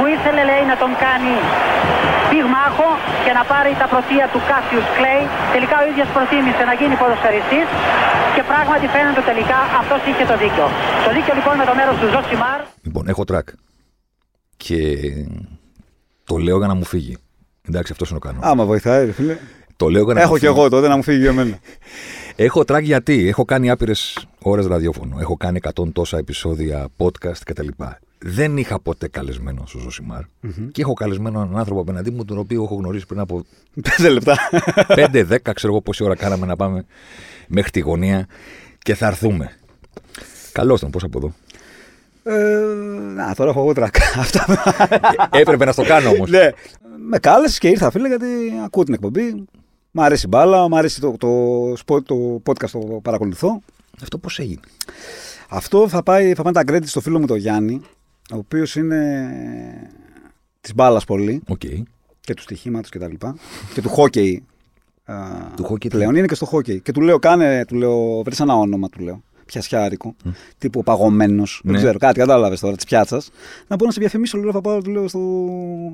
[0.00, 1.32] που ήθελε λέει να τον κάνει
[2.30, 2.88] πυγμάχο
[3.24, 5.22] και να πάρει τα πρωτεία του Κάσιους Κλέι.
[5.54, 7.66] Τελικά ο ίδιος προτίμησε να γίνει ποδοσφαιριστής
[8.34, 10.66] και πράγματι φαίνεται τελικά αυτός είχε το δίκιο.
[11.06, 12.60] Το δίκιο λοιπόν με το μέρος του Ζωσιμάρ.
[12.86, 13.46] Λοιπόν, έχω τρακ.
[14.64, 14.80] Και
[16.30, 17.14] το λέω για να μου φύγει.
[17.68, 18.50] Εντάξει, αυτός είναι ο κανόνας.
[18.50, 19.36] Άμα βοηθάει, ρε φίλε.
[19.76, 20.58] Το λέω για να Έχω μου κι φύγει.
[20.58, 21.58] εγώ τότε να μου φύγει για μένα.
[22.46, 25.16] Έχω τρακ γιατί έχω κάνει άπειρες ώρες ραδιόφωνο.
[25.20, 27.68] Έχω κάνει 100 τόσα επεισόδια podcast κτλ.
[28.24, 30.20] Δεν είχα ποτέ καλεσμένο στο ζωσιμαρ
[30.72, 33.44] και έχω καλεσμένο έναν άνθρωπο απέναντί μου, τον οποίο έχω γνωρίσει πριν από
[33.96, 34.36] Πέντε λεπτά.
[34.88, 36.84] 5-10, ξέρω εγώ πόση ώρα κάναμε να πάμε
[37.48, 38.26] μέχρι τη γωνία
[38.78, 39.50] και θα έρθουμε.
[40.52, 41.32] Καλώς τον, πώς από εδώ;
[42.36, 42.64] Ε,
[43.14, 43.94] να, τώρα έχω εγώ τρακ.
[44.18, 44.46] Αυτά.
[45.32, 46.30] Ε, Έπρεπε να στο κάνω όμως.
[46.30, 46.48] ναι.
[47.08, 48.26] Με κάλεσε και ήρθα, φίλε, γιατί
[48.64, 49.44] ακούω την εκπομπή.
[49.90, 51.28] Μ' αρέσει η μπάλα, μ' αρέσει το, το,
[51.76, 53.60] σπο- το podcast, το παρακολουθώ.
[54.02, 54.60] Αυτό πώς έγινε;
[55.48, 57.80] Αυτό θα πάει, θα πάνε τα credit στο φίλο μου τον Γιάννη,
[58.32, 59.30] ο οποίος είναι
[60.60, 61.58] της μπάλας πολύ Οκ.
[62.20, 63.04] και του στοιχήματος κτλ.
[63.18, 63.26] Και,
[63.74, 64.44] και του χόκεϊ.
[65.04, 65.14] α,
[65.56, 66.80] Του χόκεϊ τι; Πλέον είναι και στο χόκεϊ.
[66.80, 69.22] Και του λέω, κάνε, του λέω, βρει ένα όνομα, του λέω.
[69.46, 70.14] Πιασιάρικο,
[70.58, 71.78] τύπου παγωμένος, δεν Ναι.
[71.78, 73.30] ξέρω, κάτι κατάλαβες τώρα της πιάτσας.
[73.66, 75.20] Να μπορώ να σε διαφημίσω, λέω, θα πάω, του λέω στο,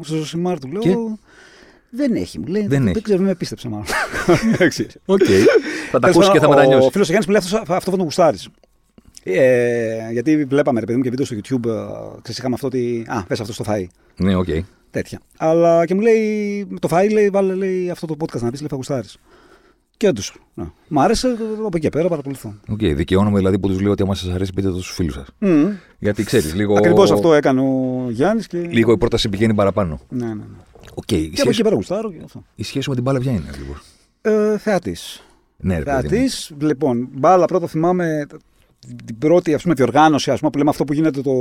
[0.02, 0.80] στο Ζωσιμάρ, του λέω.
[0.82, 0.94] Και;
[1.90, 2.60] Δεν έχει, μου λέει.
[2.66, 3.00] Δεν δεν έχει.
[3.02, 3.86] ξέρω, με πίστεψε μάλλον.
[5.06, 5.22] Οκ.
[5.90, 6.90] θα τα ακούσεις και θα Ο μετανιώσει.
[6.90, 8.48] φίλος ο Γιάννης μου λέει αυτό, αυτό θα τον γουστάρεις.
[9.28, 11.68] Ε, γιατί βλέπαμε, ρε παιδί μου, και βίντεο στο YouTube.
[11.70, 13.04] ε, Ξέρεις, είχαμε αυτό ότι.
[13.08, 13.84] Α, πες αυτό στο φαΐ.
[14.16, 14.48] Ναι, οκ.
[14.90, 15.20] Τέτοια.
[15.36, 18.68] Αλλά και μου λέει, το φαΐ λέει, βάλε λέει, αυτό το podcast να πεις, λέει,
[18.68, 19.08] θα γουστάρει.
[19.96, 20.36] Και όντως.
[20.54, 20.64] Ναι.
[20.88, 22.54] Μ' άρεσε, από εκεί και πέρα παρακολουθώ.
[22.68, 25.26] Οκ, δικαιώνομαι δηλαδή που τους λέω ότι άμα σας αρέσει, πείτε το στους φίλους σας.
[25.40, 25.68] Mm.
[25.98, 26.74] Γιατί ξέρεις, λίγο.
[26.76, 28.46] Ακριβώς αυτό έκανε ο Γιάννης.
[28.46, 28.58] Και...
[28.58, 30.00] Λίγο η πρόταση πηγαίνει παραπάνω.
[30.08, 30.42] Ναι, ναι, ναι.
[30.94, 32.44] Οκ, η, Και από εκεί σχέση, και πέρα γουστάρω και αυτό.
[32.54, 33.76] η σχέση με την μπάλα ποια είναι, λίγο.
[34.20, 35.22] Ε, Θεατής.
[35.56, 35.96] Ναι, ρε παιδί.
[36.02, 36.08] μου.
[36.08, 36.52] Θεατής.
[36.58, 38.26] Λοιπόν, μπάλα πρώτα θυμάμαι
[39.04, 41.32] την πρώτη ας πούμε, διοργάνωση ας πούμε, που λέμε αυτό που γίνεται το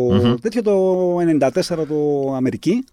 [0.42, 2.84] τέτοιο το 94 το Αμερική.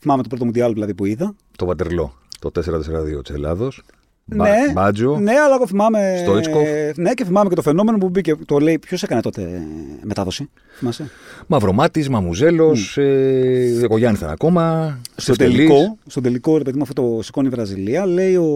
[0.00, 1.34] Θυμάμαι το πρώτο Μουντιάλ δηλαδή που είδα.
[1.56, 2.12] Το Βατερλό.
[2.38, 3.82] Το 4-4-2 της Ελλάδος.
[4.24, 5.18] ναι, Μπάτζο.
[5.18, 6.16] ναι, αλλά εγώ θυμάμαι.
[6.22, 6.68] Στόιτσκοφ.
[6.96, 8.34] Ναι, και θυμάμαι και το φαινόμενο που μπήκε.
[8.46, 9.62] Το λέει, ποιος έκανε τότε
[10.02, 10.50] μετάδοση.
[10.78, 11.10] Θυμάσαι;
[11.46, 12.96] Μαυρομάτης, Μαμουζέλος.
[12.98, 14.98] Ε, Δεκογιάννη ήταν ακόμα.
[15.10, 15.56] Στο Στεφτελής.
[15.56, 18.46] τελικό, στο τελικό, ρε παιδί μου, αυτό το σηκώνει η Βραζιλία, λέει ο.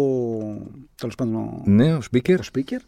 [0.94, 2.36] Τέλος πάντων, ο, Ναι, ο speaker.
[2.38, 2.80] ο speaker.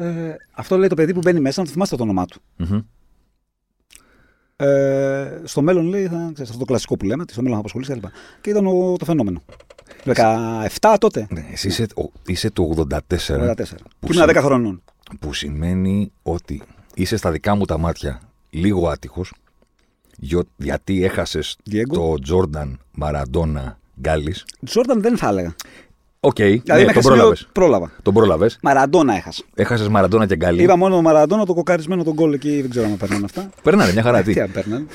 [0.00, 2.40] Ε, αυτό λέει το παιδί που μπαίνει μέσα, να το θυμάστε το όνομά του.
[2.56, 2.80] Μμμ.
[4.56, 7.60] Ε, στο μέλλον λέει, θα, ξέρεις, αυτό το κλασικό που λέμε, ότι στο μέλλον θα
[7.60, 8.04] απασχολήσει κλπ.
[8.40, 9.42] Και ήταν ο, το φαινόμενο.
[10.04, 11.26] 17 τότε.
[11.30, 12.96] Ναι, εσύ είσαι, ο- είσαι το 84.
[12.96, 12.96] 84.
[13.18, 14.82] Που Που ήμουν σε- 10 χρονών.
[15.20, 16.62] Που σημαίνει ότι
[16.94, 18.20] είσαι στα δικά μου τα μάτια
[18.50, 19.32] λίγο άτυχος.
[20.56, 21.92] Γιατί έχασες Diego.
[21.92, 24.34] το Τζόρνταν Μαραντόνα Γκάλι.
[24.64, 25.54] Τζόρνταν δεν θα έλεγα.
[26.20, 27.48] Οκ, Δηλαδή, ναι, μέχρι τον σημείο πρόλαβες.
[27.52, 27.90] πρόλαβα.
[28.02, 28.58] Τον πρόλαβες.
[28.62, 29.42] Μαραντόνα έχασα.
[29.54, 30.62] Έχασες Μαραντόνα και Γκάλι.
[30.62, 33.50] Είδα μόνο τον Μαραντόνα, το κοκαρισμένο τον γκολ εκεί, δεν ξέρω αν παίρνανε αυτά.
[33.62, 34.22] Περνάνε μια χαρά.
[34.22, 34.32] Τι.
[34.34, 34.86] Τι αν παίρνανε.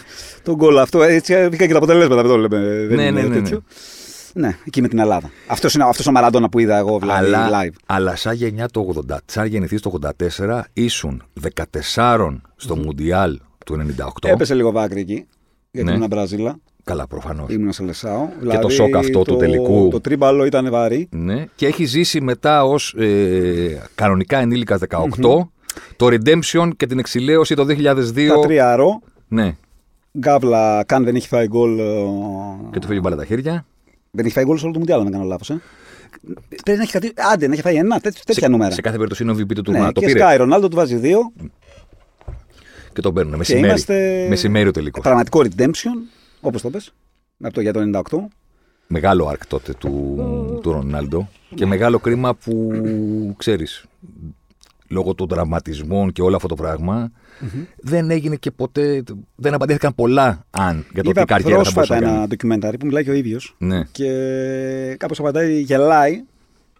[0.43, 2.85] Τον γκολ αυτό, έτσι βγήκαν και τα αποτελέσματα, δεν το λέμε.
[2.87, 3.63] Δεν Ναι, είναι ναι, ναι, τέτοιο.
[4.33, 5.31] Ναι, εκεί με την Ελλάδα.
[5.47, 7.73] Αυτός είναι αυτός ο Μαραντόνα που είδα εγώ δηλαδή, αλλά, live.
[7.85, 9.99] αλλά σαν γενιά το 80, σαν γεννηθείς το
[10.39, 11.23] 84, ήσουν
[11.95, 13.85] 14 στο Μουντιάλ του
[14.23, 14.29] 98.
[14.29, 15.25] Έπεσε λίγο βάκρυ εκεί.
[15.71, 15.95] Γιατί Ναι.
[15.95, 17.49] ήμουν Μπραζίλα, Καλά, προφανώς.
[17.53, 18.27] ήμουν σε Λεσάο.
[18.61, 19.87] το σοκ αυτό του τελικού.
[19.91, 21.07] Το τρίμπαλο ήταν βαρύ.
[21.11, 21.45] Ναι.
[21.55, 24.99] Και έχει ζήσει μετά ως ε, κανονικά ενήλικας 18
[25.95, 28.27] το Redemption και την εξηλαίωση το 2002.
[28.27, 29.01] Τα τρία ρο.
[29.27, 29.55] Ναι.
[30.17, 31.79] Γκάβλα, καν δεν έχει φάει γκολ.
[31.79, 31.83] ε,
[32.71, 33.65] Και του φύγει μπάλα τα χέρια.
[34.11, 35.49] Δεν έχει φάει γκολ σε όλο το Μουντιάλ, αν δεν κάνω λάθος.
[35.49, 35.61] Ε.
[36.63, 37.13] Πρέπει να έχει κάτι.
[37.33, 38.71] Άντε, να έχει φάει ένα, τέτοια, τέτοια σε, νούμερα.
[38.73, 39.91] σε κάθε περίπτωση είναι ο VP του ναι, τουρνουά.
[39.91, 41.19] το και πήρε Σκάι Ρονάλντο του βάζει δύο.
[42.93, 43.31] και τον παίρνουν.
[43.31, 43.67] Και Μεσημέρι.
[43.67, 44.25] είμαστε.
[44.29, 45.03] Μεσημέρι ο τελικός.
[45.03, 45.97] Πραγματικό redemption,
[46.43, 46.93] όπως το πες,
[47.41, 48.17] από το για το 98.
[48.87, 50.15] Μεγάλο αρκ τότε του,
[50.61, 51.29] του Ρονάλντο.
[51.55, 53.85] Και μεγάλο κρίμα που ξέρεις,
[54.87, 57.11] λόγω των τραυματισμών και όλο αυτό το πραγμα
[57.77, 59.03] δεν έγινε και ποτέ.
[59.35, 62.27] Δεν απαντήθηκαν πολλά αν για το Είδα τι καριέρα θα μπορούσε πρόσφατα να ένα κάνει.
[62.27, 63.55] ντοκιμένταρι που μιλάει και ο ίδιος.
[63.57, 63.83] Ναι.
[63.91, 66.23] Και κάπως απαντάει, γελάει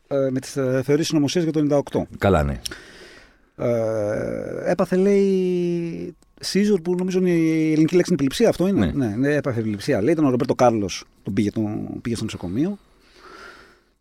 [0.08, 0.52] ε, με τις
[0.84, 2.02] θεωρίε συνωμοσίας για το 98.
[2.18, 2.60] Καλά, ναι.
[3.56, 9.06] Ε, έπαθε, λέει, Σίζορ που νομίζω είναι η ελληνική λέξη είναι επιληψία, αυτό είναι; Ναι.
[9.08, 10.02] Ναι, ναι, έπαθε επιληψία.
[10.02, 12.78] Λέει, ήταν ο Ρομπέρτο Κάρλος, τον πήγε, τον πήγε στο νοσοκομείο.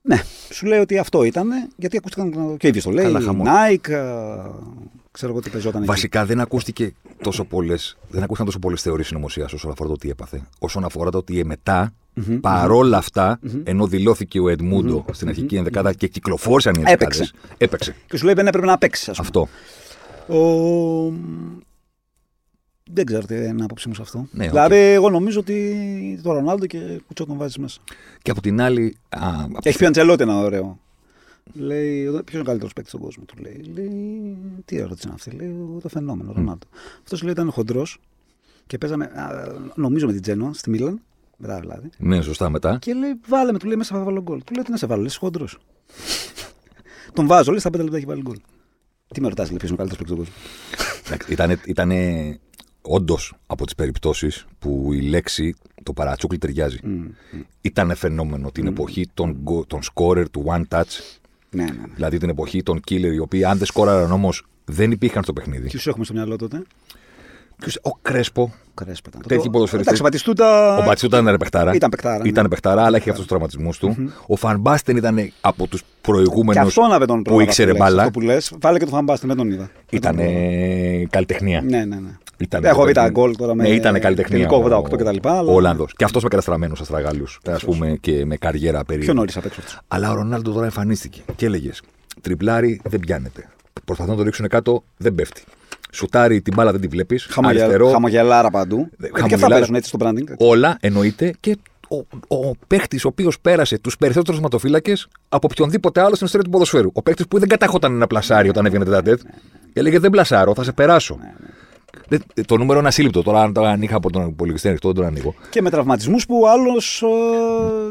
[0.02, 3.04] Ναι, σου λέει ότι αυτό ήταν, γιατί ακούστηκαν και ο ίδιος το λέει.
[3.04, 3.48] Καλά, χαμός.
[3.48, 4.00] Nike, ε,
[5.10, 5.90] ξέρω εγώ τι παίζονταν εκεί.
[5.90, 6.92] Βασικά δεν ακούστηκε
[7.22, 10.42] τόσο πολλές, δεν ακούστηκαν τόσο πολλές θεωρίες συνωμοσίας όσον αφορά το τι έπαθε.
[10.58, 11.92] Όσον αφορά το ότι μετά,
[12.40, 16.94] παρόλα αυτά, ενώ δηλώθηκε ο Εντμούντο στην αρχική ενδεκάδα και κυκλοφόρησαν οι Έπαιξε.
[17.22, 17.94] ενδεκάδες, έπαιξε.
[18.06, 19.28] Και σου λέει δεν έπρεπε να παίξεις, ας πούμε.
[19.28, 19.48] Αυτό.
[20.38, 21.12] Ο...
[22.92, 24.26] Δεν ξέρω τι είναι η άποψή μου σε αυτό.
[24.30, 24.50] Ναι, οκ.
[24.50, 27.80] δηλαδή, εγώ νομίζω ότι το Ρονάλντο και κουτσό τον βάζεις μέσα.
[28.22, 28.96] Και από την άλλη.
[29.08, 30.78] Α, από- Έχει πει ο Αντσελότι ένα ωραίο.
[31.52, 33.70] Λέει, ποιος είναι ο καλύτερος παίκτης στον κόσμο, του λέει.
[33.74, 36.66] λέει τι ερώτηση είναι αυτή, λέει, το φαινόμενο, ο Ρονάλντο.
[37.02, 37.98] Αυτός λέει ήταν χοντρός
[38.66, 41.00] και παίζαμε, α, νομίζω με την Τζένοα στη Μίλαν,
[41.36, 41.90] μετά δηλαδή.
[41.98, 42.78] Ναι, σωστά μετά.
[42.80, 44.42] Και λέει, βάλε με, του λέει μέσα θα βάλω γκολ.
[44.44, 45.58] Του λέει, τι να σε βάλω, λες χοντρός.
[47.14, 48.36] τον βάζω, λέει, στα πέντε λεπτά έχει βάλει γκολ.
[49.14, 50.42] Τι με ρωτάς, λέει, ποιος είναι ο καλύτερος παίκτης στον
[51.06, 51.28] κόσμο.
[51.28, 52.38] Ήταν ήτανε
[52.82, 56.78] όντως από τις περιπτώσεις που η λέξη το παρατσούκλι ταιριάζει.
[57.60, 60.82] Ήταν φαινόμενο την εποχή των, γκο- των scorer του one touch.
[61.50, 61.70] Ναι, ναι.
[61.70, 61.82] ναι.
[61.94, 65.68] Δηλαδή την εποχή των killer, οι οποίοι αν δεν σκόραραν όμως δεν υπήρχαν στο παιχνίδι.
[65.68, 66.62] Ποιους έχουμε στο μυαλό τότε;
[67.56, 69.22] Ποιος- ο Κρέσπο, Κρέσπα ήταν.
[69.26, 69.98] Τέτοιοι Το- ποδοσφαιριστές.
[69.98, 70.76] Εντάξει, ο Μπατιστούτα.
[70.76, 71.74] ο Μπατσούτα ήταν παιχτάρα.
[71.74, 72.28] Ήταν παιχτάρα, ναι.
[72.28, 74.12] Ήταν παιχτάρα, αλλά είχε αυτούς τους τραυματισμούς του.
[74.26, 77.80] Ο Φανμπάστεν ήταν από τους Και προηγούμενους αυτό να με τον που πρόλαβα, ήξερε λες,
[77.80, 77.98] μπάλα.
[78.02, 79.70] Αυτό που λες, βάλε και το φαμπάστε, με τον είδα.
[79.90, 80.18] Ήταν
[81.10, 81.60] καλλιτεχνία.
[81.62, 82.10] Ναι, ναι, ναι.
[82.42, 83.10] Ήταν Έχω δει τα καλλιτεχνία.
[83.10, 84.36] γκολ τώρα με Ναι, ήταν καλλιτεχνία.
[84.48, 85.28] τελικό ο- 88 κτλ.
[85.28, 85.92] αλλά- Ο Ολλανδός.
[85.96, 87.24] Και αυτός με καταστραμμένος αστραγάλου.
[87.46, 89.04] Α πούμε και με καριέρα περίπου.
[89.04, 91.82] Πιο νωρί απ' έξω αυτός; Αλλά ο Ρονάλντο τώρα εμφανίστηκε και έλεγες
[92.20, 93.48] Τριπλάρι δεν πιάνεται.
[93.84, 95.42] Προσπαθούν να το ρίξουν κάτω, δεν πέφτει.
[95.92, 97.28] Σουτάρει την μπάλα δεν τη βλέπεις.
[97.42, 98.76] Αριστερό, Χαμογελάρα παντού.
[98.76, 99.54] Γιατί και αυτά χαμογελάρα.
[99.54, 100.34] παίζουν έτσι στο branding.
[100.36, 101.56] όλα εννοείται και
[101.88, 101.96] ο,
[102.36, 104.92] ο παίχτης ο οποίος πέρασε τους περισσότερους ματοφύλακε
[105.28, 106.90] από οποιονδήποτε άλλο στην ιστορία του ποδοσφαίρου.
[106.92, 109.20] Ο παίχτης που δεν κατάχονταν ένα πλασάρι όταν έβγαινε τετατέτ.
[109.72, 111.18] Και έλεγε Δεν πλασάρω, θα σε περάσω.
[111.20, 111.30] Δεν-
[112.46, 113.22] το νούμερο είναι ασύλληπτο.
[113.22, 115.34] Τώρα, αν, αν είχα από τον υπολογιστή ανοιχτό, δεν τον ανοίγω.
[115.50, 116.80] Και με τραυματισμούς που ο άλλο.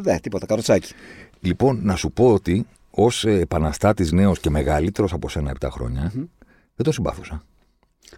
[0.01, 0.93] Δεν, τίποτα, καροτσάκι.
[1.39, 6.11] Λοιπόν, να σου πω ότι ως επαναστάτης νέος και μεγαλύτερος από σένα 7 χρόνια,
[6.75, 7.43] δεν το συμπάθουσα.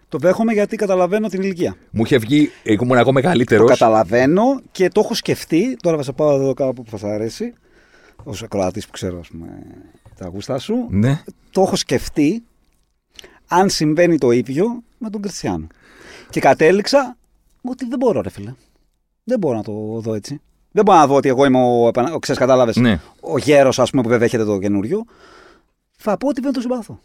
[0.10, 1.76] Το δέχομαι γιατί καταλαβαίνω την ηλικία.
[1.92, 3.66] Μου είχε βγει, εγώ ήμουν εγώ μεγαλύτερος.
[3.66, 5.78] Το καταλαβαίνω και το έχω σκεφτεί.
[5.82, 7.54] Τώρα θα σε πάω εδώ κάπου που θα σα αρέσει.
[8.24, 9.48] Ω ακροατής που ξέρω, ας πούμε,
[10.18, 10.76] τα γούστα σου.
[10.90, 11.22] Ναι.
[11.52, 12.44] Το έχω σκεφτεί
[13.48, 15.68] αν συμβαίνει το ίδιο με τον Κριστιανό.
[16.30, 17.18] Και κατέληξα
[17.62, 18.54] ότι δεν μπορώ, ρε φίλε.
[19.24, 20.42] Δεν μπορώ να το δω έτσι.
[20.72, 23.00] Δεν μπορώ να δω ότι εγώ είμαι ο, επανα- ο ξέρεις, κατάλαβες, Ναι.
[23.22, 25.06] ο γέρος, ας πούμε, που δεν δέχεται το καινούριο.
[25.98, 27.00] Θα πω ότι δεν το συμπάθω.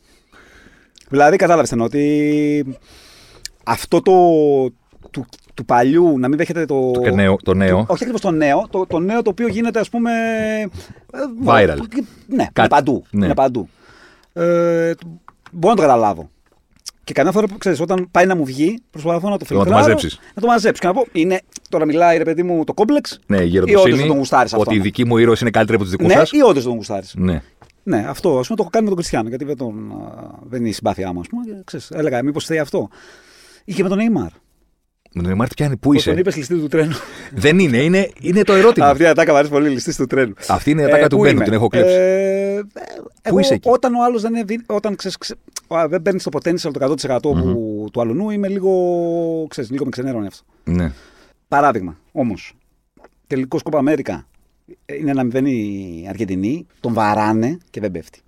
[1.09, 2.79] Δηλαδή, κατάλαβες εννοώ ότι
[3.65, 4.13] αυτό το
[5.11, 6.91] του, του παλιού να μην δέχεται το.
[6.91, 7.79] Το, και νέο, το νέο.
[7.79, 10.11] Όχι ακριβώς το νέο, το, το νέο το οποίο γίνεται, ας πούμε.
[11.13, 11.77] ε, Viral.
[12.27, 12.59] Ναι, Κάτι.
[12.59, 13.05] είναι παντού.
[13.11, 13.25] Ναι.
[13.25, 13.69] Είναι παντού.
[14.33, 14.93] Ε,
[15.53, 16.31] μπορώ να το καταλάβω.
[17.09, 19.45] Και καμιά φορά που ξέρεις, όταν πάει να μου βγει, προσπαθώ να το να το
[19.45, 19.71] φιλτράρω.
[19.71, 20.19] μαζέψεις.
[20.35, 20.81] Να το μαζέψει.
[20.81, 23.19] Και να πω, είναι, τώρα μιλάει ρε παιδί μου το κόμπλεξ.
[23.27, 23.97] Ναι, η Ή όντως γεροντοσύνη.
[23.97, 24.83] δεν τον γουστάρεις αυτό, Ότι οι ναι.
[24.83, 26.31] δικοί μου ήρωε είναι καλύτεροι από τους δικούς Ναι, σας.
[26.33, 27.15] ή όντως δεν τον γουστάρεις.
[27.17, 27.43] Ναι.
[27.83, 30.61] Ναι, αυτό ας πούμε το έχω κάνει με τον Κριστιανό, γιατί δεν, τον, α, δεν
[30.61, 31.45] είναι η συμπάθειά μου, ας πούμε.
[31.45, 32.89] Και, ξέρεις, έλεγα, μήπως θέλει αυτό.
[33.65, 34.31] Ή και με τον Neymar.
[35.13, 36.21] Με τον Νεϊμάρ τι πιάνει, πού Πώς τον είσαι.
[36.21, 36.95] είπες ληστή του τρένου.
[37.45, 38.87] Δεν είναι, είναι, είναι το ερώτημα.
[38.89, 40.33] Αυτή η ατάκα μου αρέσει πολύ, ληστής του τρένου.
[40.49, 41.93] Αυτή είναι η ατάκα του πού Μπένου, είμαι; την έχω κλέψει.
[41.95, 42.63] Ε, ε,
[43.23, 45.58] εγώ, είσαι εκεί; Όταν ο άλλος δεν, είναι, όταν ξέρεις, ξε- α,
[45.89, 49.47] δεν παίρνεις το potential το 100% που, του αλουνού, είμαι λίγο.
[49.49, 50.45] Ξέρεις, λίγο με ξενέρωνε αυτό.
[50.65, 50.93] Ναι.
[51.49, 52.55] Παράδειγμα, όμως.
[53.27, 54.27] Τελικό Κόπα Αμέρικα
[54.87, 58.21] είναι να μηδένει η Αργεντινή, τον βαράνε και δεν πέφτει.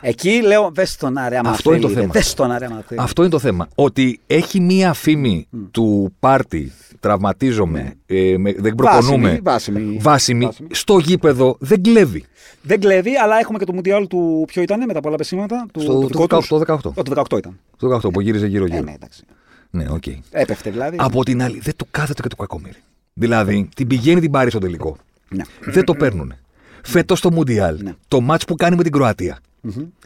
[0.00, 2.12] Εκεί λέω, δες τον άρε άμα Αυτό είναι το θέλει, θέμα.
[2.12, 3.00] Δες τον άρε άμα θέλει.
[3.00, 3.68] Αυτό είναι το θέμα.
[3.74, 9.32] Ότι έχει μία φήμη του πάρτι, τραυματίζομαι, ε, με- δεν προπονούμε.
[9.32, 9.38] Ναι.
[9.42, 9.98] Βάσιμη, βάσιμη.
[10.02, 10.68] βάσιμη, Βάσιμη.
[10.72, 12.24] στο γήπεδο δεν κλέβει.
[12.62, 14.44] Δεν κλέβει, αλλά έχουμε και το Μουντιάλ του.
[14.46, 15.66] Ποιο ήταν με τα πολλά πεσήματα.
[15.72, 16.48] Του, Στο το το δικό 18, τους.
[16.48, 16.90] το 18.
[16.94, 17.58] Ο, Το 18 ήταν.
[17.76, 18.82] Το 18 που γύριζε Ε, γύρω-γύρω.
[18.82, 19.22] ναι, εντάξει.
[19.70, 20.02] Ναι, οκ.
[20.30, 20.96] Έπεφτε δηλαδή.
[21.00, 22.76] Από την άλλη, δεν το κάθεται και το κακομίρι.
[23.12, 24.96] Δηλαδή, την πηγαίνει την πάρει στο τελικό.
[25.28, 25.42] Ναι.
[25.60, 26.34] Δεν το παίρνουν.
[26.82, 27.94] Φέτος στο Μουντιάλ, Ναι.
[28.08, 29.38] το μάτς που κάνει με την Κροατία.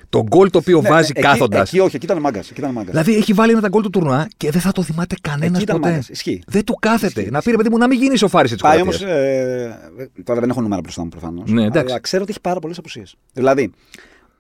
[0.09, 1.69] Το γκολ το οποίο Ναι, βάζει εκεί- κάθοντας.
[1.69, 2.51] Εκεί, όχι, εκεί ήταν μάγκας.
[2.51, 2.91] Εκεί ήταν μάγκας.
[2.91, 5.63] Δηλαδή έχει βάλει ένα τα γκολ του τουρνουά και δεν θα το θυμάται κανένας Εκεί
[5.63, 5.89] ήταν ποτέ.
[5.89, 6.09] μάγκας.
[6.09, 6.43] Ισχύει.
[6.47, 7.29] Δεν του κάθεται.
[7.31, 8.99] Να πει ρε παιδί μου να μην γίνει η σοφάριση της Πάει όμως.
[8.99, 9.19] Κροατία.
[9.19, 11.51] Ε, τώρα δεν έχω νούμερα μπροστά μου προφανώς.
[11.51, 11.91] Ναι, εντάξει.
[11.93, 13.15] Αλλά ξέρω ότι έχει πάρα πολλές απουσίες.
[13.33, 13.73] Δηλαδή,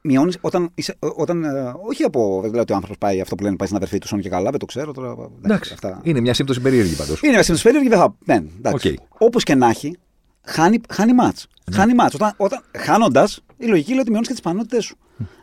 [0.02, 0.70] μειώνεις όταν.
[0.74, 2.38] Είσαι, όταν ε, όχι από.
[2.42, 4.28] Δεν λέω ότι ο άνθρωπος πάει αυτό που λένε πάει στην αδερφή του, όν και
[4.28, 5.14] καλά, δεν το ξέρω τώρα.
[5.44, 5.72] Εντάξει.
[5.72, 6.00] Αυτά.
[6.02, 7.20] Είναι μια σύμπτωση περίεργη πάντως.
[7.22, 8.14] Είναι με στην περίεργη, δεν θα.
[8.24, 8.88] Ναι, εντάξει.
[8.88, 8.92] Οκ.
[8.92, 9.06] Ναι.
[9.18, 9.96] Όπως και να έχει,
[10.44, 11.46] χάνει, χάνει ματς.
[11.72, 12.14] Χάνει ματς.
[12.14, 14.96] Όταν, όταν, Χάνοντας, η λογική λέει ότι μειώνεις και τις πιθανότητές σου.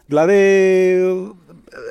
[0.08, 0.36] Δηλαδή.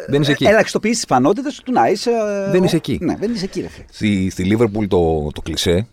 [0.08, 0.44] Δεν είσαι εκεί.
[0.46, 2.10] Ελαχιστοποιείς τις πιθανότητες του να είσαι.
[2.10, 2.98] ε, Δεν ο- είσαι εκεί.
[3.00, 3.84] Ναι, δεν είσαι εκεί, ρε φίλε.
[3.90, 5.86] Στη, στη Λίβερπουλ το, το κλισέ.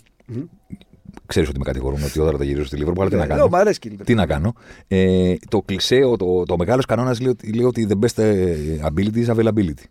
[1.25, 3.47] Ξέρεις ότι με κατηγορούν ότι όταν τα γυρίζω στη Λίβερπουλ, αλλά τι να Λέω, κάνω.
[3.49, 4.53] μ' αρέσει και η Τι να κάνω.
[4.87, 8.55] Ε, το κλισέ, ο- το, το μεγάλος κανόνας λέει, ότι- λέει ότι the best ε,
[8.83, 9.83] ability is availability.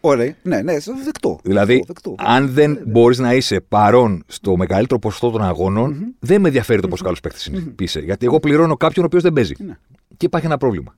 [0.00, 0.34] Ωραία.
[0.42, 1.38] Ναι, ναι, δεκτό.
[1.42, 2.14] Δηλαδή, δεκτό.
[2.18, 6.88] αν δεν μπορείς να είσαι παρόν στο μεγαλύτερο ποσοστό των αγώνων, δεν με ενδιαφέρει το
[6.88, 7.58] πόσο καλός παίκτης είναι.
[7.60, 8.00] Πείσε.
[8.00, 9.54] Γιατί εγώ πληρώνω κάποιον ο οποίος δεν παίζει.
[9.58, 9.76] Ναι.
[10.16, 10.94] Και υπάρχει ένα πρόβλημα.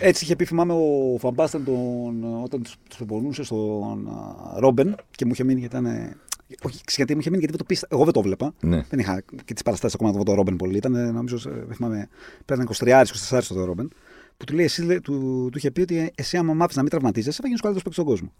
[0.00, 5.32] Έτσι είχε πει, θυμάμαι, ο Φαμπάστεν τον, όταν τους προπονούσε στον α, Ρόμπεν και μου
[5.32, 6.16] είχε μείνει γιατί ήταν.
[6.62, 7.86] Όχι, ξέρεις γιατί μου είχε μείνει γιατί δεν το πίστα.
[7.90, 8.54] Εγώ δεν το βλέπα.
[8.60, 8.84] Ναι.
[8.88, 10.76] Δεν είχα και τις παραστάσεις ακόμα να δω τον Ρόμπεν πολύ.
[10.76, 12.08] Ήταν, νομίζω, ε, δεν θυμάμαι,
[12.44, 13.04] πέραν 23-24
[13.40, 13.92] στο Ρόμπεν.
[14.36, 16.90] Που του λέει, εσύ, λέει, του, του είχε πει ότι εσύ, άμα μάθεις να μην
[16.90, 18.32] τραυματίζεσαι, θα γίνεις ο καλύτερος παίκτης στον κόσμο.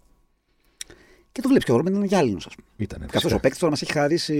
[1.35, 2.67] Και το βλέπει και ο Ρόμπεν είναι γυάλινος, ας πούμε.
[2.77, 3.05] Ήτανε.
[3.11, 4.35] Και αυτό ο παίκτης τώρα μας έχει χαρίσει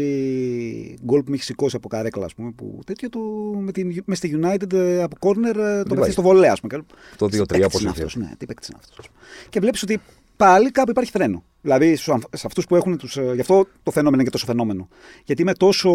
[1.05, 2.51] γκολ που με έχει σηκώσει από καρέκλα, ας πούμε.
[2.51, 3.19] Που τέτοιο το,
[3.59, 5.97] με την, μες στη United ε, από corner ε, το πάει.
[5.97, 6.83] πέφτει στο βολέα, ας πούμε.
[7.17, 8.03] Το Τι 2-3 παίκτης όπως είναι είχε.
[8.03, 9.09] αυτός, Ναι, τι παίκτης είναι αυτός.
[9.49, 9.99] Και βλέπεις ότι
[10.37, 11.43] πάλι κάπου υπάρχει φρένο.
[11.61, 13.17] Δηλαδή στους αμφ- σε αυτούς που έχουν τους.
[13.33, 14.87] Γι' αυτό το φαινόμενο είναι και τόσο φαινόμενο.
[15.25, 15.91] Γιατί με τόσο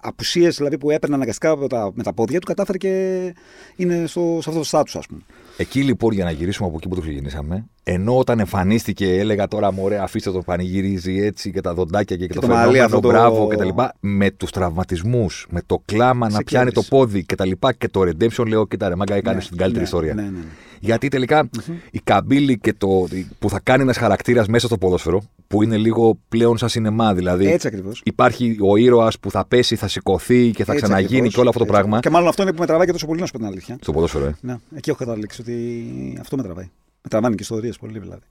[0.00, 3.34] απουσίες δηλαδή, που έπαιρνε αναγκαστικά από τα, με τα πόδια του, κατάφερε και
[3.76, 5.20] είναι στο, σε αυτό το στάτου, ας πούμε.
[5.56, 9.72] Εκεί λοιπόν για να γυρίσουμε από εκεί που το ξεκινήσαμε, ενώ όταν εμφανίστηκε έλεγα τώρα
[9.72, 13.00] μωρέ αφήστε το πανηγυρίζει έτσι και τα δοντάκια και, και, το το, μαλλί φαινόμενο, αυτό
[13.00, 17.06] το- μπράβο και τα λοιπά, με τους τραυματισμούς, με το κλάμα να πιάνει το Ξεκίνησε.
[17.10, 19.78] πόδι και τα λοιπά και το redemption λέω κοίτα ρε μάγκα έκανες Ναι, την καλύτερη
[19.80, 20.14] ναι, ιστορία.
[20.14, 20.44] Ναι, ναι, ναι.
[20.80, 21.48] Γιατί τελικά
[21.90, 23.06] η καμπύλη και το,
[23.38, 27.46] που θα κάνει ένας χαρακτήρας μέσα στο ποδόσφαιρο, που είναι λίγο πλέον σαν σινεμά, δηλαδή
[27.46, 28.00] Έτσι ακριβώς.
[28.04, 31.66] υπάρχει ο ήρωας που θα πέσει, θα σηκωθεί και θα ξαναγίνει και όλο αυτό το
[31.66, 32.00] πράγμα.
[32.00, 33.76] Και μάλλον αυτό είναι που με τραβάει και τόσο πολύ, να σου πω την αλήθεια.
[33.80, 34.34] Στο ποδόσφαιρο, ε.
[34.40, 36.70] Ναι, εκεί έχω καταλήξει ότι αυτό με τραβάει.
[37.06, 38.22] Με τραβάνε και ιστορίε πολύ δηλαδή.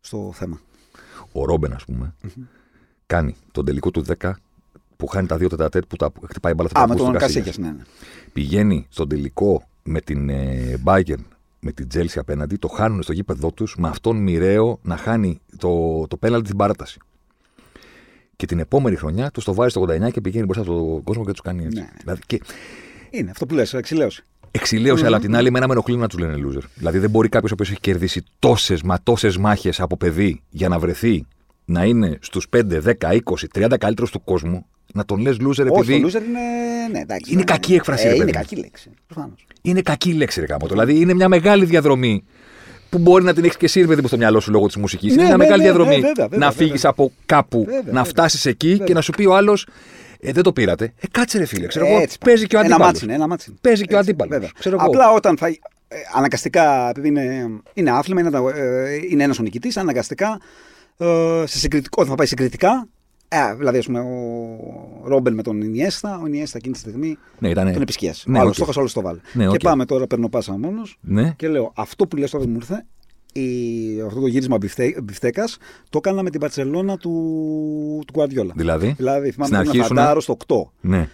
[0.00, 0.60] Στο θέμα.
[1.32, 2.14] Ο Ρόμπεν, ας πούμε,
[3.06, 4.30] κάνει τον τελικό του 10
[4.96, 7.20] που χάνει τα δύο τετατέτ που τα χτυπάει μπάλα στα Α, με παππούς του τον
[7.20, 7.46] Κασίλιας.
[7.46, 7.84] Κασίγια, ναι, ναι.
[8.32, 11.24] Πηγαίνει στον τελικό με την ε, Bayern,
[11.60, 16.04] με την Chelsea απέναντι, το χάνουν στο γήπεδό τους, με αυτόν μοιραίο να χάνει το,
[16.08, 16.98] το πέναλτι στην παράταση.
[18.36, 21.30] Και την επόμενη χρονιά τους το βάζει στο 89 και πηγαίνει μπροστά στον κόσμο και
[21.30, 21.78] τους κάνει έτσι.
[21.78, 21.88] Ναι.
[22.00, 22.40] Δηλαδή, και
[23.10, 24.24] Είναι αυτό που λες, εξηλαίωση.
[24.56, 26.62] Εξηλαίωση, αλλά απ' την άλλη, εμένα με ενοχλεί να τους λένε loser.
[26.74, 30.68] Δηλαδή, δεν μπορεί κάποιος ο οποίος έχει κερδίσει τόσες μα τόσες μάχες από παιδί για
[30.68, 31.26] να βρεθεί
[31.64, 35.92] να είναι στους 5, 10, 20, 30 καλύτερου του κόσμου, να τον λες loser επειδή.
[35.92, 36.40] Όχι, το loser είναι.
[36.92, 37.44] Ναι, εντάξει, Είναι ναι.
[37.44, 38.42] κακή έκφραση, Ε, ρε είναι παιδί μου.
[38.44, 38.90] κακή λέξη.
[39.06, 39.46] Προφανώς.
[39.62, 40.66] Είναι κακή λέξη, ρε γαμώ.
[40.66, 42.24] Δηλαδή, είναι μια μεγάλη διαδρομή
[42.90, 44.76] που μπορεί να την έχεις και εσύ, ρε παιδί μου, στο μυαλό σου λόγω της
[44.76, 45.08] μουσικής.
[45.08, 46.66] Ναι, είναι μια ναι, μεγάλη ναι, διαδρομή ναι, βέβαια, βέβαια, να βέβαια.
[46.66, 48.04] φύγεις από κάπου, Βέβαια, να βέβαια.
[48.04, 48.94] φτάσεις εκεί και Βέβαια.
[48.94, 49.66] να σου πει ο άλλος.
[50.20, 50.84] Ε, δεν το πήρατε.
[51.00, 51.98] Ε, κάτσε ρε φίλε, ξέρω εγώ.
[52.00, 52.32] Έτσι πάει.
[52.34, 52.86] Παίζει και ο Ένα αντίπαλος.
[52.92, 53.58] ματς είναι, ένα ματς είναι.
[53.62, 54.34] Παίζει και ο Έτσι, αντίπαλος.
[54.34, 54.50] βέβαια.
[54.58, 54.86] Ξέρω εγώ.
[54.86, 55.46] Απλά όταν θα.
[55.88, 60.40] ε, αναγκαστικά, επειδή είναι, είναι άθλημα, είναι, τα- ε, είναι ένας ο νικητής, αναγκαστικά
[60.96, 62.88] ε, σε συγκριτικό, όταν θα πάει συγκριτικά.
[63.28, 64.06] Ε, δηλαδή, ας πούμε, ο
[65.04, 67.72] Ρόμπεν με τον Ινιέστα, ο Ινιέστα εκείνη τη στιγμή Ναι, ήταν.
[67.72, 68.30] τον επισκιάσει.
[68.30, 68.54] Ναι, ο άλλο οκ.
[68.56, 69.18] το έχασε, όλο το βάλε.
[69.32, 69.58] Ναι, και οκ.
[69.60, 71.32] πάμε τώρα, παίρνω πάσα μόνος Ναι.
[71.36, 72.84] και λέω αυτό που λες τώρα μου ήρθε.
[73.40, 74.58] Η, αυτό το γύρισμα
[75.02, 75.58] μπιφτέκας
[75.90, 77.10] το έκανα με την Παρσελώνα του,
[78.06, 78.50] του Guardiola.
[78.54, 80.70] Δηλαδή; Δηλαδή, Στην θυμάμαι αρχή ένα σου να- φαντάρος στο 8.
[80.80, 81.08] Ναι.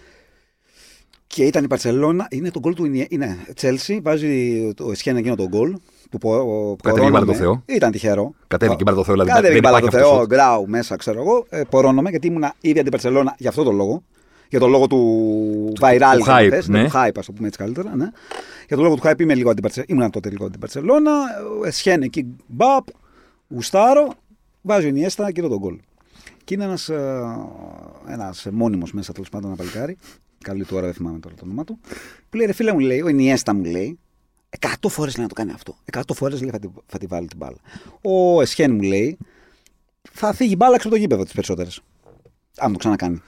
[1.26, 5.34] Και ήταν η Παρσελώνα, είναι το γκολ του Ινιέ- είναι Chelsea, βάζει το Εσχένα εκείνο
[5.36, 5.76] το γκολ.
[6.10, 7.62] Που πο, ο- Κατέβηκε μπάλα το πορώνομαι.
[7.66, 7.76] Θεό.
[7.76, 8.34] Ήταν τυχερό.
[8.46, 10.96] Κατέβηκε μπάλα το Θεό, δηλαδή, Κατέβηκε δεν μπάλα το υπάρχει αυτό Θεό, το γκράου μέσα,
[10.96, 11.46] ξέρω εγώ.
[11.48, 14.02] Ε, πορώνομαι γιατί ήμουνα ήδη από την Παρσελώνα για αυτό το λόγο.
[14.52, 16.84] Για τον λόγο του viral, του αν hype, θες, ναι.
[16.84, 17.96] του hype, ας το πούμε έτσι καλύτερα.
[17.96, 18.10] Ναι.
[18.66, 19.94] Για τον λόγο του hype είμαι λίγο αντιπαρσελώνα.
[19.94, 21.12] Ήμουν τότε λίγο αντιπαρσελώνα.
[21.64, 22.86] Εσχέν εκεί, μπαπ,
[23.48, 24.14] γουστάρω,
[24.62, 25.78] βάζει ο Ινιέστα και τον γκολ.
[26.44, 26.90] Και είναι ένας
[28.06, 29.96] ένας μόνιμος μέσα τέλος πάντων ένα παλικάρι.
[30.44, 31.78] Καλή του ώρα δεν θυμάμαι τώρα το όνομά του.
[32.30, 33.98] Που λέει ρε φίλε μου λέει, ο Ινιέστα μου λέει,
[34.50, 35.76] Εκατό φορές λέει να το κάνει αυτό.
[35.84, 37.56] Εκατό φορές λέει θα τη, θα τη βάλει την μπάλα.
[38.02, 39.18] Ο Εσχέν μου λέει,
[40.12, 41.80] θα φύγει μπάλα έξω από το γήπεδο τις περισσότερες.
[42.58, 43.22] Αν το ξανακάνει.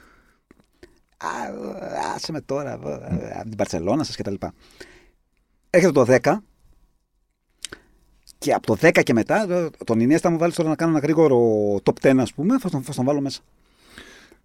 [1.25, 4.35] Α, άσε με τώρα, ε, από την Παρσελώνα σας κτλ.
[5.71, 6.43] Έρχεται το 10
[8.39, 11.01] και από το 10 και μετά, ε, τον Ινιέστα μου βάλεις τώρα να κάνω ένα
[11.01, 11.39] γρήγορο
[11.83, 13.41] top 10, ας πούμε, θα τον, θα τον βάλω μέσα.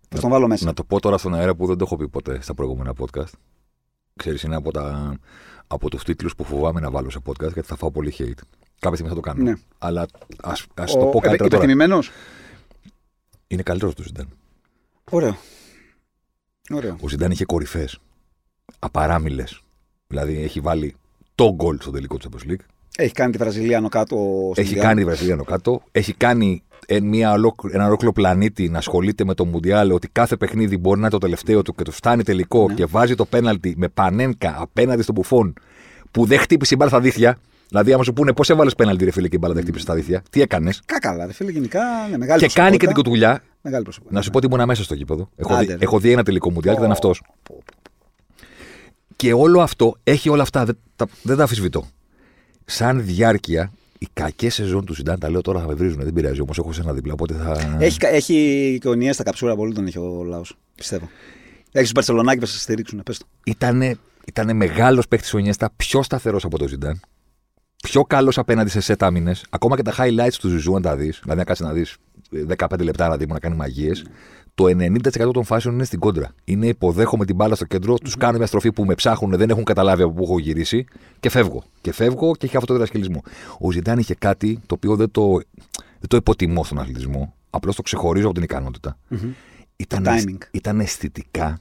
[0.10, 0.66] Θα τον βάλω μέσα.
[0.66, 3.32] Να το πω τώρα στον αέρα που δεν το έχω πει ποτέ στα προηγούμενα podcast.
[4.16, 5.16] Ξέρεις, είναι από, τα,
[5.68, 8.42] από τους τίτλους που φοβάμαι να βάλω σε podcast γιατί θα φάω πολύ hate.
[8.80, 9.44] Κάποια στιγμή θα το κάνω.
[9.44, 9.54] Ναι.
[9.78, 10.06] Αλλά
[10.42, 11.64] ας, ας το Ο- πω επε- καλύτερα τώρα.
[11.64, 12.12] υπερτιμημένος.
[13.48, 14.30] Είναι καλύτερος του Ζιντάν.
[15.12, 15.38] Ωραίο.
[16.74, 16.98] Ωραίο.
[17.02, 18.00] Ο Ζιντάν είχε κορυφές.
[18.80, 19.62] Απαράμιλες.
[20.08, 20.96] Δηλαδή έχει βάλει
[21.36, 22.64] το γκολ στο τελικό του Champions League.
[22.98, 24.16] Έχει κάνει τη Βραζιλία άνω κάτω.
[24.16, 24.86] στο Έχει Μουντιάλ.
[24.88, 25.82] κάνει τη Βραζιλία άνω κάτω.
[25.92, 29.92] Έχει κάνει ε, μια ολόκλη- ένα ολόκληρο πλανήτη να ασχολείται με το Μουντιάλ.
[29.92, 32.74] Ότι κάθε παιχνίδι μπορεί να είναι το τελευταίο του και του φτάνει τελικό Ναι.
[32.74, 35.54] και βάζει το πέναλτι με πανένκα απέναντι στον Μπουφόν
[36.12, 37.38] που δεν χτύπησε η μπάλα στα δίθια.
[37.70, 39.96] Δηλαδή, άμα σου πούνε πώς έβαλες πέναλτι, ρε φίλε, και η μπάλα δεν χτύπησε στα
[39.96, 41.82] δίθια, τι έκανες; Κάκαλα, ρε φίλε, γενικά.
[42.12, 43.02] Ναι, μεγάλη Και κάνει και την προσωπικότητα.
[43.02, 43.42] κουτουλιά.
[43.62, 44.20] Μεγάλη προσωπικότητα.
[44.20, 45.30] Να σου πω ότι ήμουν μέσα στο γήπεδο.
[45.36, 45.78] Έχω, Άντε, δει, ρε.
[45.82, 47.10] έχω δει ένα τελικό Μουντιάλ και ήταν αυτό.
[47.44, 47.64] Πω, πω,
[49.16, 50.66] Και όλο αυτό έχει όλα αυτά.
[50.66, 51.86] Δεν τα, δεν τα αμφισβητώ.
[52.66, 56.42] Σαν διάρκεια, οι κακές σεζόν του Ζιντάν, τα λέω τώρα θα με βρίζουν, δεν πειράζει
[56.42, 56.58] όμως.
[56.58, 57.78] Έχω σε ένα διπλά, οπότε θα.
[57.80, 60.58] Έχει, έχει και ο Νιέστα καψούρα πολύ τον έχει ο λαός.
[60.76, 61.10] Πιστεύω.
[61.72, 63.02] Έχεις τους Μπαρσελονάκη που θα σε στηρίξουν.
[63.04, 63.26] Πες το.
[63.44, 63.96] Ήτανε,
[64.26, 67.00] ήτανε μεγάλος παίχτη ο Νιέστα, πιο σταθερός από τον Ζιντάν.
[67.84, 69.46] Πιο καλός απέναντι σε σετ άμυνες.
[69.50, 71.98] Ακόμα και τα highlights του Ζουζού, αν τα δεις, δηλαδή να κάτσεις να δεις
[72.58, 74.06] 15 λεπτά να δει να κάνει μαγείες.
[74.56, 76.32] το 90% των φάσεων είναι στην κόντρα.
[76.44, 79.64] Είναι υποδέχομαι την μπάλα στο κέντρο, τους κάνω μια στροφή που με ψάχνουν, δεν έχουν
[79.64, 80.86] καταλάβει από πού έχω γυρίσει
[81.20, 81.64] και φεύγω.
[81.82, 83.22] Και φεύγω και έχει αυτό το διδασκελισμό.
[83.60, 85.32] Ο Ζιντάν είχε κάτι το οποίο δεν το,
[86.00, 87.34] δεν το υποτιμώ στον αθλητισμό.
[87.50, 88.98] Απλώς το ξεχωρίζω από την ικανότητα.
[89.76, 90.38] Ήταν, Το timing.
[90.52, 91.60] ήταν αισθητικά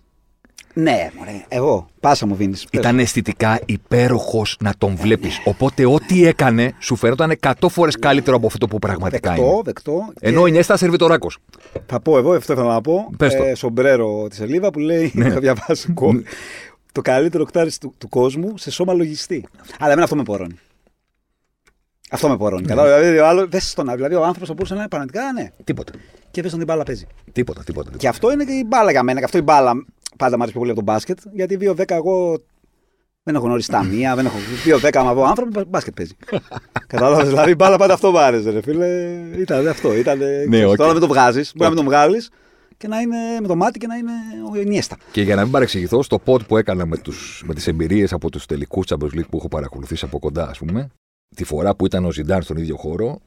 [0.80, 1.44] Ναι, μωρέ.
[1.48, 1.86] Εγώ.
[2.00, 2.66] Πάσα μου δίνεις.
[2.70, 5.40] Ήταν αισθητικά υπέροχος να τον βλέπεις.
[5.44, 9.40] Οπότε ό,τι έκανε σου φαίνονταν 100 φορές καλύτερο από αυτό που πραγματικά είναι.
[9.40, 10.12] Δεκτό, δεκτό.
[10.20, 11.38] Ενώ η Νέστα σερβιτοράκος.
[11.86, 13.10] Θα πω εγώ, αυτό ήθελα να πω.
[13.16, 13.42] Πες το.
[13.42, 13.48] Ναι.
[13.48, 15.08] Ε, σομπρέρο τη σελίδα που λέει.
[15.32, 16.22] Θα διαβάσω κόμμα.
[16.92, 19.44] το καλύτερο κτάρι του, του κόσμου σε σώμα λογιστή.
[19.78, 20.58] Αλλά εμένα αυτό με πορώνει.
[22.10, 22.62] Αυτό με πορώνει.
[22.62, 22.68] Ναι.
[22.68, 25.50] Κατάλαβες, Δηλαδή, ο, άλλο, δεν στον δηλαδή, ο άνθρωπος θα μπορούσε να είναι πραγματικά ναι.
[25.64, 25.92] Τίποτα.
[26.30, 27.06] Και δεν την μπάλα παίζει.
[27.32, 27.64] Τίποτα, τίποτα.
[27.64, 27.96] τίποτα.
[27.96, 29.18] Και αυτό είναι και η μπάλα για μένα.
[29.18, 29.84] Και αυτό η μπάλα
[30.16, 31.18] πάντα μου αρέσει πιο πολύ από τον μπάσκετ.
[31.32, 32.38] Γιατί 2-10 εγώ
[33.22, 34.36] δεν έχω γνωρίσει ταμεία, δεν έχω.
[34.82, 36.16] 2-10 άμα βγω άνθρωπο, μπάσκετ παίζει.
[36.86, 37.28] Κατάλαβες.
[37.28, 38.86] Δηλαδή η μπάλα πάντα αυτό μου άρεσε, ρε φίλε.
[39.38, 39.96] Ήταν αυτό.
[39.96, 40.76] Ήταν, Ναι, οκ.
[40.76, 41.52] Τώρα δεν το βγάζεις.
[41.56, 42.30] Μπορεί να μην το βγάλεις
[42.76, 44.12] και να είναι με το μάτι και να είναι
[44.52, 44.96] ο Ινιέστα.
[45.12, 48.30] Και για να μην παρεξηγηθώ, στο pod που έκανα με, τους, με τις εμπειρίες από
[48.30, 50.88] τους τελικούς Champions League που έχω παρακολουθήσει από κοντά, ας πούμε,
[51.36, 53.18] τη φορά που ήταν ο Ζιντάν στον ίδιο χώρο,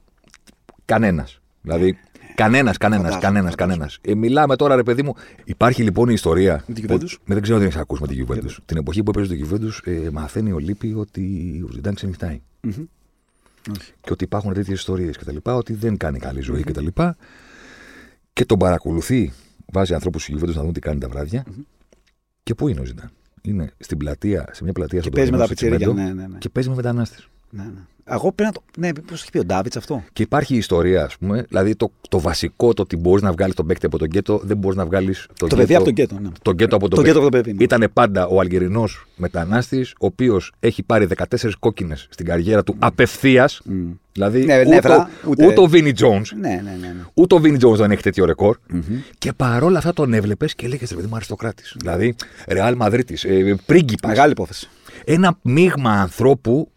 [0.84, 1.40] κανένας.
[1.62, 1.98] Δηλαδή,
[2.34, 3.56] κανένας, κανένας, Φαντάζομαι, κανένας, φαντάζομαι.
[3.74, 3.98] κανένας.
[4.00, 5.14] Ε, μιλάμε τώρα, ρε παιδί μου.
[5.44, 6.64] Υπάρχει λοιπόν η ιστορία.
[6.66, 7.16] Με την που- Juventus?
[7.24, 8.56] Ναι, δεν ξέρω αν έχεις ακούσει με την Juventus.
[8.66, 11.22] Την εποχή που έπαιζε το Juventus, ε, μαθαίνει ο Λίπη ότι
[11.68, 12.40] ο Ζιντάν ξενυχτάει.
[12.60, 12.72] Μμμ.
[13.76, 13.92] Όχι.
[14.00, 15.36] και ότι υπάρχουν τέτοιες ιστορίες κτλ.
[15.42, 16.86] Ότι δεν κάνει καλή ζωή κτλ.
[18.32, 19.32] Και τον παρακολουθεί,
[19.72, 21.44] βάζει ανθρώπους στου Juventus να δουν τι κάνει τα βραδια
[22.42, 23.10] Και πού είναι ο Ζιντάν;
[23.42, 25.86] Είναι στην πλατεία, σε μια πλατεία Και στο παίζει με τα Τωρινό, στο πιτσιρίκια.
[26.02, 26.38] Τσιμέντο, Ναι, ναι, ναι.
[26.38, 27.28] Και παίζει με μετανάστες.
[27.50, 27.80] ναι, ναι.
[28.04, 28.62] Εγώ πρέπει να το.
[28.78, 30.04] Ναι, πώ έχει πει ο Ντάβιτς αυτό.
[30.12, 33.54] Και υπάρχει η ιστορία, ας πούμε, δηλαδή το, το βασικό, το ότι μπορείς να βγάλεις
[33.54, 36.18] τον παίκτη από τον γκέτο, δεν μπορείς να βγάλεις τον Το παιδί από τον Κέτο.
[36.22, 36.28] Ναι.
[36.42, 37.12] τον γκέτο από τον Το παίκτη.
[37.12, 37.52] Κέτο από το παιδί.
[37.56, 37.62] ναι.
[37.64, 43.60] Ήταν πάντα ο Αλγερινός μετανάστης, ο οποίος έχει πάρει 14 κόκκινες στην καριέρα του απευθείας.
[43.64, 43.90] Μμ.
[44.12, 46.86] Δηλαδή, Ναι, ούτε, νεύρα, ούτε- ούτε ο Βίνι Jones, Ναι, ναι, ναι.
[46.86, 46.94] ναι.
[47.14, 48.56] ούτε ο Βίνι Jones δεν έχει τέτοιο ρεκόρ.
[49.18, 51.74] Και παρόλα αυτά τον έβλεπες και έλεγε ρε παιδί μου αριστοκράτης.
[51.78, 52.14] Δηλαδή,
[52.48, 54.10] Ρεάλ Μαδρίτη, ε, πρίγκιπας.
[54.10, 54.68] Μεγάλη υπόθεση.
[55.04, 56.68] Ένα μείγμα ανθρώπου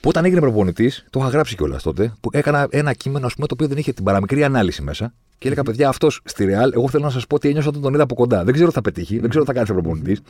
[0.00, 3.46] που όταν έγινε προπονητής, το είχα γράψει κιόλας τότε, που έκανα ένα κείμενο ας πούμε,
[3.46, 5.12] το οποίο δεν είχε την παραμικρή ανάλυση μέσα.
[5.38, 7.94] Και έλεγα, παιδιά, αυτός στη Ρεάλ, εγώ θέλω να σας πω τι ένιωσα όταν τον
[7.94, 8.44] είδα από κοντά.
[8.44, 10.20] Δεν ξέρω τι θα πετύχει, δεν ξέρω τι θα κάνει σαν προπονητής.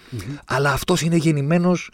[0.46, 1.90] Αλλά αυτός είναι γεννημένος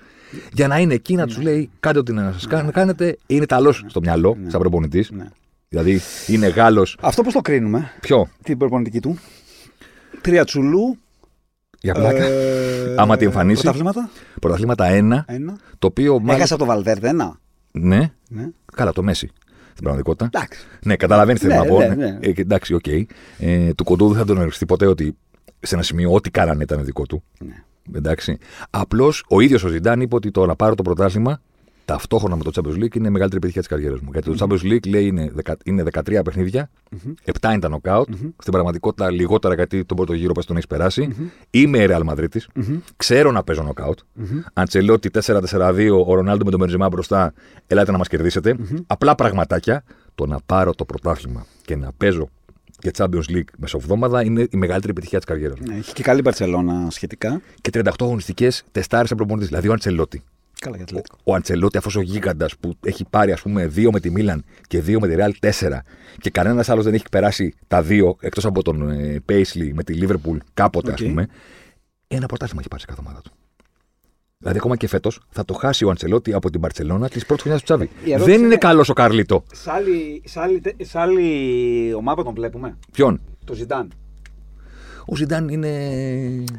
[0.53, 3.19] για να είναι εκεί να τους λέει: Κάντε ό,τι να σας κάνετε.
[3.27, 5.11] Είναι Ιταλό στο μυαλό, σαν προπονητής.
[5.11, 5.29] Ναι.
[5.69, 6.97] Δηλαδή είναι Γάλλος.
[7.01, 9.19] Αυτό πώς το κρίνουμε, Ποιο, την προπονητική του.
[10.21, 10.97] Τρία τσου λου.
[11.81, 12.25] για πλάκα.
[12.25, 13.61] ε, Άμα τη εμφανίσει.
[13.63, 14.11] Πρωταθλήματα.
[14.41, 15.57] Πρωταθλήματα ένα, Ένα.
[15.79, 16.35] το οποίο μάλιστα.
[16.37, 17.39] Έχασε από το Βαλβέρδε ένα.
[17.81, 18.49] Ναι, Ναι.
[18.75, 19.31] καλά, το Μέσι.
[19.71, 20.31] Στην πραγματικότητα.
[20.33, 20.67] Εντάξει.
[20.85, 21.79] Ναι, καταλαβαίνεις τι θέλω Ναι, να πω.
[21.81, 21.95] ναι, ναι.
[22.11, 22.19] ναι.
[22.21, 22.87] Ε, και εντάξει, οκ.
[23.39, 25.17] Ε, του κοντού δεν θα τον οριστεί ποτέ ότι
[25.61, 27.23] σε ένα σημείο ό,τι κάνανε ήταν δικό του.
[27.45, 27.63] Ναι.
[27.97, 28.39] Εντάξει.
[28.71, 31.41] Απλώς ο ίδιος ο Ζιντάν είπε ότι το να πάρω το πρωτάθλημα
[31.87, 34.09] ταυτόχρονα με το Champions League είναι η μεγαλύτερη επιτυχία της καριέρας μου.
[34.13, 36.71] Γιατί το Champions League λέει είναι, δεκα- είναι 13 παιχνίδια,
[37.25, 38.09] 7 είναι τα νοκάουτ.
[38.39, 41.09] Στην πραγματικότητα λιγότερα γιατί τον πρώτο γύρο πες τον έχεις περάσει.
[41.51, 42.27] Είμαι η Real Madrid.
[42.97, 43.99] Ξέρω να παίζω νοκάουτ.
[44.53, 47.33] Αντσελότη 4-4-2, ο Ρονάλντο με τον Μπενζεμά μπροστά.
[47.67, 49.85] Ελάτε να μας κερδισετε Απλά πραγματάκια.
[50.15, 52.29] Το να πάρω το πρωτάθλημα και να παίζω
[52.79, 55.67] και Champions League μεσοβδόμαδα είναι η μεγαλύτερη επιτυχία της καριέρας μου.
[55.69, 57.41] Ναι, έχει και καλή Μπαρσελόνα σχετικά.
[57.61, 59.49] Και 38 αγωνιστικές τεστάρισε προπονητής.
[59.49, 60.23] Δηλαδή ο Αντσελότη.
[60.61, 61.17] Καλά για Ατλέτικο.
[61.25, 64.81] Ο Αντσελότι, αυτός ο γίγαντας που έχει πάρει ας πούμε δύο με τη Μίλαν και
[64.81, 65.79] δύο με τη Real 4
[66.19, 69.99] και κανένας άλλος δεν έχει περάσει τα δύο εκτός από τον ε, Paisley με τη
[70.03, 71.01] Liverpool κάποτε, Οκ.
[71.01, 71.27] α πούμε.
[72.09, 73.31] Ένα πρωτάθλημα έχει πάρει σε κάθε ομάδα του.
[74.39, 77.63] Δηλαδή, ακόμα και φέτος θα το χάσει ο Αντσελότι από την Μπαρσελόνα της πρώτης χρονιάς
[77.63, 77.91] του Τσάβι.
[78.05, 79.45] Η ερώτηση Δεν είναι είναι- καλός ο Καρλίτο.
[79.53, 82.77] Σε άλλη, σε, άλλη, σε άλλη ομάδα τον βλέπουμε.
[82.93, 83.93] Ποιον; Το Ζιντάν.
[85.07, 85.71] Ο Ζιντάν είναι.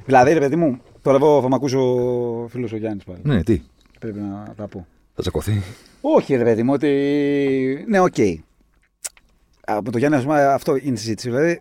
[0.05, 3.19] Δηλαδή, ρε παιδί μου, τώρα εγώ θα με ακούσει ο φίλος ο Γιάννης πάλι.
[3.23, 3.62] Ναι, τι;
[3.99, 4.88] Πρέπει να τα πω.
[5.15, 5.62] Θα τσακωθεί.
[6.01, 7.86] Όχι, ρε παιδί μου, ότι.
[7.88, 8.15] Ναι, οκ.
[9.65, 11.29] Από το Γιάννη, ας πούμε, αυτό είναι η συζήτηση.
[11.29, 11.60] Δηλαδή,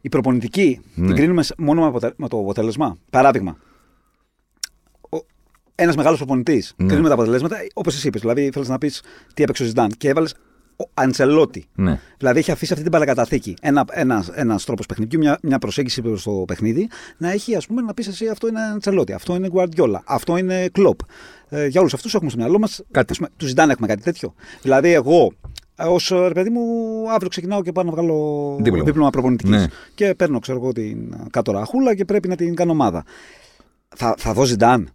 [0.00, 1.06] η προπονητική Ναι.
[1.06, 2.96] την κρίνουμε σ- μόνο με, αποτε- με το αποτέλεσμα.
[3.10, 3.56] Παράδειγμα.
[5.74, 6.74] Ένας μεγάλος προπονητής.
[6.76, 6.86] Ναι.
[6.86, 8.20] Κρίνουμε τα αποτελέσματα, όπως εσύ είπες.
[8.20, 9.02] Δηλαδή, θέλεις να πεις
[9.34, 10.34] τι έπαιξε ο Ζιντάν και έβαλες
[10.94, 11.64] Αντσελότι.
[11.74, 12.00] Ναι.
[12.18, 13.54] Δηλαδή έχει αφήσει αυτή την παρακαταθήκη.
[13.60, 17.82] Ένα ένας, ένας τρόπος παιχνιδιού, μια, μια προσέγγιση προς το παιχνίδι, να έχει ας πούμε
[17.82, 20.98] να πεις εσύ αυτό είναι Αντσελότη, αυτό είναι Guardiola, αυτό είναι Κλοπ.
[21.48, 22.82] Ε, για όλους αυτούς έχουμε στο μυαλό μας.
[22.90, 23.14] Κάτι.
[23.36, 24.34] Τους Ζιντάν έχουμε κάτι τέτοιο.
[24.62, 25.32] Δηλαδή εγώ,
[25.76, 26.62] ως ρε παιδί μου,
[27.12, 28.84] αύριο ξεκινάω και πάω να βγάλω Δίπλωμα.
[28.84, 29.56] δίπλωμα προπονητικής.
[29.56, 29.66] Ναι.
[29.94, 33.04] Και παίρνω, ξέρω εγώ, την κάτω ραχούλα και πρέπει να την κάνω ομάδα.
[33.96, 34.90] Θα, θα δω Ζιντάν.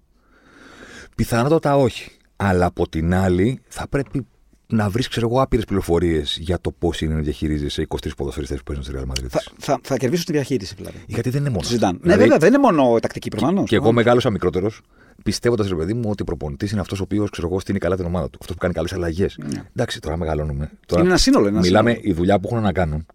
[1.15, 2.11] Πιθανότατα όχι.
[2.35, 4.27] Αλλά από την άλλη, θα πρέπει
[4.75, 8.63] να βρεις, ξέρω εγώ, άπειρες πληροφορίες για το πώς είναι να διαχειρίζεσαι 23 ποδοσφαιριστές που
[8.63, 9.27] παίζουν στη Real Madrid.
[9.29, 10.97] Θα, θα, θα κερδίσω τη διαχείριση δηλαδή.
[11.07, 11.61] Γιατί δεν είναι μόνο.
[11.61, 11.97] Του Ζιντάν.
[12.01, 13.69] Δηλαδή, Ναι, βέβαια, δεν είναι μόνο τακτική προφανώς.
[13.69, 14.81] Και εγώ μεγάλωσα μικρότερος,
[15.23, 17.95] πιστεύοντας, ρε παιδί μου, ότι ο προπονητής είναι αυτός ο οποίος, ξέρω εγώ, στείνει καλά
[17.95, 18.37] την ομάδα του.
[18.41, 19.37] Αυτό που κάνει καλές αλλαγές.
[19.75, 20.69] Εντάξει, τώρα μεγαλώνουμε.
[20.85, 21.07] Τώρα Ναι.
[21.07, 21.47] Είναι ένα σύνολο.
[21.47, 22.09] Ένα μιλάμε σύνολο.
[22.09, 23.05] η δουλειά που έχουν να κάνουν.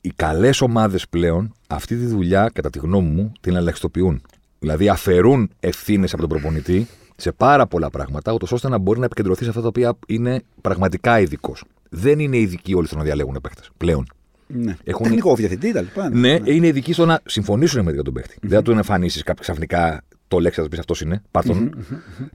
[0.00, 4.22] οι καλές ομάδες πλέον αυτή τη δουλειά, κατά τη γνώμη μου, την ελαχιστοποιούν.
[4.58, 6.86] Δηλαδή αφαιρούν ευθύνες από τον προπονητή
[7.20, 10.42] σε πάρα πολλά πράγματα, ούτως ώστε να μπορεί να επικεντρωθεί σε αυτά τα οποία είναι
[10.60, 11.64] πραγματικά ειδικός.
[11.88, 14.06] Δεν είναι ειδικοί όλοι στο να διαλέγουν παίχτε πλέον.
[14.46, 14.76] Ναι.
[14.84, 16.10] Έχουν- Τεχνικό διευθυντή τα λοιπά.
[16.10, 18.36] Ναι, είναι ειδικοί στο να συμφωνήσουν με τον παίχτη.
[18.40, 21.22] Δεν θα του εμφανίσεις κάποιο ξαφνικά το λέξη, θα πεις αυτός είναι.
[21.30, 21.84] Πάρ' τον.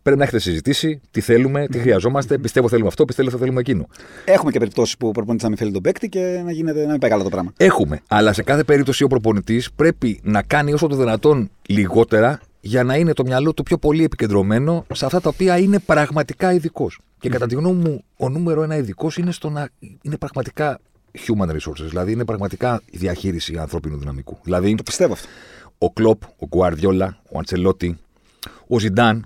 [0.01, 2.37] Πρέπει να έχετε συζητήσει τι θέλουμε, τι χρειαζόμαστε.
[2.37, 3.87] Πιστεύω θέλουμε αυτό, πιστεύω θα θέλουμε εκείνο.
[4.25, 6.91] Έχουμε και περιπτώσεις που ο προπονητή να μην θέλει τον παίκτη και να, γίνεται, να
[6.91, 7.53] μην πάει καλά το πράγμα.
[7.57, 7.99] Έχουμε.
[8.07, 12.95] Αλλά σε κάθε περίπτωση ο προπονητής πρέπει να κάνει όσο το δυνατόν λιγότερα για να
[12.95, 16.99] είναι το μυαλό του πιο πολύ επικεντρωμένο σε αυτά τα οποία είναι πραγματικά ειδικός.
[17.19, 19.69] Και κατά τη γνώμη μου, ο νούμερο ένα ειδικός είναι στο να
[20.01, 20.79] είναι πραγματικά
[21.27, 24.37] human resources, δηλαδή είναι πραγματικά η διαχείριση ανθρώπινου δυναμικού.
[24.43, 25.27] Δηλαδή, Το πιστεύω αυτό.
[25.77, 27.97] ο Κλοπ, ο Γκουαρδιόλα, ο Αντσελότη,
[28.67, 29.25] ο ζινταν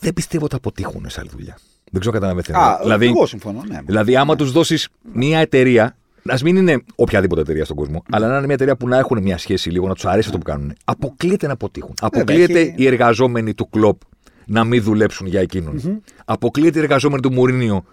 [0.00, 1.58] δεν πιστεύω ότι θα αποτύχουν σε άλλη δουλειά.
[1.90, 2.58] Δεν ξέρω αν καταλαβαίνετε.
[2.58, 3.62] Α, δηλαδή, εγώ συμφωνώ.
[3.68, 3.80] Ναι.
[3.86, 5.96] δηλαδή, άμα τους δώσεις μια εταιρεία,
[6.28, 9.22] ας μην είναι οποιαδήποτε εταιρεία στον κόσμο, αλλά να είναι μια εταιρεία που να έχουν
[9.22, 11.94] μια σχέση λίγο, να τους αρέσει αυτό που κάνουν, αποκλείεται να αποτύχουν.
[12.00, 14.00] Αποκλείεται έχει- οι εργαζόμενοι του Κλοπ
[14.46, 17.84] να μην δουλέψουν για εκεινον Αποκλείεται οι εργαζόμενοι του Μουρίνιο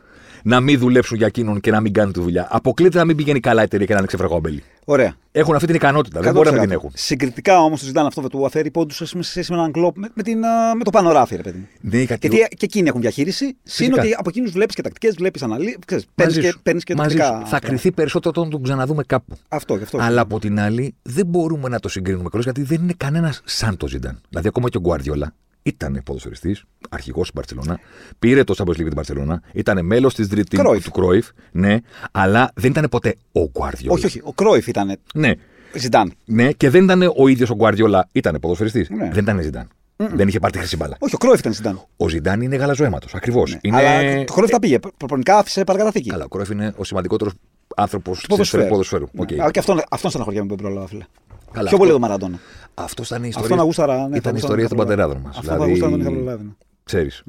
[0.44, 2.48] να μην δουλέψουν για εκείνον και να μην κάνουν τη δουλειά.
[2.52, 4.64] Αποκλείεται να μην πηγαίνει καλά η εταιρεία και να είναι ξεφραγόμπελη.
[4.86, 5.14] Ωραία.
[5.32, 6.20] Έχουν αυτή την ικανότητα.
[6.22, 6.74] Δεν μπορεί να μην την 100%.
[6.74, 6.92] έχουν.
[6.94, 10.10] Συγκριτικά όμως το ζητάνε αυτό που του αφαίρει πόντους σε σχέση με έναν κλοπ με,
[10.14, 11.68] με, την, α, με το πανοράφι, ρε παιδί μου.
[11.82, 13.46] Ναι, κάτι- Γιατί και εκείνοι έχουν διαχείριση.
[13.46, 14.02] Συν Φυσικά.
[14.02, 15.78] ότι από εκείνους βλέπεις και τακτικές, βλέπεις αναλύσει.
[15.88, 16.60] Παίρνει Μαζί και, σου.
[16.64, 17.32] παίρνεις και Μαζί τακτικά σου.
[17.34, 17.68] Θα πράγματα.
[17.68, 19.38] κρυθεί περισσότερο όταν τον ξαναδούμε κάπου.
[19.48, 19.98] Αυτό, γι' αυτό.
[20.02, 23.78] Αλλά από την άλλη, δεν μπορούμε να το συγκρίνουμε καλώ γιατί δεν είναι κανένας σαν
[23.78, 24.22] το Ζιντάν.
[24.30, 27.80] Δηλαδή, ακόμα και ο Γκουαρδιόλα ήταν ποδοσφαιριστής, αρχηγός στην Μπαρσελόνα,
[28.20, 30.84] πήρε το Champions League την Μπαρσελόνα, ήταν μέλος της Dream Team Κρόιφ.
[30.84, 31.78] του Κρόιφ, ναι,
[32.12, 33.94] αλλά δεν ήταν ποτέ ο Γκουαρδιόλα.
[33.94, 34.22] όχι, όχι.
[34.24, 35.32] Ο Κρόιφ ήταν Ναι,
[35.74, 36.14] Ζιντάν.
[36.26, 38.90] ναι, και δεν ήταν ο ίδιος ο Γκουαρδιόλα, ήταν ποδοσφαιριστής.
[38.90, 39.10] Ναι.
[39.14, 39.68] Δεν ήταν Ζιντάν.
[40.14, 40.96] Δεν είχε πάρει τη χρυσή μπάλα.
[41.00, 41.82] Όχι, ο Κρόιφ ήταν Ζιντάν.
[41.98, 43.58] Ο Ζιντάν είναι γαλαζοαίματο, ακριβώς.
[43.62, 43.82] Είναι...
[43.82, 43.88] Ναι.
[43.88, 44.80] Αλλά το Κρόιφ τα πήγε.
[44.98, 46.10] Προπονικά άφησε παρακαταθήκη.
[46.10, 47.34] Καλά, ο Κρόιφ είναι ο σημαντικότερος
[47.76, 48.68] άνθρωπος του Ποδοσφαίρου.
[48.68, 49.08] ποδοσφαίρου.
[49.12, 49.22] Ναι.
[49.22, 49.32] Οκ.
[49.32, 51.06] Αλλά και αυτόν, αυτόν στεναχωριέμαι που δεν πρόλαβα, φίλε.
[51.52, 52.40] Καλά, Πιο πολύ αυτό- το Μαραντόνα.
[52.84, 53.56] Αυτός ήταν η Αυτό ιστορία.
[53.58, 53.94] να γούσταρα.
[53.96, 55.12] Ναι, θα ήταν η γούσταρα ιστορία να των είχα προλάβει.
[55.14, 55.38] πατεράδων μας.
[55.38, 56.44] Αυτό θα γούσταρα να τον είχα προλάβει.
[56.44, 56.50] ναι.
[56.84, 57.24] Ξέρεις,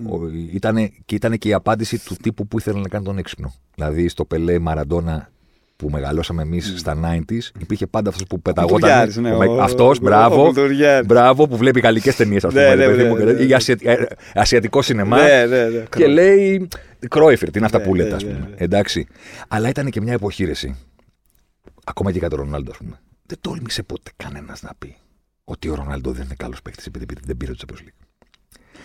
[0.52, 3.54] ήτανε, και ήταν και η απάντηση του τύπου που ήθελε να κάνει τον έξυπνο.
[3.74, 5.30] Δηλαδή στο Πελέ Μαραντόνα
[5.76, 8.78] που μεγαλώσαμε εμείς στα 90s, υπήρχε πάντα αυτός που πεταγόταν.
[8.80, 10.40] Κουλτουριάρης, ναι, ο- Αυτός, ο- μπράβο.
[10.42, 11.06] ο Κουλτουριάρης.
[11.06, 12.64] Μπράβο που βλέπει γαλλικές ταινίες, ας πούμε.
[12.64, 13.42] Ναι, ρε ναι, παιδί ναι, μου, ναι, ναι.
[13.42, 15.22] ή ασια- ε, ασιατικό σινεμά.
[15.22, 15.84] Ναι, ναι, ναι.
[15.96, 16.68] Και λέει.
[17.08, 18.46] Κρόιφερ, τι είναι αυτά Ναι, που λέτε, ναι, ας ναι, πούμε.
[18.48, 18.54] ναι.
[18.58, 19.06] Εντάξει.
[19.48, 20.76] Αλλά ήταν και μια εποχήρεση.
[21.84, 23.00] Ακόμα και για τον Ρονάλντο, ας πούμε.
[23.26, 24.96] Δεν τόλμησε ποτέ κανένας να πει
[25.44, 28.07] ότι ο Ρονάλντο δεν είναι καλός παίκτης επειδή δεν πήρε το Champions League.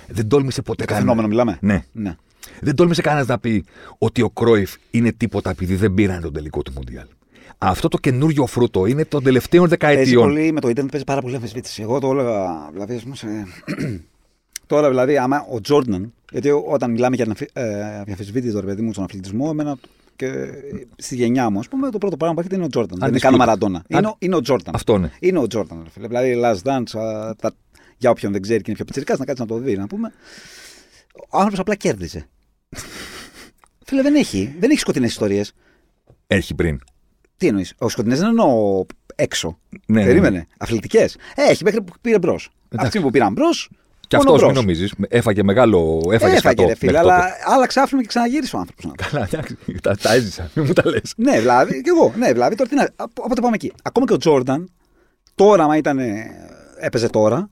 [0.07, 1.11] Δεν τόλμησε ποτέ Για το κανένα.
[1.11, 1.57] φαινόμενο μιλάμε.
[1.61, 1.83] Ναι.
[1.91, 2.15] ναι.
[2.61, 3.65] Δεν τόλμησε κανένας να πει
[3.97, 7.05] ότι ο Κρόιφ είναι τίποτα επειδή δεν πήραν τον τελικό του Μουντιάλ.
[7.57, 10.23] Αυτό το καινούριο φρούτο είναι των τελευταίων Παίζει δεκαετιών.
[10.27, 11.81] πολύ με το Ιντερνετ, παίζει πάρα πολύ αμφισβήτηση.
[11.81, 13.27] Εγώ το έλεγα, δηλαδή, ας πούμε, σε...
[14.67, 18.91] τώρα δηλαδή, άμα ο Τζόρνταν, γιατί όταν μιλάμε για αμφι- ε, αμφισβήτηση, ρε παιδί μου,
[18.93, 19.77] στον αθλητισμό, εμένα
[20.15, 20.45] και
[20.97, 22.99] στη γενιά μου, ας πούμε, το πρώτο πράγμα που έρχεται είναι ο Τζόρνταν.
[22.99, 23.39] Δεν είναι καν ο Undisputed.
[23.39, 23.83] Μαραντόνα.
[23.87, 24.75] Είναι, ο- είναι ο Τζόρνταν.
[24.75, 25.11] Αυτό είναι.
[25.19, 26.07] Είναι ο Τζόρνταν, ρε φίλε.
[26.07, 27.51] Δηλαδή, Last Dance, α, τα...
[27.97, 30.13] για όποιον δεν ξέρει και είναι πιο πιτσιρικάς, να κάτσει να το δει, να πούμε.
[31.29, 32.27] Ο άνθρωπος απλά κέρδιζε.
[33.85, 34.55] Φίλε, δεν έχει.
[34.59, 35.53] Δεν έχει σκοτεινές ιστορίες.
[36.27, 36.79] Έχει πριν.
[37.37, 37.73] Τι εννοείς.
[37.77, 39.59] Ο σκοτεινές δεν εννοώ έξω.
[39.87, 40.47] Ναι, ναι, Περίμενε.
[40.57, 41.17] Αθλητικές.
[41.35, 42.49] Έχει μέχρι που πήρε μπρος.
[42.75, 43.69] Αυτή που πήραν μπρος.
[44.07, 45.99] Και αυτός, μην νομίζεις, έφαγε μεγάλο.
[46.03, 47.33] Έφαγε, Έφαγε, σκατό ρε φίλε, μέχρι αλλά τότε.
[47.45, 48.91] άλλαξε άφημα και ξαναγύρισε ο άνθρωπος.
[48.95, 50.49] Καλά, εντάξει, τα, τα έζησα.
[50.53, 51.13] Μην μου τα λες.
[51.17, 52.13] ναι, δηλαδή, και εγώ.
[52.17, 52.89] Ναι, δηλαδή, τώρα τι να.
[53.13, 53.71] Οπότε πάμε εκεί.
[53.83, 54.69] Ακόμα και ο Τζόρνταν,
[55.35, 55.99] τώρα, άμα ήταν.
[56.79, 57.49] έπαιζε τώρα,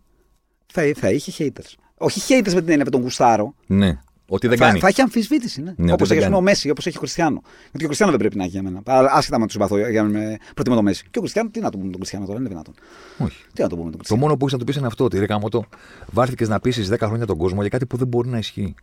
[0.74, 1.74] θα, θα είχε haters.
[1.98, 3.54] Όχι haters με την έννοια με τον Γουστάρο.
[3.66, 4.00] Ναι,
[4.36, 4.80] ότι δεν θα, κάνει.
[4.80, 5.74] θα έχει αμφισβήτηση, ναι.
[5.78, 6.36] Ναι, όπως ότι δεν έχει ας πούμε, κάνει.
[6.36, 7.42] ο Μέση, όπως έχει ο Κριστιανό.
[7.64, 8.82] Γιατί ο Κριστιανό δεν πρέπει να έχει για μένα.
[8.86, 11.04] Αλλά Άσχετα με τους συμπαθώ για να με προτιμώ το Μέση.
[11.12, 12.74] Και ο Κριστιανό, τι να το πούμε τον Κριστιανό τώρα, είναι δυνατόν.
[13.18, 13.38] Όχι.
[13.54, 14.22] Τι να το πούμε τον Το Κριστιανό.
[14.24, 15.04] μόνο που έχει να του πεις είναι αυτό.
[15.04, 15.66] Ότι ρε Καμώτο,
[16.12, 18.76] βάρθηκες να πείσεις 10 χρόνια τον κόσμο για κάτι που δεν μπορεί να ισχύει.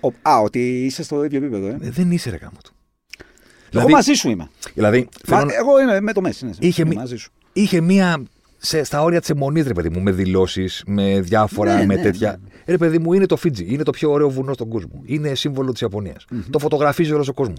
[0.00, 1.78] Ο- Α, ότι είσαι στο ίδιο επίπεδο, ε.
[1.80, 2.70] Ε, δεν είσαι ρε Καμώτο.
[3.72, 4.48] Εγώ μαζί σου είμαι.
[4.74, 6.44] δηλαδή Μα, θέλω να- Εγώ είμαι με το Μέση.
[6.44, 7.30] Ναι, είχε, είμαι μη- μαζί σου.
[7.52, 8.22] είχε μία.
[8.58, 12.02] Σε, στα όρια της αιμονής, ρε παιδί μου, με δηλώσεις, με διάφορα, Ναι, με ναι,
[12.02, 12.30] τέτοια.
[12.42, 12.48] ναι.
[12.66, 15.02] Ρε παιδί μου, είναι το Φίτζι, είναι το πιο ωραίο βουνό στον κόσμο.
[15.04, 16.14] Είναι σύμβολο της ιαπωνια
[16.50, 17.54] Το φωτογραφίζει όλος ο κοσμο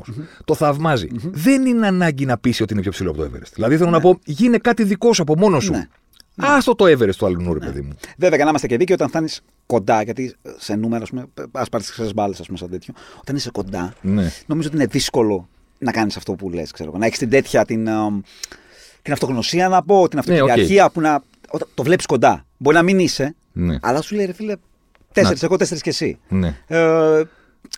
[0.46, 3.52] Το θαυμαζει Δεν είναι ανάγκη να πείσει ότι είναι πιο ψηλό από το Everest.
[3.54, 5.72] Δηλαδή θέλω να πω, γίνε κάτι δικό σου από μόνος σου.
[5.72, 5.88] Ναι.
[6.36, 7.92] Άστο το Everest του αλλού, ρε παιδί μου.
[8.18, 11.70] Βέβαια, για να είμαστε και δίκαιοι, όταν φτάνεις κοντά, γιατί σε νούμερα, ας πούμε, ας
[11.70, 12.94] πάρεις τις χρυσές μπάλες, ας πούμε, σαν τέτοιο.
[13.20, 14.32] Όταν είσαι κοντά, Ναι.
[14.46, 15.48] νομίζω ότι είναι δύσκολο
[15.80, 16.98] να κάνεις αυτό που λες, ξέρω εγώ.
[17.00, 18.20] Να έχεις την τέτοια την, εμ,
[19.08, 20.40] την αυτογνωσία, να πω, την Ναι, οκ.
[20.40, 21.24] αυτοκυριαρχία που να.
[21.50, 22.46] Όταν το βλέπεις κοντά.
[22.58, 23.78] Μπορεί να μην είσαι, Ναι.
[23.82, 24.56] αλλά σου λέει ρε φίλε,
[25.12, 26.20] τέσσερις, εγώ τέσσερις και εσύ.
[26.30, 26.58] ναι.
[26.68, 27.24] Ε,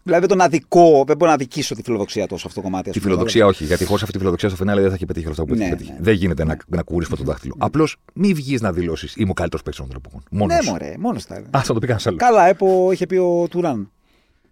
[0.04, 2.90] δηλαδή τον αδικώ, δεν μπορώ να αδικήσω τη φιλοδοξία του σε αυτό το κομμάτι.
[2.90, 5.06] ας Τη πούμε, φιλοδοξία όχι, γιατί χωρίς αυτή τη φιλοδοξία στο φινάλε δεν θα έχει
[5.06, 5.92] πετύχει όλα αυτά που Ναι, έχει πετύχει.
[5.92, 5.98] ναι.
[6.02, 7.56] Δεν γίνεται να, να κουβουρίσει το δάχτυλο.
[7.58, 10.24] Απλώς μην βγεις να δηλώσεις Είμαι ο καλύτερος παίκτης των τροπών.
[10.32, 10.66] Μόνος.
[10.66, 11.36] Ναι, μωρέ, μόνος τα.
[11.36, 12.18] Α, θα το πει κανένα άλλο.
[12.18, 13.92] Καλά, έπο, είχε πει ο Τουράν.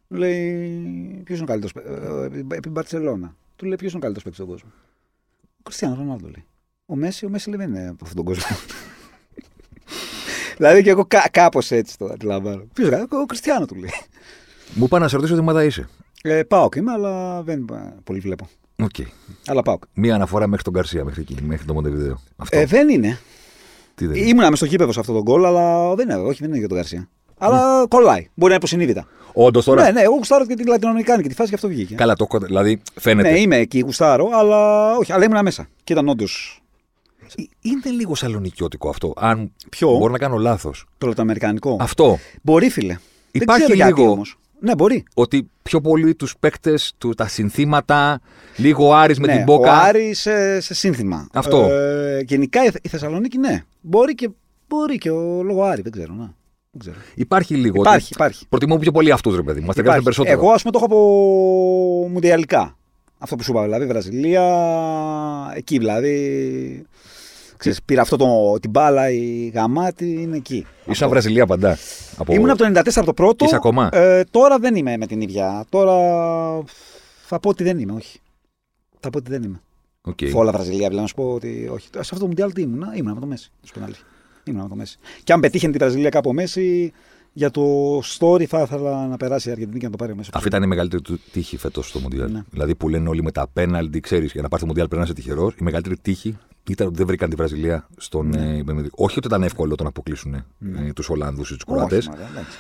[0.08, 1.86] Του λέει, ποιος είναι ο καλύτερος.
[2.50, 3.36] Επί Μπαρσελόνα.
[3.56, 4.70] Του λέει, ποιος είναι ο καλύτερος παίκτης στον κόσμο.
[5.64, 6.46] Κριστιανό Ρονάλντο λέει.
[6.90, 8.58] Ο Μέση, ο Μέση λέει δεν είναι από αυτόν τον κόσμο.
[10.58, 12.64] δηλαδή και εγώ κά, κάπως έτσι το αντιλαμβάνω.
[12.74, 13.94] Ποιος ο Κριστιανό του λέει.
[14.74, 15.90] Μου είπα να σε ρωτήσω τι ομάδα είσαι.
[16.22, 17.66] Ε, πάω και είμαι, αλλά δεν
[18.04, 18.50] πολύ βλέπω.
[18.84, 19.06] Okay.
[19.46, 19.78] Αλλά πάω.
[19.94, 22.20] Μία αναφορά μέχρι τον Καρσία, μέχρι εκεί, μέχρι το Μοντεβιδέο.
[22.50, 23.20] Ε, δεν είναι.
[23.96, 26.40] Τι δεν είναι; Ήμουνα μες στο γήπεδο σε αυτό τον κόλ, αλλά δεν είναι, όχι,
[26.40, 27.10] δεν είναι για τον Καρσία.
[27.38, 27.88] Αλλά mm.
[27.88, 28.20] κολλάει.
[28.20, 29.08] Μπορεί να είναι υποσυνείδητα.
[29.34, 31.96] Όντως τώρα; Ναι, ναι, εγώ γουστάρω και την Λατινοαμερικάνικη τη φάση και αυτό βγήκε.
[31.96, 33.32] Καλά, το, δηλαδή φαίνεται.
[33.32, 35.68] Ναι, είμαι εκεί, γουστάρω, αλλά όχι, αλλά ήμουν μέσα.
[35.84, 36.62] Και ήταν όντως.
[37.62, 39.14] Είναι λίγο σαλονικιώτικο αυτό.
[39.16, 40.86] Αν Ποιο; μπορώ να κάνω λάθος.
[40.98, 41.78] Το λατινοαμερικανικό.
[41.80, 42.20] Αυτό.
[42.42, 42.98] Μπορεί, φίλε.
[43.32, 44.12] Υπάρχει δεν λίγο.
[44.12, 44.38] όμως.
[44.60, 45.04] Ναι, μπορεί.
[45.14, 48.22] Ότι πιο πολύ τους παίκτες, τα συνθήματα,
[48.56, 49.72] λίγο Άρης με ναι, την Μπόκα.
[49.72, 51.28] Ο Άρης σε, σε σύνθημα.
[51.34, 51.68] Αυτό.
[51.72, 53.64] Ε, γενικά η, η Θεσσαλονίκη, ναι.
[53.82, 54.30] Μπορεί και,
[54.68, 56.14] μπορεί και ο λόγο Άρη, δεν ξέρω.
[56.14, 56.36] Να.
[56.72, 56.96] Δεν ξέρω.
[57.16, 57.82] Υπάρχει λίγο.
[57.82, 58.46] Υπάρχει, ότι υπάρχει.
[58.50, 59.66] Προτιμώ πιο πολύ αυτούς, ρε παιδί μου.
[59.66, 60.04] Μας Υπάρχει.
[60.04, 60.40] περισσότερο.
[60.40, 62.78] Εγώ, ας πούμε, το έχω από μουντιαλικά.
[63.18, 64.44] Αυτό που σου είπα, δηλαδή Βραζιλία,
[65.56, 66.86] εκεί δηλαδή.
[67.58, 70.66] Ξέρεις, πήρα αυτό το, την μπάλα, η γαμάτη είναι εκεί.
[70.86, 71.78] Ήσουν Βραζιλία παντά.
[72.18, 72.34] Από...
[72.34, 73.46] Ήμουν από το 94 από το πρώτο.
[73.46, 75.66] Είσαι ακόμα; Ε, τώρα δεν είμαι με την ίδια.
[75.70, 75.96] Τώρα
[77.26, 78.20] θα πω ότι δεν είμαι, όχι.
[79.00, 79.62] Θα πω ότι δεν είμαι.
[80.10, 80.30] Okay.
[80.30, 81.88] Φόλα Βραζιλία, δηλαδή να σου πω ότι όχι.
[81.92, 83.52] Σε αυτό το Μουντιάλ τι ήμουνα, ήμουνα με το Μέση.
[84.44, 84.98] Ήμουνα με το Μέση.
[85.24, 86.94] Και αν πετύχαινε τη Βραζιλία κάπου Μέση,
[87.34, 90.30] για το story θα ήθελα να περάσει η Αργεντινή και να το πάρει μέσα.
[90.34, 92.32] Αυτή ήταν η μεγαλύτερη του τύχη φέτος στο Μουντιάλ.
[92.32, 92.42] Ναι.
[92.50, 95.08] Δηλαδή που λένε όλοι με τα πέναλτι, ξέρεις, για να πάρει το Μουντιάλ πρέπει να
[95.08, 95.54] είσαι τυχερός.
[95.54, 96.38] Η μεγαλύτερη τύχη
[96.72, 98.28] ήταν ότι δεν βρήκαν τη Βραζιλία στον.
[98.28, 98.58] Ναι.
[98.58, 98.64] Ε,
[98.96, 100.88] όχι ότι ήταν εύκολο το να αποκλείσουν ναι.
[100.88, 102.10] ε, τους Ολλανδού ή του Κροάτες.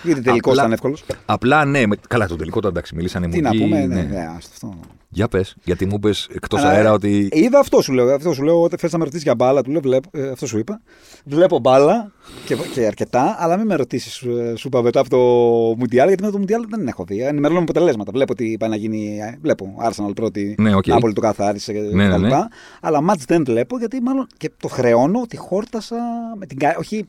[0.04, 1.06] Γιατί τελικό ήταν εύκολος.
[1.26, 4.02] Απλά ναι, με, καλά, το τελικό ήταν εντάξει, μιλήσαν οι Τι να πούμε, ναι, ναι.
[4.02, 4.80] ναι αυτό.
[5.10, 7.30] Για πες, γιατί μου είπε εκτός αέρα ότι.
[7.32, 8.14] Είδα αυτό σου λέω.
[8.14, 8.62] Αυτό σου λέω.
[8.62, 10.82] Όταν θες να με ρωτήσεις για μπάλα, του λέω, βλέπω, ε, αυτό σου είπα.
[11.26, 12.12] Βλέπω μπάλα
[12.46, 15.18] και, και αρκετά, αλλά μην με ρωτήσεις, ε, σου είπα μετά από το
[15.78, 17.22] Μουντιάλ, γιατί μετά το Μουντιάλ δεν έχω δει.
[17.22, 18.12] Ενημερώνω αποτελέσματα.
[18.12, 19.20] Βλέπω ότι πάει να γίνει.
[19.20, 20.56] Ε, βλέπω Arsenal πρώτη.
[20.58, 20.88] Ναι, okay.
[20.88, 22.38] Νάπολη το καθάρισε και ναι, ναι, ναι.
[22.82, 25.96] Αλλά μάτς δεν βλέπω γιατί μάλλον και το χρεώνω ότι χόρτασα
[26.38, 26.58] με την.
[26.78, 27.08] Όχι,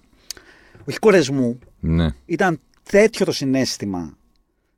[0.88, 1.58] όχι κορεσμού.
[1.80, 2.08] Ναι.
[2.26, 4.16] Ήταν τέτοιο το συνέστημα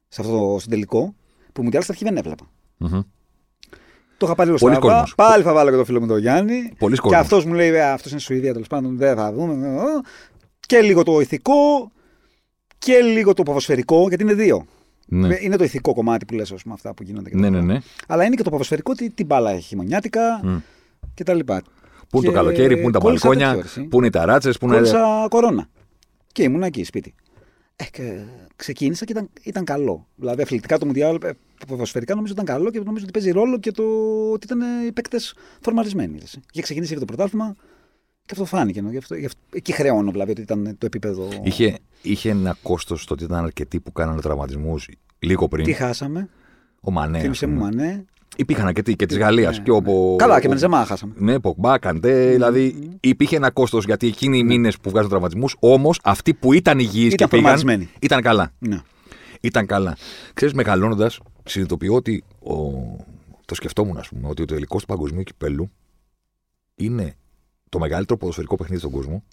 [0.09, 1.15] σε αυτό το τελικό
[1.53, 2.45] που Μουντιάλ στα αρχή δεν έβλεπα.
[2.85, 3.05] Mm-hmm.
[4.17, 4.79] Το είχα πάλι Πολύ
[5.17, 6.73] Πάλι θα βάλω και το φίλο μου τον Γιάννη.
[6.79, 8.97] Πολύ και αυτός μου λέει: Αυτός είναι Σουηδία τέλος πάντων.
[8.97, 9.57] Δεν θα δούμε.
[10.61, 11.91] Και λίγο το ηθικό
[12.79, 14.67] και λίγο το ποδοσφαιρικό, γιατί είναι δύο.
[15.07, 15.37] Ναι.
[15.41, 17.31] Είναι το ηθικό κομμάτι που λες, αυτά που γίνονται.
[17.33, 17.79] Ναι, ναι, ναι.
[18.07, 20.61] Αλλά είναι και το ποδοσφαιρικό, τι, τι μπάλα έχει χειμωνιάτικα mm.
[21.15, 21.39] κτλ.
[22.09, 24.75] Πού είναι το καλοκαίρι, πού είναι τα μπαλκόνια, πού είναι οι ταράτσες, πού είναι.
[24.75, 25.69] Κόλλησα κορώνα.
[26.33, 27.15] Και ήμουν εκεί σπίτι.
[27.77, 28.21] Ε, και
[28.57, 30.07] ξεκίνησα και ήταν, ήταν καλό.
[30.15, 31.31] Δηλαδή, αθλητικά το Μουντιάλ, ε,
[31.67, 33.83] ποδοσφαιρικά νομίζω ήταν καλό και νομίζω ότι παίζει ρόλο και το
[34.33, 36.19] ότι ήταν οι παίκτες φορμαρισμένοι.
[36.53, 37.55] Είχε ξεκινήσει και το πρωτάθλημα
[38.25, 38.83] και αυτό φάνηκε.
[38.91, 41.29] Γι αυτό, γι αυτό, εκεί χρεώνω δηλαδή ότι ήταν το επίπεδο.
[41.43, 45.65] Είχε, είχε ένα κόστος το ότι ήταν αρκετοί που κάνανε τραυματισμούς λίγο πριν.
[45.65, 46.29] Τι χάσαμε.
[46.81, 47.19] Ο Μανέ.
[47.19, 48.05] Θύμησε μου Μανέ.
[48.37, 49.59] Υπήρχαν και, και της Γαλλίας.
[49.59, 50.17] Ναι, ναι.
[50.17, 51.13] Καλά, και με Ζεμά χάσαμε.
[51.17, 52.29] Ναι, Ποκμπά, Καντέ.
[52.29, 52.33] Mm.
[52.33, 56.79] Δηλαδή υπήρχε ένα κόστος γιατί εκείνοι οι μήνες που βγάζουν τραυματισμούς, όμως αυτοί που ήταν
[56.79, 57.89] υγιείς και πήγαν.
[58.01, 58.53] Ήταν καλά.
[58.59, 58.81] Ναι.
[59.41, 59.97] Ήταν καλά.
[60.35, 62.55] Ξέρεις, μεγαλώνοντας, συνειδητοποιώ ότι ο...
[63.45, 65.71] το σκεφτόμουν, ας πούμε, ότι ο τελικός του παγκοσμίου κυπέλου
[66.75, 67.15] είναι
[67.69, 69.25] το μεγαλύτερο ποδοσφαιρικό παιχνίδι στον κόσμο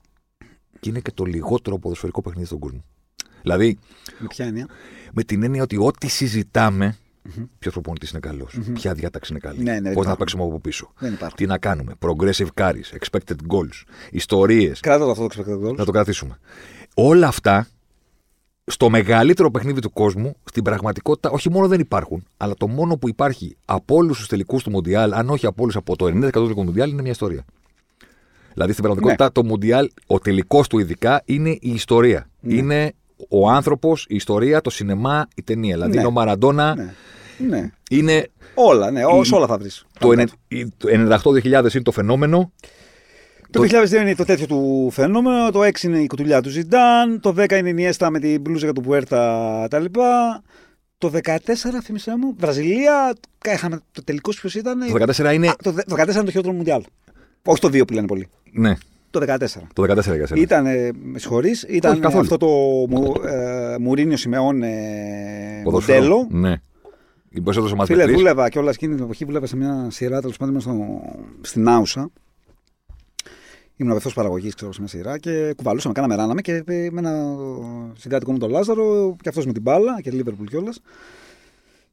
[0.79, 2.83] και είναι και το λιγότερο ποδοσφαιρικό παιχνίδι στον κόσμο.
[3.41, 3.77] Δηλαδή.
[4.19, 4.67] Με ποια έννοια;
[5.13, 7.47] Με την έννοια ότι ό,τι συζητάμε Mm-hmm.
[7.59, 8.73] Ποιος προπονητής είναι καλός, mm-hmm.
[8.73, 11.93] ποια διάταξη είναι καλή, ναι, ναι, πώς να παίξουμε από πίσω, δεν τι να κάνουμε,
[11.99, 14.79] progressive carries, expected goals, ιστορίες.
[14.79, 15.75] Κράτα το αυτό το expected goals.
[15.75, 16.39] Να το κρατήσουμε.
[16.93, 17.67] Όλα αυτά
[18.69, 23.09] στο μεγαλύτερο παιχνίδι του κόσμου, στην πραγματικότητα, όχι μόνο δεν υπάρχουν, αλλά το μόνο που
[23.09, 26.63] υπάρχει από όλους τους τελικούς του Μοντιάλ, αν όχι από όλους από το 90% του
[26.63, 27.45] Μοντιάλ, είναι μια ιστορία.
[28.53, 29.31] Δηλαδή στην πραγματικότητα ναι.
[29.31, 32.29] το Μοντιάλ, ο τελικός του ειδικά είναι η ιστορία.
[32.39, 32.53] Ναι.
[32.53, 32.93] Είναι
[33.29, 35.73] ο άνθρωπος, η ιστορία, το σινεμά, η ταινία.
[35.73, 35.97] Δηλαδή ναι.
[35.97, 36.75] είναι ο Μαραντόνα.
[36.75, 36.93] Ναι.
[37.37, 37.71] ναι.
[37.89, 38.29] Είναι.
[38.53, 39.03] Όλα, ναι, η...
[39.31, 39.85] όλα θα βρεις.
[39.99, 40.13] Το,
[40.77, 40.87] το
[41.23, 42.51] 98-2000 είναι το φαινόμενο.
[43.51, 47.33] Το 2002 είναι το τέτοιο του φαινόμενο, το 6 είναι η κουτουλιά του Ζιντάν, το
[47.37, 50.41] 10 είναι η Νιέστα με την μπλούζα του Πουέρτα τα λοιπά.
[50.97, 51.37] Το 14,
[51.83, 53.13] θυμίσέ μου, Βραζιλία,
[53.45, 54.79] είχαμε το τελικός ποιος ήταν.
[54.87, 55.47] Το 14 είναι.
[55.47, 56.83] Α, το 14 είναι το χειρότερο Μουντιάλ.
[57.43, 58.27] Όχι το 2 που λένε πολύ.
[58.51, 58.73] Ναι.
[59.09, 59.45] Το 14.
[59.73, 60.41] Το 14 για σένα.
[60.41, 60.63] Ήταν,
[61.03, 62.47] με συγχωρείς, ήταν αυτό το
[62.89, 66.27] μου, ε, Μουρίνιο Σιμεών ε, μοντέλο.
[66.29, 66.61] Ναι.
[67.85, 70.61] Φίλε, δούλευα και όλα εκείνη την εποχή, δούλευα σε μια σειρά τέλος πάντων
[71.41, 72.09] στην Άουσα.
[73.79, 77.35] Ήμουν απευθώ παραγωγής, ξέρω, σε μια σειρά και κουβαλούσαμε, κάναμε ράναμε και με ένα
[77.97, 80.81] συγκάτοικο μου τον Λάζαρο και αυτός με την μπάλα και Λίβερπουλ κιόλας.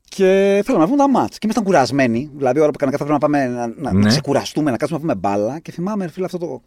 [0.09, 1.33] Και θέλω να βγουν τα μάτς.
[1.33, 2.31] Και ήμασταν κουρασμένοι.
[2.37, 4.01] Δηλαδή, ώρα που κανένα πρέπει να πάμε να, να, ναι.
[4.01, 5.59] να ξεκουραστούμε, να κάτσουμε να πούμε μπάλα.
[5.59, 6.63] Και θυμάμαι, φίλε, αυτό το.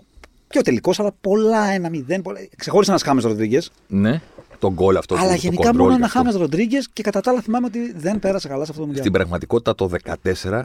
[0.48, 2.22] Πιο τελικός, αλλά πολλά ένα μηδέν.
[2.22, 2.40] Πολλά...
[2.56, 3.72] Ξεχώρισα ένας Χάμες Ροντρίγκες.
[3.88, 4.22] Ναι.
[4.60, 5.16] Τον γκολ αυτό.
[5.16, 8.66] Αλλά γενικά μόνο ένα Χάμες Ροντρίγκες και κατά τα άλλα θυμάμαι ότι δεν πέρασε καλά
[8.66, 9.02] σε αυτό το μηδέν.
[9.02, 9.90] Στην πραγματικότητα το
[10.44, 10.62] 14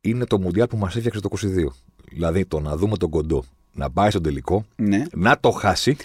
[0.00, 1.46] είναι το Μουντιάλ που μας έφτιαξε το 22.
[2.10, 5.04] Δηλαδή το να δούμε τον κοντό να πάει στον τελικό, Ναι.
[5.12, 5.96] να το χάσει,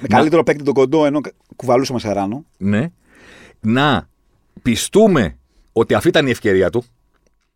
[0.00, 1.20] Με καλύτερο παίκτη τον κοντό ενώ
[1.56, 2.44] κουβαλούσαμε σε ράνο.
[2.56, 2.90] ναι,
[3.60, 4.08] να
[4.62, 5.36] πιστούμε
[5.72, 6.84] ότι αυτή ήταν η ευκαιρία του.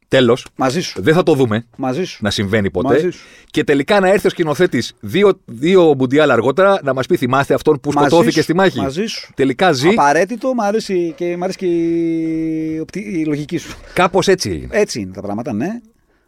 [0.09, 0.46] Τέλος.
[0.57, 1.03] Μαζί σου.
[1.03, 2.18] Δεν θα το δούμε Μαζί σου.
[2.23, 2.88] να συμβαίνει ποτέ.
[2.94, 3.27] Μαζί σου.
[3.51, 7.81] Και τελικά να έρθει ο σκηνοθέτης δύο, δύο Μουντιάλ αργότερα να μας πει: Θυμάστε αυτόν
[7.81, 8.42] που Μαζί σκοτώθηκε σου.
[8.42, 8.81] στη μάχη.
[8.81, 9.33] Μαζί σου.
[9.35, 9.88] Τελικά ζει.
[9.88, 13.77] Απαραίτητο, μου αρέσει και, μ' αρέσει και η, οπτική- η λογική σου.
[13.94, 14.68] Κάπως έτσι έγινε.
[14.79, 15.81] Έτσι είναι τα πράγματα, ναι.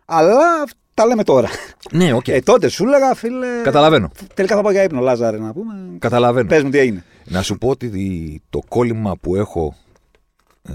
[0.04, 1.48] Αλλά τα λέμε τώρα.
[1.92, 2.28] ναι, οκ.
[2.28, 3.46] Ε, τότε σου έλεγα, φίλε.
[3.62, 4.10] Καταλαβαίνω.
[4.34, 5.74] Τελικά θα πάω για ύπνο, Λάζαρε, να πούμε.
[5.98, 6.48] Καταλαβαίνω.
[6.48, 7.04] Πες μου τι έγινε.
[7.24, 9.74] Να σου πω ότι το κόλλημα που έχω
[10.62, 10.72] ε,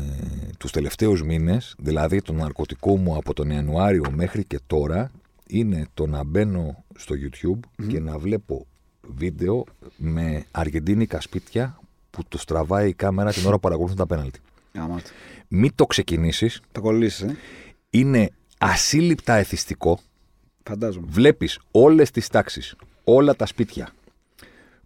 [0.58, 5.12] τους τελευταίους μήνες, δηλαδή το ναρκωτικό μου από τον Ιανουάριο μέχρι και τώρα,
[5.48, 8.66] είναι το να μπαίνω στο YouTube και να βλέπω
[9.16, 9.64] βίντεο
[9.98, 14.40] με αργεντίνικα σπίτια που το τραβάει η κάμερα την ώρα που παρακολουθούν τα πέναλτι.
[14.74, 15.10] Γαμάτο.
[15.48, 17.36] Μην το ξεκινήσεις, Το κολλήσεις, ε.
[17.90, 20.00] είναι ασύλληπτα εθιστικό.
[20.64, 21.08] Φαντάζομαι.
[21.10, 23.90] Βλέπεις όλες τις τάξεις, όλα τα σπίτια.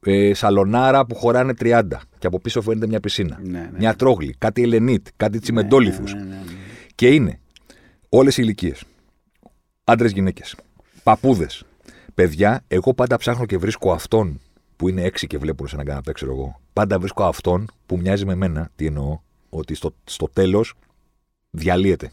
[0.05, 1.81] Ε, σαλονάρα που χωράνε 30
[2.19, 3.39] και από πίσω φαίνεται μια πισίνα.
[3.43, 3.69] Ναι, ναι.
[3.77, 6.13] Μια τρόγλη, κάτι ελενίτ, κάτι τσιμεντόλιθους.
[6.13, 6.51] Ναι, ναι, ναι, ναι.
[6.95, 7.39] Και είναι
[8.09, 8.83] όλες οι ηλικίες.
[9.83, 10.55] Άντρες, γυναίκες.
[11.03, 11.63] Παππούδες.
[12.13, 14.39] Παιδιά, εγώ πάντα ψάχνω και βρίσκω αυτόν
[14.75, 16.59] που είναι έξι και βλέπουν σε έναν καναπέ, ξέρω εγώ.
[16.73, 18.69] Πάντα βρίσκω αυτόν που μοιάζει με μένα.
[18.75, 20.73] Τι εννοώ, ότι στο, στο τέλος
[21.49, 22.11] διαλύεται.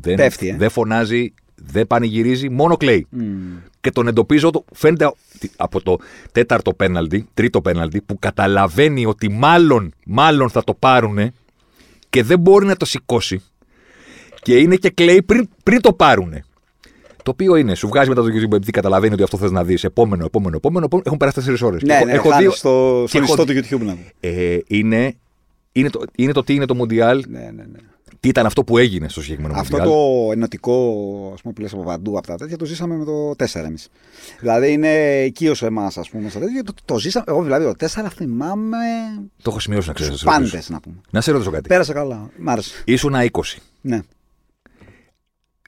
[0.00, 0.56] Δεν, Πέφτει, ε.
[0.56, 3.06] δεν φωνάζει, δεν πανηγυρίζει, μόνο κλαίει.
[3.10, 3.56] Μμμ.
[3.80, 5.12] Και τον εντοπίζω, το- φαίνεται
[5.56, 5.98] από το
[6.32, 11.32] τέταρτο πέναλτι, τρίτο πέναλτι, που καταλαβαίνει ότι μάλλον, μάλλον θα το πάρουνε
[12.10, 13.42] και δεν μπορεί να το σηκώσει.
[14.42, 16.44] Και είναι και κλαίει πριν, πριν το πάρουνε.
[17.22, 19.84] Το οποίο είναι, σου βγάζει μετά το YouTube επειδή καταλαβαίνει ότι αυτό θες να δεις.
[19.84, 21.02] Επόμενο, επόμενο, επόμενο, επόμενο.
[21.06, 21.82] Έχουν περάσει 4 ώρες.
[21.82, 24.12] Ναι, ναι, χάνεις στο, στο και ιστό έχω- του YouTube να πούμε.
[24.20, 25.14] Ε, είναι,
[25.72, 27.78] είναι, το, είναι το τι είναι το Μουντιάλ, Ναι, ναι, ναι.
[28.20, 30.74] Τι ήταν αυτό που έγινε στο συγκεκριμένο Αυτό Μουντιάλ; το ενωτικό
[31.34, 33.76] ας πούμε, που λες από παντού από τα τέτοια το ζήσαμε με το 4 εμεί.
[34.40, 36.62] Δηλαδή είναι οικείος σε εμάς, ας πούμε, στα τέτοια.
[36.62, 37.24] Το, το ζήσαμε.
[37.28, 38.76] Εγώ δηλαδή το 4 θυμάμαι.
[39.42, 40.18] Το έχω σημειώσει να ξέρεις.
[40.18, 40.96] Του πάντες να πούμε.
[41.10, 41.68] Να σε ρωτήσω κάτι.
[41.68, 42.30] Πέρασε καλά.
[42.38, 42.82] Μ' άρεσε.
[42.84, 43.40] Ήσουν 20.
[43.80, 44.00] Ναι.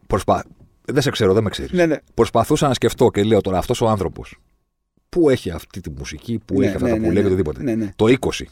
[0.07, 0.45] Προσπα...
[0.85, 1.73] Δεν σε ξέρω, δεν με ξέρεις.
[1.73, 1.97] Ναι, ναι.
[2.15, 4.39] Προσπαθούσα να σκεφτώ και λέω τώρα αυτός ο άνθρωπος.
[5.09, 7.29] Πού έχει αυτή τη μουσική, πού Ναι, έχει αυτά ναι, τα που ναι, λέει και
[7.29, 7.35] ναι.
[7.35, 7.63] οτιδήποτε.
[7.63, 7.93] Ναι, ναι.
[7.97, 8.45] Το 20.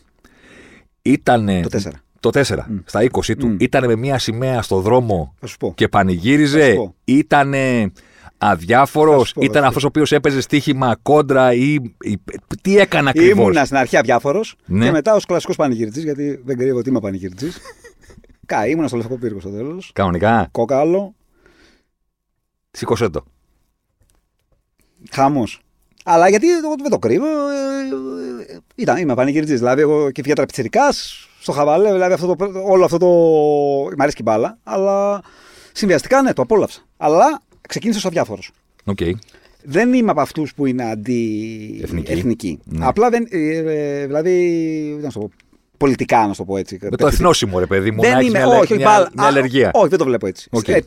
[1.03, 1.61] Ήτανε.
[1.61, 1.91] Το 4.
[2.23, 2.43] Το 4.
[2.85, 3.47] Στα 20 του.
[3.49, 3.57] Μμ.
[3.59, 5.73] Ήταν με μία σημαία στο δρόμο Θα σου πω.
[5.75, 6.71] και Θα πανηγύριζε.
[6.71, 6.95] σου πω.
[7.05, 7.93] Ήτανε
[8.39, 9.19] αδιάφορος.
[9.19, 11.75] Θα σου πω, θα Ήταν σου αυτός ο οποίος έπαιζε στοίχημα κόντρα ή.
[12.01, 12.21] ή-
[12.63, 14.85] Τι έκανε ακριβώς; Ήμουνα στην αρχή αδιάφορος Ναι.
[14.85, 17.47] και μετά ως κλασικός πανηγυρτή, γιατί δεν κρύβω ότι είμαι πανηγυρτή.
[18.47, 19.91] Κα, ήμουνα στο λευκό πύργο στο τέλος.
[19.95, 20.49] Κανονικά.
[20.51, 21.15] Κόκαλο,
[22.71, 23.25] Σήκωσέ το.
[25.11, 25.61] χαμός.
[26.05, 27.27] Αλλά γιατί εγώ δεν το κρύβω.
[27.27, 29.55] ε, ε, Ήταν, είμαι πανηγυρτή.
[29.55, 30.81] Δηλαδή, εγώ και φύγα τραπεζικά
[31.43, 33.07] στο χαβαλέ, δηλαδή αυτό το, όλο αυτό το.
[33.97, 35.23] Μ' αρέσει και η μπάλα, αλλά
[35.73, 36.81] συνδυαστικά ναι, το απόλαυσα.
[36.97, 38.51] Αλλά ξεκίνησα ως αδιάφορος.
[38.85, 38.99] Οκ.
[39.65, 42.13] Δεν είμαι από αυτούς που είναι αντί-εθνικοί.
[42.13, 42.59] Εθνικοί.
[42.65, 42.87] Ναι.
[42.87, 43.27] Απλά δεν.
[43.31, 44.99] ε, ε, δηλαδή.
[45.03, 45.31] Να σου το πω.
[45.77, 46.79] Πολιτικά, να σου το πω έτσι.
[46.83, 48.39] Με το εθνόσημο, ρε παιδί μου, να Δεν έχεις είμαι.
[48.39, 49.71] μια, όχι, μια, όχι, μια, μπάλα- α, αλλεργία.
[49.75, 50.49] Όχι, δεν το βλέπω έτσι.
[50.53, 50.69] Οκ.
[50.69, 50.85] Ε, ε,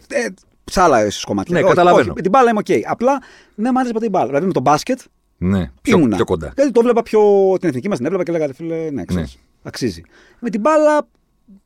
[0.64, 1.54] σε άλλα ίσως κομμάτια.
[1.54, 2.02] Ναι, όχι, καταλαβαίνω.
[2.06, 2.92] όχι, με την μπάλα είμαι οκ.
[2.92, 3.22] Απλά
[3.56, 4.26] ναι, μου άρεσε από την μπάλα.
[4.26, 5.00] Δηλαδή με τον μπάσκετ
[5.38, 6.16] Ναι, πιο, ήμουνα.
[6.16, 6.52] πιο κοντά.
[6.56, 7.22] Δηλαδή το βλέπα πιο.
[7.60, 10.02] Την εθνική μας την έβλεπα και λέγα φίλε, ναι, ξέρεις, αξίζει.
[10.40, 11.08] Με την μπάλα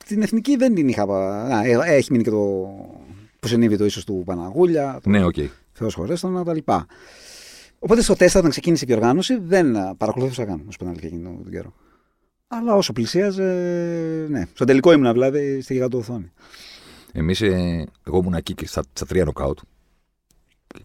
[0.05, 1.05] την εθνική δεν την είχα.
[1.47, 2.67] Να, ε, έχει μείνει και το.
[3.39, 5.35] Που συνέβη το ίσως του Παναγούλια, το Ναι, οκ.
[5.71, 6.85] Θεός σχωρέσ' τον, τα λοιπά.
[7.79, 11.51] Οπότε στο 4 όταν ξεκίνησε η οργάνωση δεν α, παρακολουθούσα καν όσο πέναλτι εκείνο τον
[11.51, 11.73] καιρό.
[12.47, 13.43] Αλλά όσο πλησίαζε,
[14.29, 14.45] ναι.
[14.53, 16.32] Στο τελικό ήμουνα δηλαδή στη γιγαντοοθόνη.
[17.12, 19.59] Εμείς, ε, εγώ ήμουν εκεί και στα, στα τρία νοκάουτ.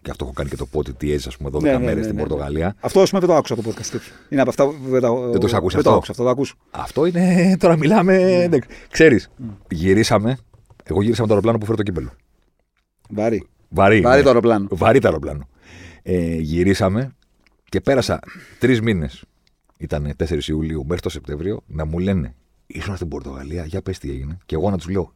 [0.01, 1.95] Και αυτό έχω κάνει και το πότε τι έζησα, ας πούμε, 12 Ναι, ναι, μέρες
[1.95, 2.21] ναι, στην ναι.
[2.21, 2.75] Πορτογαλία.
[2.79, 4.11] Αυτό ας πούμε δεν το άκουσα το podcast τέτοιο.
[4.29, 6.29] Είναι από αυτά που δεν, τα, Δεν το άκουσες δεν το αυτό; άκουσα, αυτό το
[6.29, 6.55] ακούσω.
[6.71, 7.55] Αυτό είναι.
[7.59, 8.47] Τώρα μιλάμε.
[8.47, 8.57] Ναι.
[8.89, 9.29] Ξέρεις,
[9.71, 10.37] γυρίσαμε.
[10.83, 12.09] Εγώ γύρισα με το αεροπλάνο που φέρω το κύπελο.
[13.09, 13.47] Βαρύ.
[13.69, 14.01] Βαρύ.
[14.01, 14.23] Βαρύ ναι.
[14.23, 14.67] το αεροπλάνο.
[14.71, 15.47] Βαρύ το αεροπλάνο.
[16.03, 17.15] Ε, γυρίσαμε
[17.69, 18.19] και πέρασα
[18.59, 19.23] τρεις μήνες.
[19.77, 22.35] Ήταν 4 Ιουλίου μέχρι το Σεπτέμβριο να μου λένε
[22.67, 24.37] Ήσουν στην Πορτογαλία, για πες τι έγινε.
[24.45, 25.13] Και εγώ να τους λέω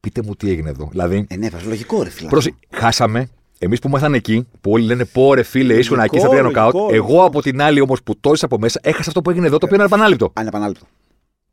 [0.00, 0.88] Πείτε μου τι έγινε εδώ.
[0.90, 2.28] Δηλαδή, Ε, ναι, βάζω λογικό ρε φίλε.
[2.28, 3.28] Πρόσεχε, χάσαμε.
[3.58, 6.74] Εμείς που ήμασταν εκεί, που όλοι λένε Πόρε φίλε, ήσουν Λογικό, εκεί στα τρία νοκάουτ.
[6.74, 7.24] λογικό, Εγώ λογικό.
[7.24, 9.76] από την άλλη όμως που το από μέσα, έχασα αυτό που έγινε εδώ, το οποίο
[9.76, 10.24] είναι επανάληπτο.
[10.24, 10.86] Αν είναι επανάληπτο.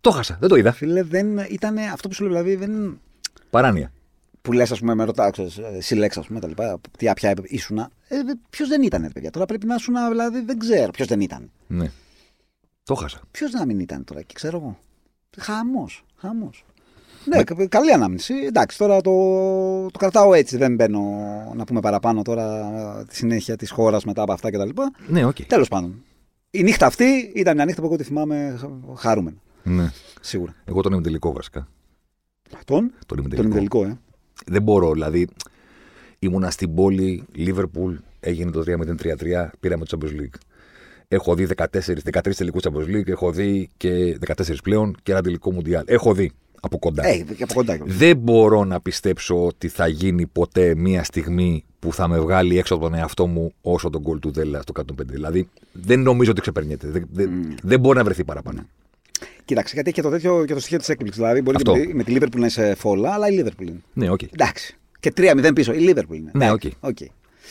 [0.02, 0.72] Το χάσα, δεν το είδα.
[0.72, 3.00] Φίλε, δεν ήταν αυτό που σου λέω, δηλαδή δεν.
[3.50, 3.92] Παράνοια.
[4.42, 5.32] Που λες, ας πούμε, με ρωτά,
[5.80, 6.80] συλλέξα, ας πούμε, τα λοιπά.
[6.98, 7.78] Τι απιά ήσουν.
[7.78, 7.90] Ε,
[8.50, 9.30] ποιος δεν ήταν, ρε παιδιά.
[9.32, 11.52] Τώρα πρέπει να ήσουν, δηλαδή δεν ξέρω ποιος δεν ήταν.
[11.68, 11.92] Ναι.
[12.84, 13.22] Το χάσα.
[13.32, 14.78] Ποιος να μην ήταν τώρα, και ξέρω εγώ.
[15.38, 16.04] Χαμός.
[16.16, 16.65] Χαμός.
[17.26, 18.34] Ναι, κα- καλή ανάμνηση.
[18.46, 19.12] Εντάξει, τώρα το,
[19.92, 20.58] το κρατάω έτσι.
[20.58, 21.02] Δεν μπαίνω
[21.56, 22.70] να πούμε παραπάνω τώρα
[23.10, 24.70] τη συνέχεια της χώρας μετά από αυτά κτλ.
[25.08, 25.36] Ναι, οκ.
[25.48, 26.04] Τέλος πάντων.
[26.52, 29.38] Η νύχτα αυτή ήταν μια νύχτα που εγώ τη θυμάμαι χα- χαρούμενα.
[29.64, 29.92] Ναι.
[30.22, 30.56] Σίγουρα.
[30.66, 31.68] Εγώ τον ημιτελικό βασικά.
[32.66, 33.54] Τον, Τον ημι- τον τελικό.
[33.56, 33.98] τελικό, ε.
[34.46, 35.28] Δεν μπορώ, δηλαδή.
[36.20, 40.38] Ήμουνα στην πόλη Λίβερπουλ, έγινε το 3-0-3-3, πήραμε το Champions League.
[41.08, 41.66] Έχω δει 14,
[42.04, 45.84] 13 τελικούς Champions League, έχω δει και 14 πλέον και ένα τελικό Μουντιάλ.
[45.88, 46.32] Έχω δει
[46.66, 47.06] από κοντά.
[47.08, 47.76] Ε, και από κοντά.
[47.76, 47.96] κιόλας.
[47.96, 52.74] Δεν μπορώ να πιστέψω ότι θα γίνει ποτέ μία στιγμή που θα με βγάλει έξω
[52.76, 54.84] από τον εαυτό μου όσο το γκολ του Δέλα στο 105.
[55.06, 56.88] Δηλαδή δεν νομίζω ότι ξεπερνιέται.
[56.88, 58.66] Δεν, δεν, δεν μπορεί να βρεθεί παραπάνω.
[59.46, 61.22] Κοίταξε, γιατί έχει και το τέτοιο και το στοιχείο της έκπληξης.
[61.22, 61.72] Δηλαδή, μπορεί Αυτό.
[61.72, 63.82] και με τη- με τη Liverpool να είσαι φόλα, αλλά η Liverpool είναι.
[63.94, 64.22] Ναι, οκ.
[64.24, 64.78] Εντάξει.
[65.00, 65.74] Και 3-0 πίσω.
[65.74, 66.32] Η Liverpool είναι.
[66.34, 66.90] Ναι, Εντάξει, OK.
[66.90, 66.98] OK.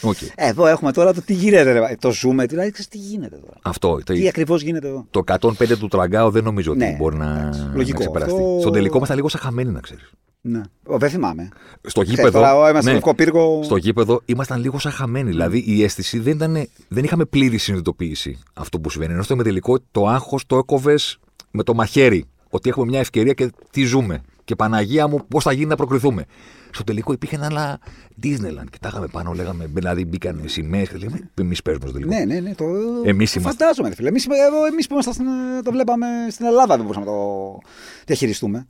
[0.03, 0.17] Οκ.
[0.35, 1.73] Εδώ έχουμε τώρα το τι γίνεται.
[1.73, 1.97] Ρε.
[1.99, 3.57] Το ζούμε, δηλαδή ξέρεις τι γίνεται τώρα.
[3.63, 3.99] Αυτό.
[4.05, 5.07] Το, Τι ακριβώς γίνεται εδώ.
[5.11, 7.61] το 105 του Ντραγκάο δεν νομίζω ότι Ναι, μπορεί να, εντάξει.
[7.61, 7.99] να Λογικό.
[7.99, 8.35] ξεπεραστεί.
[8.35, 10.11] Αυτό- Στον τελικό ήμασταν λίγο σαν χαμένοι, να ξέρεις.
[10.41, 10.61] Ναι.
[10.87, 11.49] Ο, δεν θυμάμαι.
[11.83, 12.39] Στο Ξέρεις, γήπεδο.
[12.39, 13.61] τώρα είμαστε στο ναι, Λευκό Πύργο.
[13.65, 15.31] στο γήπεδο ήμασταν λίγο σαν χαμένοι.
[15.31, 19.13] Δηλαδή η αίσθηση δεν, ήταν, δεν είχαμε πλήρη συνειδητοποίηση αυτό που συμβαίνει.
[19.13, 21.19] Ενώ στο τελικό το άγχος το έκοβες
[21.51, 22.25] με το μαχαίρι.
[22.51, 24.23] Ότι έχουμε μια ευκαιρία και τι ζούμε.
[24.45, 26.25] Και Παναγία μου, πώς θα γίνει να προκριθούμε.
[26.71, 27.79] Στο τελικό υπήρχε ένα άλλα
[28.23, 28.69] Disneyland.
[28.71, 32.15] Κοιτάγαμε πάνω, λέγαμε, δηλαδή μπήκαν σημαίες και λέγαμε, εμείς παίζουμε στο τελικό.
[32.15, 32.55] Ναι, ναι, ναι.
[32.55, 32.65] Το...
[33.05, 33.65] Εμείς το είμαστε.
[33.65, 34.09] Φαντάζομαι, ρε φίλε.
[34.09, 34.27] Εμείς
[34.71, 35.27] εμείς που ήμασταν στην,
[35.65, 37.59] το βλέπαμε στην Ελλάδα, δεν μπορούσαμε να το
[38.07, 38.67] διαχειριστούμε.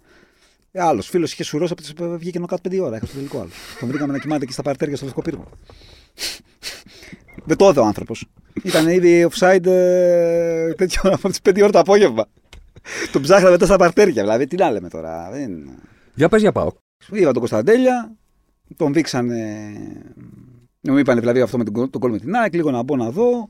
[0.76, 2.96] Ε, άλλος φίλος είχε σουρώσει από τι βγήκε νοκάτ πέντε ώρα.
[2.96, 3.50] Έχασε το τελικό άλλο.
[3.80, 5.48] Τον βρήκαμε να κοιμάται εκεί στα παρτέρια στο Λευκό Πύργο.
[7.44, 8.26] δεν το έδω ο άνθρωπος.
[8.62, 12.26] Ήταν ήδη offside ε, τέτοιο από τις 5 ώρα το απόγευμα.
[13.12, 14.22] Τον ψάχναμε μετά στα παρτέρια.
[14.22, 15.30] Δηλαδή, τι να λέμε τώρα.
[15.32, 15.68] Δεν...
[16.14, 16.72] Για πες για πάω.
[17.12, 18.12] Είδα τον Κωνσταντέλια,
[18.76, 19.70] τον δείξανε.
[20.80, 23.10] Μου είπαν δηλαδή αυτό με τον, τον κόλ με την ΑΕΚ, λίγο να μπω να
[23.10, 23.48] δω.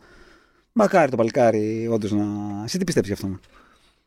[0.73, 2.25] Μακάρι το παλικάρι, όντως να.
[2.65, 3.39] Εσύ τι πιστεύεις γι' αυτό;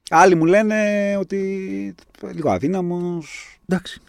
[0.09, 1.95] Άλλοι μου λένε ότι
[2.33, 3.59] λίγο αδύναμος.
[3.67, 4.01] Εντάξει.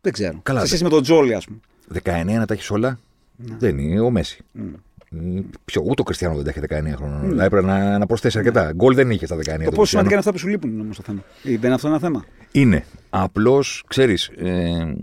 [0.00, 0.40] Δεν ξέρω.
[0.42, 1.58] Καλά, Σε δε- σχέση με τον Τζόλι, ας πούμε.
[2.04, 2.98] 19 να τα έχεις όλα.
[3.36, 3.56] Ναι.
[3.58, 4.44] Δεν είναι ο Μέση.
[4.52, 4.72] Μμ.
[5.16, 7.18] Ε, Ποιο, ούτε ο Κριστιανό δεν τα έχει 19 χρόνια.
[7.20, 8.72] Δηλαδή έπρεπε να, να προσθέσει αρκετά.
[8.72, 9.86] Γκολ δεν είχε στα 19 Το του πόσο Κριστιανό.
[9.86, 11.22] σημαντικά είναι αυτά που σου λείπουν όμως το θέμα.
[11.42, 12.84] Ή δεν είναι αυτό ένα θέμα; Είναι.
[13.10, 14.94] Απλώς, ξέρεις, ε,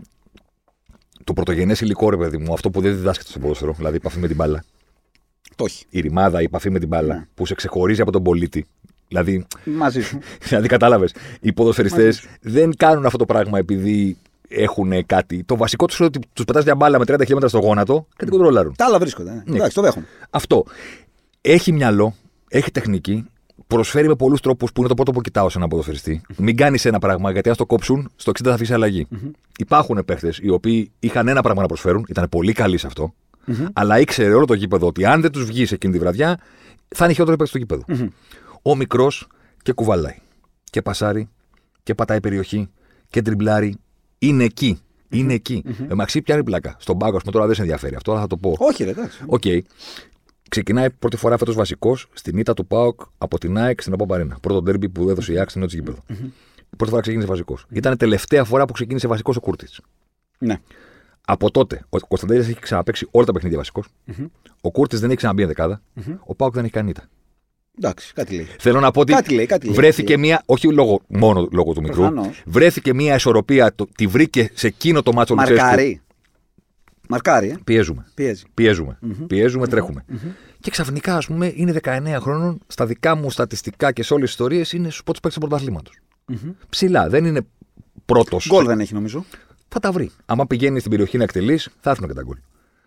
[1.24, 4.20] το πρωτογενές υλικό, ρε παιδί μου, αυτό που δεν διδάσκεται στο ποδόσφαιρο, δηλαδή η επαφή
[4.20, 4.64] με την μπάλα.
[5.56, 5.86] Το όχι.
[5.90, 7.26] Η ρημάδα, η επαφή με την μπάλα, Ναι.
[7.34, 8.66] που σε ξεχωρίζει από τον πολίτη.
[9.08, 10.20] Δηλαδή, Μαζί σου.
[10.48, 12.30] δηλαδή κατάλαβες, οι ποδοσφαιριστές Μαζί σου.
[12.42, 14.18] δεν κάνουν αυτό το πράγμα επειδή
[14.50, 15.44] έχουν κάτι.
[15.44, 18.26] Το βασικό τους είναι ότι τους πετάς μια μπάλα με 30 χιλιόμετρα στο γόνατο και
[18.26, 18.74] την κοντρολάρουν.
[18.76, 19.44] Τα άλλα βρίσκονται.
[19.46, 19.56] Ναι.
[19.56, 20.06] Εντάξει, το δέχομαι.
[20.30, 20.66] Αυτό.
[21.42, 22.16] Έχει μυαλό,
[22.48, 23.26] έχει τεχνική,
[23.68, 26.22] προσφέρει με πολλούς τρόπους που είναι το πρώτο που κοιτάω σε έναν ποδοσφαιριστή.
[26.38, 29.08] Μην κάνεις ένα πράγμα, γιατί αν το κόψουν, στο 60 θα βγεις αλλαγή.
[29.58, 33.14] Υπάρχουν παίχτες οι οποίοι είχαν ένα πράγμα να προσφέρουν, ήταν πολύ καλοί σε αυτό,
[33.74, 36.40] αλλά ήξερε όλο το γήπεδο ότι αν δεν τους βγει εκείνη τη βραδιά,
[36.88, 38.10] θα είναι χειρότερο παίκτη στο γήπεδο.
[38.62, 39.28] Ο μικρός
[39.62, 40.16] και κουβαλάει.
[40.64, 41.30] Και πασάρει
[41.84, 42.70] και πατάει περιοχή
[43.10, 43.78] και ντριμπλάρει.
[44.20, 44.80] Είναι εκεί.
[45.10, 45.64] Είναι εκεί.
[45.90, 46.76] Ε, Μαξί πιάνει πλάκα.
[46.80, 48.56] Στον πάγκο, ας πούμε, τώρα δεν σε ενδιαφέρει αυτό, αλλά θα το πω.
[48.58, 49.24] Όχι, ρε, εντάξει.
[49.26, 49.44] Οκ.
[50.50, 54.38] Ξεκινάει πρώτη φορά φέτος βασικός στην ήττα του ΠΑΟΚ από την ΑΕΚ στην OPAP Arena.
[54.42, 56.04] Πρώτο ντέρμπι που έδωσε η ΑΕΚ στην νέο της γήπεδο.
[56.78, 57.66] Πρώτη φορά ξεκίνησε βασικός.
[57.70, 59.68] Ήταν τελευταία φορά που ξεκίνησε βασικός ο Κούρτιτς.
[60.40, 60.60] Ναι.
[61.26, 63.88] Από τότε ο Κωνσταντέλιας έχει ξαναπαίξει όλα τα παιχνίδια βασικός.
[64.62, 65.82] Ο Κούρτιτς δεν έχει ξαναμπεί ενδεκάδα.
[66.26, 67.10] Ο ΠΑΟΚ δεν έχει κάνει ήττα.
[67.82, 68.48] Εντάξει, κάτι λέει.
[68.60, 70.30] Θέλω να πω ότι Κάτι λέει, κάτι λέει, βρέθηκε κάτι λέει.
[70.30, 72.42] μία, όχι λόγω, μόνο λόγω του μικρού, Προφανώς.
[72.46, 75.64] βρέθηκε μία ισορροπία, το, τη βρήκε σε εκείνο το μάτσο Λουτσέσκου.
[75.64, 76.02] Μακάρι.
[77.10, 77.56] Μαρκάρι, ε.
[77.64, 78.06] Πιέζουμε.
[78.14, 78.44] Πιέζει.
[78.54, 79.00] Πιέζουμε.
[79.28, 80.06] Πιέζουμε, τρέχουμε.
[80.60, 84.34] Και ξαφνικά, ας πούμε, είναι 19 χρόνων, στα δικά μου στατιστικά και σε όλες τις
[84.40, 85.94] ιστορίες είναι στου πρώτου παίκτες του πρωταθλήματος.
[86.70, 87.42] Ψηλά, δεν είναι
[88.06, 88.48] πρώτος.
[88.50, 89.26] Γκολ δεν έχει νομίζω.
[89.68, 90.12] Θα τα βρει.
[90.26, 92.38] Άμα πηγαίνει στην περιοχή να εκτελεί, θα έρθουν και τα γκολ.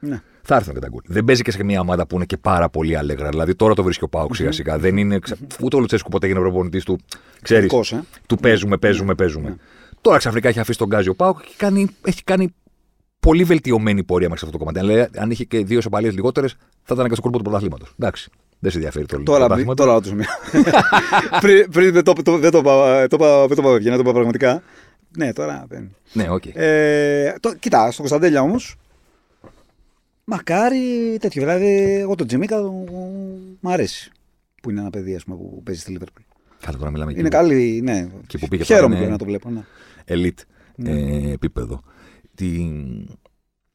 [0.05, 0.21] Ναι.
[0.43, 1.01] Θα έρθουν και τα γκολ.
[1.07, 3.29] Δεν παίζει και σε μια ομάδα που είναι και πάρα πολύ αλέγρα.
[3.29, 4.79] Δηλαδή τώρα το βρίσκει ο Πάουκ σιγά σιγά.
[4.79, 5.19] Δεν είναι.
[5.19, 6.99] ξα- Ούτε ο Λουτσέσκου ποτέ έγινε προπονητής του.
[7.43, 7.65] Ξέρεις.
[7.65, 8.03] Ειδικός, ε.
[8.27, 9.57] Του παίζουμε, παίζουμε, παίζουμε.
[10.01, 12.55] Τώρα ξαφνικά έχει αφήσει το γκάζι ο ΠΑΟΚ και κάνει, έχει κάνει
[13.21, 14.87] πολύ βελτιωμένη πορεία μέσα σε αυτό το κομμάτι.
[14.87, 17.95] Δηλαδή, αν είχε και δύο ισοπαλίες λιγότερες, θα ήταν και στο κόλπο του πρωταθλήματος.
[17.99, 18.31] Εντάξει.
[18.59, 19.75] Δεν σε ενδιαφέρει το Τώρα, πρωτάθλημα.
[19.75, 20.27] τώρα όντως μία.
[21.41, 24.01] πριν, πριν δεν το, το, δεν το, είπα- το, είπα- δεν το είπα ευγενικά, το
[24.03, 24.63] είπα πραγματικά.
[25.17, 25.97] Ναι, τώρα δεν.
[26.13, 26.43] Ναι, οκ.
[26.53, 28.75] Ε, το, κοίτα, στον Κωνσταντέλια όμως.
[30.25, 31.43] Μακάρι τέτοιο.
[31.43, 31.67] Δηλαδή,
[32.01, 34.11] εγώ τον Τσιμίκα μου αρέσει.
[34.63, 36.23] Που είναι ένα παιδί ας πούμε, που παίζει στη Λίβερπουλ.
[36.61, 38.09] Καλά, τώρα μιλάμε Είναι και καλή, ναι.
[38.27, 39.51] Και που πήγε Χαίρομαι τώρα είναι- που να το βλέπω.
[39.51, 39.63] Ναι.
[40.09, 40.43] elite
[40.85, 41.83] ε, επίπεδο.
[42.35, 42.69] Τι...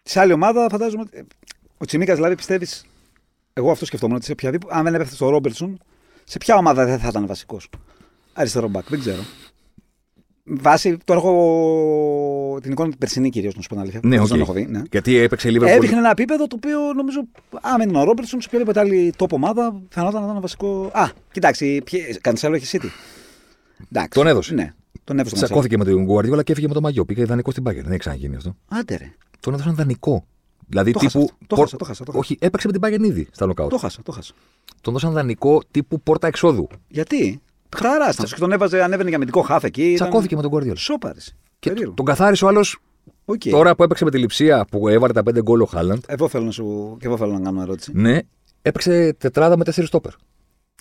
[0.03, 1.01] Σε άλλη ομάδα φαντάζομαι.
[1.01, 1.25] ότι-
[1.77, 2.85] Ο Τσιμίκα δηλαδή πιστεύεις.
[3.53, 4.75] Εγώ αυτό σκεφτόμουν ότι σε οποιαδήποτε.
[4.77, 5.79] Αν δεν έπεφτε στο Ρόμπερτσον,
[6.23, 7.69] σε ποια ομάδα δεν θα ήταν βασικός;
[8.33, 9.21] Αριστερό μπακ, δεν ξέρω.
[10.49, 10.97] Βάσει.
[11.03, 13.99] Τώρα έχω την εικόνα την περσινή κυρίως, να σου πω την αλήθεια.
[14.03, 14.27] Ναι, Δεν οκ.
[14.27, 14.65] τον έχω δει.
[14.69, 14.81] Ναι.
[14.91, 17.23] Γιατί έπαιξε λίγο Έδειχνε ένα επίπεδο το οποίο νομίζω.
[17.61, 20.89] Αν είναι ο Ρόμπερτσον, σε οποιαδήποτε άλλη top ομάδα, φαινόταν να ήταν βασικός.
[20.93, 21.83] Α, κοιτάξει,
[22.21, 22.87] Κανσέλο έχει City.
[23.91, 24.09] Εντάξει.
[24.19, 24.53] Τον έδωσε.
[24.53, 24.73] Ναι,
[25.03, 25.33] τον έδωσε.
[25.35, 25.45] τον Cancelo.
[25.45, 27.05] Τσακώθηκε με τον Γκουαρδιόλα και έφυγε με το μαγιό.
[27.05, 27.81] Πήγε δανεικό στην Μπάγερν.
[27.81, 28.55] Δεν έχει ξαναγίνει αυτό.
[28.67, 29.11] Άντε ρε.
[29.39, 30.25] Τον έδωσαν δανεικό.
[30.67, 31.23] Δηλαδή Το χάσα τύπου.
[31.31, 31.45] αυτό.
[31.47, 32.23] Το πορ- χάσα, το χάσα, το χάσα.
[32.23, 33.69] Όχι, έπαιξε με την Μπάγερν ήδη στα νοκάουτ.
[33.69, 34.33] Το χάσα, το χάσα.
[34.81, 36.67] Τον δώσαν δανεικό τύπου πόρτα εξόδου.
[36.87, 37.41] Γιατί;
[37.77, 38.25] Χαρά ήταν.
[38.25, 39.81] Και τον έβαζε, ανέβαινε για αμυντικό χάφ εκεί.
[39.83, 40.77] ήταν- Τσακώθηκε με τον Γκουαρδιόλα.
[40.79, 41.19] Σώπα ρε.
[41.59, 42.77] Και τον καθάρισε ο άλλος
[43.25, 43.41] Οκ.
[43.49, 46.43] Τώρα που έπαιξε με τη Λειψία που έβαλε τα 5 γκολ ο Χάλαντ, Εγώ θέλω
[46.45, 46.97] να σου.
[46.99, 47.91] και εγώ θέλω να κάνω ερώτηση.
[47.95, 48.19] ναι,
[48.61, 50.11] έπαιξε τετράδα με 4 στόπερ.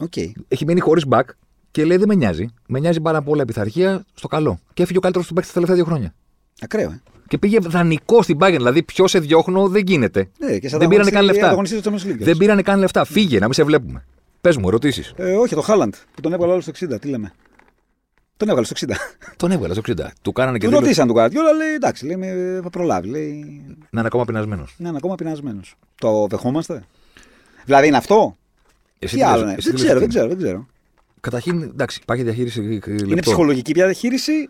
[0.01, 0.17] Οκ.
[0.49, 1.23] Έχει μείνει χωρίς back
[1.71, 2.49] και λέει δεν με νοιάζει.
[2.69, 4.59] Με νοιάζει πάρα πολύ η πειθαρχία στο καλό.
[4.75, 6.15] Και έφυγε ο καλύτερος του παίκτης τα τελευταία δύο χρόνια.
[6.61, 7.01] Ακραίο, ε.
[7.29, 8.55] Και πήγε δανεικό στην Bayern.
[8.57, 10.29] Δηλαδή, πιο σε διώχνω δεν γίνεται.
[10.39, 11.49] Ναι, και σαν δεν πήρανε καν λεφτά.
[11.49, 12.19] Αγωνιστής του Champions League.
[12.19, 13.05] Δεν πήρανε καν λεφτά.
[13.05, 14.05] Φύγε, να μην σε βλέπουμε.
[14.41, 15.13] Πες μου, ερωτήσεις.
[15.17, 17.01] Ε, όχι, το Χάλαντ που τον έβγαλε άλλος στο 60.
[17.01, 17.33] Τι λέμε.
[18.37, 18.91] Τον έβγαλε στο 60.
[19.37, 19.95] Τον έβγαλε στο 60.
[20.23, 23.09] Του κάνανε και Του δήλωση ρωτήσαν του Γκουαρδιόλα, λέει εντάξει, λέει, με- θα προλάβει.
[23.09, 23.45] Λέει,
[23.91, 24.75] να είναι ακόμα πεινασμένος.
[24.79, 25.75] να είναι ακόμα πεινασμένος.
[25.95, 26.85] Το δεχόμαστε.
[27.65, 28.37] Δηλαδή είναι αυτό;
[28.99, 29.57] Τι άλλο είναι.
[29.59, 30.67] Δεν ξέρω, δεν ξέρω, δεν ξέρω.
[31.21, 33.09] Καταρχήν, εντάξει, υπάρχει διαχείριση ε, λεπτών.
[33.11, 34.49] Είναι ψυχολογική πια διαχείριση;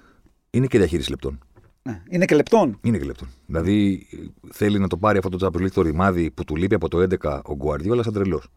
[0.50, 1.38] Είναι και διαχείριση λεπτών.
[1.82, 2.02] Ναι.
[2.08, 3.28] Είναι και λεπτών; Είναι και λεπτών.
[3.46, 4.16] Δηλαδή ε,
[4.52, 7.06] θέλει να το πάρει αυτό το Champions League το ρημάδι που του λείπει από το
[7.22, 8.48] 11 ο Γκουαρδιόλας σαν τρελός.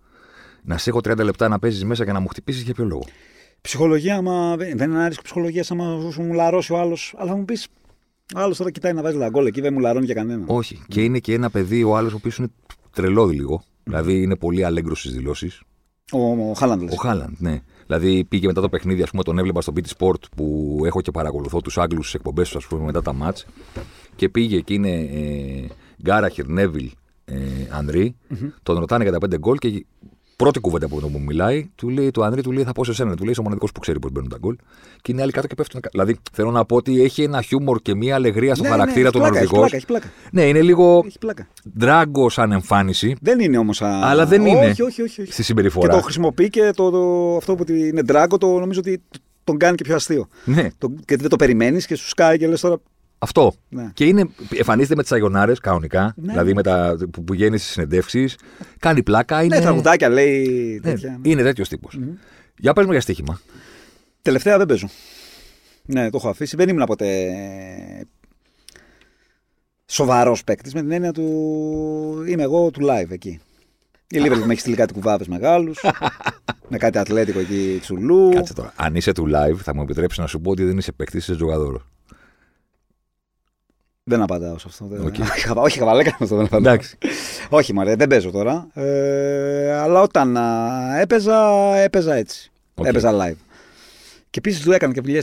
[0.63, 3.03] Να σε έχω 30 λεπτά να παίζεις μέσα και να μου χτυπήσεις για ποιο λόγο;
[3.61, 7.13] Ψυχολογία, άμα δεν δεν είναι άρισκο ψυχολογία, άμα σου μου λαρώσει ο άλλος.
[7.17, 7.67] Αλλά θα μου πεις,
[8.35, 10.43] ο άλλος τώρα κοιτάει να βάζει τα γκολ εκεί, δεν μου λαρώνει για κανένα.
[10.47, 10.81] Όχι.
[10.87, 12.47] Και είναι και ένα παιδί ο άλλος ο οποίος είναι
[12.91, 13.63] τρελόδι λίγο.
[13.83, 15.61] Δηλαδή είναι πολύ αλέγκρος στις δηλώσεις.
[16.11, 16.81] Ο, ο Χάλαντ.
[16.81, 16.93] λες.
[16.93, 17.61] Ο Χάλαντ, ναι.
[17.85, 21.11] Δηλαδή πήγε μετά το παιχνίδι, ας πούμε, τον έβλεπα στο BT Sport που έχω και
[21.11, 23.45] παρακολουθώ τους Άγγλους στις εκπομπές τους, ας πούμε, μετά τα μάτς.
[24.15, 25.67] Και πήγε και είναι ε,
[26.03, 26.91] Γκάραχερ, Νέβιλ,
[27.25, 27.35] ε,
[27.69, 28.15] ανδρη
[28.63, 29.85] Τον ρωτάνε για τα πέντε γκολ και
[30.43, 33.15] πρώτη κουβέντα που μου μιλάει, του λέει του Ανδρή, του λέει θα πω σε σένα.
[33.15, 34.55] Του λέει είσαι ο μοναδικός που ξέρει πώς μπαίνουν τα γκολ.
[35.01, 35.81] Και είναι άλλοι κάτω και πέφτουν.
[35.81, 39.03] κα- Δηλαδή θέλω να πω ότι έχει ένα χιούμορ και μια αλεγρία στο Ναι, χαρακτήρα
[39.05, 39.69] ναι, του έχει πλάκα, έχει Νορβηγός.
[39.71, 40.07] πλάκα, έχει πλάκα.
[40.31, 41.47] Ναι, είναι λίγο Έχει πλάκα.
[41.77, 43.81] ντράγκο σαν εμφάνιση Δεν είναι όμως.
[43.81, 44.65] Αλλά δεν είναι.
[44.69, 45.21] Όχι, όχι, όχι.
[45.21, 45.31] όχι.
[45.31, 45.87] στη συμπεριφορά.
[45.87, 49.01] Και το χρησιμοποιεί και το, το, αυτό που είναι ντράγκο, το νομίζω ότι
[49.43, 50.27] τον κάνει και πιο αστείο.
[50.45, 52.77] Ναι, Το, γιατί δεν το περιμένεις και σου σκάει και λες τώρα.
[53.19, 53.53] Αυτό.
[53.69, 53.91] Ναι.
[53.93, 56.31] Και είναι, εμφανίζεται με τις αγιονάρε κανονικά, Ναι.
[56.31, 58.37] δηλαδή με τα, που, που βγαίνει στις συνεντεύξεις.
[58.79, 59.43] Κάνει πλάκα.
[59.43, 60.79] Είναι, Ναι, τραγουδάκια λέει.
[60.83, 61.19] ναι, τέτοια.
[61.21, 61.99] είναι τέτοιος τύπος.
[62.57, 63.39] Για πες μου για στοίχημα.
[64.21, 64.89] Τελευταία δεν παίζω.
[65.85, 66.55] Ναι, το έχω αφήσει.
[66.55, 67.07] Δεν ήμουν ποτέ
[69.85, 71.23] σοβαρός παίκτης με την έννοια του.
[72.27, 73.39] Είμαι εγώ του live εκεί.
[74.07, 75.79] Η Λίβερπουλ με έχει στείλει κάτι κουβάδες μεγάλους.
[76.71, 78.29] με κάτι ατλέτικο εκεί τσουλού.
[78.33, 78.73] Κάτσε τώρα.
[78.75, 81.35] Αν είσαι του live, θα μου επιτρέψεις να σου πω ότι δεν είσαι παίκτης, είσαι
[81.35, 81.87] τζογαδόρος.
[84.09, 84.85] Δεν απαντάω σε αυτό.
[84.85, 85.05] Δεν...
[85.05, 85.15] Οκ.
[85.45, 86.73] Χαβα- Όχι, χαβαλέ κα- αυτό δεν απαντάω.
[86.73, 86.97] Εντάξει.
[87.49, 88.67] Όχι, μωρέ, δεν παίζω τώρα.
[88.73, 91.39] Ε, αλλά όταν α, έπαιζα,
[91.75, 92.51] έπαιζα έτσι.
[92.75, 92.85] Οκ.
[92.85, 93.35] Έπαιζα live.
[94.29, 95.21] Και επίσης του έκανα και δουλειές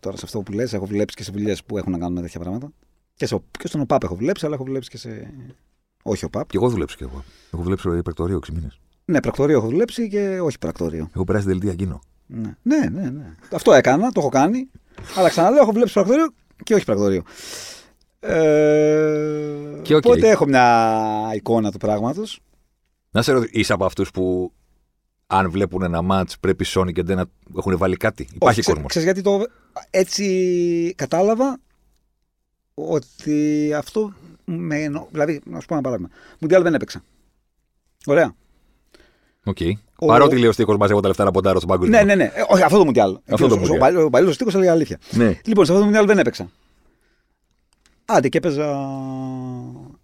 [0.00, 0.72] τώρα σε αυτό που λες.
[0.72, 2.72] Έχω δουλέψει και σε δουλειές που έχουν να κάνουν με τέτοια πράγματα.
[3.14, 5.32] Και, σε, και στον ΟΠΑΠ έχω δουλέψει, αλλά έχω δουλέψει και σε.
[6.02, 6.48] Όχι ΟΠΑΠ.
[6.48, 7.24] Και εγώ δουλέψω κι εγώ.
[7.52, 8.80] Έχω δουλέψει σε πρακτορείο 6 μήνες.
[9.04, 11.08] Ναι, πρακτορείο έχω δουλέψει και όχι πρακτορείο.
[11.14, 12.00] Έχω περάσει δελτία εκείνο.
[12.26, 13.10] Ναι, ναι, ναι.
[13.10, 13.34] ναι.
[13.52, 14.68] Αυτό έκανα, το έχω κάνει.
[15.16, 16.32] Αλλά ξαναλέω, έχω δουλέψει πρακτορείο
[16.64, 17.22] και όχι πρακτορείο.
[18.24, 20.04] Ε, Και οκ.
[20.04, 22.40] Οπότε έχω μια εικόνα του πράγματος.
[23.10, 24.52] Να σε ρωτήσω, είσαι από αυτούς που
[25.26, 27.24] αν βλέπουν ένα ματς πρέπει σώνει και να
[27.58, 28.88] έχουν βάλει κάτι; Υπάρχει Όχι, κόσμος.
[28.88, 29.46] Ξέρεις γιατί το...
[29.90, 31.58] Έτσι κατάλαβα
[32.74, 34.12] ότι αυτό
[34.44, 35.08] με εννο...
[35.10, 36.10] Δηλαδή, να σου πω ένα παράδειγμα.
[36.40, 37.02] Μουντιάλ δεν έπαιξα.
[38.06, 38.34] Ωραία.
[39.44, 39.58] Οκ.
[39.98, 41.98] Ο- Παρότι λέει ο στίχος μαζεύω τα λεφτά να ποντάρω στον παγκόσμιο.
[41.98, 42.24] Ναι, ναι, ναι.
[42.34, 43.18] Ε, όχι, αυτό το Μουντιάλ.
[43.30, 43.76] Αυτό το Ο- Μουντιάλ.
[43.76, 44.98] Ο, παλιό- ο παλιός στίχος έλεγε αλήθεια.
[45.10, 45.38] Ναι.
[45.44, 46.50] Λοιπόν, σε αυτό το Μουντιάλ δεν έπαιξα.
[48.04, 48.78] Άντε και έπαιζα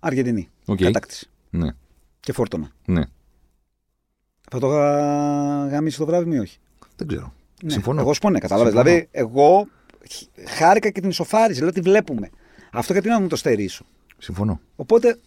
[0.00, 0.48] Αργεντινή.
[0.64, 0.76] Οκ.
[0.76, 1.28] Κατάκτηση.
[1.50, 1.68] Ναι.
[2.20, 2.70] Και φόρτωνα.
[2.84, 3.02] ναι.
[4.50, 6.58] Θα το είχα γαμίσει το βράδυ ή όχι;
[6.96, 7.32] Δεν ξέρω.
[7.62, 7.70] Ναι.
[7.70, 8.00] Συμφωνώ.
[8.00, 8.72] Εγώ σου πω ναι, κατάλαβες.
[8.72, 8.90] Συμφωνώ.
[8.94, 9.68] Δηλαδή, εγώ
[10.10, 11.60] χ- χάρηκα και την ισοφάριζα.
[11.60, 12.30] Λέω ότι βλέπουμε.
[12.72, 13.84] Αυτό γιατί να μου το στερήσω.
[14.18, 14.60] Συμφωνώ.
[14.76, 15.18] Οπότε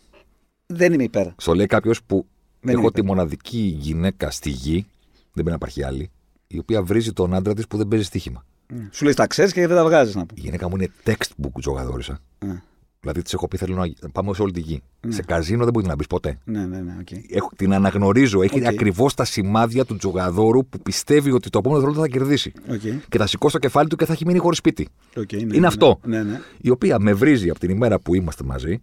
[0.66, 1.28] δεν είμαι υπέρ.
[1.38, 2.26] Στο λέει κάποιος που
[2.62, 6.10] Δεν έχω είναι τη μοναδική γυναίκα στη γη, δεν πρέπει να υπάρχει άλλη,
[6.48, 8.46] η οποία βρίζει τον άντρα της που δεν παίζει στοίχημα.
[8.92, 10.34] Σου λέει τα ξέρεις και δεν τα βγάζεις να πω.
[10.38, 12.20] Η γυναίκα μου είναι textbook τζογαδόρισσα.
[12.46, 12.62] Ναι,
[13.02, 14.82] Δηλαδή της έχω πει θέλω να πάμε σε όλη τη γη.
[15.08, 16.38] Σε καζίνο δεν μπορεί να μπεις ποτέ.
[16.44, 16.80] ναι, ναι.
[16.82, 17.18] ναι okay.
[17.30, 18.42] Έχω, την αναγνωρίζω.
[18.42, 18.66] Έχει Οκ.
[18.66, 22.52] ακριβώς τα σημάδια του τζογαδόρου που πιστεύει ότι το επόμενο roll θα κερδίσει.
[22.70, 23.00] Okay.
[23.10, 24.88] Και θα σηκώσει το κεφάλι του και θα έχει μείνει χωρίς σπίτι.
[25.16, 26.00] Okay, ναι, Είναι ναι, αυτό.
[26.04, 26.40] Ναι, ναι.
[26.62, 28.82] Η οποία με βρίζει από την ημέρα που είμαστε μαζί.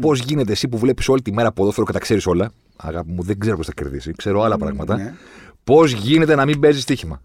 [0.00, 2.50] Πώς γίνεται εσύ που βλέπεις όλη τη μέρα ποδόσφαιρο και τα ξέρεις όλα.
[2.76, 4.12] Αγάπη μου, δεν ξέρω πώς θα κερδίσει.
[4.12, 4.96] Ξέρω άλλα πράγματα.
[4.96, 5.14] ναι.
[5.64, 7.20] Πώς γίνεται να μην παίζεις στοίχημα.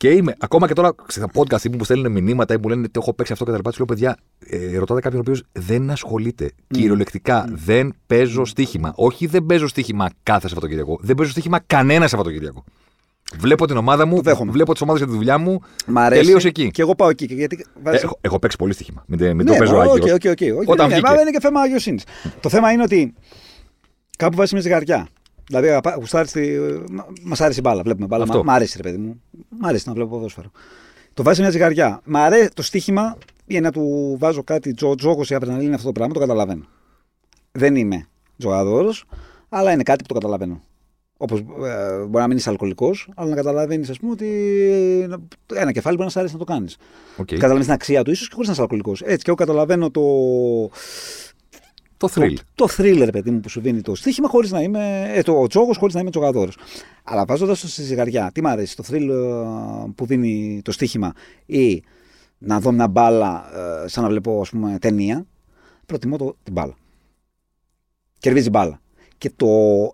[0.00, 2.98] Και είμαι, ακόμα και τώρα στα podcast που μου στέλνουν μηνύματα ή μου λένε ότι
[2.98, 3.68] έχω παίξει αυτό και τα λοιπά.
[3.68, 6.50] Τους λέω, παιδιά, ε, ρωτάτε κάποιον ο οποίος δεν ασχολείται.
[6.70, 8.92] Κυριολεκτικά δεν παίζω στοίχημα.
[8.96, 10.98] Όχι, δεν παίζω στοίχημα κάθε Σαββατοκύριακο.
[11.02, 12.64] Δεν παίζω στοίχημα κανένα Σαββατοκύριακο.
[13.38, 14.52] Βλέπω την ομάδα μου, δέχομαι.
[14.52, 15.60] βλέπω τις ομάδες για τη δουλειά μου.
[15.86, 16.22] Μ' αρέσει.
[16.22, 16.70] Τελείωσε εκεί.
[16.70, 17.24] Και εγώ πάω εκεί.
[17.30, 19.04] Γιατί βάζεις- Έχω, έχω παίξει πολύ στοίχημα.
[19.06, 20.14] Μην, μην ναι, το παίζω οκ, άγιο.
[20.14, 20.68] ok, ok, ok.
[20.68, 21.08] Όταν ναι, βγήκε.
[21.08, 22.04] μα δεν είναι και θέμα αγιοσύνης.
[22.40, 23.14] το θέμα είναι ότι
[24.18, 25.08] κάπου βάζει μια ζυγαριά.
[25.50, 26.48] Δηλαδή, αγαπά- γουστάρεις τη...
[27.22, 27.82] μα άρεσε η μπάλα.
[27.82, 28.22] Βλέπουμε μπάλα.
[28.22, 28.44] Αυτό.
[28.44, 29.22] Μα- Μ' αρέσει, ρε παιδί μου.
[29.48, 30.50] Μ' αρέσει να βλέπω ποδόσφαιρο.
[31.14, 32.00] Το βάζει σε μια ζυγαριά.
[32.04, 35.92] Μ' αρέσει το στοίχημα ή να του βάζω κάτι τζο, τζόγος ή αδρεναλίνη αυτό το
[35.92, 36.64] πράγμα, το καταλαβαίνω.
[37.52, 38.06] Δεν είμαι
[38.38, 39.04] τζογαδόρος,
[39.48, 40.62] αλλά είναι κάτι που το καταλαβαίνω.
[41.16, 44.26] Όπως μπορεί να μην είσαι αλκοολικός, αλλά να καταλαβαίνεις, ας πούμε, ότι
[45.54, 46.76] ε, ένα κεφάλι μπορεί να σ' αρέσει να το κάνεις.
[47.16, 47.26] Οκ.
[47.26, 49.00] Καταλαβαίνεις την αξία του, ίσως και χωρίς να είσαι αλκοολικός.
[49.02, 50.00] Έτσι, και εγώ καταλαβαίνω το.
[52.00, 52.34] Το thrill.
[52.54, 55.10] Το, το thriller, παιδί μου, που σου δίνει το στοίχημα χωρίς να είμαι.
[55.14, 56.56] Ε, το τζόγος χωρίς να είμαι τζογαδόρος.
[57.04, 61.12] Αλλά βάζοντας το στη ζυγαριά, τι μου αρέσει, το thrill ε, που δίνει το στοίχημα
[61.46, 61.82] ή
[62.38, 63.44] να δω μια μπάλα
[63.84, 65.26] ε, σαν να βλέπω ας πούμε, ταινία,
[65.86, 66.74] προτιμώ το, την μπάλα.
[68.18, 68.80] Κερδίζει μπάλα.
[69.18, 69.48] Και το,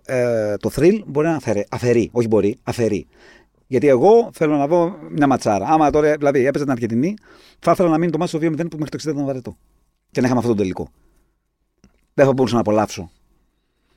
[0.05, 3.07] ε, το thrill μπορεί να αφαιρεί, αφαιρεί, όχι μπορεί, αφαιρεί.
[3.67, 5.65] Γιατί εγώ θέλω να δω μια ματσάρα.
[5.65, 7.13] Άμα τώρα, δηλαδή, έπαιζε την Αργεντινή,
[7.59, 9.57] θα ήθελα να μείνει το μάτι στο 2-0 που μέχρι το 60 ήταν βαρετό.
[10.11, 10.89] Και να είχαμε αυτό το τελικό.
[12.17, 13.11] Δεν θα μπορούσα να απολαύσω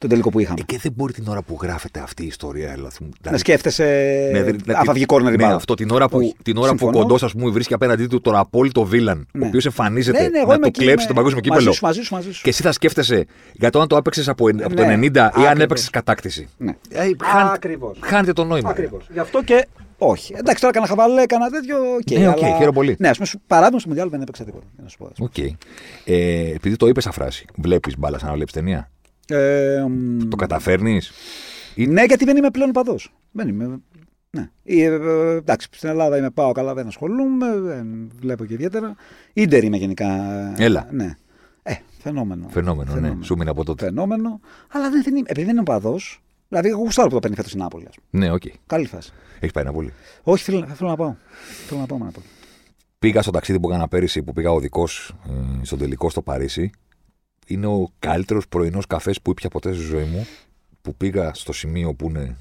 [0.00, 0.58] τον τελικό που είχαμε.
[0.60, 2.72] Ε, και δεν μπορεί την ώρα που γράφεται αυτή η ιστορία.
[2.74, 2.96] Δηλαδή,
[3.30, 3.84] να σκέφτεσαι.
[4.32, 5.54] Ναι, δηλαδή, αν θα βγει κόρνερ ναι, μπάλα.
[5.54, 6.98] αυτό την ώρα που, Όχι, την ώρα που ο συμφωνώ.
[6.98, 9.44] κοντός, ας πούμε, βρίσκει απέναντί του τον απόλυτο βίλαν, Ναι.
[9.44, 11.50] ο οποίος εμφανίζεται Ναι, ναι, εγώ να είμαι το εκεί, κλέψει είμαι- στο παγκόσμιο μαζί
[11.58, 11.72] κύπελο.
[11.74, 12.42] σου, μαζί σου, μαζί σου.
[12.42, 15.18] Και εσύ θα σκέφτεσαι για το αν το έπαιξες από, από το Ναι, 90 ή
[15.18, 15.60] αν ακριβώς.
[15.62, 16.48] έπαιξες κατάκτηση.
[16.56, 16.72] Ναι.
[16.88, 17.98] Ε, χάνεται, Ακριβώς.
[18.00, 18.70] χάνεται το νόημα.
[18.70, 19.06] Ακριβώς.
[19.12, 19.66] Γι' αυτό και.
[19.98, 20.34] Όχι.
[20.36, 21.76] Εντάξει, τώρα έκανα χαβαλέ, έκανα τέτοιο.
[21.78, 22.96] οκ, Ναι, οκ, αλλά- χαίρομαι πολύ.
[22.98, 24.64] Ναι, ας πούμε, σου- παράδειγμα στο Μουντιάλ δεν έπαιξα τίποτα.
[24.74, 25.04] για Να σου πω.
[25.06, 25.28] ας πούμε.
[25.36, 25.56] Οκ.
[26.04, 28.90] Ε, επειδή το είπες σαν φράση, βλέπεις μπάλα σαν να βλέπεις ταινία;
[29.30, 31.12] Ε, μ, Το καταφέρνεις;
[31.76, 33.12] Ναι, γιατί δεν είμαι πλέον οπαδός.
[33.32, 33.80] Δεν είμαι.
[34.30, 34.50] Ναι.
[34.64, 38.94] Ε, ε, εντάξει, στην Ελλάδα είμαι πάω καλά, δεν ασχολούμαι, δεν βλέπω και ιδιαίτερα.
[39.32, 40.06] Ίντερ είμαι γενικά.
[40.58, 40.88] Έλα.
[40.90, 41.14] Ναι.
[41.62, 42.46] Ε, φαινόμενο.
[42.50, 43.16] Φαινόμενο, ναι.
[43.20, 43.84] Σου μείνει από τότε.
[43.84, 44.40] Φαινόμενο.
[44.72, 46.22] Αλλά δεν, δεν είμαι, επειδή δεν είμαι οπαδός.
[46.48, 47.86] Δηλαδή, εγώ γουστάρω που το παίρνει φέτος στην Νάπολη.
[47.88, 48.24] ας πούμε.
[48.24, 48.42] Ναι, οκ.
[48.66, 49.12] Καλή φάση.
[49.40, 49.92] Έχεις πάει Νάπολη.
[50.22, 51.14] Όχι, θέλω, θέλω να πάω.
[51.66, 52.26] Θέλω να πάω με Νάπολη.
[52.98, 56.70] Πήγα στο ταξίδι που έκανα πέρυσι που πήγα οδικό ε, στον τελικό στο Παρίσι.
[57.50, 60.26] Είναι ο καλύτερος πρωινός καφές που ήπια ποτέ στη ζωή μου.
[60.82, 62.36] Που πήγα στο σημείο που είναι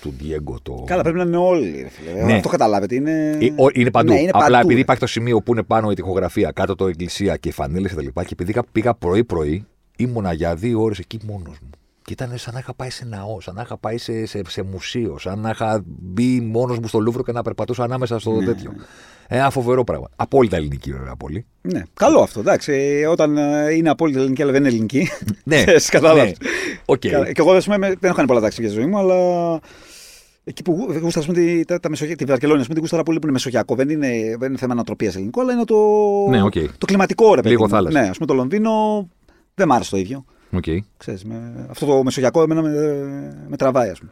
[0.00, 0.84] του Ντιέγκο το.
[0.86, 1.80] Καλά, πρέπει να είναι όλοι.
[1.82, 2.24] ρε φίλε.
[2.24, 2.34] Ναι.
[2.34, 2.94] Αυτό καταλάβετε.
[2.94, 4.12] Είναι, Ε, ο- είναι παντού.
[4.12, 4.80] Ναι, είναι Απλά παντού, επειδή ρε.
[4.80, 8.06] υπάρχει το σημείο που είναι πάνω η τοιχογραφία, κάτω το εκκλησία και φανίλες κτλ.
[8.06, 11.70] Και, επειδή πήγα- πήγα πρωί-πρωί, ήμουνα για δύο ώρες εκεί μόνος μου.
[12.02, 14.62] Και ήταν σαν να είχα πάει σε ναό, σαν να είχα πάει σε, σε, σε
[14.62, 18.44] μουσείο, σαν να είχα μπει μόνος μου στο Λούβρο και να περπατούσα ανάμεσα στο Ναι.
[18.44, 18.72] τέτοιο.
[19.28, 20.08] Ε, Ένα φοβερό πράγμα.
[20.16, 21.46] Απόλυτα ελληνική βέβαια πολύ.
[21.60, 22.40] Ναι, καλό αυτό.
[22.40, 25.08] Εντάξει, ε, όταν ε, είναι απόλυτα ελληνική, αλλά δεν είναι ελληνική.
[25.44, 26.24] Ναι, Ξέρεις, κατάλαβες.
[26.24, 26.32] ναι.
[26.84, 27.06] Οκ.
[27.08, 27.26] Καλά.
[27.32, 29.14] Και εγώ ας πούμε, δεν έχω κάνει πολλά ταξίδια στη ζωή μου, αλλά
[30.44, 32.14] εκεί που γου- γούστα, ας πούμε, τη, τα, τα μεσογε...
[32.14, 33.74] τη Βαρκελόνη, ας πούμε, την γούσταρα πολύ που είναι μεσογειακό.
[33.74, 34.08] Δεν είναι,
[34.38, 35.76] δεν είναι θέμα ανθρωπίας ελληνικό, αλλά είναι το,
[36.30, 36.52] Ναι, οκ.
[36.78, 37.48] το κλιματικό ρε παιδί.
[37.54, 37.68] Λίγο μου.
[37.70, 38.00] θάλασσα.
[38.00, 38.70] Ναι, ας πούμε το Λονδίνο
[39.54, 40.24] δεν μ' άρεσε το ίδιο.
[40.52, 40.64] Οκ.
[40.96, 42.70] Ξέρεις, με, αυτό το μεσογειακό εμένα με,
[43.48, 44.10] με τραβάει, ας πούμε.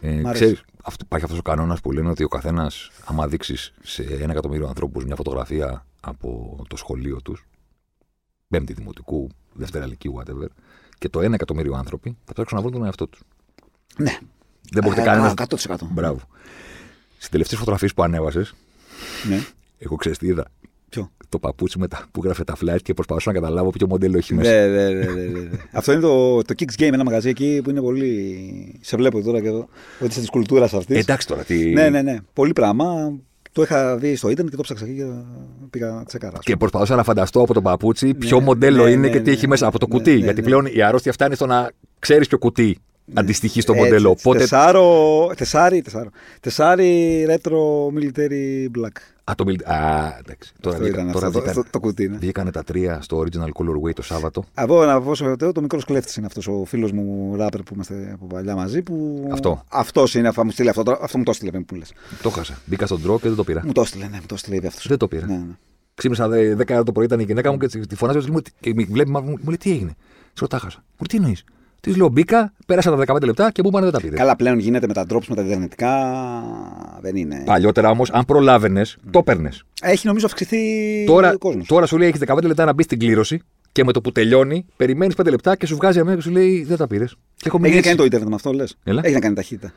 [0.00, 0.32] Ε, Μ' αρέσει.
[0.44, 4.32] ξέρεις, αυτό, υπάρχει αυτός ο κανόνας που λένε ότι ο καθένας, άμα δείξεις σε ένα
[4.32, 7.46] εκατομμύριο ανθρώπους μια φωτογραφία από το σχολείο τους,
[8.48, 10.46] πέμπτη δημοτικού, δευτέρα λυκείου, whatever,
[10.98, 13.20] και το ένα εκατομμύριο άνθρωποι θα ψάξουν να βρουν τον εαυτό τους.
[13.96, 14.18] Ναι.
[14.70, 15.30] Δεν μπορεί Ε, κανένας.
[15.30, 15.86] α, 100%.
[15.90, 16.20] Μπράβο.
[17.16, 18.54] Στις τελευταίες φωτογραφίες που ανέβασες,
[19.28, 19.44] Ναι.
[19.78, 20.44] εγώ ξέρεις τι είδα.
[21.30, 21.38] Ποιο.
[21.38, 24.34] Το παπούτσι με τα, που γράφε τα flight και προσπαθούσα να καταλάβω ποιο μοντέλο έχει
[24.34, 24.50] μέσα.
[24.50, 25.48] Ναι, ναι, ναι, ναι, ναι.
[25.72, 28.78] Αυτό είναι το, το Kicks Game, ένα μαγαζί εκεί που είναι πολύ.
[28.80, 29.68] Σε βλέπω τώρα και εδώ.
[30.00, 30.96] Ότι είσαι της κουλτούρας αυτής.
[30.96, 31.72] Ε, εντάξει τώρα, τι.
[31.72, 32.16] Ναι, ναι, ναι.
[32.32, 33.12] Πολύ πράγμα.
[33.52, 35.04] Το είχα δει στο ίντερνετ και το ψάξα εκεί και
[35.70, 36.38] πήγα τσεκάρα.
[36.40, 39.24] Και προσπαθούσα να φανταστώ από το παπούτσι ποιο Ναι, μοντέλο ναι, είναι ναι, και τι
[39.28, 40.10] ναι, έχει μέσα ναι, από το ναι, κουτί.
[40.12, 40.46] ναι, γιατί ναι.
[40.46, 42.78] πλέον η αρρώστια φτάνει στο να ξέρεις ποιο κουτί
[43.14, 44.10] αντιστοιχεί στο Έτσι, μοντέλο.
[44.10, 44.26] έτσι.
[44.26, 44.42] Οπότε.
[44.42, 46.10] Τεσάρο, τεσάρι, τεσάρο.
[46.40, 47.58] Τεσάρι retro
[47.98, 48.96] military black.
[49.30, 50.52] Α, το μιλ- Α, εντάξει.
[50.60, 52.08] Τώρα, Αυτό βγήκα- ήταν τώρα αυτό, το, βγήκαν- το, το κουτί.
[52.08, 52.16] Ναι.
[52.16, 54.44] βγήκανε τα τρία στο Original Colorway το Σάββατο.
[54.54, 57.74] Από να πω στο Θεό, το μικρός κλέφτης είναι αυτός ο φίλος μου ράπερ που
[57.74, 58.82] είμαστε από παλιά μαζί.
[58.82, 59.28] Που...
[59.32, 59.64] Αυτό.
[59.68, 60.98] Αυτός είναι, θα μου στείλει αυτό.
[61.00, 61.92] Αυτό μου το έστειλε πριν που λες.
[62.22, 62.58] Το χάσα.
[62.64, 63.62] Μπήκα στον ντρό και δεν το πήρα.
[63.64, 64.86] Μου το έστειλε, ναι, μου το έστειλε ήδη αυτός.
[64.88, 65.26] Δεν το πήρα.
[65.26, 65.42] Ναι, ναι.
[65.94, 68.30] Ξύπνησα δε- 10 ώρα το πρωί, ήταν η γυναίκα μου και τη τη φωνάζω και
[68.30, 69.90] μου- και με βλέπει, μα- μου λέει τι έγινε.
[70.32, 70.78] Σε ρωτά, χάσα.
[70.78, 71.44] Μου λέει τι εννοείς;
[71.80, 74.16] Τη λέω μπήκα, πέρασα τα 15 λεπτά και μου είπαν δεν τα πήρε.
[74.16, 75.92] Καλά, πλέον γίνεται με τα drops, με τα ιντερνετικά.
[77.00, 77.42] Δεν είναι.
[77.44, 79.64] Παλιότερα όμως, αν προλάβαινες, το παίρνες.
[79.82, 80.58] Έχει νομίζω αυξηθεί
[81.06, 81.66] Τώρα, ο κόσμος.
[81.66, 84.64] τώρα σου λέει έχεις 15 λεπτά να μπεις στην κλήρωση και με το που τελειώνει,
[84.76, 87.16] περιμένεις 5 λεπτά και σου βγάζει αμέσως και σου λέει δεν τα πήρες.
[87.36, 87.88] Και έχω μείνει Έχει να έτσι.
[87.88, 88.76] κάνει το ίντερνετ με αυτό, λες.
[88.84, 89.00] Έλα.
[89.04, 89.72] Έχει να κάνει ταχύτητα.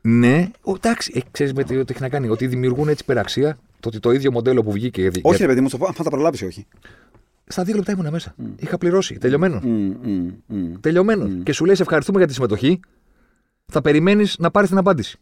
[0.00, 2.28] Ναι, ο, εντάξει, ε, ξέρεις με τι τι έχει να κάνει.
[2.28, 3.58] Ότι δημιουργούν έτσι υπεραξία.
[3.80, 5.00] Το ότι το ίδιο μοντέλο που βγήκε.
[5.02, 6.66] για- Όχι, ρε παιδί μου, στο πω, αν θα τα προλάβεις ή όχι;
[7.46, 8.34] Στα δύο λεπτά ήμουν μέσα.
[8.56, 9.18] Είχα πληρώσει.
[9.18, 9.62] Τελειωμένος.
[9.64, 10.72] Μμ, μμ, μμ.
[10.80, 11.30] Τελειωμένος.
[11.42, 12.80] Και σου λέει σε ευχαριστούμε για τη συμμετοχή.
[13.72, 15.18] Θα περιμένεις να πάρεις την απάντηση.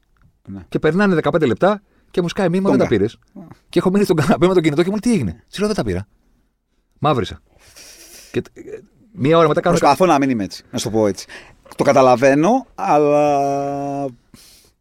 [0.49, 0.61] Ναι.
[0.69, 2.97] Και περνάνε 15 λεπτά και μου σκάει μήνυμα δεν τα Τόγκα.
[2.99, 3.19] πήρες.
[3.69, 5.43] Και έχω μείνει στον καναπέ με το κινητό και μου λέει τι έγινε.
[5.49, 6.07] Της λέω δεν τα πήρα.
[6.99, 7.41] Μαύρισα.
[8.33, 8.61] Και ε,
[9.13, 9.77] μία ώρα μετά κάνω.
[9.79, 11.27] Προσπαθώ να μην είμαι έτσι, να σου το πω έτσι.
[11.77, 14.07] Το καταλαβαίνω, αλλά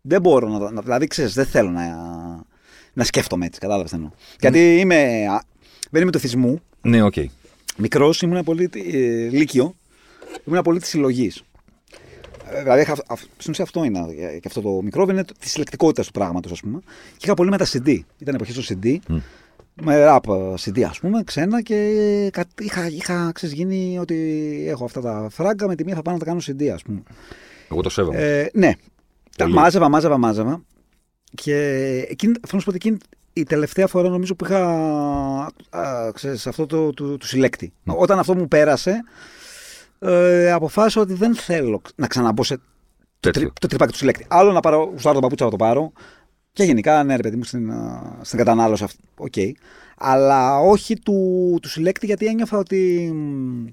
[0.02, 0.72] δεν μπορώ να.
[0.72, 1.84] να δηλαδή, ξέρεις, δεν θέλω να,
[2.94, 3.60] να σκέφτομαι έτσι.
[3.60, 4.12] Κατάλαβες τι εννοώ.
[4.40, 5.26] Γιατί είμαι.
[5.32, 5.42] α,
[5.92, 6.60] Δεν είμαι του εθισμού.
[6.82, 7.14] Ναι, οκ.
[7.78, 8.70] Μικρός ήμουν πολύ.
[8.92, 9.76] Ε, λύκειο.
[10.46, 11.44] Ήμουν πολύ της συλλογής.
[12.62, 14.00] Δηλαδή, είχα- αυ- στην ουσία αυτό είναι.
[14.00, 16.80] ε, Και αυτό το μικρό είναι της συλλεκτικότητας του πράγματος, ας πούμε.
[17.12, 18.00] Και είχα πολύ με τα CD.
[18.18, 18.96] Ήταν εποχή στο CD.
[19.84, 21.76] Με rap ε, CD, ας πούμε, ξένα και
[22.34, 24.16] κα- είχα, είχα ξέρεις, γίνει ότι
[24.68, 27.04] έχω αυτά τα φράγκα με τη μία θα πάω να τα κάνω CD, ας πούμε.
[27.72, 28.18] Εγώ το σέβομαι.
[28.40, 28.72] Ε, ναι.
[29.38, 29.56] Τα Πολύ.
[29.56, 30.64] μάζευα, μάζευα, μάζευα.
[31.36, 31.56] Και
[32.10, 32.98] εκείνη, θέλω να σου πω ότι εκείνη
[33.34, 34.66] η τελευταία φορά νομίζω που είχα
[35.70, 37.74] α, ξέρεις, αυτό το, του, του συλλέκτη.
[37.84, 37.94] Ναι.
[37.98, 39.04] Όταν αυτό μου πέρασε,
[40.00, 42.62] ε, αποφάσισα ότι δεν θέλω να ξαναμπω σε το,
[43.20, 43.42] Τέτοιο.
[43.42, 44.26] τρι, το τριπάκι του συλλέκτη.
[44.30, 45.92] Άλλο να πάρω, γουστάρω το παπούτσι να το πάρω.
[46.54, 49.00] Και γενικά, ναι, ρε παιδί μου, στην, α, στην κατανάλωση αυτή.
[49.18, 49.34] Οκ.
[49.98, 53.12] Αλλά όχι του, του συλλέκτη, γιατί ένιωθα ότι.
[53.14, 53.66] μ,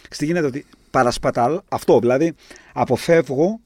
[0.00, 2.32] ξέρεις τι γίνεται, ότι παρασπατάλ, αυτό δηλαδή,
[2.72, 3.60] αποφεύγω,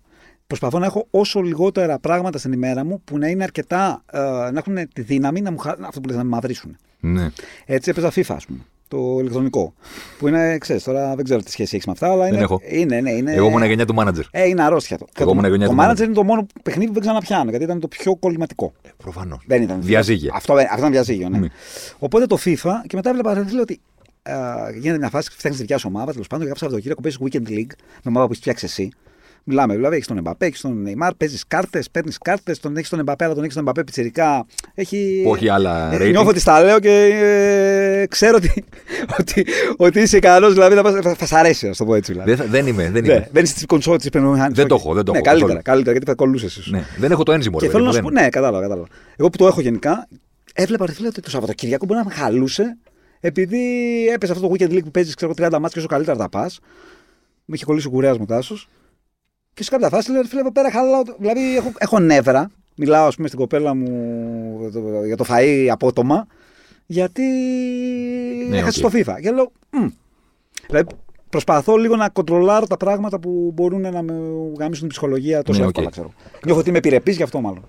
[0.51, 4.53] προσπαθώ να έχω όσο λιγότερα πράγματα στην ημέρα μου που να είναι αρκετά, ε, να
[4.55, 6.77] έχουν τη δύναμη να μου, χα- αυτό που λες, να με μαυρίσουν.
[7.01, 7.31] Ναι.
[7.67, 8.59] Έτσι έπαιζα FIFA, ας πούμε.
[8.89, 9.75] Το ηλεκτρονικό.
[10.19, 12.39] Που είναι, ξέρεις, τώρα δεν ξέρω τι σχέση έχει με αυτά, αλλά είναι.
[12.39, 12.61] έχω.
[12.69, 14.25] Είναι, ναι, είναι, Εγώ ήμουν γενιά του μάνατζερ.
[14.31, 15.07] ε, είναι αρρώστια το.
[15.19, 16.01] Εγώ ήμουν γενιά το του manager manager.
[16.05, 18.73] είναι το μόνο παιχνίδι που δεν ξαναπιάνω, γιατί ήταν το πιο κολληματικό.
[18.97, 19.45] Προφανώς.
[19.47, 19.83] Δεν ήταν.
[19.83, 20.33] Διαζύγια.
[20.35, 21.39] Αυτό, αυτό ήταν διαζύγιο, ναι.
[21.39, 21.47] Ναι.
[21.99, 23.81] Οπότε το FIFA και μετά έβλεπα ρε φίλε, ότι
[24.23, 24.35] α,
[24.81, 27.49] γίνεται μια φάση, φτιάχνεις τη δικιά σου ομάδα, τέλος πάντων, και κάποιο Σαββατοκύριακο παίζεις Weekend
[27.59, 28.89] League με ομάδα που έχεις φτιάξει εσύ.
[29.45, 32.99] Μιλάμε, δηλαδή έχεις τον Εμπαπέ, έχεις τον Neymar, παίζεις κάρτες, παίρνεις κάρτες, τον έχεις τον
[32.99, 34.47] Εμπαπέ, αλλά τον έχεις τον Εμπαπέ πιτσερικά.
[34.75, 35.21] Έχει...
[35.25, 36.11] Που έχει άλλα Ε, rating.
[36.11, 36.91] Νιώθω ότι στα λέω και
[38.01, 38.65] ε, ξέρω ότι,
[39.19, 42.13] ότι, ότι είσαι ικανός, δηλαδή θα, πας- θα, θα σ' αρέσει, να το πω έτσι.
[42.13, 42.31] Δηλαδή.
[42.35, 42.91] Δεν, θα- δεν είμαι.
[42.91, 43.29] Δεν Ναι, είμαι.
[43.33, 44.55] δεν είσαι της κονσόλα της επιμηχανή.
[44.55, 45.63] Δεν το έχω, δεν το ναι, έχω Καλύτερα, καθόλου.
[45.63, 46.71] καλύτερα, γιατί θα κολούσε ίσως.
[46.71, 46.85] Ναι.
[46.99, 47.59] Δεν έχω το ένζυμο.
[47.59, 48.89] Και ρε θέλω παιδί να μου, σου πω, δεν- ναι, κατάλαβα, κατάλαβα.
[49.17, 50.09] Εγώ που το έχω γενικά,
[50.55, 52.79] έβλεπα ρε φίλε ότι το Σαββατοκύριακο μπορεί να με χαλούσε
[53.21, 53.59] επειδή
[54.15, 56.61] έπεσε αυτό το weekend league που παίζεις ξέρω, 30 μάτς και όσο καλύτερα τα πας.
[57.45, 58.69] Με είχε κολλήσει ο κουρέας μου Τάσος.
[59.55, 61.03] Και σε κάποια φάση λέω, ρε φίλε, εδώ πέρα χαλάω.
[61.03, 62.51] το- Δηλαδή έχω, έχω νεύρα.
[62.77, 66.27] Μιλάω, ας πούμε, στην κοπέλα μου το- για το φαΐ απότομα.
[66.87, 67.23] Γιατί
[68.49, 68.93] Ναι, έχασα οκ.
[68.93, 69.15] το FIFA.
[69.23, 69.87] Και λέω, «Μμ».
[70.67, 70.95] Δηλαδή
[71.31, 74.13] προσπαθώ λίγο να κοντρολάρω τα πράγματα που μπορούν να με
[74.59, 75.71] γαμίσουν την ψυχολογία τόσο Ναι, οκ.
[75.71, 76.13] εύκολα, ξέρω.
[76.45, 77.65] Νιώθω ότι είμαι επιρρεπής γι' αυτό μάλλον.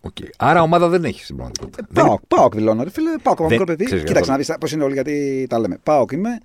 [0.00, 0.16] Οκ.
[0.38, 1.86] Άρα ομάδα δεν έχει στην πραγματικότητα.
[1.90, 3.10] Δεν- ΠΑΟΚ, ΠΑΟΚ δηλώνω, ρε φίλε.
[3.22, 3.84] ΠΑΟΚ από Δεν- μικρό παιδί.
[3.84, 5.78] ξέρεις, Κοίταξε για να δεις πώς είναι όλοι, γιατί τα λέμε.
[5.82, 6.38] ΠΑΟΚ είμαι.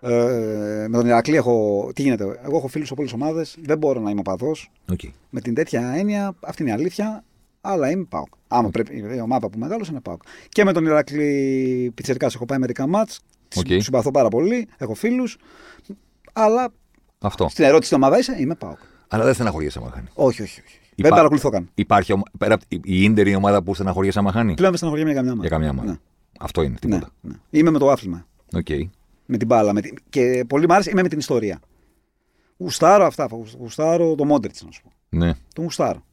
[0.00, 1.88] Ε, με τον Ηρακλή έχω.
[1.94, 3.56] Τι γίνεται, εγώ έχω φίλους από όλες τις ομάδες.
[3.62, 4.70] Δεν μπορώ να είμαι οπαδός.
[4.92, 5.00] Οκ.
[5.30, 7.24] Με την τέτοια έννοια, αυτή είναι η αλήθεια.
[7.60, 8.24] Αλλά είμαι ΠΑΟΚ.
[8.48, 10.16] Άμα πρέπει, η ομάδα που μεγάλωσα είναι ΠΑΟΚ.
[10.48, 13.20] Και με τον Ηρακλή πιτσιρικά έχω πάει μερικά μάτς.
[13.56, 13.66] Οκ.
[13.78, 14.68] Συμπαθώ πάρα πολύ.
[14.78, 15.36] Έχω φίλους.
[16.32, 16.68] Αλλά
[17.18, 17.48] Αυτό.
[17.48, 18.74] στην ερώτηση τι ομάδα είσαι, είμαι ΠΑΟΚ.
[19.08, 20.06] Αλλά δεν στεναχωριέσαι άμα χάνει.
[20.14, 20.60] Όχι, όχι.
[20.66, 20.78] όχι.
[20.94, 21.68] Υπά- Δεν παρακολουθώ καν.
[21.74, 24.76] Υπάρχει ομα- πέρα από τη- η Ίντερ η ομάδα που στεναχωριέσαι άμα χάνει; Πλέον δεν
[24.76, 25.48] στεναχωριέμαι για καμιά ομάδα.
[25.48, 25.90] Για καμιά ομάδα.
[25.90, 25.98] Ναι.
[26.40, 26.70] Αυτό είναι.
[26.72, 27.12] Ναι, Τίποτα.
[27.20, 27.34] ναι.
[27.50, 28.26] Είμαι με το άθλημα.
[28.54, 28.66] Οκ.
[29.30, 29.72] Με την μπάλα.
[29.72, 29.96] Με την...
[30.10, 31.60] Και πολύ μ' άρεσε, είμαι με την ιστορία.
[32.58, 33.28] Γουστάρω αυτά.
[33.58, 34.90] Γουστάρω τον Μόντριτς, να σου πω.
[35.08, 35.32] Ναι.
[35.54, 36.04] Τον γουστάρω.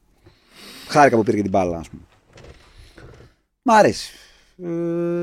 [0.88, 2.02] Χάρηκα που πήρε και την μπάλα, ας πούμε.
[3.62, 4.12] Μ' αρέσει.
[4.64, 4.68] Ε,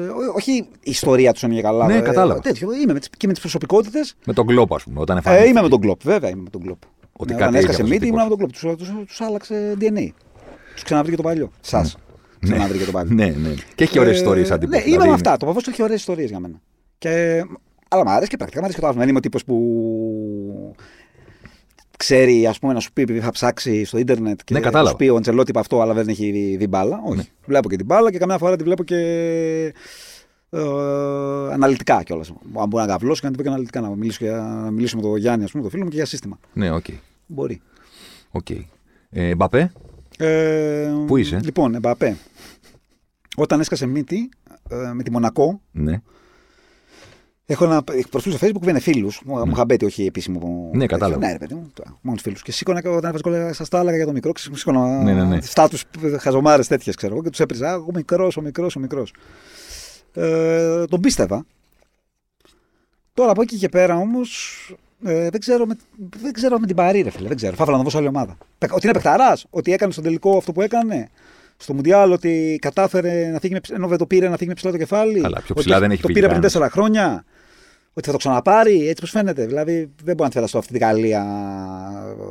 [0.08, 1.86] ό- όχι η ιστορία τους είναι για καλά.
[1.86, 2.40] Ναι, ε, κατάλαβα.
[2.40, 2.72] τέτοιο.
[2.72, 4.14] Είμαι με τις, και με τις προσωπικότητες.
[4.26, 5.00] Με τον κλόπ, ας πούμε.
[5.00, 5.50] Όταν Ε, εμφανίστηκε.
[5.50, 6.78] είμαι με τον κλοπ, βέβαια είμαι με τον κλοπ.
[7.16, 8.60] Ότι Ναι, κάτι όταν έχει έσκασε αυτός ο μύτη, ήμουν με τύπος.
[8.60, 8.76] τον κλοπ.
[8.78, 10.08] Τους τους, τους άλλαξε DNA.
[10.74, 11.50] Τους ξαναβρήκε το παλιό.
[11.60, 11.96] Σας.
[12.40, 12.50] Ναι.
[12.52, 13.14] Ξαναβρήκε το παλιό.
[13.14, 13.54] Ναι, ναι.
[13.74, 14.76] Και έχει ωραίες Ε, ιστορίες σαν τύπο.
[14.76, 15.36] Ναι, είμαι με αυτά.
[15.36, 16.60] Το παππούς έχει ωραίες ιστορίες για μένα.
[16.98, 17.44] Και...
[17.88, 19.04] Αλλά μου αρέσει και πρακτικά μου αρέσει και το άθλημα.
[19.04, 20.74] Δεν είμαι ο τύπος που
[21.98, 24.90] ξέρει ας πούμε, να σου πει επειδή θα ψάξει στο ίντερνετ και Ναι, να κατάλαβα.
[24.90, 27.00] σου πει ο Αντζελότη είπε αυτό, αλλά δεν έχει δει, δει μπάλα.
[27.04, 27.16] Όχι.
[27.16, 27.22] Ναι.
[27.46, 28.96] Βλέπω και την μπάλα και καμιά φορά τη βλέπω και
[30.50, 30.60] ε,
[31.52, 32.28] αναλυτικά κιόλας.
[32.58, 34.96] Αν μπορεί να καβλώσω και να την πω και αναλυτικά, να μιλήσω, για, να μιλήσω
[34.96, 36.38] με τον Γιάννη, ας πούμε, το φίλο μου και για σύστημα.
[36.52, 36.84] Ναι, οκ.
[37.26, 37.60] Μπορεί.
[38.30, 38.46] Οκ.
[39.10, 39.72] Ε, Εμπαπέ;
[40.18, 42.16] Ε, Πού είσαι; Λοιπόν, Εμπαπέ.
[43.36, 44.28] Όταν έσκασε μύτη
[44.68, 46.02] ε, με τη Μονακό, Ναι.
[47.46, 49.20] Έχω ένα προφίλ στο Facebook που είναι φίλους.
[49.24, 50.70] Μου είχαν πει, όχι επίσημο.
[50.72, 51.26] Ναι, κατάλαβα.
[51.26, 52.36] Ναι, ρε παιδί μου, μόνο φίλους.
[52.42, 55.24] Και σήκωνα και όταν έβαζα σα τα έλεγα για το μικρό, ξέρω, σήκωνα Ναι, ναι,
[55.24, 55.40] ναι.
[55.40, 55.84] στάτους
[56.20, 57.70] χαζομάρες τέτοιες, ξέρω εγώ, και τους έπριζα.
[57.72, 59.14] «Α, Ο μικρός, ο μικρός, ο μικρός.
[60.14, 61.46] Ε, τον πίστευα.
[63.14, 64.58] Τώρα από εκεί και πέρα όμως.
[65.04, 65.76] Ε, δεν, ξέρω με,
[66.20, 67.28] δεν ξέρω με την Παρή, ρε φίλε.
[67.28, 67.54] Δεν ξέρω.
[67.56, 68.36] Θα ήθελα να δω σε άλλη ομάδα.
[68.58, 71.08] Πε- Ότι είναι παιχταράς, ότι έκανε στον τελικό αυτό που έκανε.
[71.56, 74.54] Στο Μουντιάλ ότι κατάφερε να φύγει με, ψ- ενώ δεν το πήρε να φύγει με
[74.54, 75.20] ψηλά το κεφάλι.
[75.20, 76.52] Καλά, πιο Ότι ψηλά δεν έχει Το φύγει πήρε πριν κανένας.
[76.52, 77.24] τέσσερα χρόνια.
[77.92, 79.46] Ότι θα το ξαναπάρει, έτσι πώς φαίνεται.
[79.46, 79.74] Δηλαδή
[80.04, 81.20] δεν μπορεί να φανταστώ αυτή τη Γαλλία
[82.18, 82.22] ε,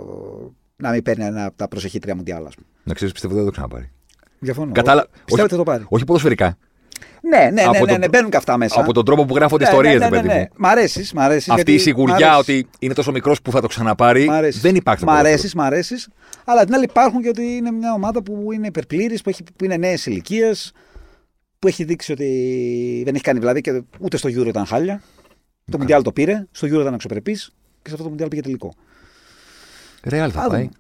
[0.76, 2.68] να μην παίρνει ένα από τα προσεχή τρία Μουντιάλ, ας πούμε.
[2.84, 3.92] Να ξέρεις, πιστεύω δεν θα το ξαναπάρει.
[4.40, 4.72] Διαφωνώ.
[4.72, 5.08] Κατάλα...
[5.26, 5.86] Πιστεύω ότι θα το πάρει.
[5.88, 6.58] όχι ποδοσφαιρικά.
[7.22, 8.80] Ναι, ναι, ναι, Από ναι, το- ναι, μπαίνουν και αυτά μέσα.
[8.82, 10.40] Από τον τρόπο που γράφονται Ναι, ιστορίες, ναι, ναι, παιδί ναι, ναι.
[10.40, 10.48] μου.
[10.58, 11.52] Μ' αρέσει, μ' αρέσει.
[11.52, 12.40] Αυτή γιατί- η μ' σιγουριά αρέσει.
[12.40, 14.60] ότι είναι τόσο μικρός που θα το ξαναπάρει Μ' αρέσει.
[14.60, 15.34] δεν υπάρχει στο Μ' ποδόσφαιρο.
[15.38, 16.08] αρέσεις, μ' αρέσεις.
[16.46, 19.44] Αλλά απ' την άλλη υπάρχουν και ότι είναι μια ομάδα που είναι υπερπλήρης, που, έχει-
[19.56, 20.72] που είναι νέες ηλικίες,
[21.60, 25.02] που έχει δείξει ότι δεν έχει κάνει δηλαδή και ούτε στο Euro ήταν χάλια.
[25.72, 28.74] Το Μουντιάλ το πήρε, στο Euro ήταν αξιοπρεπής και σε αυτό το Μουντιάλ πήγε τελικό.
[30.04, 30.60] Ρεάλ θα Α, πάει.
[30.62, 30.72] δούμε.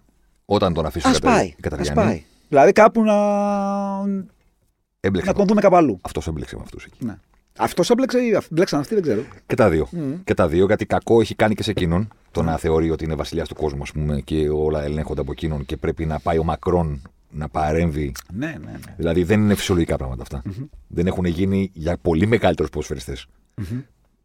[0.45, 1.45] Όταν τον αφήσουν Α πάει.
[1.45, 1.95] η Ας Καταριανή.
[1.95, 2.23] πάει.
[2.49, 3.13] Δηλαδή κάπου να,
[5.05, 5.29] Έμπλεξε.
[5.31, 5.99] να τον δούμε κάπου αλλού.
[6.01, 7.05] Αυτός έμπλεξε με αυτούς εκεί.
[7.05, 7.15] Ναι.
[7.57, 9.21] Αυτός έμπλεξε ή αυ- μπλέξαν αυτοί, δεν ξέρω.
[9.45, 9.87] Και τα δύο.
[9.91, 10.13] Μμ.
[10.23, 13.15] Και τα δύο, γιατί κακό έχει κάνει και σε εκείνον το να θεωρεί ότι είναι
[13.15, 16.43] βασιλιάς του κόσμου, ας πούμε, και όλα ελέγχονται από εκείνον και πρέπει να πάει ο
[16.43, 18.11] Μακρόν να παρέμβει.
[18.33, 18.93] Ναι, ναι, ναι.
[18.97, 20.41] Δηλαδή δεν είναι φυσιολογικά πράγματα αυτά.
[20.87, 23.25] Δεν έχουν γίνει για πολύ μεγαλύτερους ποδοσφαιριστές.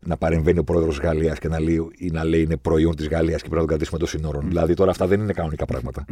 [0.00, 3.08] να παρεμβαίνει ο πρόεδρος τη Γαλλίας και να λέει, ή να λέει είναι προϊόν της
[3.08, 4.48] Γαλλίας και πρέπει να τον κρατήσουμε των συνόρων.
[4.48, 6.04] Δηλαδή τώρα αυτά δεν είναι κανονικά πράγματα.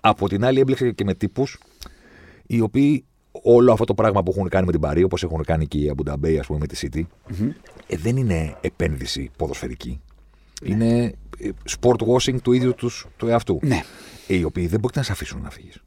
[0.00, 1.58] Από την άλλη, έμπλεξε και με τύπους
[2.46, 5.66] οι οποίοι όλο αυτό το πράγμα που έχουν κάνει με την Παρή, όπως έχουν κάνει
[5.66, 7.02] και οι Αμπουνταμπέι, ας πούμε, με τη City,
[7.86, 10.00] ε, δεν είναι επένδυση ποδοσφαιρική.
[10.64, 11.48] Είναι ε,
[11.80, 13.58] sport washing του ίδιου τους, του εαυτού.
[13.62, 13.82] Ναι.
[14.26, 15.82] Ε, οι οποίοι δεν μπορεί να σε αφήσουν να φύγεις.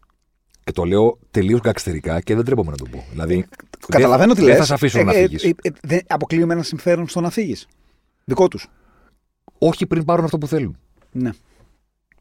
[0.64, 3.04] Και το λέω τελείως γκαξτερικά και δεν τρέπομαι να το πω.
[3.12, 3.46] Δηλαδή,
[3.88, 4.54] Καταλαβαίνω τι δεν, λες.
[4.58, 5.44] δεν θα σε αφήσουν να Ε, φύγεις.
[5.44, 7.68] ε, ε, δεν αποκλείουμε ένα συμφέρον στο να φύγεις.
[8.26, 8.68] Δικό τους.
[9.58, 10.78] Όχι πριν πάρουν αυτό που θέλουν.
[11.12, 11.30] Ναι.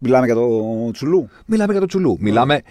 [0.02, 2.16] Μιλάμε για το τσουλού; Μιλάμε για το τσουλού.
[2.20, 2.62] Μιλάμε.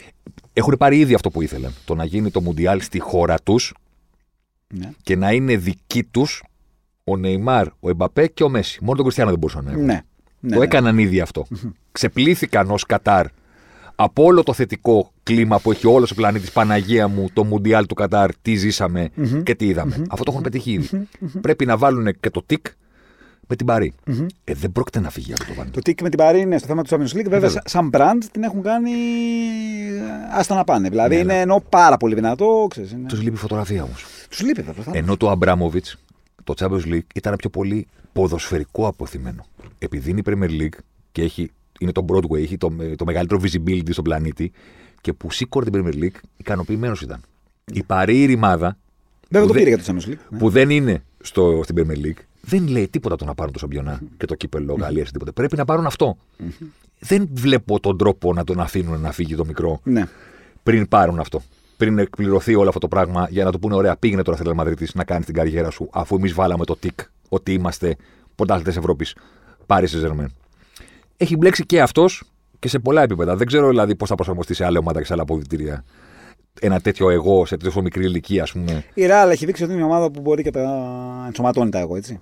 [0.54, 1.74] Έχουν πάρει ήδη αυτό που ήθελαν.
[1.86, 3.74] Το να γίνει το Μουντιάλ στη χώρα τους
[4.68, 4.92] Ναι.
[5.04, 6.44] και να είναι δικοί τους
[7.04, 8.78] ο Νεϊμάρ, ο Εμπαπέ και ο Μέση.
[8.82, 9.86] Μόνο τον Κριστιανό δεν μπορούσαν να έχουν.
[9.86, 10.02] Ναι.
[10.40, 10.52] ναι.
[10.52, 10.64] το ναι.
[10.64, 11.46] έκαναν ήδη αυτό.
[11.92, 13.26] Ξεπλήθηκαν ως Κατάρ
[13.96, 17.96] από όλο το θετικό κλίμα που έχει όλος ο πλανήτης Παναγία μου, το Μουντιάλ του
[17.96, 19.10] Κατάρ, τι ζησαμε
[19.44, 19.96] και τι είδαμε.
[20.10, 21.08] Αυτό το έχουν πετύχει ήδη.
[21.42, 22.66] Πρέπει να βάλουν και το τικ
[23.52, 23.94] με την παρη
[24.44, 25.70] Ε, δεν πρόκειται να φύγει από το βάνη.
[25.70, 27.24] Το τίκ με την Παρή είναι στο θέμα του Champions League.
[27.24, 27.62] Βέβαια, Βέβαια.
[27.66, 28.92] σαν brand την έχουν κάνει.
[30.32, 30.90] Άστα να πάνε.
[30.90, 31.40] Δηλαδή Ναι, είναι ναι.
[31.40, 32.68] ενώ πάρα πολύ δυνατό.
[32.70, 33.08] Ξέρεις, είναι...
[33.08, 34.06] Τους λείπει η φωτογραφία όμως.
[34.30, 34.84] Τους λείπει βέβαια.
[34.84, 35.98] θα- Ενώ το Αμπράμοβιτς,
[36.44, 39.46] το Champions League ήταν πιο πολύ ποδοσφαιρικό αποθυμένο.
[39.80, 40.80] Επειδή είναι η Premier League
[41.12, 44.52] και έχει, είναι το Broadway, έχει το, το μεγαλύτερο visibility στον πλανήτη
[45.02, 47.22] και που σήκωρε την Premier League, ικανοποιημένος ήταν.
[47.74, 48.78] Η Παρή η ρημάδα,
[49.30, 50.18] Βέβαια το που πήρε δεν- για το Champions League.
[50.30, 50.38] ναι.
[50.38, 52.22] που δεν είναι στο, στην Premier League,
[52.52, 55.34] δεν λέει τίποτα το να πάρουν το σαμπιονά και το κύπελο Γαλλία ή τίποτα.
[55.34, 56.18] Πρέπει να πάρουν αυτό.
[57.00, 60.08] Δεν βλέπω τον τρόπο να τον αφήνουν να φύγει το μικρό Ναι.
[60.64, 61.42] πριν πάρουν αυτό.
[61.78, 64.94] Πριν εκπληρωθεί όλο αυτό το πράγμα για να του πούνε: Ωραία, πήγαινε τώρα στη Μαδρίτης
[64.96, 67.00] να κάνεις την καριέρα σου, αφού εμείς βάλαμε το τικ
[67.30, 67.96] ότι είμαστε
[68.36, 69.16] πρωτάθλητες Ευρώπης.
[69.66, 70.32] Πάρει σε Ζερμέν.
[71.18, 72.24] Έχει μπλέξει και αυτός
[72.60, 73.36] και σε πολλά επίπεδα.
[73.36, 75.84] Δεν ξέρω δηλαδή πώς θα προσαρμοστεί σε άλλη ομάδα και σε άλλα αποδητήρια.
[76.62, 78.84] Ένα τέτοιο εγώ σε τέτοιο μικρή ηλικία, ας πούμε.
[78.94, 80.62] Η Real έχει δείξει ότι είναι μια ομάδα που μπορεί και τα
[81.28, 82.22] ενσωματώνει τα εγώ, έτσι.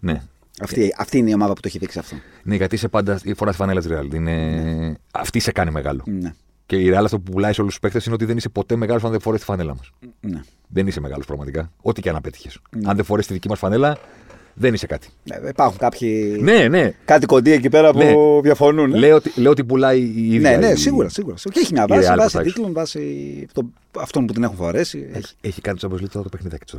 [0.00, 0.22] Ναι.
[0.62, 2.16] Αυτή, αυτή είναι η ομάδα που το έχει δείξει αυτό.
[2.42, 4.14] Ναι, γιατί είσαι πάντα η φορά της φανέλα τη Real.
[4.14, 4.96] Είναι...
[5.12, 6.02] Αυτή σε κάνει μεγάλο.
[6.06, 6.32] Ναι.
[6.66, 8.76] Και η Real αυτό που πουλάει σε όλους τους παίκτες είναι ότι δεν είσαι ποτέ
[8.76, 9.90] μεγάλος αν δεν φορέσει τη φανέλα μας.
[10.20, 10.40] ναι.
[10.68, 11.70] Δεν είσαι μεγάλος πραγματικά.
[11.82, 12.58] Ό,τι και αν πέτυχες.
[12.84, 13.98] Αν δεν φορέσει τη δική μας φανέλα,
[14.54, 15.08] δεν είσαι κάτι.
[15.24, 16.36] Ναι, υπάρχουν κάποιοι.
[16.40, 16.92] Ναι, ναι.
[17.04, 18.12] Κάτι κοντοί εκεί πέρα που Ναι.
[18.42, 18.94] διαφωνούν.
[18.94, 18.98] ε.
[18.98, 20.50] Λέω, ότι, λέω ότι πουλάει η ίδια.
[20.50, 21.36] Ναι, ναι, η- σίγουρα, σίγουρα.
[21.50, 24.42] Και έχει μια η βάση, Real βάση προς τα τίτλων, βάση το, αυτών που την
[24.42, 25.08] έχουν φορέσει.
[25.12, 25.34] Έχει.
[25.40, 26.78] Έχει κάνει το Champions League τώρα το παιχνιδάκι του.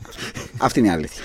[0.00, 0.52] Ε, εντάξει.
[0.58, 1.22] Αυτή είναι η αλήθεια.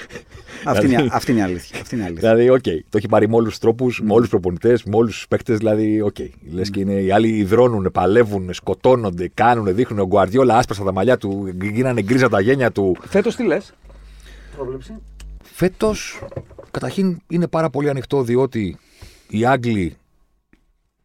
[0.65, 1.79] αυτή, είναι, αυτή είναι η αλήθεια.
[1.79, 2.33] Αυτή είναι η αλήθεια.
[2.33, 2.83] Δηλαδή, οκ.
[2.89, 5.57] Το έχει πάρει με όλους τους τρόπους, με όλους τους προπονητές, με όλους τους παίκτες.
[5.57, 6.15] Δηλαδή, οκ.
[6.51, 9.99] Λες και είναι, οι άλλοι υδρώνουν, παλεύουν, σκοτώνονται, κάνουν, δείχνουν.
[9.99, 12.95] Ο Γκουαρδιόλα άσπρεσα τα μαλλιά του, γίνανε γκρίζα τα γένια του.
[13.01, 13.73] Φέτος τι λες;
[14.55, 14.95] Πρόβλεψη.
[15.43, 16.23] Φέτος,
[16.71, 18.77] καταρχήν είναι πάρα πολύ ανοιχτό διότι
[19.29, 19.97] οι Άγγλοι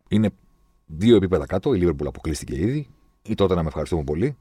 [0.08, 0.30] είναι
[0.86, 1.74] δύο επίπεδα κάτω.
[1.74, 2.86] Η Liverpool αποκλείστηκε ήδη.
[3.22, 4.36] Η τότε να με ευχαριστούμε πολύ.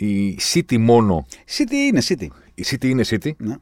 [0.00, 1.26] Η City μόνο.
[1.56, 2.26] City είναι City.
[2.54, 3.54] Η City είναι City Ναι.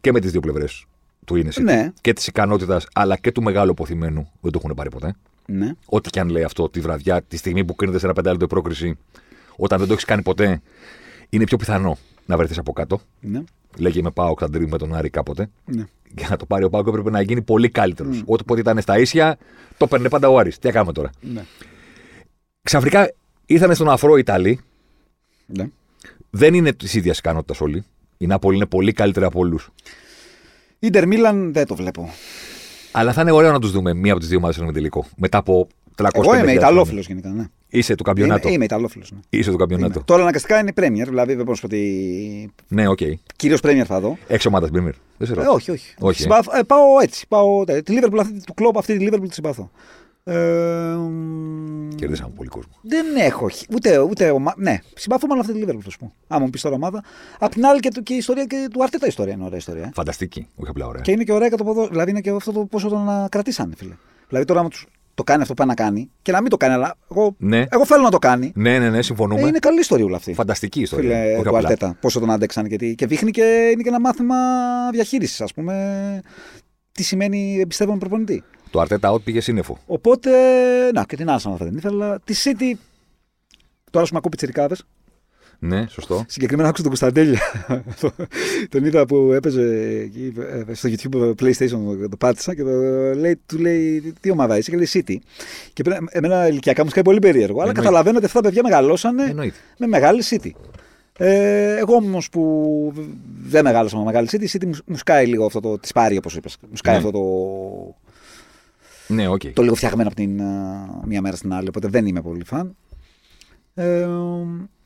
[0.00, 0.84] και με τις δύο πλευρές
[1.24, 1.62] του είναι City.
[1.62, 1.92] Ναι.
[2.00, 4.30] Και της ικανότητας αλλά και του μεγάλου αποθυμένου.
[4.40, 5.14] Δεν το έχουν πάρει ποτέ.
[5.46, 5.72] ναι.
[5.86, 8.48] Ό,τι και αν λέει αυτό τη βραδιά, τη στιγμή που κρίνεται σε ένα πεντάλεπτο η
[8.48, 8.98] πρόκριση,
[9.56, 10.60] όταν δεν το έχεις κάνει ποτέ,
[11.28, 13.00] είναι πιο πιθανό να βρεθείς από κάτω.
[13.20, 13.42] ναι.
[13.76, 15.50] Λέγε με πάω Καντρί με τον Άρη κάποτε.
[15.64, 15.84] ναι.
[16.14, 18.22] Για να το πάρει ο Πάοκ έπρεπε να γίνει πολύ καλύτερος.
[18.24, 19.38] Όποτε ήταν στα ίσια,
[19.76, 20.58] το παίρνε πάντα ο Άρης.
[20.58, 21.10] Τι έκαμε τώρα.
[21.20, 21.44] ναι.
[22.62, 23.12] Ξαφνικά
[23.46, 24.60] ήρθαν στον αφρό Ιταλοί.
[25.46, 25.66] ναι.
[26.34, 27.84] Δεν είναι της ίδιας ικανότητας όλοι.
[28.18, 29.70] Η Νάπολη είναι πολύ καλύτερη από όλους.
[30.78, 32.10] Ίντερ Μίλαν δεν το βλέπω.
[32.92, 35.06] Αλλά θα είναι ωραίο να τους δούμε μία από τις δύο ομάδες με τελικό.
[35.16, 35.66] Μετά από
[35.96, 37.28] 300 Εγώ είμαι Ιταλόφιλος γενικά.
[37.28, 37.44] Ναι.
[37.68, 38.48] Είσαι του Είμαι, καμπιονάτο.
[38.48, 39.10] είμαι Ιταλόφιλος.
[39.12, 39.18] Ναι.
[39.28, 39.92] Είσαι του καμπιονάτο.
[39.94, 40.02] Είμαι.
[40.04, 42.50] Τώρα αναγκαστικά είναι Premier, δηλαδή δεν μπορώ να σου πω ότι.
[42.68, 42.98] Ναι, οκ.
[43.36, 44.18] Κυρίως Premier θα δω.
[44.28, 44.94] Έχεις ομάδα στην Premier.
[45.18, 45.54] Δεν σε Ε, ρωτάω.
[45.54, 45.94] όχι, όχι.
[45.98, 46.22] Όχι, ε.
[46.22, 47.24] Συμπάθω- ε, πάω έτσι.
[47.28, 49.70] Πάω, τε- τη Liverpool, αυτή, του Κλοπ αυτή τη Liverpool τη συμπαθώ.
[50.24, 52.72] Ε, μ, Κερδίσαμε πολύ κόσμο.
[52.82, 53.48] δεν έχω.
[53.48, 54.54] χ- Ούτε, ούτε ομα...
[54.56, 56.12] Ναι, συμπαθώ με αυτή τη Liverpool, θα σου πω.
[56.28, 57.02] Άμα μου πεις τώρα ομάδα.
[57.38, 59.82] Απ' την άλλη και, το- και η ιστορία και του Αρτέτα ιστορία είναι ωραία ιστορία.
[59.82, 59.90] ε.
[59.94, 60.46] Φανταστική.
[60.56, 61.00] Όχι απλά ωραία.
[61.02, 61.86] Και είναι και ωραία και το ποδό.
[61.86, 63.94] Δηλαδή είναι και αυτό το πόσο τον α, κρατήσανε, φίλε.
[64.28, 66.56] Δηλαδή τώρα, άμα τους το κάνει αυτό που πάει να κάνει και να μην το
[66.56, 67.64] κάνει, αλλά εγώ, Ναι.
[67.70, 68.52] εγώ θέλω να το κάνει.
[68.54, 69.40] Ναι, ναι, ναι, Ε, συμφωνούμε.
[69.40, 70.34] είναι καλή ιστορία όλα αυτή.
[70.34, 71.08] Φανταστική ιστορία.
[71.20, 71.58] Φίλε Όχι του απλά.
[71.58, 71.96] Αρτέτα.
[72.00, 74.36] Πόσο τον άντεξαν και, τι- και δείχνει και είναι και ένα μάθημα
[74.92, 76.20] διαχείρισης, ας πούμε.
[76.92, 78.42] Τι σημαίνει εμπιστεύομαι προπονητή.
[78.72, 79.78] Το Αρτέτα out πήγε σύννεφο.
[79.86, 80.30] Οπότε,
[80.94, 82.20] να και την Arsenal θα δεν ήθελα.
[82.24, 82.78] Τη City.
[83.90, 84.84] Τώρα σου με ακούω πιτσιρικάδες.
[85.58, 86.24] Ναι, σωστό.
[86.28, 87.40] Συγκεκριμένα άκουσα τον Κωνσταντέλια.
[88.70, 89.62] τον είδα που έπαιζε
[90.04, 90.32] εκεί,
[90.68, 92.70] ε, στο YouTube PlayStation, το πάτησα και το
[93.14, 95.16] λέει, του λέει τι ομάδα είσαι; Και λέει City.
[95.72, 97.52] Και πέρα- εμένα ηλικιακά μου σκάει πολύ περίεργο.
[97.60, 97.80] Αλλά Εννοείται.
[97.80, 99.56] καταλαβαίνω ότι αυτά τα παιδιά μεγαλώσανε Εννοείται.
[99.78, 100.50] με μεγάλη City.
[101.18, 102.92] Ε, εγώ όμως που
[103.42, 105.78] δεν μεγάλωσα με μεγάλη City, η City μου, μου σκάει λίγο αυτό το.
[105.78, 106.56] Τη πάρει όπως είπες.
[106.70, 107.06] Μου σκάει Ναι.
[107.06, 107.22] αυτό το,
[109.06, 109.40] Ναι, οκ.
[109.52, 111.68] το λίγο φτιαγμένο από την α, μία μέρα στην άλλη.
[111.68, 112.76] Οπότε δεν είμαι πολύ φαν.
[113.74, 114.06] Ε,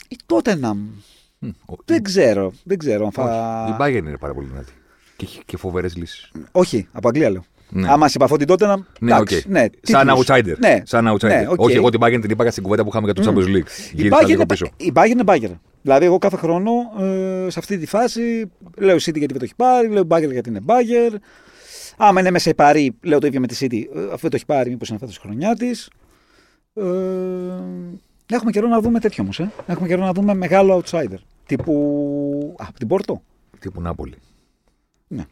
[0.08, 0.76] η Tottenham.
[1.38, 2.52] Μμ, ο- Δεν ξέρω.
[2.64, 3.04] Δεν ξέρω.
[3.04, 3.66] αν θα...
[3.70, 4.72] Η Bayern είναι πάρα πολύ δυνατή.
[5.16, 6.30] Και έχει και φοβερές λύσεις.
[6.52, 7.44] Όχι, από Αγγλία λέω.
[7.68, 7.88] Ναι.
[7.90, 8.76] Άμα συμπαθώ την Τότεναμ.
[9.00, 9.28] Ναι, οκ.
[9.46, 10.26] ναι, Σαν τίτλους.
[10.28, 10.54] outsider.
[10.58, 11.22] Ναι, Σαν outsider.
[11.28, 11.60] Ναι, οκ.
[11.60, 13.66] Όχι, εγώ την Bayern την είπα στην κουβέντα που είχαμε για το Champions League.
[13.92, 14.66] Η Γύρισα Bayern, λίγο είναι, πίσω.
[14.76, 15.54] η Bayern είναι Bayern.
[15.82, 19.44] Δηλαδή, εγώ κάθε χρόνο ε, σε αυτή τη φάση λέω η City γιατί δεν το
[19.44, 21.14] έχει πάρει, λέω Bayern γιατί είναι Bayern.
[21.97, 24.36] Άμα είναι μέσα η Παρή, λέω το ίδιο με τη City, ε, αφού δεν το
[24.36, 25.90] έχει πάρει, μήπως είναι φέτο η χρονιά της.
[26.74, 26.82] Ε,
[28.26, 29.40] έχουμε καιρό να δούμε τέτοιο όμως.
[29.40, 29.53] Ε.
[29.66, 31.18] Έχουμε καιρό να δούμε μεγάλο outsider.
[31.47, 32.55] Τύπου.
[32.59, 33.22] Α, από την Πόρτο.
[33.59, 34.14] Τύπου Νάπολη.
[35.09, 35.24] Ναι.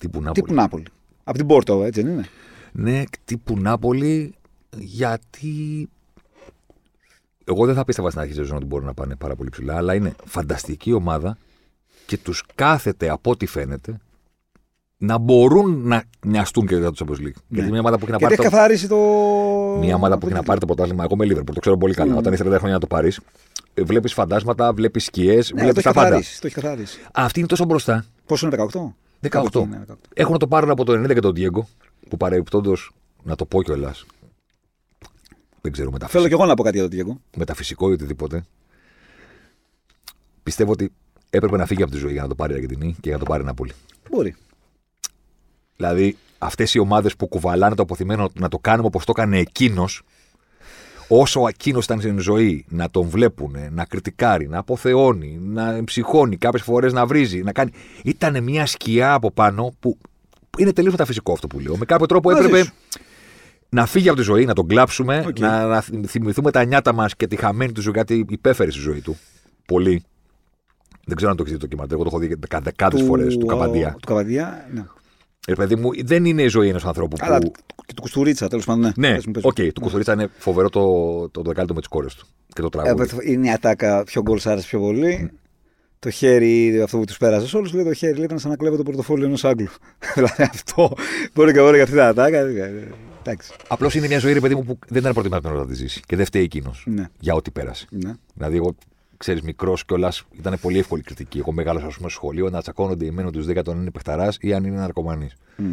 [0.00, 0.34] Τύπου Νάπολη.
[0.34, 0.84] Τύπου Νάπολη.
[1.24, 2.28] Από την Πόρτο, έτσι δεν είναι.
[2.72, 4.34] Ναι, τύπου Νάπολη,
[4.76, 5.88] γιατί.
[7.44, 9.76] Εγώ δεν θα πίστευα στην αρχή της ζωή ότι μπορούν να πάνε πάρα πολύ ψηλά,
[9.76, 11.38] αλλά είναι φανταστική ομάδα
[12.06, 14.00] και τους κάθεται από ό,τι φαίνεται
[14.98, 17.38] να μπορούν να νοιαστούν και για το Champions League.
[17.48, 18.96] Γιατί μια ομάδα που έχει να Γιατί πάρει έχει το, καθαρίσει το.
[19.80, 22.16] μια ομάδα που έχει να πάρει το πρωτάθλημα, εγώ με Liverpool, το ξέρω πολύ καλά.
[22.16, 23.20] Όταν είσαι 30 χρόνια να το πάρεις,
[23.82, 26.08] βλέπεις φαντάσματα, βλέπεις σκιές, Ναι, το βλέπει έχει τα πάντα.
[26.08, 26.40] καθαρίσει.
[26.40, 26.98] Το έχει καθαρίσει.
[27.12, 28.04] Αυτή είναι τόσο μπροστά.
[28.26, 28.66] Πόσο είναι 18?
[29.20, 29.28] 18.
[29.28, 29.94] Κάπου εκεί είναι, 18.
[30.14, 31.60] Έχουν να το πάρουν από το 90 και τον Diego,
[32.08, 32.90] που παρεμπιπτόντως,
[33.22, 34.06] να το πω κιόλας.
[35.60, 37.20] Δεν ξέρω μεταφυσικό, Θέλω κι εγώ να πω κάτι για τον Diego.
[37.36, 38.44] μεταφυσικό ή οτιδήποτε.
[40.42, 40.92] Πιστεύω ότι
[41.30, 43.18] έπρεπε να φύγει από τη ζωή για να το πάρει η Αργεντινή και για να
[43.18, 43.72] το πάρει η Νάπολη.
[44.10, 44.36] Μπορεί.
[45.80, 50.02] Δηλαδή, αυτές οι ομάδες που κουβαλάνε το απωθημένο να το κάνουμε όπως το έκανε εκείνος,
[51.08, 56.62] όσο εκείνος ήταν στην ζωή, να τον βλέπουν, να κριτικάρει, να αποθεώνει, να ψυχώνει, κάποιες
[56.62, 57.70] φορές να βρίζει, να κάνει.
[58.04, 59.98] Ήταν μια σκιά από πάνω που
[60.58, 61.76] είναι τελείως μεταφυσικό αυτό που λέω.
[61.76, 62.72] Με κάποιο τρόπο Μαζί έπρεπε σου.
[63.68, 65.38] να φύγει από τη ζωή, να τον κλάψουμε, Οκ.
[65.38, 69.00] να, να θυμηθούμε τα νιάτα μας και τη χαμένη του ζωή, γιατί υπέφερε στη ζωή
[69.00, 69.16] του.
[69.66, 70.02] Πολύ.
[71.06, 71.94] Δεν ξέρω αν το έχεις δει το ντοκιμαντέρ.
[71.98, 73.92] Εγώ το έχω δει δεκάδες φορές του Καπάντια.
[74.00, 74.84] Του Καπάντια, ναι.
[75.50, 77.24] Ε, παιδί μου, δεν είναι η ζωή ενός ανθρώπου που.
[77.26, 77.38] Αλλά
[77.86, 78.80] και του Κουστουρίτσα, τέλος πάντων.
[78.96, 79.72] Ναι, Ναι, Πες μου, πες οκ, μου.
[79.72, 80.82] του Κουστουρίτσα είναι φοβερό το,
[81.28, 83.32] το δεκάλεπτο με τις κόρες του και το Ε, τραγούδι.
[83.32, 85.30] είναι η ατάκα ποιο γκολ σ' άρεσε πιο πολύ.
[85.98, 88.56] Το χέρι, αυτό που τους πέρασες σε όλους, λέει το χέρι λέει, ήταν σαν να
[88.56, 89.68] κλέβω το πορτοφόλι ενός Άγγλου.
[90.14, 90.92] δηλαδή αυτό.
[91.34, 92.38] Μπορεί και μπορεί για αυτή την ατάκα.
[92.38, 92.88] ε,
[93.22, 93.52] Εντάξει.
[93.68, 96.16] Απλώς είναι μια ζωή, ρε παιδί μου, που δεν ήταν προτιμημένο να τη ζήσει και
[96.16, 97.04] δεν φταίει εκείνος Ναι.
[97.20, 97.86] για ό,τι πέρασε.
[97.90, 98.12] Ναι.
[98.34, 98.74] Δηλαδή, εγώ,
[99.18, 101.38] ξέρεις, μικρός κιόλας ήταν πολύ εύκολη κριτική.
[101.38, 104.36] Εγώ μεγάλο, ας πούμε, στο σχολείο να τσακώνονται οι μένου του 10 αν είναι παιχταράς
[104.40, 105.34] ή αν είναι ναρκωμανής.
[105.56, 105.72] Μμ.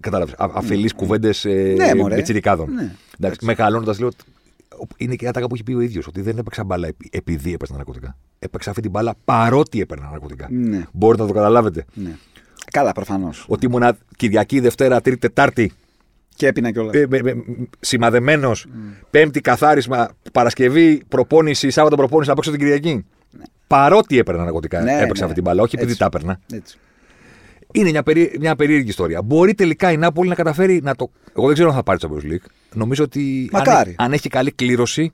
[0.00, 0.34] Κατάλαβες.
[0.38, 1.44] Αφελείς κουβέντες
[1.76, 2.14] Ναι, μωρέ.
[2.16, 2.72] με τσιρικάδων.
[2.72, 2.94] Ναι.
[3.20, 4.08] Εντάξει, Μεγαλώνοντας, λέω.
[4.08, 7.14] ότι Είναι και η ατάκα που έχει πει ο ίδιος, ότι δεν έπαιξα μπάλα επει-
[7.16, 8.16] επειδή έπαιρνα ναρκωτικά.
[8.38, 10.46] Έπαιξα αυτή την μπάλα παρότι έπαιρνα ναρκωτικά.
[10.50, 10.82] Ναι.
[10.92, 11.84] Μπορείτε να το καταλάβετε.
[11.94, 12.16] ναι.
[12.72, 13.44] Καλά, προφανώς.
[13.48, 15.72] Ότι ήμουνα Κυριακή, Δευτέρα, Τρίτη, Τετάρτη,
[16.42, 16.94] Και έπεινα κιόλας.
[16.94, 17.06] ε,
[17.80, 18.66] σημαδεμένος,
[19.10, 23.04] Πέμπτη καθάρισμα, Παρασκευή προπόνηση, Σάββατο προπόνηση να παίξω την Κυριακή.
[23.66, 25.22] Παρότι έπαιρνα ναρκωτικά, Ναι, έπαιξα ναι.
[25.22, 26.00] αυτή την μπάλα, όχι επειδή Έτσι.
[26.02, 26.40] τα έπαιρνα.
[26.52, 26.78] Έτσι.
[27.72, 28.36] Είναι μια, περί...
[28.40, 29.22] μια περίεργη ιστορία.
[29.22, 31.10] Μπορεί τελικά η Νάπολη να καταφέρει να το.
[31.36, 32.46] Εγώ δεν ξέρω αν θα πάρει το Champions League.
[32.74, 33.94] Νομίζω ότι αν, Μακάρι.
[33.98, 35.12] αν έχει καλή κλήρωση,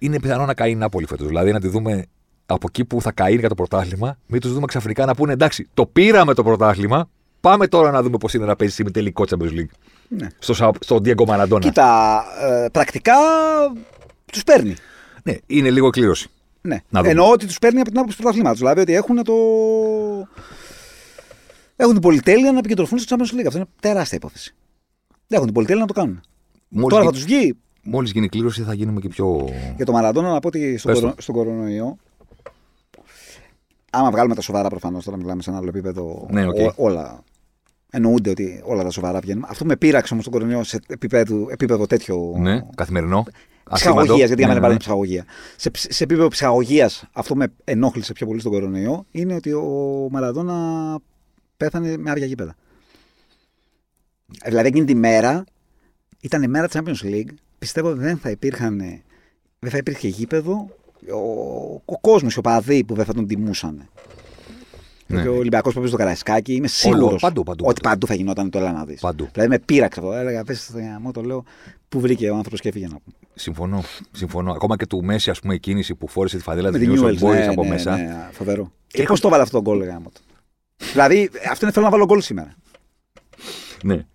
[0.00, 1.26] είναι πιθανό να καεί η Νάπολη φέτος.
[1.26, 2.04] Δηλαδή να τη δούμε
[2.46, 5.68] από εκεί που θα καεί για το πρωτάθλημα, μην τους δούμε ξαφνικά να πούνε εντάξει,
[5.74, 7.08] το πήραμε το πρωτάθλημα.
[7.44, 9.68] Πάμε τώρα να δούμε πώς είναι να παίζεις τελικό Champions League.
[10.08, 10.26] Ναι.
[10.38, 11.58] Στο, Σα- στο Diego Maradona.
[11.60, 13.12] Κοίτα, ε, πρακτικά
[14.32, 14.74] τους παίρνει.
[15.22, 16.28] Ναι, είναι λίγο κλήρωση.
[16.60, 16.78] Ναι.
[16.88, 17.10] Να δούμε.
[17.10, 18.58] Εννοώ ότι τους παίρνει από την άποψη του πρωταθλήματος.
[18.60, 19.34] Δηλαδή ότι έχουν το.
[21.76, 23.44] Έχουν την πολυτέλεια να επικεντρωθούν στο Champions League.
[23.46, 24.54] Αυτό είναι τεράστια υπόθεση.
[25.28, 26.20] Έχουν την πολυτέλεια να το κάνουν.
[26.68, 29.48] Μόλις, Τώρα θα γι- τους βγει μόλις γίνει κλήρωση θα γίνουμε και πιο.
[29.76, 31.06] για το Μαραντόνα να πω ότι στον, Πες το.
[31.08, 31.20] κορο...
[31.20, 31.96] στον κορονοϊό.
[33.90, 36.26] Άμα βγάλουμε τα σοβαρά προφανώς, τώρα μιλάμε σε ένα άλλο επίπεδο.
[36.30, 36.54] Ναι, οκ.
[36.54, 37.22] ό- όλα.
[37.96, 39.44] Εννοούνται ότι όλα τα σοβαρά βγαίνουν.
[39.48, 42.34] Αυτό με πείραξε όμως τον κορονοϊό σε επίπεδο, επίπεδο τέτοιο.
[42.38, 43.24] Ναι, καθημερινό.
[43.72, 44.16] Ψυχαγωγίας, ασήμαντο.
[44.16, 44.78] γιατί για Ναι, μένα ναι, είναι ναι.
[44.78, 45.24] ψυχαγωγία.
[45.56, 50.08] Σε, ψ- σε επίπεδο ψυχαγωγίας, αυτό με ενόχλησε πιο πολύ στον κορονοϊό, είναι ότι ο
[50.10, 50.98] Μαραδόνα
[51.56, 52.54] πέθανε με άδεια γήπεδα.
[54.42, 55.44] Ε, Δηλαδή εκείνη τη μέρα
[56.20, 57.34] ήταν η μέρα της Champions League.
[57.58, 58.78] Πιστεύω ότι δεν θα υπήρχαν.
[59.58, 60.68] Δεν θα υπήρχε γήπεδο.
[61.12, 61.18] Ο,
[61.84, 63.88] ο κόσμος, οι οπαδοί που δεν θα τον τιμούσαν.
[65.06, 65.22] Ναι.
[65.22, 67.88] Και ο Ολυμπιακός που παίζει στο Καραϊσκάκι, είμαι σίγουρος παντού, παντού, ότι παντού.
[67.88, 69.00] παντού θα γινόταν το έλα να δεις.
[69.00, 69.28] Παντού.
[69.32, 70.12] Δηλαδή με πείραξε αυτό.
[70.12, 71.44] Έλεγα, πες στο γαμό, το λέω,
[71.88, 73.16] που βρήκε ο άνθρωπος και έφυγε να πούμε.
[73.34, 73.82] Συμφωνώ.
[74.12, 74.52] Συμφωνώ.
[74.52, 76.96] Ακόμα και του Μέση, ας πούμε, η κίνηση που φόρεσε τη φανέλα Με της την
[76.96, 77.96] News Newell's, Old Boys ναι, από ναι, μέσα.
[77.96, 78.72] Ναι, φοβερό.
[78.86, 80.20] Και Έχω- πώς το βάλε αυτό το γκολ, γάμο του.
[80.92, 82.54] δηλαδή, αυτό είναι θέλω να βάλω γκολ σήμερα.
[83.82, 84.06] Ναι.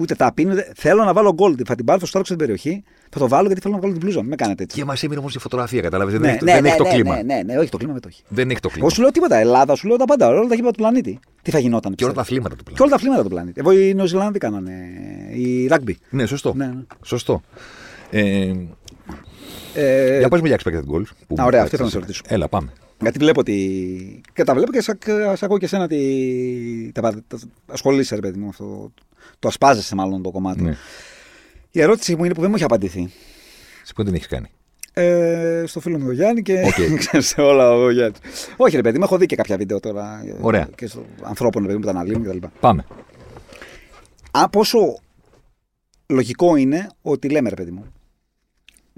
[0.00, 0.52] Ούτε τα πίνω.
[0.52, 1.54] ούτε- Θέλω να βάλω γκολ.
[1.66, 2.82] Θα την πάρω στο στάλο στην περιοχή.
[3.10, 4.16] Θα το βάλω γιατί θέλω να βάλω την πλούζα.
[4.16, 4.22] μου.
[4.22, 4.78] Μην με κάνετε έτσι.
[4.78, 6.12] Και μας έμεινε όμως η φωτογραφία, κατάλαβες.
[6.12, 7.14] Δεν, ναι, έχει, ναι, δεν ναι, έχει το ναι, κλίμα.
[7.16, 8.22] Ναι, ναι, ναι, όχι το κλίμα δεν το έχει.
[8.28, 8.84] Δεν έχει το κλίμα.
[8.86, 9.36] Εγώ σου λέω τίποτα.
[9.36, 10.28] Ελλάδα, σου λέω τα πάντα.
[10.28, 11.18] Όλα τα γήπεδα του πλανήτη.
[11.42, 11.94] Τι θα γινόταν.
[11.94, 12.40] Και όλα τα πιστεύω.
[12.46, 12.82] αθλήματα του Και πλανήτη.
[12.82, 13.60] όλα τα αθλήματα του πλανήτη.
[13.60, 14.72] Εγώ οι Νεοζηλάνδοι κάνανε.
[15.34, 15.98] Η ράγκμπι.
[16.10, 16.52] Ναι, σωστό.
[16.56, 16.82] Ναι, ναι.
[17.02, 17.42] Σωστό.
[18.10, 18.52] Ε,
[19.74, 21.10] Ε, για πες με για expected goals.
[21.26, 21.62] που Α, μου ωραία, πέταξες.
[21.62, 22.22] αυτό ήθελα να σε ρωτήσω.
[22.26, 22.72] Έλα, πάμε.
[23.00, 24.20] Γιατί βλέπω ότι.
[24.32, 24.92] Και τα βλέπω και σα,
[25.36, 26.90] σ' ακούω και εσένα ότι.
[26.94, 28.92] Τα, τα, τα, ασχολείσαι, ρε παιδί μου, αυτό.
[29.38, 30.62] Το ασπάζεσαι μάλλον το κομμάτι.
[30.62, 30.76] Ναι.
[31.70, 33.10] Η ερώτηση μου είναι που δεν μου έχει απαντηθεί.
[33.84, 34.46] Σε ποιον την έχεις κάνει;
[34.92, 36.96] Ε, στο φίλο μου τον Γιάννη και Οκ.
[36.98, 38.18] ξέρεις όλα ο Γιάννης.
[38.56, 40.22] Όχι, ρε παιδί, μου έχω δει και κάποια βίντεο τώρα.
[40.26, 40.68] ε, Ωραία.
[40.74, 42.46] Και στο ανθρώπων ρε παιδί, μου, που τα αναλύουν κτλ.
[42.60, 42.84] Πάμε.
[44.30, 44.78] Α, πόσο
[46.06, 47.84] λογικό είναι ότι λέμε, ρε παιδί μου.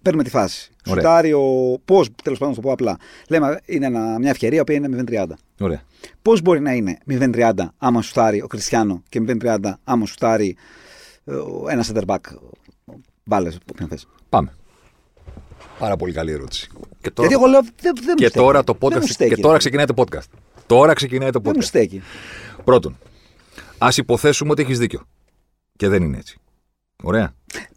[0.02, 0.70] Παίρνουμε τη φάση.
[0.86, 1.02] Ωραία.
[1.02, 1.78] Σουτάρει ο.
[1.84, 2.96] Πώς, τέλος πάντων, να το πω απλά.
[3.28, 5.26] Λέμε, είναι ένα, μια ευκαιρία που είναι 0-30.
[5.60, 5.82] Ωραία.
[6.22, 10.56] Πώς μπορεί να είναι 0-30 άμα σουτάρει ο Κριστιανό και 0-30 άμα σουτάρει
[11.24, 12.16] ε, ο- ένας center back.
[13.24, 14.06] Μπάλες, όποιον θες.
[14.28, 14.52] Πάμε.
[15.78, 16.68] Πάρα πολύ καλή ερώτηση.
[17.00, 17.60] Και τώρα, Γιατί εγώ λέω.
[17.62, 18.44] Δεν, δεν μου και στέκει.
[18.44, 19.08] τώρα το Δεν μου podcast.
[19.08, 19.58] στέκει, και ρε τώρα παιδί.
[19.58, 20.38] ξεκινάει το podcast.
[20.66, 21.64] Τώρα ξεκινάει το Δεν μου podcast.
[21.66, 22.02] στέκει.
[22.64, 22.98] Πρώτον,
[23.78, 25.02] ας υποθέσουμε ότι έχεις δίκιο.
[25.76, 26.38] Και δεν είναι έτσι.
[27.02, 27.34] Ωραία.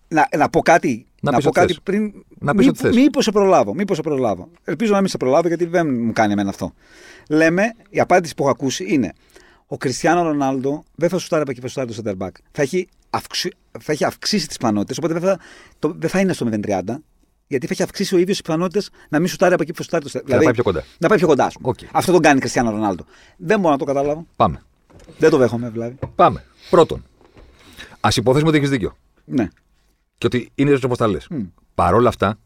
[0.07, 1.81] Να, να πω κάτι, Να να πεις πω ό,τι κάτι θες.
[1.83, 2.13] πριν.
[2.39, 2.95] Να πεις ό,τι θες.
[2.95, 3.73] Μήπως σε προλάβω.
[3.73, 4.49] Μήπως σε προλάβω.
[4.63, 6.73] Ελπίζω να μην σε προλάβω γιατί δεν μου κάνει εμένα αυτό.
[7.29, 9.13] Λέμε, η απάντηση που έχω ακούσει είναι
[9.67, 12.31] ο Κριστιανό Ρονάλντο δεν θα σουτάρει από εκεί που θα σουτάρει το center back.
[12.51, 15.39] Θα έχει, αυξη, θα έχει αυξήσει τις πιθανότητες, οπότε δεν θα,
[15.79, 16.81] το, δεν θα είναι στο 0-30,
[17.47, 19.83] γιατί θα έχει αυξήσει ο ίδιος τις πιθανότητες να μην σουτάρει από εκεί που θα
[19.83, 20.83] σουτάρει το center Και να πάει πιο κοντά.
[20.97, 21.69] Να πάει πιο κοντά, ας πούμε.
[21.69, 21.77] Οκ.
[21.91, 23.05] Αυτό τον κάνει Κριστιανό Ρονάλντο.
[23.37, 24.25] Δεν μπορώ να το καταλάβω.
[24.35, 24.63] Πάμε.
[25.17, 25.95] Δεν το δέχομαι, δηλαδή.
[26.15, 26.43] Πάμε.
[26.69, 27.03] Πρώτον,
[27.99, 28.97] ας υποθέσουμε ότι έχεις δίκιο.
[29.25, 29.47] Ναι.
[30.17, 31.27] Και ότι είναι έτσι όπως τα λες.
[31.75, 32.39] Παρ' όλα αυτά,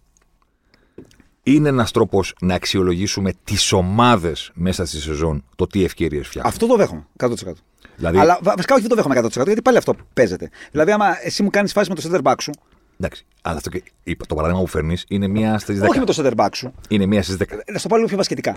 [1.44, 6.54] είναι ένας τρόπος να αξιολογήσουμε τις ομάδες μέσα στη σεζόν το τι ευκαιρίες φτιάχνουν.
[6.54, 7.54] Αυτό το δέχομαι 100%.
[7.96, 10.50] Δηλαδή, Αλλά βα- βασικά όχι δεν το δέχομαι 100% γιατί πάλι αυτό παίζεται.
[10.72, 12.52] Δηλαδή, άμα εσύ μου κάνεις φάση με το center back σου,
[13.00, 15.88] εντάξει, αλλά αυτό και, είπα, το παράδειγμα που φέρνεις είναι μία στις 10.
[15.90, 17.46] όχι με το center back σου, Είναι μία στις 10.
[17.72, 18.56] να στο πάρω λίγο πιο βασικετικα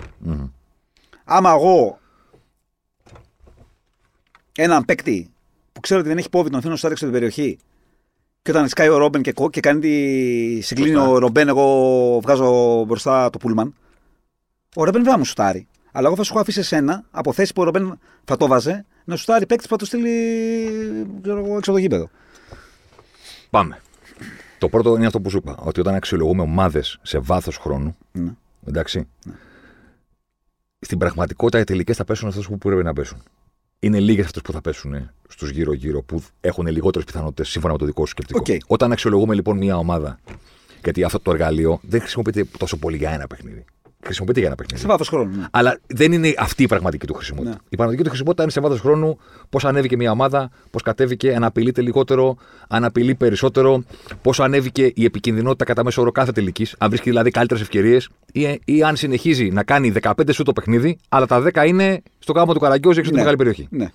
[1.23, 1.99] Άμα εγώ
[4.55, 5.29] έναν παίκτη
[5.73, 7.57] που ξέρω ότι δεν έχει πόβι, τον αφήνω στο έξω την περιοχή
[8.43, 10.61] και όταν σκάει ο Ρόμπεν και, κο- και κάνει τη.
[10.61, 11.09] συγκλίνει Σωστά.
[11.09, 13.73] ο Ρομπέν, εγώ βγάζω μπροστά το πούλμαν.
[14.75, 15.67] Ο Ρόμπεν δεν θα μου σουτάρει.
[15.91, 18.85] Αλλά εγώ θα σου έχω αφήσει εσένα από θέση που ο Ρομπέν θα το βάζε
[19.05, 20.09] να σουτάρει παίκτης που θα το στείλει
[21.21, 22.09] ξέρω εγώ, έξω από το γήπεδο.
[23.49, 23.81] Πάμε.
[24.57, 25.55] Το πρώτο είναι αυτό που σου είπα.
[25.63, 27.97] Ότι όταν αξιολογούμε ομάδες σε βάθος χρόνου.
[28.11, 28.31] Ναι.
[28.67, 29.07] Εντάξει.
[30.79, 33.23] Στην πραγματικότητα οι τελικές θα πέσουν αυτές που πρέπει να πέσουν.
[33.79, 37.85] Είναι λίγες αυτές που θα πέσουν στους γύρω-γύρω που έχουν λιγότερες πιθανότητες σύμφωνα με το
[37.85, 38.39] δικό σου σκεπτικό.
[38.39, 38.59] Οκ.
[38.67, 40.19] Όταν αξιολογούμε λοιπόν μια ομάδα,
[40.83, 43.65] γιατί αυτό το εργαλείο δεν χρησιμοποιείται τόσο πολύ για ένα παιχνίδι.
[44.05, 44.81] Χρησιμοποιείται για ένα παιχνίδι.
[44.81, 45.35] Σε βάθος χρόνου.
[45.37, 45.45] Ναι.
[45.51, 47.49] Αλλά δεν είναι αυτή η πραγματική του χρησιμότητα.
[47.49, 47.57] Ναι.
[47.69, 49.17] Η πραγματική του χρησιμότητα είναι σε βάθος χρόνου
[49.49, 53.83] πώς ανέβηκε μια ομάδα, πώς κατέβηκε, αν απειλείται λιγότερο, αν απειλεί περισσότερο,
[54.21, 58.59] πώς ανέβηκε η επικινδυνότητα κατά μέσο όρο κάθε τελικής, αν βρίσκει δηλαδή καλύτερες ευκαιρίες, ή,
[58.65, 62.53] ή αν συνεχίζει να κάνει 15 σου το παιχνίδι, αλλά τα 10 είναι στο κάμπο
[62.53, 63.31] του Καραγκιόζη έξω από τη Ναι.
[63.31, 63.67] μεγάλη περιοχή.
[63.71, 63.91] ναι.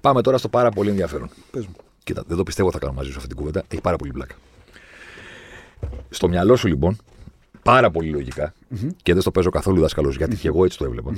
[0.00, 1.30] Πάμε τώρα στο πάρα πολύ ενδιαφέρον.
[1.50, 1.74] Πες μου.
[2.04, 3.62] Κοίτα, δεν το πιστεύω θα κάνω μαζί σου αυτή την κουβέντα.
[3.68, 4.34] Έχει πάρα πολύ πλάκα.
[6.10, 6.96] Στο μυαλό σου λοιπόν,
[7.62, 8.54] πάρα πολύ λογικά,
[9.02, 11.12] και δεν στο παίζω καθόλου δάσκαλος γιατί και εγώ έτσι το έβλεπα.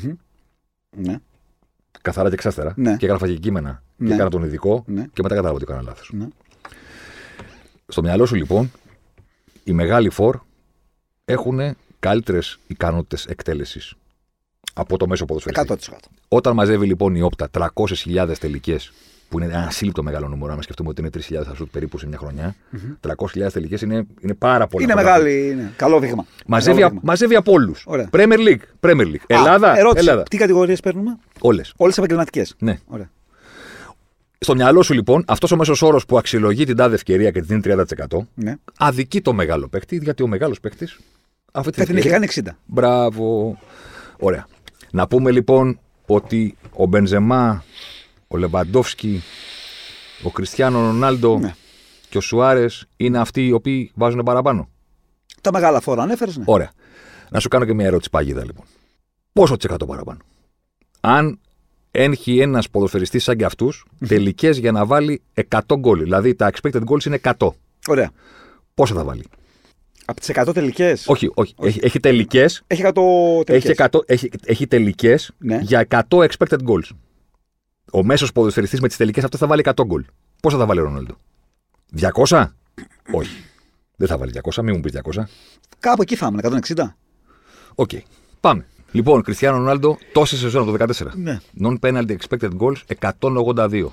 [0.96, 1.18] Ναι.
[2.02, 2.74] Καθαρά και εξάστερα.
[2.76, 2.96] Ναι.
[2.96, 3.82] Και έγραφα και κείμενα.
[3.96, 4.08] Ναι.
[4.08, 4.84] Και έκανα τον ειδικό.
[4.86, 5.02] Ναι.
[5.02, 6.10] Και μετά κατάλαβα ότι έκανα λάθος.
[6.12, 6.28] Ναι.
[7.86, 8.70] Στο μυαλό σου λοιπόν,
[9.64, 10.38] οι μεγάλοι φορ
[11.24, 13.94] έχουν καλύτερες ικανότητες εκτέλεσης
[14.74, 15.66] από το μέσο ποδοσφαιριστή.
[15.90, 15.94] 100%.
[16.28, 18.92] Όταν μαζεύει λοιπόν η όπτα 300.000 τελικές,
[19.28, 22.18] που είναι ένα σύλληπτο μεγάλο νούμερο, να σκεφτούμε ότι είναι 3.000 ασούτ περίπου σε μια
[22.18, 22.54] χρονιά,
[23.00, 24.84] 300.000 τελικές είναι, είναι πάρα πολύ.
[24.84, 25.48] Είναι μεγάλη.
[25.48, 25.72] Είναι.
[25.76, 26.26] Καλό δείγμα.
[26.46, 27.02] Μαζεύει, Καλό α- δείγμα.
[27.04, 27.82] μαζεύει από όλους.
[27.86, 28.08] Ωραία.
[28.12, 28.60] Premier League.
[28.88, 29.14] Premier League.
[29.14, 29.76] Α, Ελλάδα.
[29.78, 29.98] ερώτηση.
[30.06, 30.22] Ελλάδα.
[30.22, 31.72] Τι κατηγορίες παίρνουμε, Όλες.
[31.76, 32.54] Όλες επαγγελματικές.
[32.58, 32.78] Ναι.
[32.86, 33.10] Ωραία.
[34.38, 37.48] Στο μυαλό σου λοιπόν, αυτός ο μέσος όρος που αξιολογεί την τάδε ευκαιρία και την
[37.48, 38.54] δίνει 30%, Ναι.
[38.78, 40.98] αδικεί το μεγάλο παίκτη, γιατί ο μεγάλος παίκτης.
[41.52, 42.40] Αυτή Θα την έχει κάνει 60.
[42.66, 43.58] Μπράβο.
[44.18, 44.46] Ωραία.
[44.94, 47.64] Να πούμε λοιπόν ότι ο Μπενζεμά,
[48.28, 49.22] ο Λεβαντόφσκι,
[50.22, 51.54] ο Κριστιανό Ρονάλντο Ναι.
[52.08, 54.68] και ο Σουάρες είναι αυτοί οι οποίοι βάζουν παραπάνω.
[55.40, 56.36] Τα μεγάλα φόρα ανέφερες.
[56.36, 56.44] Ναι.
[56.46, 56.72] Ωραία.
[57.30, 58.64] Να σου κάνω και μια ερώτηση πάγιδα λοιπόν.
[59.32, 60.18] Πόσο τσεκάτο παραπάνω;
[61.00, 61.38] Αν
[61.90, 66.02] έχει ένας ποδοσφαιριστής σαν και αυτούς τελικές για να βάλει 100 γκολ.
[66.02, 67.48] Δηλαδή τα expected goals είναι 100.
[67.88, 68.10] Ωραία.
[68.74, 69.24] Πόσα θα βάλει;
[70.04, 71.04] Από τις 100 τελικές.
[71.08, 71.54] Όχι, όχι.
[71.62, 72.62] Έχει, έχει τελικές.
[72.66, 72.92] Έχει 100
[73.44, 73.70] τελικές.
[73.70, 75.58] Έχει, 100 έχει, έχει τελικές Ναι.
[75.62, 76.88] για 100 expected goals.
[77.92, 80.04] Ο μέσος ποδοσφαιριστής με τις τελικές αυτές θα βάλει 100 γκολ.
[80.42, 81.16] Πόσα θα βάλει ο Ρονάλντο;
[82.26, 82.46] 200?
[83.12, 83.36] Όχι.
[83.96, 85.28] Δεν θα βάλει 200, μην μου πεις 200.
[85.78, 86.96] Κάπου εκεί θα ήμουν, 160.
[87.74, 87.90] Οκ.
[88.40, 88.66] Πάμε.
[88.92, 91.14] Λοιπόν, Κριστιανό Ρονάλντο, τόση σεζόν από το 2014.
[91.14, 91.40] Ναι.
[91.62, 92.76] Non-penalty expected goals
[93.20, 93.86] 182.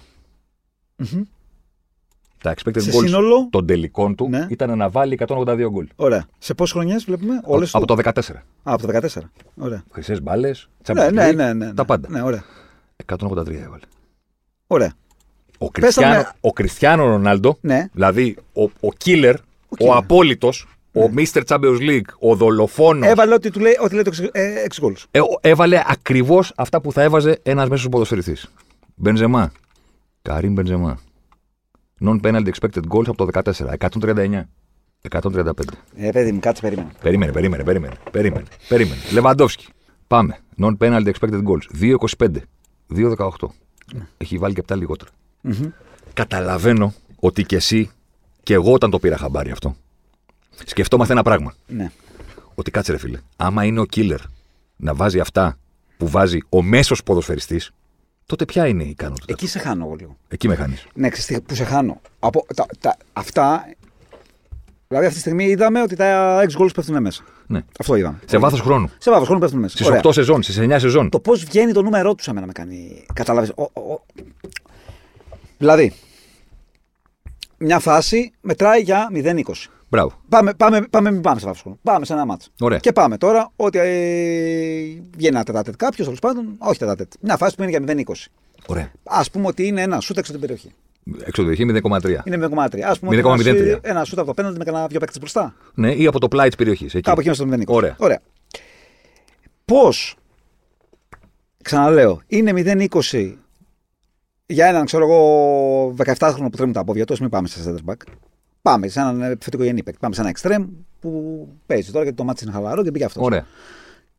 [2.43, 4.45] Τα expected Σε goals σύνολο; των τελικών του Ναι.
[4.49, 5.87] ήταν να βάλει 182 γκολ.
[5.95, 6.25] Ωραία.
[6.37, 8.11] Σε πόσες χρονιές βλέπουμε, όλες Από το 14.
[8.63, 9.31] Α, από το 14.
[9.57, 9.83] Ωραία.
[9.91, 12.07] Χρυσές μπάλες, Ναι, ναι, ναι, ναι, τα πάντα.
[12.09, 12.43] Ναι, ωραία.
[13.05, 13.83] 183 έβαλε.
[14.67, 14.93] ωραία.
[15.61, 17.85] Ο Πες τα Κριστιανό, με- ο Κριστιανό Ρονάλντο, Ναι.
[17.93, 19.33] δηλαδή ο, ο killer,
[19.69, 19.95] ο, killer.
[19.95, 21.41] απόλυτος, ο Mr.
[21.47, 24.11] Champions League, ο δολοφόνος, Έβαλε ό,τι του λέει, ό,τι λέει το
[24.65, 24.95] 6 γκολ.
[25.11, 28.51] ε, ο- έβαλε ακριβώς αυτά που θα έβαζε ένας μέσος ποδοσφαιριστής.
[28.95, 29.51] Μπενζεμά.
[30.21, 30.99] Καρύμ Μπενζεμά.
[32.05, 33.51] Non-penalty expected goals από το 14.
[33.77, 34.41] 139.
[35.09, 35.51] 135.
[35.95, 36.89] Ε, παιδί μου, κάτσε περίμενε.
[37.01, 37.93] Περίμενε, περίμενε, περίμενε.
[38.11, 38.45] Περίμενε.
[38.67, 39.01] περίμενε.
[39.11, 39.67] Λεβαντόφσκι.
[40.07, 40.37] Πάμε.
[40.61, 41.95] Non-penalty expected goals.
[42.17, 42.35] 2-25.
[42.95, 43.29] 2-18.
[44.17, 45.11] Έχει βάλει και 7 λιγότερα.
[46.13, 47.89] Καταλαβαίνω ότι κι εσύ
[48.43, 49.75] και εγώ όταν το πήρα χαμπάρι αυτό.
[50.65, 51.53] Σκεφτόμαστε ένα πράγμα.
[51.67, 51.91] Ναι.
[52.55, 53.19] Ότι κάτσε ρε φίλε.
[53.35, 54.19] Άμα είναι ο killer
[54.75, 55.57] να βάζει αυτά
[55.97, 57.71] που βάζει ο μέσος ποδοσφαιριστής,
[58.29, 59.25] τότε ποια είναι η ικανότητα.
[59.27, 60.17] Εκεί σε χάνω εγώ λίγο.
[60.27, 60.87] Εκεί με χάνεις.
[60.93, 62.01] Ναι, ξέρεις τι, που σε χάνω.
[62.19, 63.65] Από, τα, τα, αυτά.
[64.87, 67.23] Δηλαδή αυτή τη στιγμή είδαμε ότι τα 6 goals πέφτουν μέσα.
[67.47, 67.63] Ναι.
[67.79, 68.19] Αυτό είδαμε.
[68.25, 68.89] Σε βάθος χρόνου.
[68.97, 69.75] Σε βάθος χρόνου πέφτουν μέσα.
[69.75, 70.01] Στις Ωραία.
[70.03, 71.09] 8 σεζόν, στις 9 σεζόν.
[71.09, 73.05] Το πώς βγαίνει το νούμερό τους εμένα με κάνει.
[73.13, 73.53] Κατάλαβες.
[75.57, 75.93] Δηλαδή,
[77.57, 79.41] μια φάση μετράει για 0-20.
[79.89, 80.11] Μπράβο.
[80.29, 81.79] Πάμε, πάμε, πάμε, μην πάμε σε βάθος χρόνου.
[81.83, 82.49] Πάμε σε ένα μάτσο.
[82.59, 82.77] Ωραία.
[82.77, 83.83] Και πάμε τώρα ότι ε,
[85.17, 86.55] βγαίνει ένα τετάτετ κάποιος, τέλος πάντων.
[86.57, 87.11] Όχι τετάτετ.
[87.19, 88.13] Μια φάση που είναι για 0-20.
[88.65, 88.91] Ωραία.
[89.03, 90.73] Α πούμε ότι είναι ένα σούτ έξω από την περιοχή.
[91.25, 92.25] Έξω το 0,3.
[92.25, 92.79] Είναι 0,3.
[92.79, 93.39] Α πούμε 0,03.
[93.39, 95.55] ότι είναι ένα σούτ από το πέναντι με κανένα δύο παίκτες μπροστά.
[95.73, 96.95] Ναι, ή από το πλάι της περιοχής.
[97.01, 97.63] Κάπου εκεί στο 0,20.
[97.67, 97.95] Ωραία.
[97.97, 98.19] Ωραία.
[99.65, 100.15] Πώς,
[101.63, 103.33] ξαναλέω, είναι 0,20
[104.45, 107.97] για έναν, ξέρω εγώ, 17χρονο που τρέμουν τα πόδια του, μην πάμε σε center back.
[108.61, 109.99] Πάμε σε έναν επιθετικογενή παίκτη.
[109.99, 110.67] Πάμε σε ένα εξτρέμ
[110.99, 113.23] που παίζει τώρα γιατί το μάτι είναι χαλαρό και πήγε αυτός.
[113.23, 113.45] Ωραία.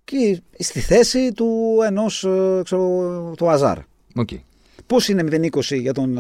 [0.05, 2.27] Και στη θέση του ενός,
[2.65, 3.79] ξέρω του Αζάρ.
[4.15, 4.29] Οκ.
[4.87, 6.19] Πώς είναι 0,20 για τον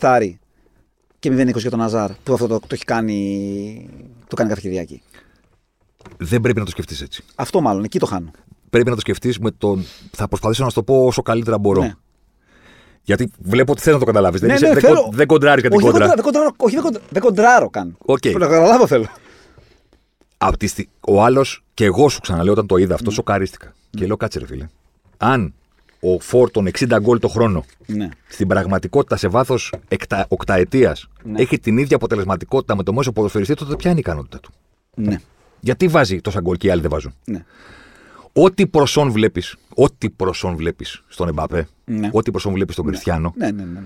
[0.00, 0.38] 17
[1.18, 3.88] και 0,20 για τον Αζάρ που αυτό το, το έχει κάνει,
[4.28, 5.02] το κάνει κάθε Κυριακή.
[6.16, 7.24] Δεν πρέπει να το σκεφτείς έτσι.
[7.34, 8.30] Αυτό μάλλον, εκεί το χάνω.
[8.70, 9.84] Πρέπει να το σκεφτείς με τον.
[10.10, 11.82] Θα προσπαθήσω να σου το πω όσο καλύτερα μπορώ.
[11.82, 11.94] Ναι.
[13.06, 14.40] Γιατί βλέπω ότι θες να το καταλάβεις.
[14.40, 15.02] Ναι, δεν, ναι, είσαι- δεν, θέλω.
[15.02, 16.22] κον- δεν κοντράρεις κατά την Όχι, δεν κόντρα.
[16.22, 17.96] κοντράρω, δεν κοντράρω, όχι, δεν κοντράρω, δεν κοντράρω καν.
[17.98, 18.18] Οκ.
[18.20, 19.06] Το να καταλάβω θέλω.
[20.38, 22.94] Απ' τη στι- Ο άλλος και εγώ σου ξαναλέω όταν το είδα Ναι.
[22.94, 23.74] αυτό, σοκαρίστηκα.
[23.90, 24.66] Και λέω κάτσε ρε φίλε.
[25.16, 25.54] Αν
[26.00, 28.08] ο φορ των 60 γκολ το χρόνο Ναι.
[28.28, 29.72] στην πραγματικότητα σε βάθος
[30.28, 31.40] οκταετίας Ναι.
[31.40, 34.50] έχει την ίδια αποτελεσματικότητα με το μέσο ποδοσφαιριστή, τότε ποια είναι η ικανότητα του.
[34.94, 35.20] Ναι.
[35.60, 37.44] Γιατί βάζει τόσα γκολ και οι άλλοι δεν βάζουν; ναι.
[38.38, 42.08] Ό,τι προσόν βλέπεις, ό,τι προσόν βλέπεις στον Εμπαπέ, Ναι.
[42.12, 43.80] ό,τι προσόν βλέπεις στον Κριστιανό, Ναι, ναι, ναι.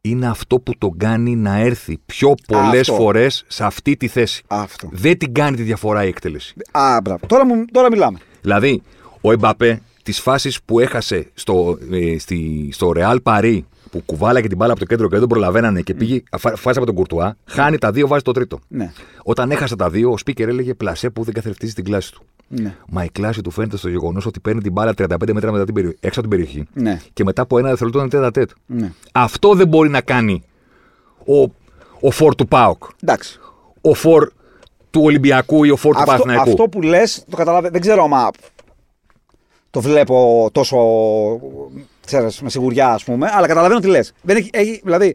[0.00, 2.94] είναι αυτό που τον κάνει να έρθει πιο πολλές Αυτό.
[3.02, 4.42] φορές σε αυτή τη θέση.
[4.46, 4.88] Αυτό.
[4.92, 6.54] Δεν την κάνει τη διαφορά η εκτέλεση.
[6.70, 7.26] Α, μπράβο.
[7.26, 8.18] Τώρα, μου, τώρα μιλάμε.
[8.42, 8.82] Δηλαδή,
[9.20, 13.60] ο Εμπαπέ, τις φάσεις που έχασε στο, ε, στη, στο Real Paris,
[13.90, 16.76] που κουβάλαγε την μπάλα από το κέντρο και δεν τον προλαβαίνανε και πήγε φα- φάση
[16.78, 18.58] από τον Κουρτουά, χάνει τα δύο, βάζει το τρίτο.
[18.68, 18.92] Ναι.
[19.22, 22.22] Όταν έχασε τα δύο, ο Σπίκερ έλεγε πλασέ που δεν καθρεφτίζει την κλάση του.
[22.48, 22.74] Ναι.
[22.90, 25.74] Μα η κλάση του φαίνεται στο γεγονός ότι παίρνει την μπάλα 35 μέτρα μετά την
[25.74, 25.86] περι...
[26.00, 27.00] έξω από την περιοχή Ναι.
[27.12, 28.50] και μετά από ένα δευτερόλεπτο είναι τέτα τέτ.
[28.66, 28.92] ναι.
[29.12, 30.42] Αυτό δεν μπορεί να κάνει
[31.26, 31.52] ο,
[32.00, 33.38] ο φορ του ΠΑΟΚ, Εντάξει.
[33.80, 34.30] ο φορ
[34.90, 36.50] του Ολυμπιακού ή ο φορ του Αυτό, Παναθηναϊκού.
[36.50, 37.72] αυτό που λες, το καταλαβαίνω.
[37.72, 38.30] Δεν ξέρω άμα
[39.70, 40.76] το βλέπω τόσο
[42.06, 44.12] ξέρεις, με σιγουριά, ας πούμε, αλλά καταλαβαίνω τι λες.
[44.26, 45.14] Έχει, έχει, δηλαδή,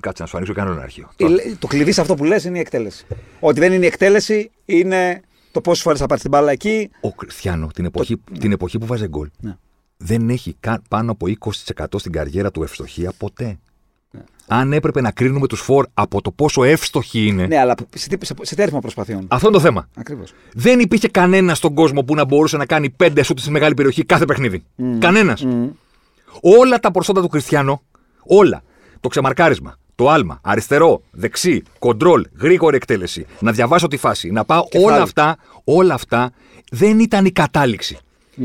[0.00, 1.10] Κάτσε να σου ανοίξω κανένα αρχείο.
[1.16, 3.06] η- το κλειδί σε αυτό που λες είναι η εκτέλεση.
[3.40, 6.90] Ότι δεν είναι η εκτέλεση, είναι το πόσες φορές θα πάρεις την μπάλα εκεί.
[7.00, 9.56] Ο Κριστιανό την εποχή, την εποχή που βάζε γκολ Ναι.
[9.96, 13.58] δεν έχει καν πάνω από 20% στην καριέρα του ευστοχία ποτέ.
[14.50, 17.46] Αν έπρεπε να κρίνουμε τους φορ από το πόσο εύστοχοι είναι.
[17.46, 19.88] Ναι, αλλά σε, τι- σε, σε τι αριθμό προσπαθειών; Αυτό είναι το θέμα.
[19.96, 20.32] Ακριβώς.
[20.54, 24.04] Δεν υπήρχε κανένα στον κόσμο που να μπορούσε να κάνει πέντε σούτ στη μεγάλη περιοχή
[24.04, 24.64] κάθε παιχνίδι.
[24.98, 25.46] Κανένας.
[26.40, 27.82] Όλα τα προσόντα του Κριστιανό,
[28.22, 28.62] όλα.
[29.00, 34.64] Το ξεμαρκάρισμα, το άλμα, αριστερό, δεξί, κοντρόλ, γρήγορη εκτέλεση, να διαβάσω τη φάση, να πάω,
[34.68, 34.92] Κεφάλι.
[34.92, 36.32] όλα αυτά, όλα αυτά
[36.70, 37.98] δεν ήταν η κατάληξη.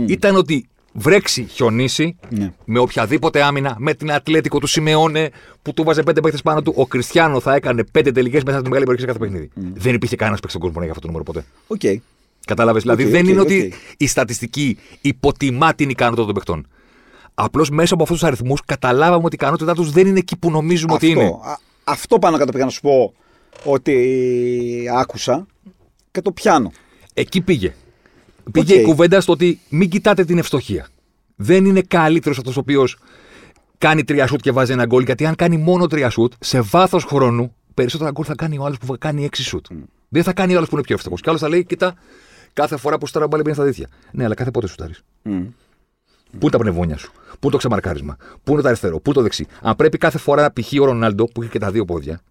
[0.08, 2.54] Ήταν ότι βρέξει, χιονίσει, Ναι.
[2.66, 5.30] με οποιαδήποτε άμυνα, με την Ατλέτικο του Σιμεόνε
[5.62, 8.70] που του βάζε πέντε παίχτες πάνω του, ο Κριστιανό θα έκανε πέντε τελικές μέσα στη
[8.70, 9.50] μεγάλη περιοχή σε κάθε παιχνίδι.
[9.74, 11.46] Δεν υπήρχε κανένας παίχτης στον κόσμο να έχει αυτό το νούμερο ποτέ.
[11.68, 12.02] Οκ.
[12.46, 13.46] Κατάλαβες; Δηλαδή Οκ, δεν οκ, είναι οκ.
[13.46, 16.68] ότι η στατιστική υποτιμά την ικανότητα των παιχτών.
[17.36, 20.52] Απλώς μέσα από αυτούς τους αριθμούς καταλάβαμε ότι η ικανότητά τους δεν είναι εκεί που
[20.52, 21.26] νομίζουμε ότι είναι.
[21.26, 23.14] Α, αυτό πάνω κάτω πήγα να σου πω
[23.64, 25.46] ότι άκουσα
[26.12, 26.72] και το πιάνω.
[27.14, 27.74] Εκεί πήγε.
[28.52, 28.80] Πήγε Οκ.
[28.80, 30.88] η κουβέντα στο ότι μην κοιτάτε την ευστοχία.
[31.36, 32.98] Δεν είναι καλύτερος αυτός ο οποίος
[33.78, 35.04] κάνει τρία σουτ και βάζει ένα γκολ.
[35.04, 38.78] Γιατί αν κάνει μόνο τρία σουτ, σε βάθος χρόνου, περισσότερα γκολ θα κάνει ο άλλος
[38.78, 39.66] που θα κάνει έξι σουτ.
[40.10, 41.22] Δεν θα κάνει ο άλλος που είναι πιο εύστοχος.
[41.22, 41.96] Και άλλος θα λέει, κοίτα,
[42.54, 43.88] κάθε φορά που στερα μπάλα μπαίνει στα δίθια.
[44.12, 44.94] Ναι, αλλά κάθε πότε σουτάρει.
[46.34, 49.16] Πού είναι τα πνευμόνια σου, Πού είναι το ξεμαρκάρισμα, Πού είναι το αριστερό, Πού είναι
[49.16, 50.72] το δεξί; Αν πρέπει κάθε φορά π.χ.
[50.82, 52.22] ο Ρονάλντο που έχει και τα δύο πόδια,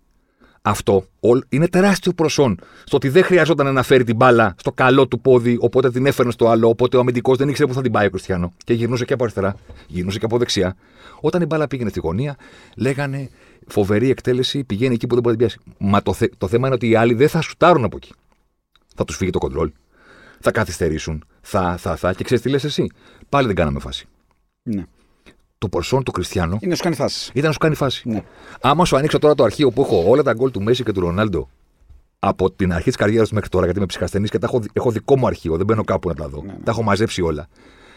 [0.62, 2.58] αυτό όλ- είναι τεράστιο προσόν.
[2.84, 6.32] Στο ότι δεν χρειαζόταν να φέρει την μπάλα στο καλό του πόδι, οπότε την έφερνε
[6.32, 8.52] στο άλλο, οπότε ο αμυντικός δεν ήξερε πού θα την πάει ο Κριστιανό.
[8.64, 9.56] Και γυρνούσε και από αριστερά,
[9.86, 10.76] γυρνούσε και από δεξιά.
[11.20, 12.36] Όταν η μπάλα πήγαινε στη γωνία,
[12.76, 13.28] λέγανε
[13.66, 15.74] φοβερή εκτέλεση, πηγαίνει εκεί που δεν μπορεί να την πιάσει.
[15.90, 18.12] Μα το, θε- το θέμα είναι ότι οι άλλοι δεν θα σουτάρουν από εκεί.
[18.96, 19.72] Θα τους φύγει το κοντρόλ.
[20.40, 21.24] Θα καθυστερήσουν.
[21.40, 22.12] Θα, θα, θα.
[22.12, 22.86] Και ξέρεις τι λες εσύ;
[23.32, 24.06] Πάλι δεν κάναμε φάση.
[24.62, 24.84] Ναι.
[25.59, 27.30] Το προσόν του Κριστιανού Είναι να σου κάνει φάση.
[27.34, 28.09] ήταν να σου κάνει φάση.
[28.09, 28.22] Ναι.
[28.60, 31.00] Άμα σου ανοίξω τώρα το αρχείο που έχω όλα τα γκολ του Μέση και του
[31.00, 31.48] Ρονάλντο
[32.18, 34.90] από την αρχή της καριέρας του μέχρι τώρα, γιατί είμαι ψυχασθενής και τα έχω, έχω
[34.90, 36.44] δικό μου αρχείο, δεν μπαίνω κάπου να τα δω.
[36.64, 37.48] Τα έχω μαζέψει όλα.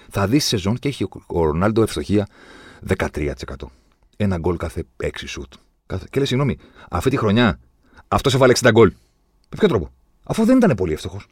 [0.10, 2.28] Θα δεις σεζόν και έχει ο- ο Ρονάλντο ευστοχία
[2.88, 3.72] 13%.
[4.18, 5.54] Ένα γκολ κάθε 6 σουτ.
[5.86, 6.06] Κάθε...
[6.10, 6.58] Και λέει, συγγνώμη,
[6.90, 7.60] αυτή τη χρονιά
[8.08, 8.90] αυτός έβαλε 60 γκολ.
[9.50, 9.90] Με ποιο τρόπο;
[10.24, 11.28] Αφού δεν ήταν πολύ εύστοχος.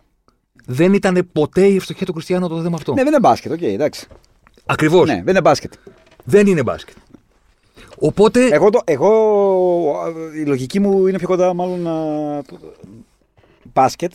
[0.66, 2.92] Δεν ήταν ποτέ η ευστοχία του Κριστιανό το θέμα αυτό.
[2.94, 4.08] Ναι, δεν είναι μπάσκετ, οκ, εντάξει.
[4.66, 5.08] Ακριβώς.
[5.08, 5.74] Ναι, δεν είναι μπάσκετ.
[6.24, 6.96] Δεν είναι μπάσκετ.
[7.98, 8.48] Οπότε.
[8.52, 9.12] Εγώ, το, εγώ
[10.36, 12.42] η λογική μου είναι πιο κοντά μάλλον α,
[13.74, 14.12] μπάσκετ.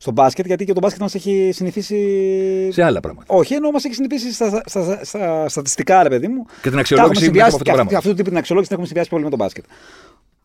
[0.00, 2.68] Στο μπάσκετ, γιατί και το μπάσκετ μας έχει συνηθίσει.
[2.72, 3.34] σε άλλα πράγματα.
[3.34, 6.44] Όχι, ενώ μας έχει συνηθίσει στα, στα, στα, στα στατιστικά, ρε παιδί μου.
[6.44, 7.82] Και την Τα αξιολόγηση έχουμε μέσα από συνδυάσει αυτό το και πράγμα.
[7.82, 9.64] αυτή- αυτού του τύπου την αξιολόγηση την έχουμε συνδυάσει πολύ με τον μπάσκετ.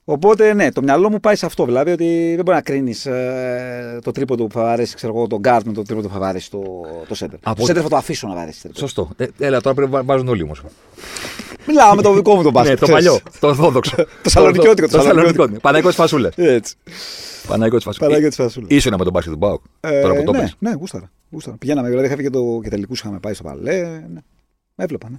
[0.06, 1.66] Οπότε, ναι, το μυαλό μου πάει σε αυτό.
[1.66, 3.08] Δηλαδή, ότι δεν μπορεί να κρίνεις
[4.02, 6.50] το τρίποντο που θα βαρέσεις, ξέρω εγώ, τον γκάρτ με το τρίποντο που θα βαρέσεις
[6.50, 6.62] το,
[7.08, 7.38] το σέντερ.
[7.44, 8.62] Από- Το σέντερ θα το αφήσω να βαρέσεις.
[8.62, 8.80] τρίποντο.
[8.80, 9.10] Σωστό.
[9.18, 10.62] Ε, έλα, τώρα πρέπει να βάζουν όλοι όμως.
[11.68, 12.82] Μιλάω με το δικό μου τον μπάσκετ.
[12.82, 13.06] Ναι, το ξέρεις.
[13.22, 13.22] παλιό.
[13.40, 13.96] Το ορθόδοξο.
[14.24, 15.14] Το σαλονικιώτικο, το Το σαλονικιώτικο.
[15.28, 15.60] σαλονικιώτικο.
[15.60, 16.32] Παναγικό τη φασούλα.
[16.36, 16.76] Έτσι.
[17.48, 18.08] Παναγικό τη φασούλα.
[18.08, 18.68] Παναγιώτης Φασούλα.
[18.70, 19.62] Ήσουν με τον μπάσκετ του Μπάουκ.
[19.80, 20.56] Ε, Τώρα που το ναι, πες.
[20.60, 21.12] ναι, γούσταρα.
[21.32, 21.58] γούσταρα.
[21.58, 23.82] Πηγαίναμε, δηλαδή είχα και, το, και τελικούς είχαμε πάει στο παλέ.
[24.14, 24.20] Ναι.
[24.76, 25.18] Έβλεπα, ναι.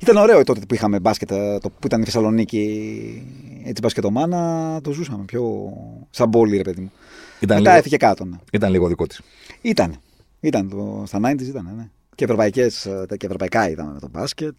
[0.00, 4.92] Ήταν ωραίο τότε που είχαμε μπάσκετ, ε, το, που ήταν η Θεσσαλονίκη, έτσι μπασκετομάνα, το
[4.92, 5.72] ζούσαμε πιο
[6.10, 6.92] σαν πόλη, ρε παιδί μου.
[7.40, 8.36] Ήταν Μετά λίγο, έφυγε κάτω, ναι.
[8.52, 9.20] ήταν λίγο δικό της.
[9.60, 9.96] Ήταν.
[10.40, 11.88] Ήταν το, στα 90s ήταν, ναι.
[12.14, 14.54] Και, ευρωπαϊκές, ε, τα- και ευρωπαϊκά είδαμε με το μπάσκετ.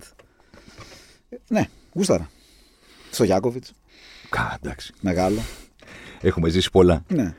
[1.30, 2.30] Ε, Ναι, γούσταρα.
[3.12, 3.74] Στο Γιάκοβιτς,
[4.64, 4.94] Εντάξει.
[5.02, 5.40] μεγάλο.
[6.22, 7.04] Έχουμε ζήσει πολλά.
[7.08, 7.34] Ναι.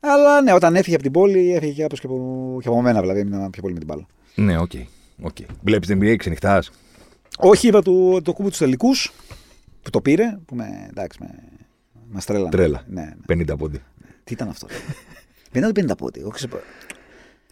[0.00, 3.00] Αλλά ναι, όταν έφυγε από την πόλη, έφυγε και κάπως και από, και από μένα,
[3.00, 4.06] δηλαδή έμεινα πιο πολύ με την μπάλα.
[4.34, 4.70] Ναι, οκ.
[5.20, 5.36] Οκ.
[5.62, 6.70] Βλέπεις την NBA, ξενυχτάς;
[7.38, 9.12] Όχι, είδα το, το κούμπο τους τελικούς
[9.82, 10.38] που το πήρε.
[10.46, 11.28] Που με, εντάξει, με,
[12.08, 12.50] μας τρέλανε.
[12.50, 12.84] Τρέλα.
[12.88, 13.42] Ναι, ναι.
[13.52, 13.82] 50 πόντι.
[14.24, 14.66] Τι ήταν αυτό;
[15.52, 16.20] Δεν ήταν 50 πόντι.
[16.20, 16.58] Εγώ ξεπα...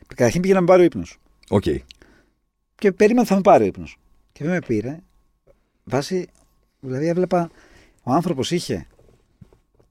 [0.06, 1.18] Καταρχήν πήγε να με πάρει ο ύπνος.
[1.48, 1.64] Οκ.
[2.74, 3.98] Και περίμενα ότι θα με πάρει ο ύπνος.
[4.32, 4.98] Και δεν με πήρε.
[5.84, 6.28] Βάσει,
[6.80, 7.50] δηλαδή έβλεπα,
[8.02, 8.86] ο άνθρωπος είχε.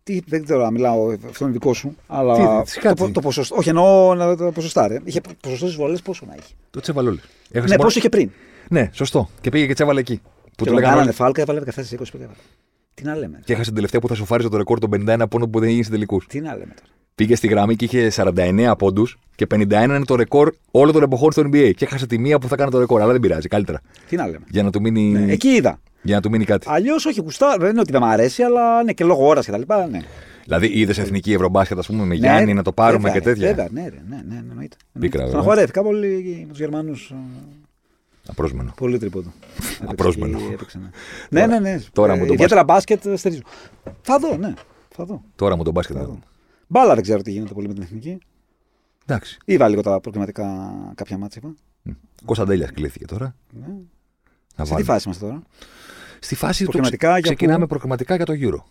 [0.07, 1.95] Τι, δεν ξέρω αν μιλάω, αυτό είναι δικό σου.
[2.07, 2.41] Αλλά Τι,
[2.73, 3.01] το, κάτι.
[3.01, 3.55] πο- το ποσοστό.
[3.57, 4.87] Όχι, εννοώ να- τα ποσοστά.
[4.87, 4.99] Ρε.
[5.03, 6.53] Είχε ποσοστό στις βολές πόσο να έχει.
[6.71, 7.19] Το τσέβαλε όλοι.
[7.51, 8.29] Έχασε Ναι, μόνο- πόσο είχε πριν.
[8.69, 9.29] Ναι, σωστό.
[9.41, 10.21] Και πήγε και τσέβαλε εκεί.
[10.23, 11.15] Που και του τον λέγανε κάνανε όλοι.
[11.17, 12.27] φάλκα, έβαλε 14-20 πήγα.
[13.01, 13.39] Τι να λέμε.
[13.45, 15.89] Και έχασε την τελευταία που θα σοφάριζε το ρεκόρ των 51 πόντων που δεν είχε
[15.89, 16.25] τελικούς.
[16.27, 16.93] Τι να λέμε τώρα.
[17.15, 21.31] Πήγε στη γραμμή και είχε 49 πόντους και 51 είναι το ρεκόρ όλων των εποχών
[21.31, 21.71] στο NBA.
[21.75, 23.01] Και έχασε τη μία που θα κάνει το ρεκόρ.
[23.01, 23.81] Αλλά δεν πειράζει, καλύτερα.
[24.09, 24.45] Τι να λέμε.
[24.49, 25.79] Για να του μείνει, Ναι, εκεί είδα.
[26.01, 26.67] για να του μείνει κάτι.
[26.69, 29.51] Αλλιώς όχι γουστά, δεν είναι ότι δεν μ' αρέσει, αλλά ναι, και λόγω ώρας και
[29.51, 29.87] τα λοιπά.
[29.87, 29.99] Ναι.
[30.43, 33.25] Δηλαδή, είδες εθνική ευρωμπάσκετ, ας πούμε, με Ναι, Γιάννη ρε, να το πάρουμε βέβαια, και
[33.25, 34.75] τέτοια; Βέβαια, ναι, ρε, ναι, ναι, ναι, εννοείται.
[34.99, 35.27] Πίκρα, βέβαια.
[35.27, 37.13] Στεναχωρέθηκα πολύ με τους Γερμανούς.
[38.27, 38.73] Απρόσμενο.
[38.75, 39.31] Πολύ τρίποντο.
[39.85, 40.37] Απρόσμενο.
[40.37, 40.77] Έπαιξε, έπαιξε,
[41.29, 41.45] ναι.
[41.45, 41.81] ναι, ναι, ναι.
[41.93, 43.41] τώρα Ε, μου το Ιδιαίτερα μπάσκετ ε, στηρίζω.
[44.01, 44.53] Θα δω, ναι.
[44.89, 45.21] Θα δω.
[45.35, 46.19] Τώρα μου τον μπάσκετ να δούμε.
[46.67, 48.17] Μπάλα δεν ξέρω τι γίνεται πολύ με την εθνική.
[49.05, 49.37] Εντάξει.
[49.45, 51.41] Είδα λίγο τα προκριματικά κάποια μάτια.
[51.43, 51.55] είπα.
[52.25, 53.35] Κωνσταντέλια κλείθηκε τώρα.
[53.49, 53.65] Ναι.
[53.67, 53.83] Να Σε
[54.63, 54.83] τι βάλουμε.
[54.83, 55.41] φάση είμαστε τώρα;
[56.19, 57.19] Στη φάση του Προκριματικά ξε...
[57.19, 58.63] για ξεκινάμε πού; προκριματικά για το Euro.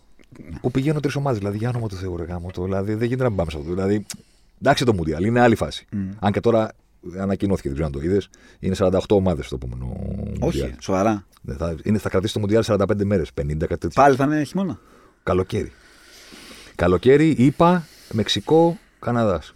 [0.61, 1.39] Που πηγαίνουν τρεις ομάδες.
[1.39, 2.65] Δηλαδή, για όνομα του Θεού, ρε γάμο το.
[2.65, 3.71] Δηλαδή, δεν γίνεται να μην πάμε σε αυτό.
[3.71, 4.07] Δηλαδή,
[4.61, 5.87] εντάξει το Mundial, είναι άλλη φάση.
[6.19, 6.73] Αν και τώρα
[7.21, 8.29] ανακοινώθηκε, δεν ξέρω αν το είδες.
[8.59, 9.97] Είναι 48 ομάδες στο επόμενο
[10.41, 10.77] Όχι, Mundial.
[10.81, 11.27] σοβαρά.
[11.43, 13.91] Δεν Θα, είναι, θα κρατήσει το Mundial 45 μέρες, 50 κάτι τέτοιο.
[13.95, 14.79] Πάλι θα είναι χειμώνα.
[15.23, 15.73] Καλοκαίρι.
[16.75, 19.55] Καλοκαίρι, είπα, Μεξικό, Καναδάς.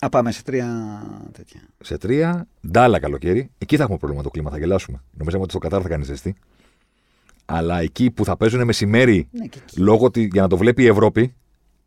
[0.00, 1.00] Α, πάμε σε τρία
[1.32, 1.60] τέτοια.
[1.80, 3.50] Σε τρία, ντάλα καλοκαίρι.
[3.58, 5.02] Εκεί θα έχουμε πρόβλημα το κλίμα, θα γελάσουμε.
[5.12, 6.34] Νομίζαμε ότι στο Κατάρ θα κάνει ζεστή.
[7.44, 9.80] Αλλά εκεί που θα παίζουν μεσημέρι, Ναι, και εκεί.
[9.80, 11.34] λόγω ότι για να το βλέπει η Ευρώπη,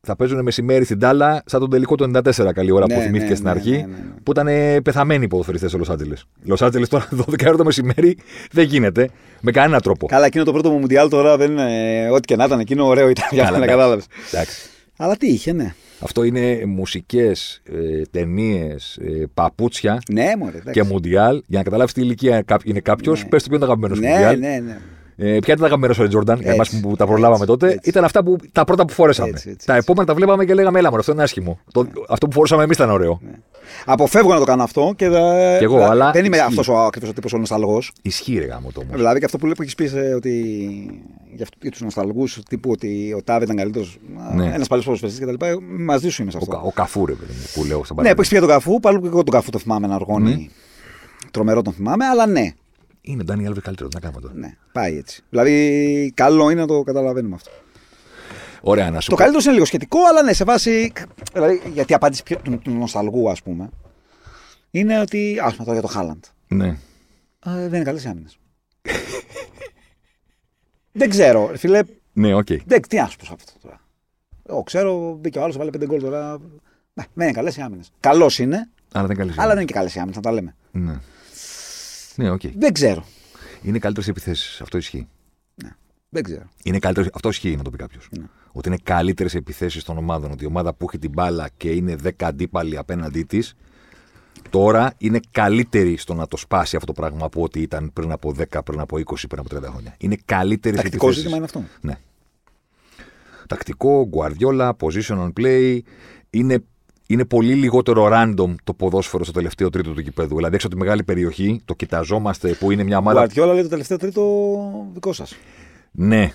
[0.05, 3.29] θα παίζουν μεσημέρι στην Τάλα, σαν τον τελικό του 94, καλή ώρα Ναι, που θυμήθηκε
[3.29, 3.95] ναι, στην ναι, αρχή, ναι, ναι, ναι.
[4.23, 6.25] που ήταν ε, πεθαμένοι οι ποδοσφαιριστές στο Λος Άντζελες.
[6.43, 8.17] Λος Άντζελες τώρα 12 ώρα το μεσημέρι
[8.51, 9.09] δεν γίνεται
[9.41, 10.07] με κανένα τρόπο.
[10.07, 12.07] Καλά, εκείνο το πρώτο μου Μουντιάλ τώρα δεν είναι.
[12.11, 13.27] Ό,τι και να ήταν, εκείνο ωραίο ήταν.
[13.31, 13.77] Για Καλά, να εντάξει.
[13.77, 14.05] κατάλαβες.
[14.33, 14.69] Εντάξει.
[14.97, 15.73] Αλλά τι είχε, ναι.
[15.99, 20.57] Αυτό είναι μουσικές, ε, ταινίες, ε, παπούτσια Ναι, μωρέ.
[20.57, 20.71] εντάξει.
[20.81, 21.41] και Μουντιάλ.
[21.47, 23.29] Για να καταλάβεις τι ηλικία κάπο- είναι κάποιος, Ναι.
[23.29, 24.39] πες του ποιο είναι το αγαπημένο σου Ναι, Μουντιάλ.
[24.39, 24.77] ναι, ναι.
[25.17, 27.67] Ε, ποια ήταν τα αγαπημένα σου, Τζόρνταν, για εμάς Έτσι, που τα προλάβαμε έτσι, τότε,
[27.71, 27.89] έτσι.
[27.89, 29.29] ήταν αυτά που τα πρώτα που φορέσαμε.
[29.29, 29.85] Έτσι, έτσι, τα έτσι.
[29.85, 31.59] επόμενα τα βλέπαμε και λέγαμε, Έλα, μωρέ, αυτό είναι άσχημο.
[31.71, 33.21] Το, αυτό που φορούσαμε εμείς ήταν ωραίο.
[33.85, 36.47] Αποφεύγω να το κάνω αυτό και, δε- Κι εγώ, δε- αλλά δεν είμαι ισχύει.
[36.49, 37.91] αυτός ο ακριβώς ο τύπος ο νοσταλγός.
[38.01, 38.95] Ισχύει, ρε γάμο το όμως.
[38.95, 40.31] Δηλαδή και αυτό που, λέει που έχεις πει ε, ότι
[41.33, 43.97] για, αυτού- για τους νοσταλγούς τύπου ότι ο Τάβε ήταν καλύτερος.
[44.35, 44.45] Ναι.
[44.53, 45.45] Ένας παλιός ποδοσφαιριστής κτλ.
[45.85, 46.55] Μαζί σου είμαι σε Ο, αυτό.
[46.55, 48.49] Κα- ο Καφού, ρε παιδί μου, που λέω στα ναι, που έχεις πει για τον
[48.55, 50.29] Καφού, παρόλο που εγώ τον Καφού το θυμάμαι ένα αργόνι.
[50.35, 50.45] Ναι.
[51.31, 52.51] Τρομερό τον θυμάμαι, αλλά ναι,
[53.07, 54.33] Είναι ο Ντάνι Άλβες καλύτερος, τι να κάνουμε τώρα.
[54.39, 55.23] ναι, πάει έτσι.
[55.29, 57.51] Δηλαδή, καλό είναι να το καταλαβαίνουμε αυτό.
[58.61, 59.21] Ωραία, να σου Το πω.
[59.21, 60.91] καλύτερο είναι λίγο σχετικό, αλλά ναι, σε βάση.
[61.33, 63.69] Δηλαδή, γιατί η απάντηση πιο- του, του νοσταλγού, ας πούμε,
[64.71, 65.39] είναι ότι.
[65.39, 66.23] Ας πούμε τώρα για το Χάλαντ.
[66.47, 66.67] Ναι.
[67.45, 68.37] Ε, δεν είναι καλές οι άμυνες.
[70.91, 71.81] δεν ξέρω, φίλε.
[72.13, 72.47] Ναι, οκ.
[72.65, 73.79] Δεν, τι να σου πω σε αυτό τώρα.
[74.49, 76.37] Εγώ ξέρω, μπήκε ο άλλος, έβαλε πέντε γκολ τώρα.
[76.93, 77.91] Ναι, δεν είναι καλές οι άμυνες.
[77.99, 80.55] Καλός είναι, Αλλά δεν καλή αλλά δεν είναι και καλές οι άμυνες, να τα λέμε.
[80.71, 80.99] Ναι.
[82.15, 82.41] Ναι, οκ.
[82.57, 83.05] Δεν ξέρω.
[83.61, 84.61] Είναι καλύτερο σε επιθέσεις.
[84.61, 85.07] Αυτό ισχύει.
[86.09, 86.49] Δεν ξέρω.
[86.63, 87.09] Είναι καλύτερος...
[87.13, 88.07] Αυτό ισχύει, να το πει κάποιος.
[88.17, 88.25] Ναι.
[88.51, 90.31] Ότι είναι καλύτερες επιθέσεις των ομάδων.
[90.31, 93.55] Ότι η ομάδα που έχει την μπάλα και είναι 10 αντίπαλοι απέναντί της,
[94.49, 98.33] τώρα είναι καλύτερη στο να το σπάσει αυτό το πράγμα από ό,τι ήταν πριν από
[98.37, 99.95] 10, πριν από 20, πριν από 30 χρόνια.
[99.97, 101.63] Είναι καλύτερη Τακτικό ζήτημα είναι αυτό.
[101.81, 101.97] Ναι.
[103.47, 105.79] Τακτικό, Guardiola, position play.
[106.29, 106.63] Είναι,
[107.07, 110.35] είναι πολύ λιγότερο random το ποδόσφαιρο στο τελευταίο τρίτο του κηπέδου.
[110.35, 113.19] Δηλαδή, έξω από τη μεγάλη περιοχή, το κοιταζόμαστε που είναι μια ομάδα.
[113.19, 114.21] Γουαρτιόλα λέει το τελευταίο τρίτο
[114.93, 115.35] δικό σας.
[115.91, 116.33] Ναι,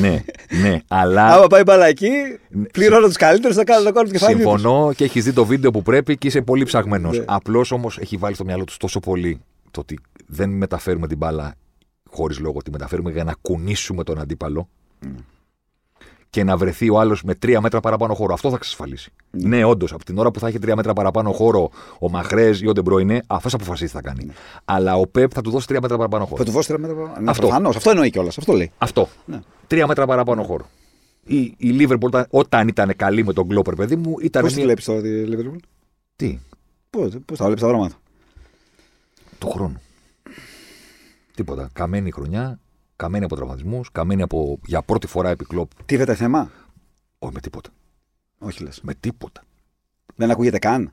[0.00, 0.24] ναι,
[0.62, 0.80] ναι.
[0.88, 1.26] αλλά.
[1.26, 2.10] Άμα πάει μπαλά εκεί,
[2.72, 5.70] πληρώνω τους καλύτερους, θα κάνω το κόλπο και θα Συμφωνώ και έχεις δει το βίντεο
[5.70, 7.18] που πρέπει και είσαι πολύ ψαγμένος.
[7.18, 7.24] Ναι.
[7.26, 9.40] Απλώς όμως έχει βάλει στο μυαλό τους τόσο πολύ
[9.70, 11.54] το ότι δεν μεταφέρουμε την μπάλα
[12.10, 12.62] χωρίς λόγο.
[12.62, 14.68] Τη μεταφέρουμε για να κουνήσουμε τον αντίπαλο
[16.30, 18.34] και να βρεθεί ο άλλος με τρία μέτρα παραπάνω χώρο.
[18.34, 19.10] Αυτό θα εξασφαλίσει.
[19.30, 22.66] Ναι, όντως, από την ώρα που θα έχει τρία μέτρα παραπάνω χώρο ο Μαχρές ή
[22.68, 24.30] ο Ντεμπρόινε, αυτό αποφασίζει τι θα κάνει.
[24.64, 26.36] Αλλά ο Πεπ θα του δώσει τρία μέτρα παραπάνω χώρο.
[26.36, 27.20] Θα του δώσει τρία μέτρα.
[27.20, 27.46] Ναι, Αυτό.
[27.46, 27.76] προφανώς.
[27.76, 28.38] αυτό εννοεί κιόλας.
[28.38, 28.70] Αυτό λέει.
[28.78, 29.08] Αυτό.
[29.24, 29.40] Ναι.
[29.66, 30.66] Τρία μέτρα παραπάνω χώρο.
[31.24, 34.42] Η, η Liverpool όταν- όταν ήταν καλή με τον Γκλόπερ, παιδί μου, ήταν.
[34.42, 35.58] Πώς τη μια- βλέπεις τώρα τη Liverpool,
[36.16, 36.38] Τι,
[36.90, 37.94] Πώς τα βλέπεις τα πράγματα.
[39.38, 39.80] του χρόνου.
[41.34, 41.70] Τίποτα.
[41.72, 42.58] Καμένη χρονιά,
[42.98, 45.70] καμένη από τραυματισμούς, καμένη από για πρώτη φορά επί κλόπ.
[45.86, 46.50] Τίθεται θέμα;
[47.18, 47.70] Όχι με τίποτα.
[48.38, 48.80] Όχι λες.
[48.82, 49.42] Με τίποτα.
[50.16, 50.92] Δεν ακούγεται καν;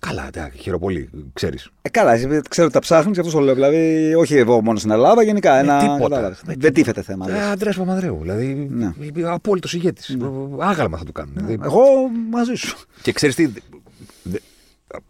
[0.00, 1.70] Καλά, εντάξει, χαίρομαι πολύ, ξέρεις.
[1.82, 3.54] Ε, καλά, εσύ ξέρω ότι τα ψάχνεις και αυτό το λέω.
[3.54, 5.54] Δηλαδή, όχι εγώ μόνος στην Ελλάδα, γενικά.
[5.54, 5.98] Ένα, τίποτα.
[6.08, 6.42] κατάλαβες.
[6.46, 7.28] Με Δεν τίθεται θέμα.
[7.28, 7.40] Ε, λες.
[7.40, 8.68] Αντρέα Παπανδρέου, δηλαδή.
[8.70, 8.92] Ναι.
[9.24, 10.16] Απόλυτος ηγέτης.
[10.58, 11.34] Άγαλμα θα του κάνουν.
[11.34, 11.82] Δηλαδή, Εγώ
[12.30, 12.76] μαζί σου.
[13.02, 13.48] Και ξέρεις τι.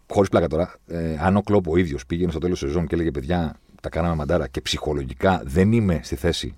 [0.07, 2.95] Χωρίς πλάκα τώρα, ε, αν ο Κλόπ ο ίδιος πήγαινε στο τέλος της σεζόν και
[2.95, 6.55] έλεγε παιδιά, τα κάναμε μαντάρα και ψυχολογικά δεν είμαι στη θέση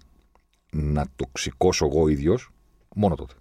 [0.71, 2.51] να το ξηκώσω εγώ ίδιος,
[2.95, 3.33] μόνο τότε.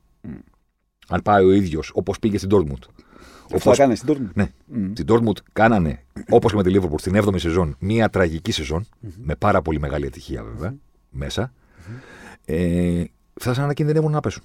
[1.09, 2.82] Αν πάει ο ίδιος όπως πήγε στην Dortmund.
[3.55, 4.31] Αυτό θα κάνει στην Dortmund.
[4.35, 4.52] Ναι.
[4.93, 8.86] Στην Dortmund κάνανε, όπως και με τη Liverpool, στην 7η σεζόν, μία τραγική σεζόν,
[9.16, 10.74] με πάρα πολύ μεγάλη ατυχία βέβαια,
[11.11, 11.52] μέσα.
[12.44, 13.05] Ε,
[13.35, 14.43] φτάσανε να κινδυνεύουν να πέσουν.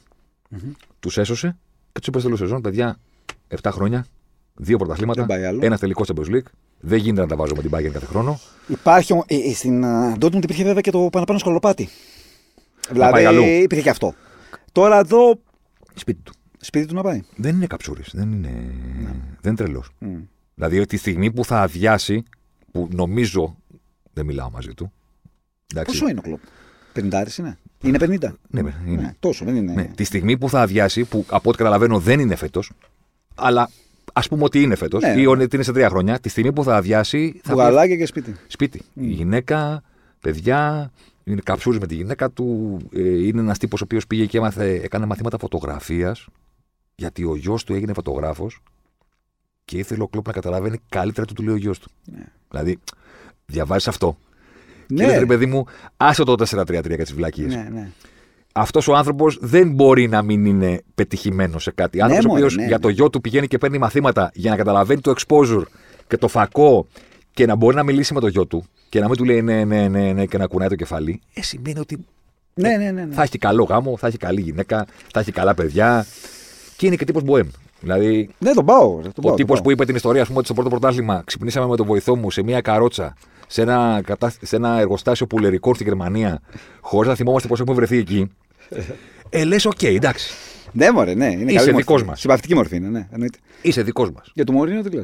[1.00, 1.58] Τους έσωσε
[1.92, 3.00] και τους είπε στο τέλο σεζόν, παιδιά,
[3.62, 4.06] 7 χρόνια,
[4.56, 5.60] δύο πρωταθλήματα, Δεν πάει άλλο.
[5.66, 6.48] ένας τελικός Champions League.
[6.86, 8.40] Δεν γίνεται να τα βάζω με την Bayern κάθε χρόνο.
[8.68, 11.90] Υπάρχει, ομο- ε, ε, στην ε, Dortmund υπήρχε βέβαια και το παραπάνω σκολοπάτι.
[12.98, 13.40] πάει αλλού.
[13.42, 14.14] Δηλαδή υπήρχε και αυτό.
[14.72, 15.40] Τώρα εδώ
[15.94, 16.34] Σπίτι του.
[16.60, 17.22] σπίτι του να πάει.
[17.36, 18.02] Δεν είναι καψούρη.
[18.12, 19.06] Δεν είναι, Ναι.
[19.42, 19.90] δεν είναι τρελός.
[20.56, 22.24] Δηλαδή, τη στιγμή που θα αδειάσει,
[22.72, 23.58] που νομίζω.
[24.14, 24.92] Δεν μιλάω μαζί του.
[25.74, 25.92] Εντάξει.
[26.00, 26.40] Πόσο είναι ο κλοπ;
[26.94, 28.34] 50 είναι; Είναι 50.
[28.48, 29.02] Ναι, είναι.
[29.02, 29.74] Ναι, τόσο δεν είναι.
[29.74, 32.72] Ναι, τη στιγμή που θα αδειάσει, που από ό,τι καταλαβαίνω δεν είναι φέτος,
[33.36, 33.70] αλλά
[34.18, 35.14] ας πούμε ότι είναι φέτος, Ναι.
[35.22, 37.32] ή ότι είναι σε τρία χρόνια, τη στιγμή που θα αδειάσει.
[37.44, 38.36] Θα πει Μπουγαλάκια και σπίτι.
[38.48, 38.82] σπίτι.
[38.94, 39.84] Η γυναίκα,
[40.22, 40.92] παιδιά,
[41.24, 42.78] είναι καψούρη με τη γυναίκα του.
[42.94, 46.28] ε, είναι ένας τύπος ο οποίος πήγε και έμαθε, έκανε μαθήματα φωτογραφίας,
[46.96, 48.62] γιατί ο γιος του έγινε φωτογράφος
[49.66, 51.90] και ήθελε ο κλοπ να καταλαβαίνει καλύτερα του, του λέει ο γιος του.
[52.06, 52.24] Ναι.
[52.50, 52.80] Δηλαδή,
[53.46, 54.18] διαβάζεις αυτό.
[54.88, 55.04] Ναι.
[55.04, 55.66] Και λες, ρε παιδί μου,
[55.98, 57.56] άσε το 4-3-3 για τις βλακίες.
[57.56, 57.92] Ναι, ναι.
[58.58, 62.02] Αυτός ο άνθρωπος δεν μπορεί να μην είναι πετυχημένος σε κάτι.
[62.02, 62.82] Άνθρωπος ο μωρέ, οποίος ναι, για ναι.
[62.82, 65.64] το γιο του πηγαίνει και παίρνει μαθήματα για να καταλαβαίνει το exposure
[66.08, 66.88] και το φακό
[67.34, 69.64] και να μπορεί να μιλήσει με το γιο του και να μην του λέει ναι,
[69.64, 71.22] ναι, ναι, ναι και να κουνάει το κεφάλι.
[71.34, 72.06] Ε, σημαίνει ότι
[72.54, 73.06] Ναι, ναι, ναι.
[73.06, 73.14] ναι.
[73.16, 76.06] θα έχει καλό γάμο, θα έχει καλή γυναίκα, θα έχει καλά παιδιά.
[76.78, 77.48] Και είναι και τύπος μποέμ.
[77.80, 78.96] Δηλαδή, Ναι, τον πάω.
[79.02, 79.64] ρε, Τον πάω, ο τον τύπος πάω.
[79.64, 82.32] που είπε την ιστορία, ας πούμε, ότι στο πρώτο πρωτάθλημα ξυπνήσαμε με τον βοηθό μου
[82.32, 83.14] σε μια καρότσα,
[83.48, 84.34] σε ένα, κατα...
[84.42, 86.42] σε ένα εργοστάσιο πουλερικών στη Γερμανία,
[86.82, 88.32] χωρίς να θυμόμαστε πώς έχουμε βρεθεί εκεί.
[89.30, 90.34] Ε, λες, οκ, εντάξει.
[90.72, 91.32] Ναι, μωρέ, ναι.
[91.32, 92.06] Είναι Είσαι καλή δικός μορφή.
[92.06, 92.20] μας.
[92.20, 93.08] Συμπαθητική μορφή είναι, ναι.
[93.12, 93.38] Εννοείται.
[93.62, 94.32] Είσαι δικός μας.
[94.34, 95.02] Για το Μουρίνιο τι λες.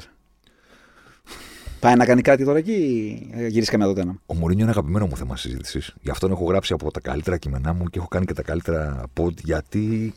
[1.80, 5.06] Πάει να κάνει κάτι τώρα εκεί ή ε, γυρίσει καμιά τότε Ο Μουρίνιο είναι αγαπημένο
[5.06, 5.96] μου θέμα συζήτησης.
[6.02, 9.04] Γι' αυτό έχω γράψει από τα καλύτερα κείμενά μου και έχω κάνει και τα καλύτερα
[9.20, 10.14] pod, γιατί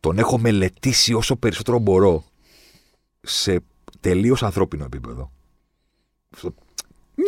[0.00, 2.24] τον έχω μελετήσει όσο περισσότερο μπορώ
[3.20, 3.60] σε
[4.00, 5.32] τελείως ανθρώπινο επίπεδο.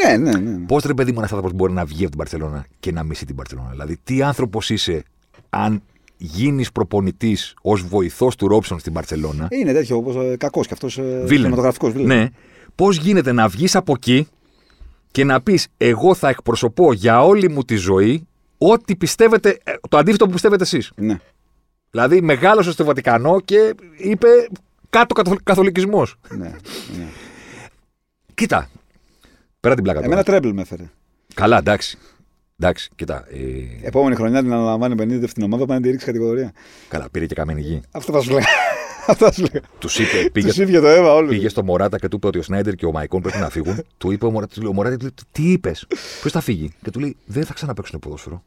[0.04, 0.50] Ναι, ναι, ναι.
[0.50, 0.66] ναι.
[0.66, 3.26] Πώς ρε παιδί μου ένας άνθρωπος μπορεί να βγει από την Παρσελώνα και να μισεί
[3.26, 3.70] την Παρσελώνα.
[3.70, 5.02] Δηλαδή, τι άνθρωπος είσαι
[5.50, 5.82] αν
[6.16, 9.48] γίνεις προπονητής ως βοηθός του Ρόψον στην Παρσελώνα.
[9.50, 11.28] Είναι τέτοιο όπως ε, κακός και αυτός ε, Βίλεν.
[11.28, 12.06] κινηματογραφικός βίλεν.
[12.06, 12.28] Ναι.
[12.74, 14.28] Πώς γίνεται να βγεις από εκεί
[15.10, 18.26] και να πεις Εγώ θα εκπροσωπώ για όλη μου τη ζωή
[18.58, 20.92] ό,τι πιστεύετε, ε, το αντίθετο που πιστεύετε εσείς.
[20.96, 21.18] ναι.
[21.90, 24.28] Δηλαδή, μεγάλωσε στο Βατικανό και είπε
[24.90, 26.16] κάτω καθολικισμός.
[26.30, 26.36] ναι,
[26.98, 27.06] ναι.
[28.34, 28.68] Κοίτα.
[29.60, 30.12] Πέρα την πλάκα τώρα.
[30.12, 30.90] Εμένα τρέμπλ με έφερε.
[31.34, 31.98] Καλά, εντάξει.
[32.58, 33.24] Εντάξει, κοίτα.
[33.30, 36.52] Ε, Επόμενη χρονιά την αναλαμβάνει 50 στην ομάδα πάει να τη ρίξει κατηγορία.
[36.88, 37.80] καλά, πήρε και καμένη γη.
[37.90, 38.46] Αυτό θα σου λέγα.
[39.06, 39.60] Αυτό θα σου λέγα.
[39.78, 41.30] Τους είπε, πήγε, Τους ήπια το αίμα όλους.
[41.30, 43.82] πήγε στο Μωράτα και του είπε ότι ο Σνάιντερ και ο Μαϊκόν πρέπει να φύγουν.
[43.98, 45.86] του είπε ο Μωράτα, του λέει, ο Μωράτα, του λέει, τι είπες,
[46.20, 48.42] Ποιος θα φύγει; Και του λέει, Δεν θα ξαναπέξουν ποδόσφαιρο.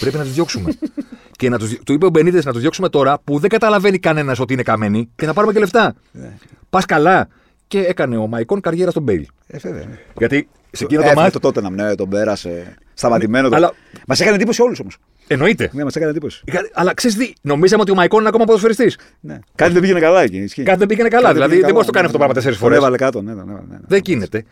[0.00, 0.72] Πρέπει να τους διώξουμε.
[1.38, 4.38] και να τους, του είπε ο Μπενίδε να τους διώξουμε τώρα που δεν καταλαβαίνει κανένας
[4.38, 5.94] ότι είναι καμένοι και θα πάρουμε και λεφτά.
[6.12, 6.36] Ναι.
[6.70, 7.28] Πας καλά.
[7.70, 9.26] Και έκανε ο Μαϊκόν καριέρα στον Μπέιλ.
[9.46, 9.84] Ε, βέβαια.
[9.84, 9.98] ναι.
[10.18, 11.32] Γιατί σε εκείνο το Έφυγε μάτς.
[11.32, 12.76] το τότε να ναι, τον πέρασε.
[12.94, 13.44] Σταματημένο.
[13.44, 13.56] Ναι, το...
[13.56, 13.74] αλλά-
[14.06, 14.96] Μας έκανε εντύπωση όλους όμως.
[15.26, 15.70] Εννοείται.
[15.72, 16.44] Ναι, μας έκανε εντύπωση.
[16.72, 18.98] Αλλά ξέρεις τι, νομίζαμε ότι ο Μαϊκόν είναι ακόμα ποδοσφαιριστής.
[19.20, 19.38] Ναι.
[19.54, 20.36] Κάτι δεν πήγαινε καλά εκεί.
[20.36, 20.62] ισχύει.
[20.62, 21.22] Κάτι δεν πήγαινε καλά.
[21.22, 22.62] Κάτι δηλαδή πήγαινε δεν μπορείς να το καλά, κάνει αυτό το πράγμα ναι, τέσσερις ναι.
[22.62, 22.78] φορές.
[22.78, 23.22] Τον έβαλε κάτω.
[23.22, 23.78] Ναι, ναι, ναι, ναι.
[23.86, 24.44] Δεν γίνεται.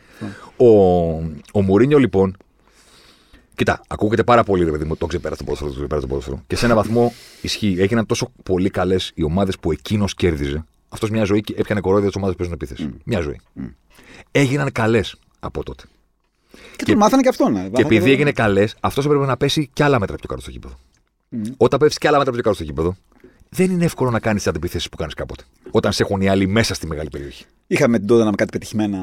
[0.57, 0.67] Ο,
[1.53, 2.37] ο Μουρίνιο λοιπόν.
[3.55, 6.43] Κοίτα, ακούγεται πάρα πολύ ρε παιδί μου, το ξεπέρασε το ποδόσφαιρο, το ξεπέρασε το ποδόσφαιρο.
[6.47, 7.77] Και σε ένα βαθμό ισχύει.
[7.79, 10.65] Έγιναν τόσο πολύ καλές οι ομάδες που εκείνος κέρδιζε.
[10.89, 12.91] Αυτός μια ζωή και έπιανε κορόιδια τι ομάδε που παίζουν επίθεση.
[13.05, 13.41] Μια ζωή.
[14.31, 15.85] Έγιναν καλές από τότε.
[16.77, 17.53] Και τον μάθανε και αυτόν.
[17.53, 17.69] ναι.
[17.73, 20.75] Και επειδή έγινε καλές, αυτός έπρεπε να πέσει κι άλλα μέτρα πιο κάτω στο γήπεδο.
[21.57, 22.97] Όταν πέφτεις κι άλλα μέτρα πιο κάτω στο γήπεδο,
[23.49, 25.45] δεν είναι εύκολο να κάνεις τις αντιπιθέσεις που κάνεις κάποτε.
[25.71, 27.45] Όταν σε έχουν οι άλλοι μέσα στη μεγάλη περιοχή.
[27.67, 28.99] Είχαμε την τότε να με κάτι πετυχημένα.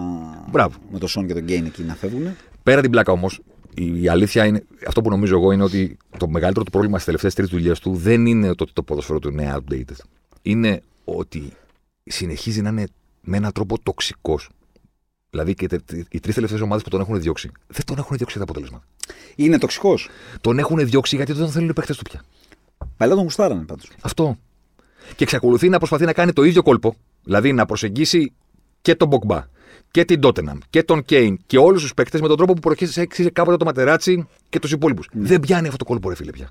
[0.52, 0.78] Μπράβο.
[0.92, 2.36] Με το Σον και τον Γκέιν εκεί να φεύγουν.
[2.64, 3.40] Πέρα την πλάκα όμως,
[3.74, 7.06] η, η αλήθεια είναι, αυτό που νομίζω εγώ είναι ότι το μεγαλύτερο του πρόβλημα στις
[7.06, 9.96] τελευταίες τρεις δουλειές του δεν είναι το ότι το ποδοσφαίρο του είναι outdated.
[10.42, 11.52] Είναι ότι
[12.06, 12.88] συνεχίζει να είναι
[13.22, 14.50] με έναν τρόπο τοξικός.
[15.30, 18.18] Δηλαδή και τε- τε- οι τρεις τελευταίες ομάδες που τον έχουν διώξει δεν τον έχουν
[18.18, 18.86] διώξει για τα αποτελέσματα.
[19.36, 20.10] Είναι τοξικός.
[20.42, 22.24] Τον έχουν διώξει γιατί δεν τον θέλουν οι παίχτε του πια.
[22.98, 23.92] Παλιά τον γουστάρανε πάντως.
[24.02, 24.38] Αυτό.
[25.16, 26.96] Και εξακολουθεί να προσπαθεί να κάνει το ίδιο κόλπο.
[27.24, 28.34] Δηλαδή να προσεγγίσει
[28.82, 29.44] και τον Μπογκμπά
[29.92, 33.06] και την Τότεναμ και τον Κέιν και όλους τους παίκτες με τον τρόπο που προκύψε
[33.34, 35.10] κάποτε το Ματεράτσι και τους υπόλοιπους.
[35.14, 36.50] Δεν πιάνει αυτό το κόλπο, ρε φίλε πια.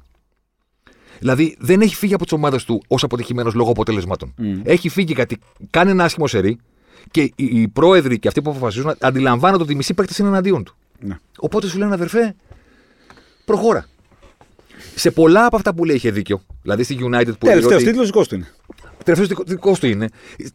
[1.24, 4.34] Δηλαδή δεν έχει φύγει από τις ομάδες του ως αποτυχημένος λόγω αποτελεσμάτων.
[4.62, 5.38] Έχει φύγει γιατί
[5.70, 6.58] κάνει ένα άσχημο σερί
[7.10, 10.64] και οι, οι πρόεδροι και αυτοί που αποφασίζουν αντιλαμβάνονται ότι οι μισοί παίκτες είναι εναντίον
[10.64, 10.74] του.
[11.00, 11.18] Ναι.
[11.38, 12.34] Οπότε σου λένε αδερφέ,
[13.44, 13.86] προχώρα.
[14.94, 16.42] Σε πολλά από αυτά που λέει είχε δίκιο.
[16.62, 18.48] Δηλαδή στη United που λέει Τελευταίος ότι- τίτλος δικός του είναι.
[19.04, 20.08] Τελευταίος δικό, δικός του είναι.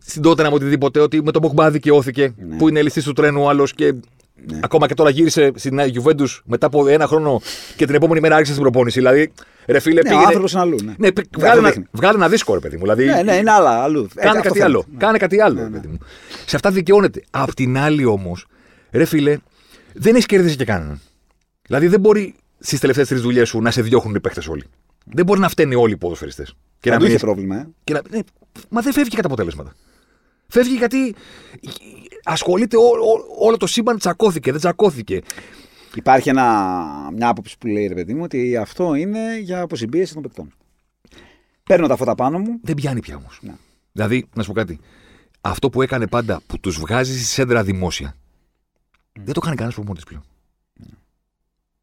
[0.06, 2.58] Στην τότε να μου οτιδήποτε ότι με τον Μπογκμπά δικαιώθηκε, Ναι.
[2.58, 3.94] που είναι ληστή του τρένου ο άλλος και
[4.62, 7.42] ακόμα και τώρα γύρισε στην Juventus μετά από ένα χρόνο
[7.76, 9.00] και την επόμενη μέρα άρχισε στην προπόνηση.
[9.00, 9.32] Δηλαδή,
[9.66, 10.26] ρε φίλε, Ναι, ο πήγαινε.
[10.26, 10.76] άνθρωπος είναι αλλού.
[10.84, 10.94] Ναι.
[10.98, 11.86] Ναι, πη- Δεν βγάλε, το ένα, δείχνει.
[11.92, 12.82] βγάλε ένα δίσκο, ρε παιδί μου.
[12.82, 13.84] Δηλαδή, Ναι, ναι, είναι άλλα.
[13.84, 14.08] Αλλού.
[14.16, 14.64] Ε, Κάνε αυτό κάτι φαίνεται.
[14.64, 14.86] άλλο.
[14.92, 14.98] Ναι.
[14.98, 15.98] Κάνε κάτι άλλο, ρε παιδί μου.
[16.46, 17.24] Σε αυτά δικαιώνεται.
[17.30, 18.46] Απ' την άλλη όμως,
[18.92, 19.38] ρε φίλε,
[19.94, 21.00] δεν έχεις κερδίσει και κανέναν.
[21.62, 24.64] Δηλαδή δεν μπορεί στις τελευταίες τρεις δουλειές σου να σε διώχνουν οι παίχτε όλοι.
[25.06, 26.54] Δεν μπορεί να φταίνει όλοι οι ποδοσφαιριστές.
[26.80, 27.56] Και να Παντού μην είχε έχεις- πρόβλημα.
[27.56, 27.68] Ε.
[27.84, 28.02] και να...
[28.10, 28.20] ναι,
[28.70, 29.74] μα δεν φεύγει κατά αποτελέσματα.
[30.50, 31.16] Φεύγει γιατί
[32.24, 35.22] ασχολείται ό, ό- όλο το σύμπαν τσακώθηκε, δεν τσακώθηκε.
[35.96, 36.44] Υπάρχει ένα,
[37.16, 40.54] μια άποψη που λέει ρε παιδί μου ότι αυτό είναι για αποσυμπίεση των παικτών.
[41.64, 42.60] Παίρνω τα φώτα πάνω μου.
[42.62, 43.40] Δεν πιάνει πια όμως.
[43.42, 43.54] Ναι.
[43.92, 44.80] Δηλαδή, να σου πω κάτι.
[45.42, 48.16] Αυτό που έκανε πάντα που τους βγάζει στη σέντρα δημόσια,
[49.24, 50.24] δεν το κάνει κανένας προπονητής πλέον.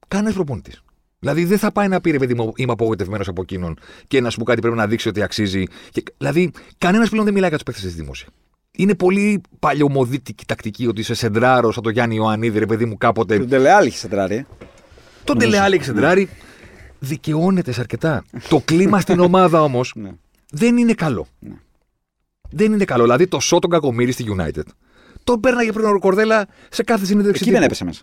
[0.09, 0.82] Κανένας προπονητής.
[1.18, 3.78] Δηλαδή δεν θα πάει να πει ρε παιδί μου, είμαι απογοητευμένος από εκείνον
[4.09, 5.64] και να σου πω κάτι πρέπει να δείξει ότι αξίζει.
[5.90, 8.28] Και, δηλαδή, κανένας πλέον δεν μιλάει για τους παίχτε στη δημόσια.
[8.77, 13.39] Είναι πολύ παλιωμοδίτικη τακτική ότι είσαι σεντράρος σαν το Γιάννη Ιωαννίδη, ρε παιδί μου, κάποτε.
[13.39, 14.35] Τον Τελεάλ είχε σεντράρει.
[14.35, 14.47] ε.
[15.24, 16.28] Τον Τελεάλη Ξεντράρη
[16.98, 18.24] δικαιώνεται σε αρκετά.
[18.48, 20.11] το κλίμα στην ομάδα όμως Ναι.
[20.51, 21.27] δεν είναι καλό.
[21.39, 21.55] Ναι.
[22.51, 23.03] Δεν είναι καλό.
[23.03, 24.62] Δηλαδή το σώτον κακομίρι στη United.
[25.24, 27.43] Τον πέρναγε πριν ο Κορδέλα σε κάθε συνέντευξη.
[27.43, 27.65] Εκεί δεν τύπου.
[27.65, 28.03] έπεσε μέσα.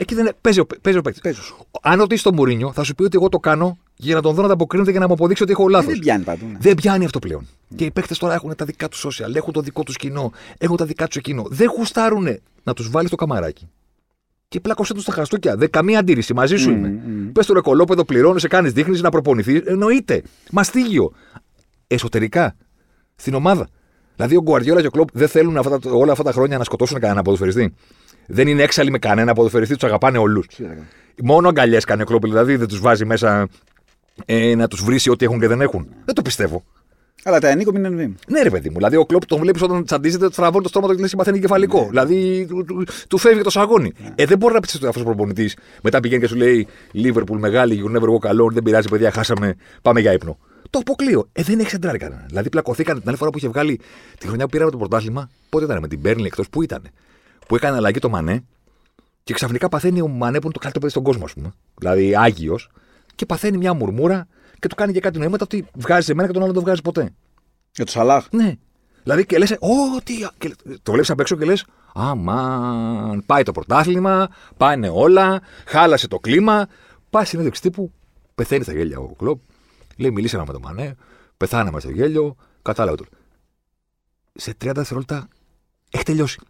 [0.00, 1.22] Εκεί δεν παίζει ο, παίζει ο παίκτης.
[1.22, 1.38] Παίζει.
[1.82, 4.40] Αν ρωτήσεις τον Μουρίνιο, θα σου πει ότι εγώ το κάνω για να τον δω
[4.40, 5.90] να ανταποκρίνεται και να μου αποδείξει ότι έχω λάθος.
[5.92, 6.46] Δεν πιάνει παντού.
[6.46, 6.58] Ναι.
[6.60, 7.46] Δεν πιάνει αυτό πλέον.
[7.76, 10.76] Και οι παίκτες τώρα έχουν τα δικά τους social, έχουν το δικό τους κοινό, έχουν
[10.76, 11.44] τα δικά τους εκείνο.
[11.48, 12.28] Δεν γουστάρουν
[12.62, 13.68] να τους βάλει στο καμαράκι.
[14.48, 15.56] Και πλάκωσέ τους στα χαστούκια.
[15.56, 16.34] Δεν καμία αντίρρηση.
[16.34, 16.88] Μαζί σου είμαι.
[16.88, 17.32] μμ.
[17.32, 19.60] Πες το ρεκολόπεδο, πληρώνεις, σε κάνεις δείχνεις να προπονηθείς.
[19.64, 20.22] Εννοείται.
[20.50, 21.12] Μαστίγιο.
[21.86, 22.56] Εσωτερικά.
[23.16, 23.68] Στην ομάδα.
[24.16, 26.64] Δηλαδή ο Γκουαρδιόλα και ο Κλοπ δεν θέλουν αυτά, τα- όλα αυτά τα χρόνια να
[26.64, 27.74] σκοτώσουν κανένα ποδοσφαιριστή.
[28.30, 30.46] Δεν είναι έξαλλοι με κανένα ποδοσφαιριστή, τους αγαπάνε όλους.
[31.22, 33.48] Μόνο αγκαλιές κάνει ο Κλοπ, δηλαδή δεν τους βάζει μέσα
[34.24, 35.88] ε, να τους βρει ό,τι έχουν και δεν έχουν.
[36.04, 36.64] Δεν το πιστεύω.
[37.24, 38.14] Αλλά τα ενίκο μην είναι βήμα.
[38.28, 38.76] Ναι, ρε παιδί μου.
[38.76, 41.86] Δηλαδή, ο κλοπ τον βλέπεις όταν τσαντίζεται, τραβώνει το στόμα του και λες: Μαθαίνει κεφαλικό.
[41.88, 43.92] Δηλαδή, του, του, του φεύγει το σαγόνι.
[44.14, 45.56] Ε, δεν μπορεί να πει αυτός ο προπονητής.
[45.82, 49.56] Μετά πηγαίνει και σου λέει: Λίβερπουλ μεγάλη, you never walk alone, δεν πειράζει, παιδιά, χάσαμε,
[49.82, 50.38] πάμε για ύπνο.
[50.70, 51.28] Το αποκλείω.
[51.32, 52.24] Ε, δεν έχει εντράρει κανένα.
[52.28, 53.80] Δηλαδή, πλακωθήκαν την άλλη φορά που είχε βγάλει
[54.18, 55.30] τη χρονιά που πήραμε το πρωτάθλημα.
[55.48, 56.82] Πότε ήταν, με την Μπέρνλι εκτός, πού ήταν.
[57.48, 58.44] Που έκανε αλλαγή το Μανέ
[59.24, 61.52] και ξαφνικά παθαίνει ο Μανέ που είναι το καλύτερο παιδί στον κόσμο, ας πούμε.
[61.78, 62.70] Δηλαδή, Άγιος,
[63.14, 64.26] και παθαίνει μια μουρμούρα
[64.58, 66.82] και του κάνει και κάτι νοήματα ότι βγάζει εμένα και τον άλλο δεν το βγάζει
[66.82, 67.10] ποτέ.
[67.72, 68.26] Για το Σαλάχ.
[68.30, 68.54] Ναι.
[69.02, 70.14] Δηλαδή και λες, Ω, τι.
[70.38, 71.64] Και το βλέπεις απ' έξω και λες,
[71.94, 76.68] Αμάν, πάει το πρωτάθλημα, πάνε όλα, χάλασε το κλίμα.
[77.10, 77.92] Πάει συνέντευξη τύπου,
[78.34, 79.40] πεθαίνει στα γέλια ο κλοπ.
[79.96, 80.94] Λέει, μιλήσαμε με τον Μανέ,
[81.36, 83.04] πεθάναμε στο γέλιο, κατάλαβε το.
[84.34, 85.28] Σε 30 δευτερόλεπτα
[85.90, 86.40] έχει τελειώσει.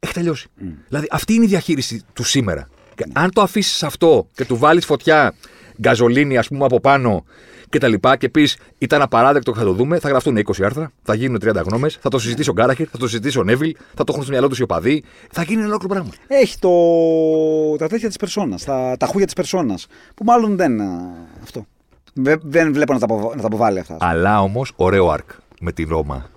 [0.00, 0.46] Έχει τελειώσει.
[0.88, 2.68] Δηλαδή αυτή είναι η διαχείριση του σήμερα.
[2.94, 5.34] Και Αν το αφήσεις αυτό και του βάλεις φωτιά,
[5.80, 7.24] γκαζολίνη, ας πούμε, από πάνω
[7.70, 10.92] και τα λοιπά και πεις ήταν απαράδεκτο και θα το δούμε, θα γραφτούν 20 άρθρα,
[11.02, 14.04] θα γίνουν 30 γνώμες, θα το συζητήσει ο Γκάραχερ, θα το συζητήσει ο Νέβιλ, θα
[14.04, 16.10] το έχουν στο μυαλό τους οι οπαδοί, θα γίνει ένα ολόκληρο πράγμα.
[16.26, 16.70] Έχει το...
[17.78, 19.86] τα τέτοια της περσόνας, τα, τα χούγια της περσόνας.
[20.14, 20.80] Που μάλλον δεν.
[20.80, 20.86] α,
[21.42, 21.66] αυτό.
[22.12, 23.96] Δε- δεν βλέπω να τα, αποβα- να τα αποβάλει αυτά.
[24.00, 25.30] Αλλά όμως ωραίο αρκ
[25.60, 26.30] με τη Ρώμα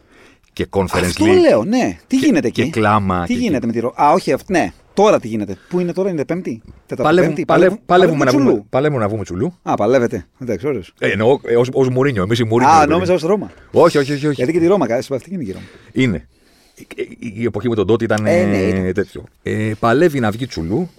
[0.63, 1.97] και conference Αυτό league λέω, ναι.
[2.07, 3.25] Τι γίνεται εκεί; και κλάμα.
[3.25, 3.93] Τι και- γίνεται με τη Ρο...
[4.01, 4.71] Α, όχι, αυτό, ναι.
[4.93, 8.45] Τώρα τι γίνεται; Πού είναι τώρα, είναι Πέμπτη; Τέταρτη, Παλεύουν- Πέμπτη; παλεύουν- Παλεύουμε να Τσουλού.
[8.45, 9.53] βγούμε- παλεύουμε να βγούμε τσουλού.
[9.63, 10.25] Α, παλεύετε.
[10.41, 10.81] Εντάξει, ωραίο.
[10.99, 11.39] Ε, εννοώ
[11.73, 12.23] ω Μουρίνιο.
[12.23, 12.73] Εμείς οι Μουρίνιο.
[12.73, 12.91] Α, ρε παιδί.
[12.91, 13.51] νόμιζα ως Ρώμα.
[13.71, 14.25] Όχι, όχι, όχι.
[14.27, 14.35] όχι.
[14.35, 15.65] Γιατί και τη Ρώμα, κάτι συμπαθητική είναι και η Ρώμα.
[15.91, 16.27] Είναι.
[16.75, 16.87] Η,
[17.19, 18.93] η- η εποχή με τον Τότι ήταν Ε, ναι, ε, ήταν.
[18.93, 19.23] τέτοιο.
[19.43, 20.89] Ε, παλεύει να βγει τσουλού,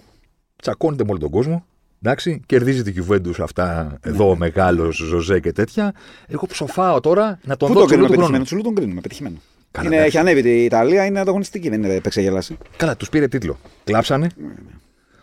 [0.61, 1.65] τσακώνεται με όλο τον κόσμο.
[2.05, 5.93] Εντάξει, κερδίζει την Juventus αυτά εδώ ο μεγάλος Ζωζέ και τέτοια.
[6.27, 8.43] Εγώ ψοφάω τώρα να τον Πού δω το τσουλού κρίνουμε του πετυχημένο; χρόνου.
[8.43, 9.35] Τσουλού τον κρίνουμε πετυχημένο.
[9.73, 10.17] Καλά, είναι, εντάξει.
[10.17, 12.57] έχει ανέβει η Ιταλία, είναι ανταγωνιστική, δεν είναι επεξεγελάση.
[12.77, 13.59] Καλά, τους πήρε τίτλο.
[13.83, 14.29] Κλάψανε.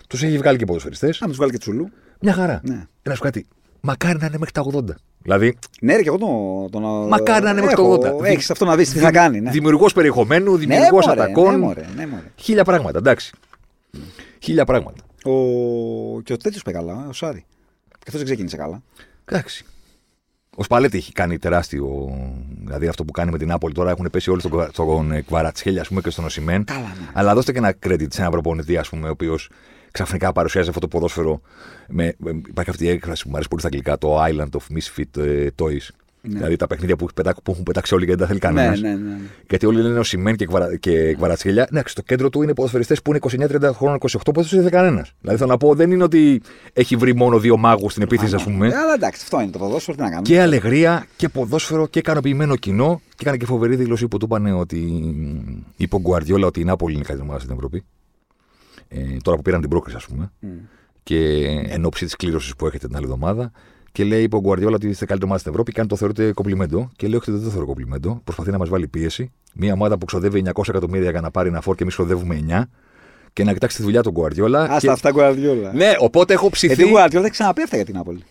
[0.08, 1.22] Τους έχει βγάλει και ποδοσφαιριστές.
[1.22, 1.90] Αν τους βάλει και τσουλού.
[2.20, 2.60] Μια χαρά.
[2.64, 2.74] Ναι.
[2.74, 3.46] Ε, Να σου πω κάτι.
[3.80, 4.84] Μακάρι να είναι μέχρι τα 80.
[5.22, 6.70] Δηλαδή, Ναι, ρε, και εγώ τον.
[6.82, 8.24] τον Μακάρι να είναι μέχρι το 80.
[8.24, 9.40] Έχεις αυτό να δεις τι θα κάνει.
[9.40, 11.50] Ναι, δημιουργός περιεχομένου, ναι, δημιουργός μωρέ, ατακών.
[11.50, 12.32] Ναι, μωρέ, ναι, μωρέ.
[12.36, 13.32] Χίλια πράγματα, εντάξει.
[14.38, 15.02] Χίλια πράγματα.
[15.24, 15.32] Ο...
[16.22, 17.44] Και ο τέτοιος πάει καλά, ο Σάρι.
[17.88, 18.82] Και αυτός δεν ξεκίνησε καλά.
[19.24, 19.64] Εντάξει.
[20.60, 21.88] Ο Σπαλέτη έχει κάνει τεράστιο.
[22.64, 25.88] Δηλαδή αυτό που κάνει με την Νάπολη τώρα έχουν πέσει όλοι στον, στον Κβαρατσχέλια ας
[25.88, 26.64] πούμε, και στον Οσημέν.
[26.64, 27.08] Καλά, ναι.
[27.12, 29.50] Αλλά δώστε και ένα credit σε έναν προπονητή, ας πούμε, ο οποίος
[29.90, 31.40] ξαφνικά παρουσιάζει αυτό το ποδόσφαιρο.
[31.88, 34.76] Με, με- υπάρχει αυτή η έκφραση που μου αρέσει πολύ στα αγγλικά, το Island of
[34.76, 35.46] Misfit ε,
[36.26, 36.30] Toys.
[36.32, 38.46] Δηλαδή τα παιχνίδια που, έχει πετά- που έχουν πετάξει όλοι και δεν τα θέλει Ναι,
[38.48, 38.80] κανένας.
[38.80, 39.16] ναι, ναι.
[39.48, 41.68] Γιατί όλοι λένε ο Σιμέν και, Κβαρα, και Κβαρατσχέλια.
[41.70, 44.70] Ναι, στο κέντρο του είναι ποδοσφαιριστές που είναι 29-30 χρόνων, 28 που δεν του είδε
[44.70, 45.12] κανένας.
[45.20, 46.42] Δηλαδή θέλω να πω, δεν είναι ότι
[46.72, 48.66] έχει βρει μόνο δύο μάγους στην επίθεση, ας πούμε.
[48.68, 50.26] Ε, αλλά εντάξει, αυτό είναι το ποδόσφαιρο, τι να κάνουμε.
[50.28, 53.00] Και αλεγρία και ποδόσφαιρο και ικανοποιημένο κοινό.
[53.08, 54.78] Και έκανε και φοβερή δήλωση που του είπαν ότι
[55.76, 57.84] είπε ο Γκουαρδιόλα ότι η Νάπολη είναι η καλύτερη ομάδα στην Ευρώπη.
[58.88, 60.32] Ε, τώρα που πήραν την πρόκριση, ας πούμε.
[61.02, 61.16] Και
[61.68, 63.52] εν ώψη της κλήρωσης που έχετε την άλλη εβδομάδα.
[63.92, 66.32] Και λέει, είπε ο Γκουαρδιόλα ότι είστε καλύτερη ομάδα στην Ευρώπη και αν το θεωρείτε
[66.32, 66.90] κομπλιμέντο.
[66.96, 68.20] Και λέει, Όχι, δεν το θεωρώ κομπλιμέντο.
[68.24, 69.30] Προσπαθεί να μας βάλει πίεση.
[69.54, 72.62] Μια ομάδα που ξοδεύει 900 εκατομμύρια για να πάρει ένα φόρ και εμείς ξοδεύουμε 9.
[73.32, 74.62] Και να κοιτάξει τη δουλειά του Γκουαρδιόλα.
[74.62, 74.86] Α και...
[74.86, 75.72] τα αυτά Γκουαρδιόλα.
[75.72, 76.74] Ναι, οπότε έχω ψηθεί.
[76.74, 78.22] Γιατί ο Γκουαρδιόλα δεν ξαναπεί αυτά για την Νάπολη.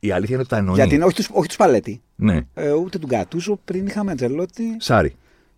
[0.00, 0.74] Η αλήθεια είναι ότι τα εννοεί.
[0.74, 3.58] Γιατί, όχι του όχι τους Παλέτη, Ναι, ε, ούτε του Γκατούσο.
[3.64, 4.76] Πριν είχαμε Τζελότη.
[4.78, 5.14] Σάρι.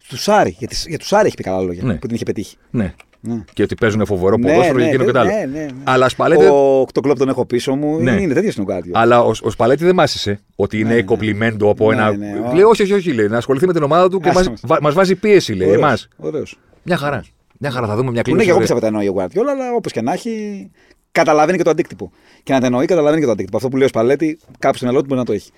[0.09, 0.57] Του Σάρι.
[0.59, 1.95] Για, τις- για του Σάρι έχει πει καλά λόγια Ναι.
[1.95, 2.57] που την είχε πετύχει.
[2.71, 2.95] Ναι.
[3.25, 3.45] Ναι.
[3.53, 5.31] Και ότι παίζουν φοβερό Ναι, ποδόσφαιρο ναι, και εκείνο και το άλλο.
[5.31, 5.67] ναι, ναι, ναι.
[5.85, 7.99] Αλλά Σπαλέτη, Ο, το κλοπ τον έχω πίσω μου.
[8.01, 8.11] Ναι.
[8.11, 9.01] Είναι τέτοιο είναι ο Γκουαρδιόλα.
[9.01, 11.03] αλλά ο, ο Σπαλέτη δεν μάσησε ότι είναι ναι.
[11.03, 12.17] κομπλιμέντο από Ναι, ένα.
[12.17, 14.39] ναι, ο- Λέει, όχι, όχι, όχι, λέει, να ασχοληθεί με την ομάδα του και Άσε
[14.39, 14.61] μας, μας.
[14.65, 16.09] βα- μας βάζει πίεση, λέει, εμάς.
[16.17, 16.59] Ωραίος.
[16.83, 17.25] Μια χαρά.
[17.59, 18.45] Μια χαρά, θα δούμε μια Που ναι, κλήρωση.
[18.45, 18.61] και εγώ ωραία.
[18.61, 20.71] πιστεύω ότι τα εννοεί ο Γκουαρδιόλα, αλλά όπως και να έχει,
[21.13, 22.13] καταλαβαίνει και το αντίκτυπο.
[22.43, 23.57] Και να τα εννοεί, καταλαβαίνει και το αντίκτυπο.
[23.57, 25.51] Αυτό που λέει ο Σπαλέτη, κάπου στο μυαλό του μπορεί να το έχει.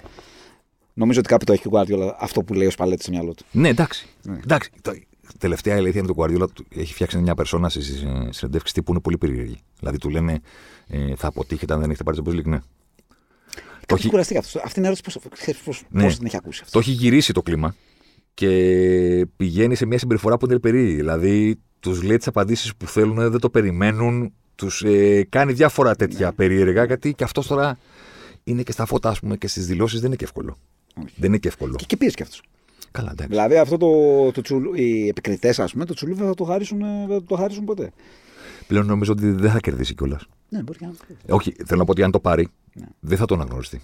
[0.94, 3.34] Νομίζω ότι κάπου το έχει και ο Γκουαρδιόλα αυτό που λέει ο Σπαλέτη στο μυαλό
[3.34, 3.44] του.
[3.50, 4.06] Ναι, εντάξει.
[4.22, 4.36] Ναι.
[4.42, 4.70] εντάξει.
[5.26, 9.00] Το- Τελευταία αλήθεια είναι το Guardiola του έχει φτιάξει μια περσόνα στις συνεντεύξεις που είναι
[9.00, 9.56] πολύ περίεργη.
[9.78, 10.40] Δηλαδή του λένε
[10.86, 12.44] ε, θα αποτύχετε αν δεν έχετε πάρει το Champions League.
[12.44, 12.58] Ναι.
[12.58, 14.60] Το Κάπου έχει, κουραστήκα αυτό.
[14.64, 15.28] Αυτή είναι η ερώτηση
[15.64, 16.12] πώ Ναι.
[16.12, 16.72] την έχει ακούσει αυτό.
[16.72, 17.74] το έχει γυρίσει το κλίμα
[18.34, 20.94] και πηγαίνει σε μια συμπεριφορά που είναι περίεργη.
[20.94, 26.32] Δηλαδή τους λέει τις απαντήσεις που θέλουν, δεν το περιμένουν, τους ε, κάνει διάφορα τέτοια
[26.32, 27.78] περίεργα γιατί και αυτός τώρα
[28.44, 30.56] είναι και στα φώτα, ας πούμε, και στις δηλώσεις δεν είναι και εύκολο.
[31.04, 31.14] Όχι.
[31.16, 31.74] Δεν είναι και εύκολο.
[31.74, 32.42] Και, και πίεση κι αυτός.
[32.98, 33.30] Καλά, εντάξει.
[33.32, 33.88] Δηλαδή αυτό το,
[34.32, 37.24] το τσουλού, οι επικριτές, ας πούμε, το τσουλού δεν θα το χαρίσουν, ε, δεν θα
[37.26, 37.90] το χαρίσουν ποτέ.
[38.66, 40.22] Πλέον νομίζω ότι δεν θα κερδίσει κιόλας.
[40.48, 41.32] Ναι, μπορεί και να το πει.
[41.32, 42.48] Όχι, θέλω να πω ότι αν το πάρει,
[43.00, 43.80] δεν θα το αναγνωριστεί.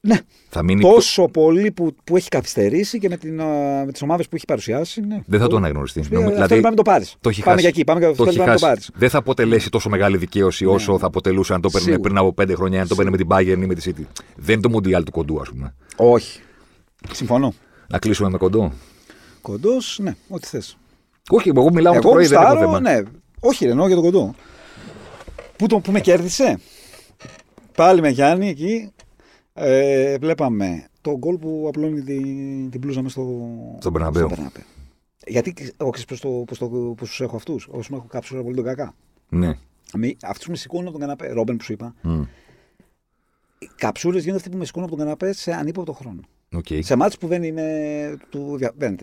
[0.00, 0.18] Ναι,
[0.48, 0.80] Θα μείνει.
[0.80, 4.44] τόσο πολύ που, που έχει καθυστερήσει και με, την, α, με τις ομάδες που έχει
[4.44, 5.00] παρουσιάσει.
[5.00, 5.22] Ναι.
[5.26, 6.02] Δεν θα το αναγνωριστεί.
[6.02, 7.16] Σου πει, Νομι- Αυτό πρέπει να το πάρεις.
[7.20, 7.60] το έχει πάμε χάσει.
[7.60, 7.84] για εκεί.
[7.84, 8.80] Πάμε για αυτό το έχει πρέπει να το χάσει.
[8.90, 9.00] πάρεις.
[9.00, 12.02] Δεν θα αποτελέσει τόσο μεγάλη δικαίωση όσο θα αποτελούσε αν το παίρνει Σίγουρα.
[12.02, 14.02] πριν από πέντε χρόνια, αν το παίρνει με την Bayern ή με τη City.
[14.36, 15.74] Δεν είναι το Μουντιάλ του κοντού, ας πούμε.
[15.96, 16.40] Όχι.
[17.12, 17.54] Συμφωνώ.
[17.92, 18.72] Να κλείσουμε με κοντό;
[19.40, 20.76] Κοντός, ναι, ό,τι θες.
[21.30, 22.80] Όχι, εγώ μιλάω το Εγώ πρωί, δεν έχω γουστάρω, θέμα.
[22.80, 23.02] ναι.
[23.40, 24.34] Όχι, ρε, εννοώ για τον κοντό.
[25.56, 26.58] Πού, το, που με κέρδισε;
[27.76, 28.92] Πάλι με Γιάννη εκεί.
[29.54, 34.28] Ε, βλέπαμε το γκολ που απλώνει την, την πλούζα μες στο, Στον Μπερναμπέου.
[34.28, 34.62] Μπερναμπέου.
[35.26, 37.68] Γιατί εγώ ξέρεις πώς, το, πώς, το, πώς τους έχω αυτούς.
[37.70, 38.94] Όσους με έχω κάψει πολύ τον κακά.
[39.28, 39.52] Ναι.
[39.94, 41.32] Με, αυτούς με σηκώνουν από τον καναπέ.
[41.32, 41.94] Ρόμπεν που σου είπα.
[42.02, 42.22] Μμ.
[43.58, 46.20] Οι καψούρες γίνονται αυτοί που με σηκώνουν από τον καναπέ σε ανύποπτο χρόνο.
[46.52, 46.66] Οκ.
[46.78, 48.98] Σε μάτς που δεν είναι, του, δια- δεν είναι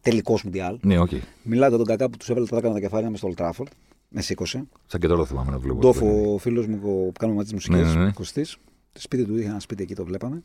[0.00, 0.78] τελικός μουντιάλ.
[0.82, 1.10] Ναι, οκ.
[1.42, 3.66] Μιλάτε για τον κακά που τους έβαλε τα δάκανα τα κεφάλια μες στο Old Trafford.
[4.08, 4.64] Με σήκωσε.
[4.86, 5.78] Σαν και τώρα το θυμάμαι να το βλέπω.
[5.78, 8.12] Ντόφο, ο φίλος μου που κάνουμε μαζί τι μουσικέ, Ναι, ναι, ναι.
[8.12, 8.56] Κωστής.
[8.92, 10.42] Το σπίτι του είχε ένα σπίτι εκεί, το βλέπαμε.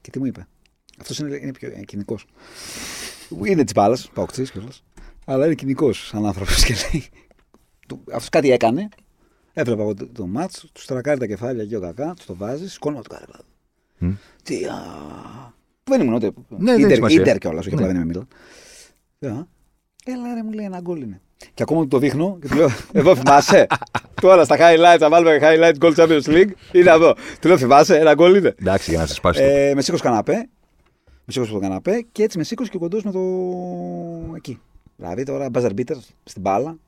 [0.00, 0.46] Και τι μου είπε.
[1.00, 2.26] Αυτός είναι, είναι πιο κοινικός.
[3.44, 4.82] Είναι της μπάλας, παοξή κιόλας.
[5.24, 7.04] Αλλά είναι κοινικός σαν άνθρωπος και λέει.
[8.12, 8.88] Αυτός κάτι έκανε.
[9.52, 12.68] Έβλεπα εγώ το, το μάτς, του τρακάρει τα κεφάλια εκεί ο κακά, τους το βάζει,
[12.68, 13.26] σηκώνω το κάθε
[13.98, 14.12] Μμ.
[14.42, 14.64] Τι.
[14.64, 14.74] Α,
[15.54, 15.59] που
[15.96, 16.30] δεν ήμουν ούτε.
[16.48, 17.20] Ναι, δεν έχει Ίντερ, σημασία.
[17.20, 17.82] Ίντερ κιόλας, όχι Ναι.
[17.82, 18.04] απλά δεν είμαι
[19.20, 19.38] Μίλαν.
[19.40, 19.46] Α,
[20.04, 21.20] Έλα ρε μου λέει ένα γκολ είναι.
[21.54, 23.66] Και ακόμα του το δείχνω και του λέω, εδώ θυμάσαι.
[24.20, 26.50] Τώρα στα highlights, θα βάλουμε highlight goal Champions League.
[26.72, 27.14] Είναι εδώ.
[27.40, 28.54] Του λέω, θυμάσαι, ένα γκολ είναι.
[28.60, 29.46] Εντάξει, για να σε σπάσει το.
[29.46, 30.48] Ε, με σήκωσε καναπέ.
[31.24, 33.20] Με σήκωσε από τον καναπέ και έτσι με σήκωσε και ο κοντός με το.
[34.36, 34.60] εκεί.
[34.96, 36.78] Δηλαδή τώρα buzzer beater στην μπάλα,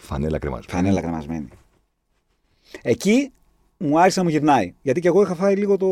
[0.00, 0.66] Φανέλα κρεμάζει.
[0.68, 1.48] φανέλα κρεμασμένη.
[2.82, 3.32] Εκεί
[3.82, 4.74] μου άρχισε να μου γυρνάει.
[4.82, 5.86] Γιατί και εγώ είχα φάει λίγο το.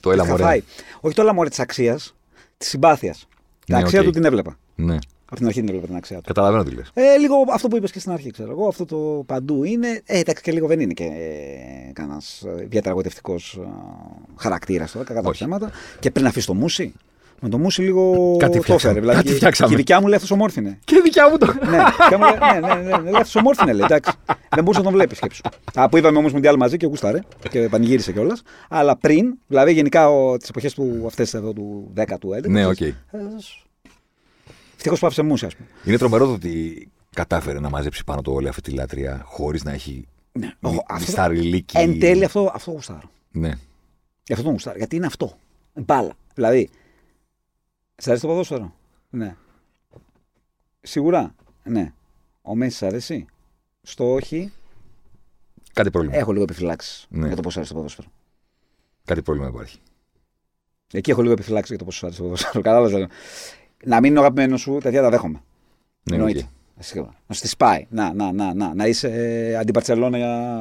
[0.00, 0.42] Το έλα είχα μωρέ.
[0.42, 0.62] φάει.
[1.00, 2.14] Όχι το έλα μωρέ της αξίας,
[2.56, 3.26] της συμπάθειας.
[3.66, 4.04] Την Ναι, αξία οκ.
[4.04, 4.56] του την έβλεπα.
[4.74, 4.96] Ναι.
[5.24, 6.22] Από την αρχή την έβλεπα την αξία του.
[6.26, 6.90] Καταλαβαίνω τι λες.
[6.94, 8.68] Ε, λίγο αυτό που είπες και στην αρχή, ξέρω εγώ.
[8.68, 10.00] Αυτό το παντού είναι.
[10.04, 13.36] Ε, εντάξει, και λίγο δεν είναι και ε, κανένας ιδιαίτερα γοητευτικός
[14.36, 15.42] χαρακτήρας τώρα, κατά τα Όχι.
[15.42, 15.70] θέματα.
[16.00, 16.92] Και πριν αφήσει το μούσι.
[17.44, 18.92] Με το μούσι λίγο Κάτι το φτιάξαμε.
[18.92, 19.00] έφερε.
[19.00, 19.68] Δηλαδή, Κάτι και- φτιάξαμε.
[19.68, 20.78] Και η δικιά μου λέει αυτός ομόρφυνε.
[20.84, 21.46] Και δικιά μου το.
[21.46, 21.78] ναι,
[22.08, 23.84] και μου λέει, ναι, ναι, ναι, ναι, αυτός ομόρφυνε λέει.
[23.84, 24.12] Εντάξει.
[24.48, 25.40] Δεν μπορούσε να τον βλέπεις σκέψου.
[25.74, 27.18] Α, που είδαμε όμως Μουντιάλ μαζί και γούσταρε
[27.50, 28.42] και πανηγύρισε κιόλας.
[28.68, 30.08] Αλλά πριν, δηλαδή γενικά
[30.38, 32.48] τις εποχές του αυτές εδώ του 10ου, 11ου.
[32.48, 32.76] ναι, οκ.
[34.76, 35.68] Ευτυχώς που άφησε μούσι, ας πούμε.
[35.84, 39.72] Είναι τρομερό το ότι κατάφερε να μαζέψει πάνω του όλη αυτή τη λατρεία χωρίς να
[39.72, 41.78] έχει Ναι, μι- εγώ- αυτό- μυσταριλίκη.
[41.78, 43.10] Εν τέλει αυτό, αυτό γουστάρω.
[43.30, 43.50] Ναι.
[44.26, 44.76] Γι' αυτό τον γουστάρω.
[44.78, 45.32] Γιατί είναι αυτό.
[45.74, 46.12] Μπάλα.
[46.34, 46.68] Δηλαδή.
[48.02, 48.74] Σ' αρέσει το ποδόσφαιρο;
[49.10, 49.36] Ναι.
[50.80, 51.34] Σίγουρα;
[51.64, 51.92] Ναι.
[52.42, 53.26] Ο Μέσης σ' αρέσει;
[53.82, 54.52] Στο όχι;
[55.72, 56.16] Κάτι πρόβλημα.
[56.16, 57.26] Έχω λίγο επιφυλάξεις Ναι.
[57.26, 58.08] για το πώς αρέσει το ποδόσφαιρο.
[59.04, 59.78] Κάτι πρόβλημα υπάρχει.
[60.92, 62.62] Εκεί έχω λίγο επιφυλάξεις για το πώς σου αρέσει το ποδόσφαιρο.
[62.68, 63.06] Κατάλαβες.
[63.84, 65.42] Να μην είναι ο αγαπημένος σου, τέτοια τα δέχομαι.
[66.02, 66.38] Ναι, Εννοείται.
[66.38, 66.82] οκ.
[66.82, 67.14] Σίγουρα.
[67.26, 67.86] Να σου τη σπάει.
[67.90, 70.54] Να, να, να, να, να είσαι ε, αντιπαρσελόνα για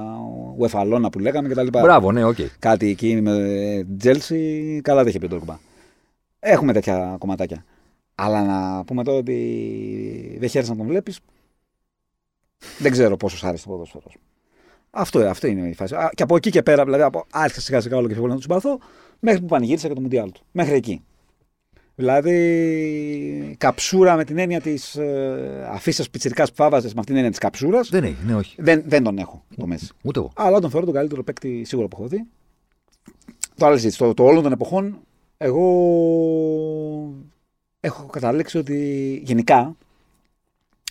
[0.57, 1.67] ουεφαλώνα που λέγαμε κτλ.
[1.67, 2.37] Μπράβο, ναι, οκ.
[2.59, 5.57] κάτι εκεί με Τζέλσι, καλά τα είχε πει το Ντρογμπά.
[6.43, 7.65] Έχουμε τέτοια κομματάκια.
[8.15, 11.19] Αλλά να πούμε τώρα ότι δεν χαίρεσαι να τον βλέπεις.
[12.79, 14.05] Δεν ξέρω πόσο σ' άρεσε το ποδόσφαιρο.
[14.91, 15.95] Αυτό, αυτό είναι η φάση.
[15.95, 18.33] Α, Και από εκεί και πέρα, δηλαδή, από, άρχισα σιγά σιγά όλο και πιο πολύ
[18.33, 18.79] να του συμπαθώ,
[19.19, 20.41] μέχρι που πανηγύρισα και το Μουντιάλ του.
[20.51, 21.03] Μέχρι εκεί.
[21.95, 27.29] Δηλαδή, καψούρα με την έννοια της ε, αφήσα πιτσυρικά που φάβαζε, με αυτήν την έννοια
[27.29, 27.89] της καψούρας.
[27.89, 28.55] Δεν έχει, ναι, όχι.
[28.61, 29.89] Δεν, δεν τον έχω το Μέση.
[30.03, 30.31] Ούτε εγώ.
[30.35, 32.27] Αλλά τον θεωρώ τον καλύτερο παίκτη σίγουρα που έχω δει.
[33.55, 33.99] Το άλλο συζήτηση.
[33.99, 34.99] Το, το όλων των εποχών,
[35.43, 37.13] εγώ
[37.79, 38.75] έχω καταλήξει ότι
[39.23, 39.75] γενικά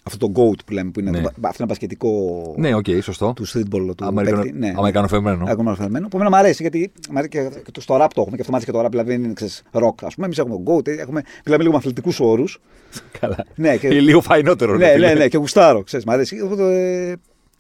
[0.05, 1.21] αυτό το GOAT που λέμε, που είναι Ναι.
[1.21, 3.33] το, μπα- αυτό είναι μπασκετικό Ναι, οκ, σωστό.
[3.37, 4.43] του streetball του Αμερικανο...
[4.43, 4.59] παίκτη.
[4.59, 5.45] Ναι, Αμερικανοφερμένο.
[5.49, 6.09] Ακόμα φερμένο.
[6.09, 8.41] Που εμένα μου αρέσει γιατί μου αρέσει και, και το, στο rap το έχουμε και
[8.41, 9.95] αυτό μάθει και το rap, δηλαδή δεν είναι ξέρεις, rock.
[10.03, 12.61] Α πούμε, εμείς έχουμε GOAT, έχουμε, μιλάμε λίγο με αθλητικούς όρους.
[13.21, 13.45] Καλά.
[13.55, 14.73] Ναι, και, Είναι λίγο fighter.
[14.77, 15.07] ρε ναι, φίλε.
[15.07, 15.83] ναι, ναι, και γουστάρω.
[15.83, 16.41] Ξέρεις, μ' αρέσει.
[16.41, 16.63] Οπότε,
[17.11, 17.15] ε,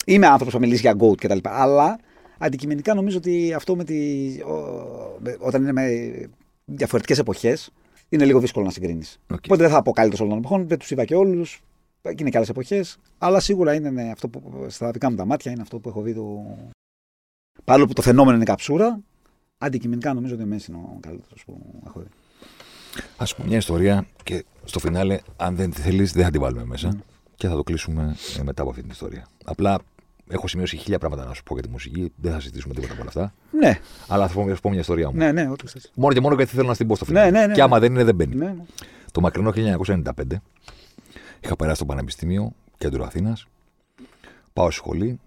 [0.04, 1.38] είμαι άνθρωπος που θα μιλήσει για GOAT κτλ.
[1.42, 1.98] Αλλά
[2.38, 3.96] αντικειμενικά νομίζω ότι αυτό με τη,
[4.40, 5.88] ο- με- όταν είναι με
[6.74, 7.70] διαφορετικές εποχές
[8.08, 9.20] είναι λίγο δύσκολο να συγκρίνεις.
[9.30, 9.44] Οκ.
[9.44, 11.62] Οπότε δεν θα πω καλύτερος όλων των εποχών, δεν τους είδα και όλους.
[12.16, 12.96] Είναι και άλλες εποχές.
[13.18, 16.02] Αλλά σίγουρα είναι ναι, αυτό που στα δικά μου τα μάτια είναι αυτό που έχω
[16.02, 16.14] δει.
[16.14, 16.56] Το...
[17.64, 19.00] Παρόλο που το Φαινόμενο είναι καψούρα,
[19.58, 22.08] αντικειμενικά νομίζω ότι ο Μέσι είναι ο καλύτερος που έχω δει.
[23.16, 26.64] Ας πούμε μια ιστορία και στο φινάλε, αν δεν τη θέλεις, δεν θα την βάλουμε
[26.64, 27.02] μέσα.
[27.36, 29.26] Και θα το κλείσουμε ε, μετά από αυτή την ιστορία.
[29.44, 29.78] Απλά
[30.30, 32.12] έχω σημειώσει χίλια πράγματα να σου πω για τη μουσική.
[32.16, 33.34] Δεν θα συζητήσουμε τίποτα από όλα αυτά.
[33.58, 33.78] Ναι,
[34.08, 35.16] Αλλά θα πω, θα σου πω μια ιστορία μου.
[35.16, 35.90] ναι, ναι, ό,τι θες.
[35.94, 37.30] Μόνο και μόνο γιατί θέλω να την πω στο Ναι, φινάλε.
[37.38, 37.80] ναι, ναι, και άμα ναι.
[37.86, 38.34] δεν είναι, δεν μπαίνει.
[38.34, 38.62] Ναι, ναι.
[39.12, 40.02] Το μακρινό 1995
[41.40, 43.46] είχα περάσει στο Πανεπιστήμιο, κέντρο Αθήνας.
[44.52, 45.20] Πάω στη σχολή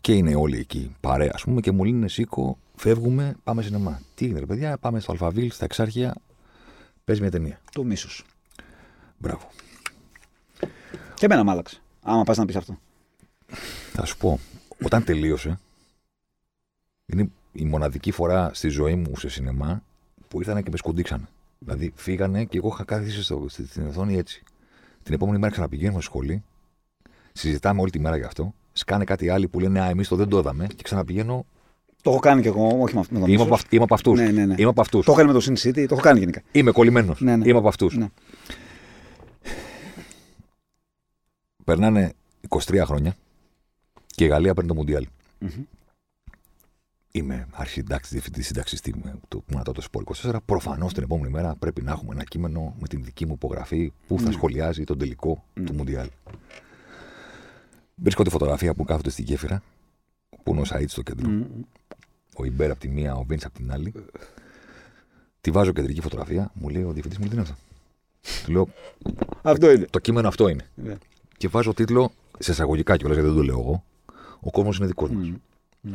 [0.00, 4.00] και είναι όλοι εκεί παρέα, ας πούμε, και μου λένε Σίκο, φεύγουμε, πάμε σινεμά.
[4.14, 6.14] Τι έγινε, ρε παιδιά, πάμε στο Αλφαβίλ, στα Εξάρχεια,
[7.04, 7.60] παίζει μια ταινία.
[7.72, 8.24] Το μίσος.
[9.18, 9.50] Μπράβο.
[11.14, 11.80] Και εμένα μ' άλλαξε.
[12.02, 12.78] Άμα πας να πεις αυτό.
[13.92, 14.38] Θα σου πω,
[14.84, 15.58] όταν τελείωσε,
[17.06, 19.82] είναι η μοναδική φορά στη ζωή μου σε σινεμά
[20.28, 21.28] που ήρθαν και με σκουντίξανε.
[21.58, 24.42] Δηλαδή φύγανε και εγώ είχα κάθίσει στο, στη- στην οθόνη έτσι.
[25.02, 26.42] Την επόμενη μέρα ξαναπηγαίνουμε στη σχολή,
[27.32, 28.54] συζητάμε όλη τη μέρα γι' αυτό.
[28.72, 31.46] Σκάνε κάτι άλλοι που λένε Α, εμείς το δεν το είδαμε και ξαναπηγαίνω.
[32.02, 33.14] Το έχω κάνει κι εγώ, όχι με αυτό.
[33.14, 33.46] με το Είμαι μίσος.
[33.46, 34.18] από, αυτ- είμαι από αυτούς.
[34.18, 34.54] Ναι, ναι, ναι.
[34.58, 35.04] Είμαι από αυτούς.
[35.04, 36.42] Το έχω κάνει με το Sin City, το έχω κάνει γενικά.
[36.52, 37.20] Είμαι κολλημένος.
[37.20, 37.48] Ναι, ναι.
[37.48, 37.96] Είμαι από αυτούς.
[37.96, 38.06] Ναι.
[41.64, 42.12] Περνάνε
[42.48, 43.16] 23 χρόνια
[44.18, 45.06] και η Γαλλία παίρνει το Μουντιάλ.
[45.38, 45.50] Μμμ.
[47.12, 50.36] Είμαι αρχισυντάξη, διευθυντής συνταξιστή με το που το Σπορ 24.
[50.44, 54.18] Προφανώς την επόμενη μέρα πρέπει να έχουμε ένα κείμενο με την δική μου υπογραφή που
[54.18, 54.32] θα Ναι.
[54.32, 55.64] σχολιάζει τον τελικό Ναι.
[55.64, 56.08] του Μουντιάλ.
[57.94, 59.62] Βρίσκω τη φωτογραφία που κάθονται στη γέφυρα,
[60.42, 61.42] που είναι ο Σαΐτ στο κέντρο, Μμ.
[62.36, 63.92] ο Ιμπέρ από τη μία, ο Βίντ από την άλλη.
[65.40, 67.54] Τη βάζω κεντρική φωτογραφία, μου λέει ο διευθυντής μου, τι είναι αυτό;
[68.44, 68.68] Του λέω,
[69.42, 69.86] Αυτό είναι.
[69.90, 70.66] το κείμενο αυτό είναι.
[70.74, 70.94] Ναι.
[71.36, 73.84] Και βάζω τίτλο σε εισαγωγικά κιόλας γιατί δεν το λέω εγώ.
[74.40, 75.30] Ο κόσμος είναι δικός μας.
[75.80, 75.92] Μμ.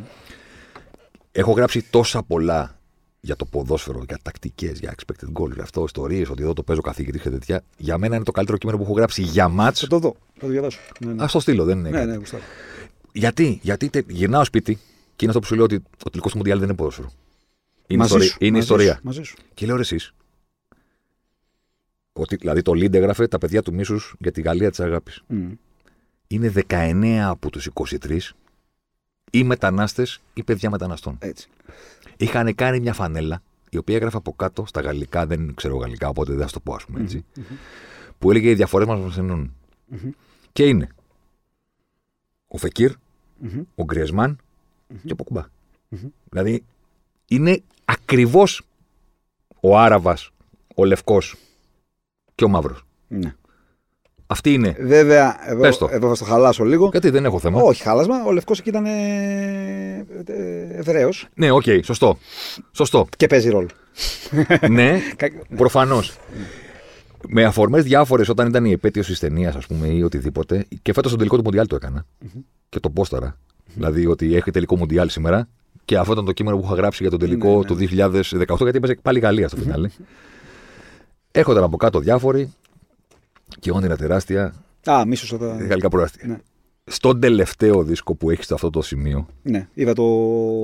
[1.32, 2.78] Έχω γράψει τόσα πολλά
[3.20, 6.82] για το ποδόσφαιρο, για τακτικές, για expected goals, για αυτό, ιστορίες, ότι εδώ το παίζω
[6.82, 7.64] καθηγητή και τέτοια.
[7.78, 9.80] Για μένα είναι το καλύτερο κείμενο που έχω γράψει για μάτς.
[9.80, 10.16] Θα το δω.
[10.34, 10.80] Θα το διαβάσω.
[11.00, 11.24] Ναι, ναι.
[11.24, 11.90] Α το στείλω, δεν είναι.
[11.90, 12.10] Ναι, κάτι.
[12.10, 12.44] ναι, γουστάρω.
[13.12, 14.76] Γιατί, γιατί τε- γυρνάω σπίτι
[15.16, 15.76] και είναι αυτό που σου λέω ότι
[16.06, 17.12] ο τελικός του Μουντιάλ δεν είναι ποδόσφαιρο.
[17.88, 18.32] Είναι, Μαζί ιστορία.
[18.32, 18.94] σου, είναι μαζί ιστορία.
[18.96, 19.36] σου, Μαζί σου.
[19.54, 20.14] Και λέω ρε εσείς,
[22.14, 25.22] Ότι, δηλαδή το Λίντ έγραφε τα παιδιά του μίσους για τη Γαλλία της αγάπης.
[25.28, 25.52] Μμ.
[26.28, 28.20] Είναι 19 από τους 23
[29.32, 31.18] ή μετανάστες ή παιδιά μεταναστών.
[31.20, 31.50] Έτσι.
[32.18, 36.32] Είχαν κάνει μια φανέλα, η οποία έγραφε από κάτω στα γαλλικά, δεν ξέρω γαλλικά, οπότε
[36.32, 37.26] δεν θα σου το πω, ας πούμε έτσι.
[38.20, 39.56] Που έλεγε οι διαφορές μας μας ενώνουν.
[39.88, 40.10] Μμμ.
[40.52, 40.90] Και είναι
[42.48, 42.92] ο Φεκίρ,
[43.38, 43.62] Μμμ.
[43.76, 44.38] ο Γκριεζμάν
[45.06, 45.46] και ο Πογκμπά.
[45.90, 46.10] Μμμ.
[46.30, 46.64] Δηλαδή
[47.28, 48.62] είναι ακριβώς
[49.60, 50.32] ο Άραβας,
[50.76, 51.36] ο Λευκός
[52.36, 52.86] και ο Μαύρος.
[53.08, 53.36] Ναι.
[54.28, 54.76] Αυτή είναι.
[54.80, 55.90] Βέβαια, εδώ, Πες το.
[55.92, 56.90] εδώ θα στο χαλάσω λίγο.
[56.92, 57.62] Γιατί δεν έχω θέμα.
[57.62, 58.86] Όχι χάλασμα, ο Λευκός εκεί ήταν
[60.78, 62.18] Εβραίος Ναι, οκ, σωστό.
[62.72, 63.08] Σωστό.
[63.18, 63.68] και παίζει ρόλο.
[64.70, 66.18] ναι, Κα- προφανώς.
[67.28, 70.66] Με αφορμές διάφορες όταν ήταν η επέτειος της ταινίας, ας πούμε, ή οτιδήποτε.
[70.82, 72.06] Και φέτος στον τελικό του Μοντιάλ το έκανα.
[72.70, 73.38] Και το πόσταρα.
[73.74, 75.48] Δηλαδή ότι έχει τελικό Μοντιάλ σήμερα.
[75.86, 77.64] Και αυτό ήταν το κείμενο που είχα γράψει για τον τελικό Ναι, ναι.
[77.64, 79.90] του 2018, γιατί έπαιζε πάλι η Γαλλία στο φινάλε.
[81.32, 82.54] Έρχονταν από κάτω διάφοροι
[83.60, 84.54] και όνειρα τεράστια
[84.90, 85.66] Α, μίσος όταν.
[85.68, 86.28] γαλλικά προάστια.
[86.28, 86.38] Ναι.
[86.86, 90.04] Στον τελευταίο δίσκο που έχει σε αυτό το σημείο, Ναι, είδα το.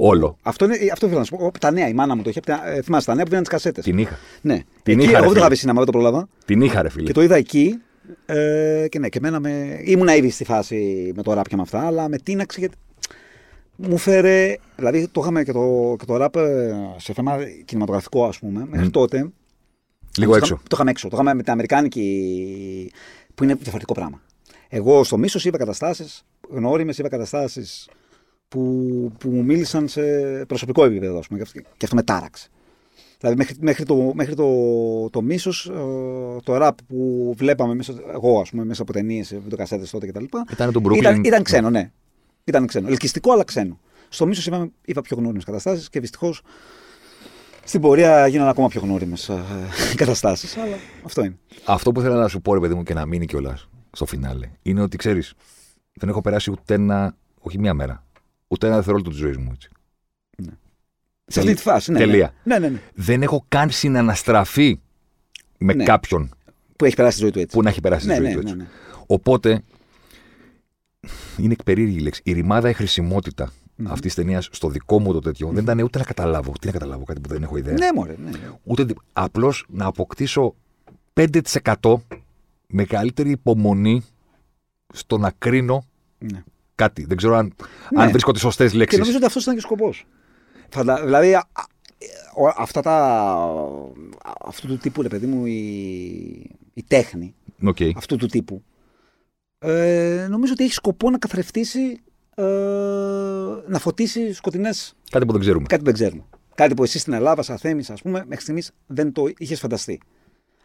[0.01, 0.37] Όλο.
[0.41, 1.45] Αυτό, είναι, αυτό ήθελα να σου πω.
[1.45, 2.39] Ο, Τα νέα, η μάνα μου το είχε.
[2.39, 3.83] απ' τα- ε, Θυμάσαι τα νέα που δίναν τις κασέτες.
[3.83, 4.17] την είχα.
[4.41, 4.59] Ναι.
[4.83, 5.39] Την εκεί, είχα, ρε εγώ δεν το φίλε.
[5.39, 6.27] είχα δει σινεμά, δεν το πρόλαβα.
[6.45, 7.05] Την είχα, ρε φίλε.
[7.05, 7.81] Και το είδα εκεί.
[8.25, 9.79] Ε, και ναι, και εμένα με.
[9.83, 12.75] ήμουνα ήδη στη φάση με το ραπ και με αυτά, αλλά με τίναξε γιατί.
[13.75, 14.55] Μου φέρε.
[14.75, 18.65] Δηλαδή το είχαμε και το, και το ραπ ε, σε θέμα κινηματογραφικό, ας πούμε.
[18.69, 19.29] Μέχρι τότε.
[20.19, 20.45] Λίγο το έξω.
[20.53, 21.07] είχαμε- Το είχαμε έξω.
[21.07, 22.91] Το είχαμε με την Αμερικάνικη.
[23.35, 24.21] που είναι διαφορετικό πράγμα.
[24.69, 27.89] Εγώ στο μίσος είδα καταστάσεις, γνώριμες, είδα καταστάσεις
[28.47, 28.61] που,
[29.17, 30.01] που μου μίλησαν σε
[30.47, 32.47] προσωπικό επίπεδο, ας πούμε, και αυτό- και αυτό με τάραξε.
[33.19, 35.73] Δηλαδή μέχρι, μέχρι το, μέχρι το, το μίσος, ε,
[36.43, 40.23] το ραπ που βλέπαμε μέσα, εγώ ας πούμε, μέσα από ταινίες, βιντεοκασέτες τότε κτλ.
[40.51, 40.97] Ήταν το Brooklyn.
[40.97, 41.91] Ήταν, ήταν ξένο, ναι.
[42.43, 42.87] Ήταν ξένο.
[42.87, 43.79] Ελκυστικό, αλλά ξένο.
[44.09, 46.41] Στο μίσος είπαμε, είπα πιο γνώριμες καταστάσεις και δυστυχώς
[47.69, 49.29] στην πορεία γίνανε ακόμα πιο γνώριμες
[49.95, 50.57] καταστάσεις.
[50.57, 51.37] Αλλά αυτό είναι.
[51.65, 54.49] Αυτό που θέλω να σου πω, ρε παιδί μου, και να μείνει κιόλας στο φινάλε,
[54.61, 55.33] είναι ότι ξέρεις,
[55.93, 58.03] δεν έχω περάσει ούτε ένα, όχι μία μέρα,
[58.47, 59.69] ούτε ένα δευτερόλεπτο της ζωής μου έτσι.
[61.31, 61.91] Σε αυτή τη φάση.
[61.91, 62.33] Ναι, Τελεία.
[62.43, 62.79] Ναι, ναι, ναι.
[62.93, 64.79] Δεν έχω καν συναναστραφεί
[65.57, 65.83] με Ναι.
[65.83, 66.29] κάποιον
[66.75, 67.55] Που έχει περάσει τη ζωή του έτσι.
[67.55, 68.61] που να έχει περάσει ναι, τη ζωή ναι, του ναι, έτσι.
[68.61, 68.67] ναι.
[69.05, 69.63] Οπότε,
[71.37, 72.21] είναι περίεργη η λέξη.
[72.23, 73.51] Η ρημάδα, η χρησιμότητα
[73.83, 76.51] αυτής της ταινίας στο δικό μου το τέτοιο δεν ήταν ούτε να καταλάβω.
[76.61, 77.73] Τι να καταλάβω, κάτι που δεν έχω ιδέα.
[77.73, 78.31] Ναι, μωρέ, ναι.
[78.63, 80.55] Ούτε απλώς να αποκτήσω
[81.13, 81.93] 5%
[82.67, 84.01] μεγαλύτερη υπομονή
[84.93, 85.83] στο να κρίνω
[86.19, 86.43] ναι.
[86.75, 87.05] κάτι.
[87.05, 87.53] Δεν ξέρω αν,
[87.95, 88.01] Ναι.
[88.03, 88.97] αν βρίσκω τι σωστές Και λέξει.
[88.97, 90.05] νομίζω ότι αυτός ήταν και ο σκοπός.
[91.03, 91.63] Δηλαδή, α- α-
[92.35, 93.25] ο- αυτά τα.
[94.45, 95.55] αυτού του τύπου, ρε παιδί μου, η,
[96.73, 97.33] η τέχνη
[97.63, 97.91] Okay.
[97.95, 98.63] αυτού του τύπου.
[99.59, 102.01] Ε, νομίζω ότι έχει σκοπό να καθρεφτίσει,
[102.39, 104.95] ε, να φωτίσει σκοτεινές.
[105.11, 105.65] Κάτι που δεν ξέρουμε.
[105.67, 106.23] Κάτι που δεν ξέρουμε.
[106.55, 110.01] Κάτι που εσύ στην Ελλάδα, σαν Θέμη, ας πούμε, μέχρι στιγμής δεν το είχες φανταστεί.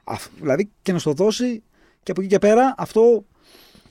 [0.04, 1.62] Αφ- δηλαδή και να στο δώσει
[2.02, 3.24] και από εκεί και πέρα αυτό,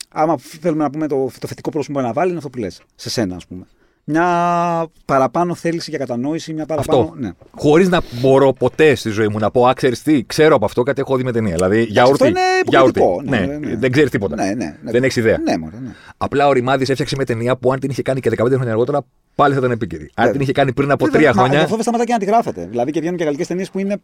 [0.09, 2.81] άμα θέλουμε να πούμε το, το θετικό πρόσωπο που να βάλει, είναι αυτό που λες.
[2.95, 3.65] Σε σένα, ας πούμε.
[4.05, 7.01] Μια παραπάνω θέληση για κατανόηση, μια παραπάνω.
[7.01, 7.15] Αυτό.
[7.17, 7.31] Ναι.
[7.55, 10.83] Χωρίς να μπορώ ποτέ στη ζωή μου να πω, Α, ξέρεις τι, ξέρω από αυτό
[10.83, 11.53] κάτι έχω δει με ταινία.
[11.53, 12.11] Δηλαδή, γιαούρτι.
[12.13, 12.99] αυτό είναι γιαούρτι.
[12.99, 13.37] υποκριτικό.
[13.37, 13.75] Ναι, Ναι, ναι.
[13.75, 14.35] δεν ξέρεις τίποτα.
[14.35, 14.91] Ναι, ναι, ναι.
[14.91, 15.37] Δεν έχεις ιδέα.
[15.37, 15.91] Ναι, μωρέ, ναι.
[16.17, 19.05] Απλά ο Ρημάδης έφτιαξε με ταινία που αν την είχε κάνει και 15 χρόνια αργότερα,
[19.35, 20.03] πάλι θα ήταν επίκαιρη.
[20.03, 20.31] Αν Βέβαια.
[20.31, 22.25] την είχε κάνει πριν από Βέβαια, τρία μα χρόνια, Αυτό δεν σταματά και να τη
[22.25, 22.65] γράφετε.
[22.65, 24.01] Δηλαδή και βγαίνουν και γαλλικές ταινίες που είναι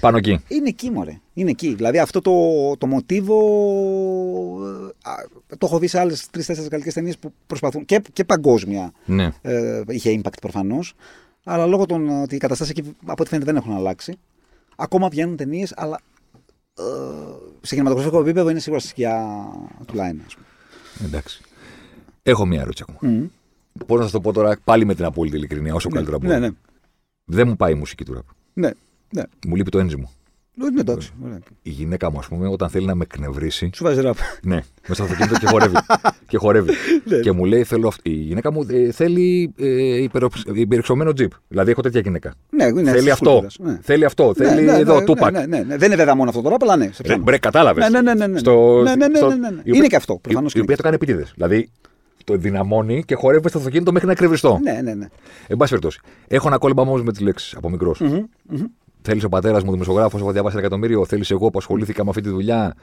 [0.00, 0.40] πάνω εκεί.
[0.48, 1.20] Είναι εκεί, μωρέ.
[1.34, 1.74] Είναι εκεί.
[1.74, 2.32] Δηλαδή αυτό το,
[2.78, 3.36] το μοτίβο.
[5.02, 5.12] α,
[5.58, 7.84] το έχω δει σε άλλες τρει-τέσσερι γαλλικές ταινίες που προσπαθούν.
[7.84, 9.30] και, και παγκόσμια Ναι.
[9.42, 10.94] ε, είχε impact προφανώς.
[11.44, 14.18] Αλλά λόγω των ότι οι καταστάσει εκεί από ό,τι φαίνεται δεν έχουν αλλάξει.
[14.76, 16.00] Ακόμα βγαίνουν ταινίες, αλλά
[16.78, 16.82] ε,
[17.60, 19.26] σε κινηματογραφικό επίπεδο είναι σίγουρα στη σκιά
[19.86, 20.20] του Λάιν.
[20.26, 20.46] ας πούμε.
[21.04, 21.40] Εντάξει.
[22.22, 23.12] Έχω μία ερώτηση ακόμα.
[23.12, 23.26] Μμμ.
[23.86, 26.32] Πώς να σας το πω τώρα πάλι με την απόλυτη ειλικρινία, όσο καλύτερα μπορώ.
[26.32, 26.48] Ναι, ναι.
[27.24, 28.24] Δεν μου πάει η μουσική του ραπ.
[28.52, 28.70] ναι,
[29.10, 29.22] ναι.
[29.46, 30.10] Μου λείπει το ένζυμο.
[30.72, 31.10] Ναι, εντάξει.
[31.24, 31.38] ωραία.
[31.62, 33.70] Η γυναίκα μου, ας πούμε, όταν θέλει να με εκνευρίσει.
[33.74, 34.16] Σου βάζει ραπ.
[34.42, 35.76] Ναι, μέσα στο αυτοκίνητο και χορεύει.
[36.28, 36.70] και χορεύει.
[37.04, 37.18] Ναι.
[37.18, 41.30] και μου λέει, θέλω αυ- η γυναίκα μου ε, θέλει ε, υπεροψ- υπερυξωμένο τζιπ.
[41.48, 42.34] Δηλαδή, έχω τέτοια γυναίκα.
[42.50, 43.30] Ναι, είναι θέλει στις αυτό.
[43.30, 43.78] κουλτούρες, ναι.
[43.82, 44.32] Θέλει αυτό.
[44.36, 45.32] Ναι, θέλει ναι, ναι, εδώ, ναι, τούπακ.
[45.32, 45.76] Ναι, ναι, ναι.
[45.76, 46.84] Δεν είναι βέβαια μόνο αυτό το ραπ, αλλά ναι.
[46.84, 47.22] σε Ρε, πιάνω.
[47.22, 47.88] Μπρε, κατάλαβες.
[47.90, 48.38] Ναι, ναι, ναι, ναι, ναι.
[48.38, 49.56] Στο, Ναι, ναι, ναι, στο- ναι, ναι, ναι.
[49.56, 51.26] η Είναι οποία- και αυτό, προφανώς Η, και η οποία το κάνει επίτηδε.
[51.34, 51.70] Δηλαδή,
[52.26, 54.58] το δυναμώνει και χορεύει στο αυτοκίνητο μέχρι να κρεβριστώ.
[54.62, 55.06] Ναι, ναι, ναι.
[55.46, 56.00] Εν πάση περιπτώσει.
[56.28, 58.00] Έχω ένα κόλλημα όμως με τις λέξεις από μικρός.
[58.00, 58.64] Μμμ, μμμ.
[59.02, 61.06] Θέλεις ο πατέρας μου δημοσιογράφος, έχω διαβάσει ένα εκατομμύριο.
[61.06, 62.74] Θέλεις εγώ που ασχολήθηκα με αυτή τη δουλειά.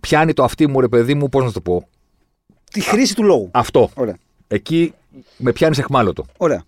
[0.00, 1.88] Πιάνει το αυτή μου, ρε παιδί μου, πώς να σου το πω;
[2.72, 3.48] Τη χρήση του λόγου.
[3.52, 3.90] Αυτό.
[3.94, 4.16] Ωραία.
[4.48, 4.92] Εκεί
[5.36, 6.24] με πιάνεις εχμάλωτο.
[6.36, 6.64] Ωραία.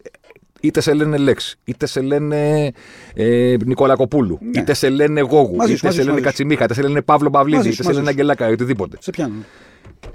[0.61, 2.71] Είτε σε λένε Λέξ, είτε σε λένε
[3.15, 4.61] ε, Νικολακοπούλου, Ναι.
[4.61, 6.23] είτε σε λένε Γόγου, Μαζί σου, είτε μαζί σε σου, λένε μαζί σου.
[6.23, 8.19] Κατσιμίχα, είτε σε λένε Παύλο Παυλίδη, Μαζί είτε σου, σε μαζί λένε σου.
[8.19, 8.97] Αγγελάκα, οτιδήποτε.
[9.01, 9.35] Σε πιάνω.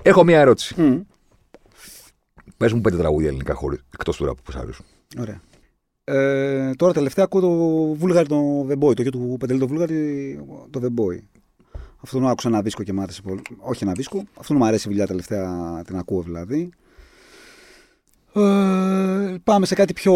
[0.02, 0.82] Έχω μία ερώτηση.
[0.82, 1.00] Μμ.
[2.60, 4.86] Πες μου πέντε τραγούδια ελληνικά χωρίς εκτός του ράπου που σ' αρέσουν.
[5.20, 5.42] Ωραία.
[6.04, 7.50] Ε, τώρα τελευταία ακούω το
[7.94, 11.20] Βούλγαρη το The Boy, το γιο του Πεντελή το Βούλγαρη το The Boy.
[12.04, 13.42] Αυτόν άκουσα ένα δίσκο και μ' άρεσε πολύ.
[13.60, 16.70] Όχι ένα δίσκο, αυτόν μου αρέσει η δουλειά τελευταία, την ακούω δηλαδή.
[18.34, 20.14] Ε, πάμε σε κάτι πιο,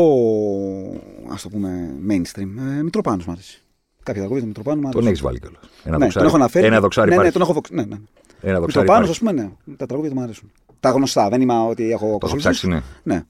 [1.32, 2.78] ας το πούμε, mainstream.
[2.78, 3.61] Ε, Μητροπάνος μ' αρέσει.
[4.03, 5.07] Κάποια τραγούδια του Μητροπάνου μ' Τον αρέσει.
[5.10, 5.60] έχεις βάλει κιόλας.
[5.84, 6.65] Ένα Ναι, δοξάρι, τον έχω αναφέρει.
[6.65, 7.38] ένα δοξάρι ναι, ναι, υπάρχει.
[7.40, 7.98] τον έχω, βοξ- ναι, ναι.
[8.41, 9.11] Ένα δοξάρι Μητροπάνος, υπάρχει.
[9.11, 9.32] ας πούμε,
[9.65, 9.76] ναι.
[9.78, 10.52] Τα τραγούδια του μου αρέσουν.
[10.84, 12.36] Τα γνωστά, δεν είμαι ότι έχω Το έχω ακούσει.
[12.38, 12.82] ψάξει, ναι.
[13.04, 13.24] Ναι.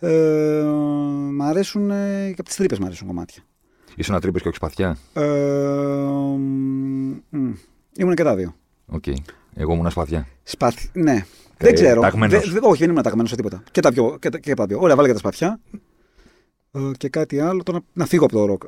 [0.00, 0.62] Ε,
[1.32, 3.42] μ' αρέσουν ε, και από τις τρύπες μ' αρέσουν κομμάτια.
[3.96, 5.22] Είσαι να τρύπες και όχι σπαθιά; Ε,
[6.36, 7.52] μ, μ,
[7.98, 8.54] ήμουν και τα δύο.
[8.86, 9.04] Οκ.
[9.54, 10.26] Εγώ ήμουν σπαθιά.
[10.42, 10.84] Σπαθ...
[10.92, 11.24] Ναι.
[11.58, 12.00] δεν ξέρω.
[12.00, 12.44] ταγμένος.
[12.52, 13.62] Δε- δε- όχι, δεν ήμουν ταγμένος σε τίποτα.
[13.70, 14.16] Και τα πιο.
[14.20, 14.78] Και τα, και τα δύο.
[14.80, 15.60] Ωραία, βάλε και τα σπαθιά.
[16.72, 17.62] Ε, και κάτι άλλο.
[17.62, 18.62] Τώρα να φύγω από το ροκ.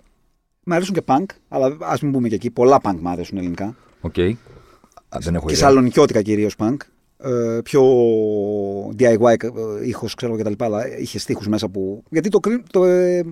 [0.65, 2.51] Μ' αρέσουν και punk, αλλά ας μην πούμε και εκεί.
[2.51, 3.77] Πολλά punk μ' αρέσουν ελληνικά.
[4.01, 4.19] Οκ.
[4.19, 5.67] Α, Δεν έχω Και ιδέα.
[5.69, 6.77] σαλονικιώτικα κυρίως punk.
[7.23, 7.83] Ε, πιο
[8.99, 9.49] DIY ε,
[9.87, 12.03] ήχος, ξέρω και τα λοιπά, αλλά είχε στίχους μέσα που.
[12.11, 13.25] Γιατί το, κρι- το ε,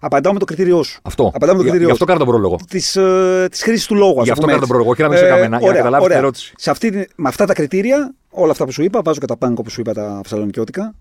[0.00, 1.00] απαντάω με το κριτήριό σου.
[1.02, 1.26] Αυτό.
[1.34, 2.04] Απαντάμε το Για- κριτήριό Γι' αυτό σου.
[2.04, 2.58] κάνω τον πρόλογο.
[2.68, 4.86] Της ε, της χρήσης του λόγου, ας Γι' αυτό πούμε κάνω τον έτσι.
[4.86, 6.52] πρόλογο, όχι να με είσαι καμένα, για να καταλάβεις την ερώτηση.
[6.56, 9.34] Σε αυτή, την- με αυτά τα κριτήρια, όλα αυτά που σου είπα, βάζω και τα
[9.40, 10.94] punk όπως σου είπα τα σαλονικιώτικα.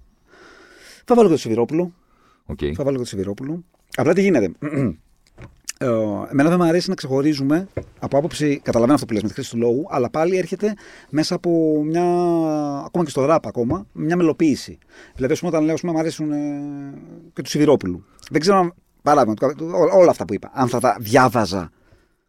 [1.06, 1.92] Θα βάλω και το Σιβηρόπουλο.
[2.46, 2.60] Οκ.
[2.76, 3.64] Θα βάλω και το Σιβηρόπουλο.
[3.96, 4.52] Απλά τι γίνεται.
[5.80, 5.86] Ε,
[6.32, 7.68] εμένα δεν μου αρέσει να ξεχωρίζουμε
[8.00, 8.60] από άποψη.
[8.64, 10.74] Καταλαβαίνω αυτό που λες με τη χρήση του λόγου, αλλά πάλι έρχεται
[11.10, 12.04] μέσα από μια.
[12.86, 14.78] ακόμα και στο ραπ ακόμα, μια μελοποίηση.
[15.16, 16.38] Δηλαδή, ας πούμε, όταν λέω, ας πούμε, μου αρέσουν ε,
[17.34, 18.04] και τους Σιβηρόπουλου.
[18.32, 18.74] Δεν ξέρω αν.
[19.02, 20.50] Παράδειγμα, το- το- ό- όλα αυτά που είπα.
[20.54, 21.72] Αν θα τα διάβαζα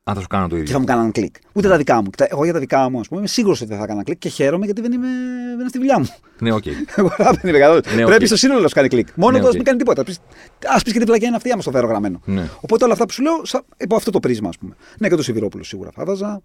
[0.09, 0.79] Αν θα σου κάνω το και θα ίδιο.
[0.79, 1.35] μου κάναν κλικ.
[1.53, 2.11] Ούτε τα δικά μου.
[2.17, 4.19] Τα- Εγώ για τα δικά μου, ας πούμε, είμαι σίγουρος ότι δεν θα έκανα κλικ
[4.19, 5.07] και χαίρομαι γιατί δεν, είμαι,
[5.51, 6.07] δεν είναι στη δουλειά μου.
[6.39, 6.65] Ναι, οκ.
[6.97, 7.81] Εγώ δεν είμαι καθόλου.
[7.95, 8.09] Ναι, οκ.
[8.09, 9.09] Πρέπει στο σύνολο να σου κάνει κλικ.
[9.15, 9.55] Μόνο Ναι, εδώ οκ.
[9.55, 10.01] μην κάνει τίποτα.
[10.03, 12.21] Α πει και την πλακιά είναι αυτή, άμα στο φέρω γραμμένο.
[12.25, 12.49] Ναι.
[12.61, 14.77] Οπότε όλα αυτά που σου λέω, σα- υπό αυτό το πρίσμα, ας πούμε.
[14.99, 16.43] Ναι, και το Σιβηρόπουλο σίγουρα θα βάζα.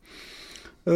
[0.84, 0.94] Ε,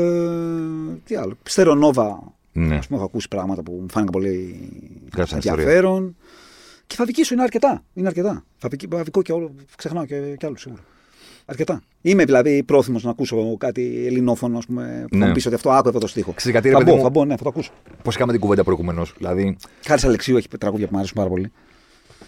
[1.03, 1.37] τι άλλο.
[1.43, 2.33] Στερονόβα.
[2.51, 2.75] Ναι.
[2.75, 4.69] Α πούμε, έχω ακούσει πράγματα που μου φάνηκαν πολύ
[5.15, 5.63] Γράψαν ιστορία.
[5.63, 6.15] ενδιαφέρον.
[6.87, 7.83] Και φαβική σου είναι αρκετά.
[7.93, 8.43] Είναι αρκετά.
[8.57, 9.51] Φαβική, φαβικό και όλο.
[9.77, 10.81] Ξεχνάω και, και άλλους σίγουρα.
[11.49, 11.81] Αρκετά.
[12.01, 15.21] Είμαι δηλαδή πρόθυμος να ακούσω κάτι ελληνόφωνο, ας πούμε, που Ναι.
[15.21, 16.31] θα μου πεις ότι αυτό άκουγα το στίχο.
[16.31, 17.71] Ξέρεις γιατί, ρε θα παιδί μπω, μου- θα μπω, ναι, θα το ακούσω.
[18.03, 19.13] Πώς είχαμε την κουβέντα προηγουμένως.
[19.17, 19.57] Δηλαδή,
[19.87, 21.51] Χάρης Αλεξίου έχει τραγούδια που μου αρέσουν πάρα πολύ.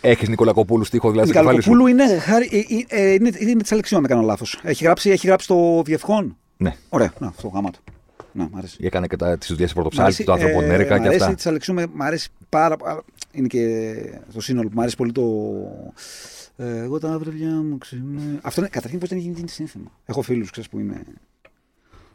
[0.02, 1.30] έχεις Νικολακοπούλου στίχο δηλαδή.
[1.30, 2.50] Η στο κεφάλι σου; Καλοκοπούλου είναι, χάρη,
[2.90, 4.60] ε, ε, είναι, είναι της Αλεξίου, αν δεν κάνω λάθος.
[4.64, 6.76] Έχει γράψει, έχει γράψει το Βιευχόν; Ναι.
[6.90, 7.80] Ωραία, να, αυτό γάμα του.
[8.32, 8.78] Να, μ' αρέσει.
[8.82, 11.36] Έκανε και τις δουλειές Μ' πρωτοψάλτη, αρέσει, το άνθρωπο ε, Νέρεκα μ' και αρέσει αυτά.
[11.36, 12.94] της Αλεξίου, με- μ' αρέσει πάρα πολύ.
[13.32, 13.94] Είναι και
[14.34, 15.24] το σύνολο που μου αρέσει πολύ το.
[16.62, 18.40] Ε, εγώ τα βρεβιά μου ξυμέ.
[18.42, 19.92] Αυτό είναι καταρχήν πώς δεν έχει γίνει σύνθημα.
[20.06, 21.04] Έχω φίλους που είναι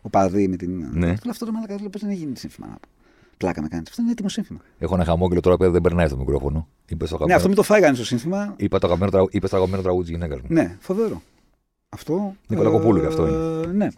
[0.02, 0.88] ο παδί με την.
[0.92, 1.06] Ναι.
[1.06, 2.66] Αλλά αυτό το μαλακά πώς δεν έχει γίνει σύνθημα.
[2.66, 2.88] να πω.
[3.36, 3.88] Πλάκα με κάνεις.
[3.90, 4.58] Αυτό είναι έτοιμο σύνθημα.
[4.78, 6.68] Έχω ένα χαμόγελο τώρα που δεν περνάει στο μικρόφωνο.
[6.88, 8.54] Είπες στο Ναι, αυτό αγαπημένο, μην το φάει κανεί το σύνθημα.
[8.56, 10.46] είπα το αγαπημένο, τραγου- είπες το αγαπημένο τραγούδι της γυναίκας μου.
[10.50, 11.22] Ναι, φοβερό.
[11.88, 12.36] Αυτό.
[12.48, 13.88] Νικολακοπούλου και αυτό ε, Ναι.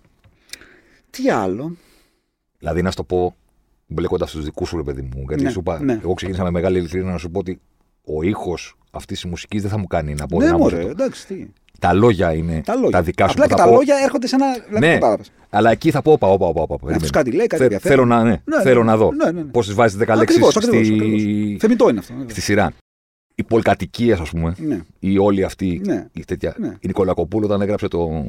[1.11, 1.77] Τι άλλο;
[2.59, 3.37] Δηλαδή, να σου το πω,
[3.87, 5.25] μπλέκοντας τους δικούς σου, ρε παιδί μου.
[5.29, 5.93] Γιατί Ναι, σου είπα, ναι.
[6.03, 7.61] εγώ ξεκίνησα με μεγάλη ειλικρίνεια να σου πω ότι
[8.07, 10.91] ο ήχος αυτής της μουσικής δεν θα μου κάνει να πω ναι, ένα μωρέ, μουσικό.
[10.91, 11.47] εντάξει, τι.
[11.79, 12.91] Τα λόγια είναι Τα λόγια.
[12.91, 13.33] τα δικά σου.
[13.33, 13.75] Απλά που και θα τα πω.
[13.77, 14.47] λόγια έρχονται σε ένα.
[14.67, 15.31] Δηλαδή, Ναι, κατάλαβες.
[15.51, 16.61] αλλά εκεί θα πω, όπα, όπα, όπα.
[16.61, 16.97] όπα, περίμενε.
[16.97, 17.97] αυτός κάτι λέει, κάτι Θε- ενδιαφέρον.
[18.09, 19.13] Θέλω να, ναι, Ναι, θέλω ναι, να δω.
[19.13, 19.43] ναι, ναι, ναι.
[19.51, 20.95] Πώς τις βάζεις 10 λέξει Ακριβώς, ακριβώς, στη...
[20.95, 21.57] ακριβώς.
[21.61, 22.13] Θεμητό είναι αυτό.
[22.15, 22.73] ναι, στη σειρά.
[23.35, 24.81] Οι πολυκατοικίες, ας πούμε, Ναι.
[24.99, 25.81] ή όλοι αυτοί.
[25.85, 26.07] Ναι.
[26.13, 26.55] Η, τέτοια...
[26.59, 26.69] Ναι.
[26.81, 28.25] η Νικολακοπούλου όταν έγραψε το.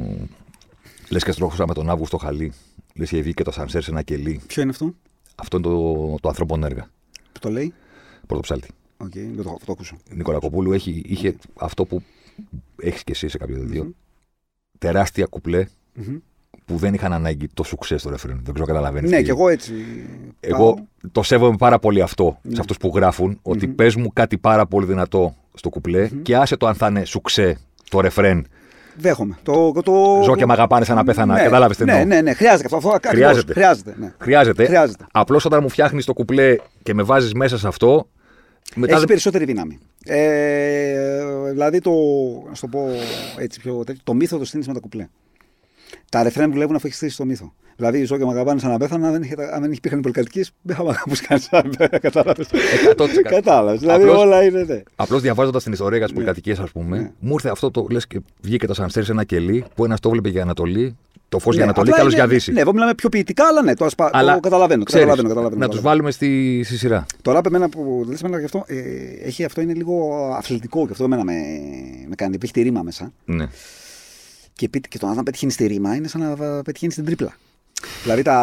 [1.10, 2.54] Λες και στρόχουσα με τον Αύγουστο Χαλί.
[2.96, 4.42] Λες και βγήκε το Σανσέρ σε ένα κελί.
[4.48, 4.94] Ποιο είναι αυτό;
[5.36, 6.88] Αυτό είναι το, το ανθρώπων έργα.
[7.32, 7.74] που το λέει;
[8.28, 8.68] Πρωτοψάλτη.
[8.98, 9.98] Οκ, δεν το, θα το ακούσω.
[10.12, 12.02] Η Νικολακοπούλου έχει, είχε αυτό που
[12.82, 13.92] έχεις και εσύ σε κάποιο δελτίο.
[14.78, 16.18] Τεράστια κουπλέ Μμμ.
[16.66, 18.40] που δεν είχαν ανάγκη το σουξέ στο ρεφρέν.
[18.44, 19.12] Δεν ξέρω καταλαβαίνεις.
[19.12, 19.74] Ναι, και εγώ έτσι.
[20.40, 20.84] Εγώ πάω.
[21.12, 22.54] το σέβομαι πάρα πολύ αυτό Ναι.
[22.56, 26.58] σε αυτούς που γράφουν, ότι πες μου κάτι πάρα πολύ δυνατό στο κουπλέ και άσε
[26.58, 27.58] το αν θα είναι σουξέ
[27.90, 28.48] το ρεφρέν.
[29.00, 29.38] Δέχομαι.
[29.44, 30.20] Το, το...
[30.24, 31.34] Ζω και μ' αγαπάνε σαν να πέθανα.
[31.34, 32.78] Ναι, Κατάλαβες τι ναι, εννοώ; ναι, ναι, χρειάζεται αυτό.
[32.78, 33.18] αυτό ακριβώς.
[33.20, 33.54] Χρειάζεται.
[33.54, 33.96] Χρειάζεται.
[34.00, 34.14] Ναι.
[34.18, 34.66] Χρειάζεται.
[34.66, 35.06] Χρειάζεται.
[35.12, 38.08] Απλώς όταν μου φτιάχνεις το κουπλέ και με βάζεις μέσα σε αυτό.
[38.76, 39.78] Μετά Έχει δεν- περισσότερη δύναμη.
[40.06, 41.92] Ε, δηλαδή το,
[42.50, 42.90] να σου το πω
[43.38, 45.08] έτσι πιο τέτοιο, το μύθο το στείνεις με τα κουπλέ.
[46.12, 47.54] Τα ρεφρέν δουλεύουν αφού έχεις στήσει το μύθο.
[47.76, 50.02] Δηλαδή, ζω και μ' αγαπάνε σαν να πέθανα, αν δεν, είχε, αν δεν υπήρχαν οι
[50.02, 51.70] πολυκατοικίες, δεν θα μ' αγαπούσε κανεί.
[52.00, 52.46] Κατάλαβε.
[52.98, 53.08] 100%.
[53.24, 53.80] Κατάλαβες.
[53.80, 54.64] Δηλαδή, Απλώς- όλα είναι.
[54.64, 54.82] Ναι.
[54.96, 57.12] Απλώς διαβάζοντας την ιστορία για τις πολυκατοικίες, ας πούμε, Ναι.
[57.20, 60.10] μου ήρθε αυτό το λες και βγήκε το σανσέρ σε ένα κελί που ένας το
[60.10, 60.98] βλέπει για Ανατολή,
[61.30, 62.52] το φως για Ναι, Ανατολή, απλά καλό είναι- για Δύση.
[62.52, 64.10] Ναι, εγώ μιλάμε πιο ποιητικά, αλλά ναι, το, ασπα...
[64.14, 64.80] Αλλά το καταλαβαίνω.
[64.80, 66.12] Το ξέρεις, καταλαβαίνω, καταλαβαίνω, να τους καταλαβαίνω.
[66.12, 67.06] βάλουμε στη, στη σειρά.
[67.22, 68.80] Το ράπ εμένα που λες εμένα και αυτό, ε,
[69.28, 71.34] έχει, αυτό είναι λίγο αθλητικό και αυτό εμένα με,
[72.08, 72.38] με κάνει.
[72.44, 73.12] Έχει τη ρίμα μέσα.
[73.26, 73.48] Ναι.
[74.54, 77.36] Και, πεί- και το να πετυχαίνει τη ρίμα είναι σαν να πετυχαίνει την τρίπλα.
[78.04, 78.36] Δηλαδή τα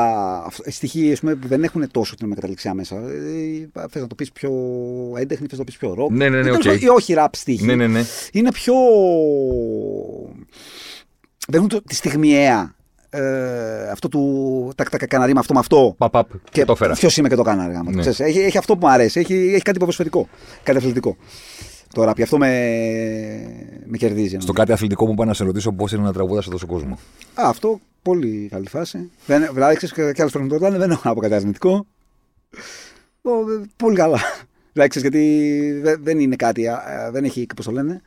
[0.46, 2.96] αυ- στοιχεία ας πούμε, που δεν έχουν τόσο την μεταλλεξιά μέσα.
[2.96, 4.50] Ε, θες να το πεις πιο
[5.16, 6.10] έντεχνη, θες να το πεις πιο ροκ.
[6.10, 6.62] Ναι, ναι, ναι, Ε, τέλος οκ.
[6.64, 7.66] πάντων, Ή όχι ραπ στοιχεία.
[7.66, 8.04] Ναι, ναι, ναι.
[8.32, 8.74] Είναι πιο.
[11.48, 12.74] Δεν έχουν το- τη στιγμιαία.
[13.10, 14.72] Ε, αυτό του.
[14.76, 15.94] Τα, τα, κανένα ρήμα αυτό με αυτό.
[15.98, 16.94] Παπ, παπ, και το έφερα.
[16.94, 17.90] Ποιος είμαι και το κάνω, αργά μου.
[17.90, 18.00] Ναι.
[18.00, 19.20] Ξέρεις, έχει, έχει αυτό που μου αρέσει.
[19.20, 20.28] Έχει, έχει κάτι ποδοσφαιρικό.
[20.62, 21.16] Κάτι αθλητικό.
[21.92, 22.48] Τώρα, πια αυτό με,
[23.86, 24.36] με κερδίζει.
[24.40, 26.98] Στο κάτι αθλητικό μου πάει να σε ρωτήσω πώς είναι να τραγουδάς σε τόσο κόσμο.
[27.34, 29.10] Α, αυτό πολύ καλή φάση.
[29.26, 31.34] Δεν, δηλαδή, ξέρεις, και, και άλλες φορές μου το ρωτάνε, δεν έχω να πω κάτι
[31.34, 31.86] αρνητικό.
[33.22, 34.18] Ω, ε, πολύ καλά.
[34.72, 38.02] Δηλαδή, ξέρεις, γιατί δεν, δεν είναι κάτι, α, α, δεν έχει, πώς το λένε,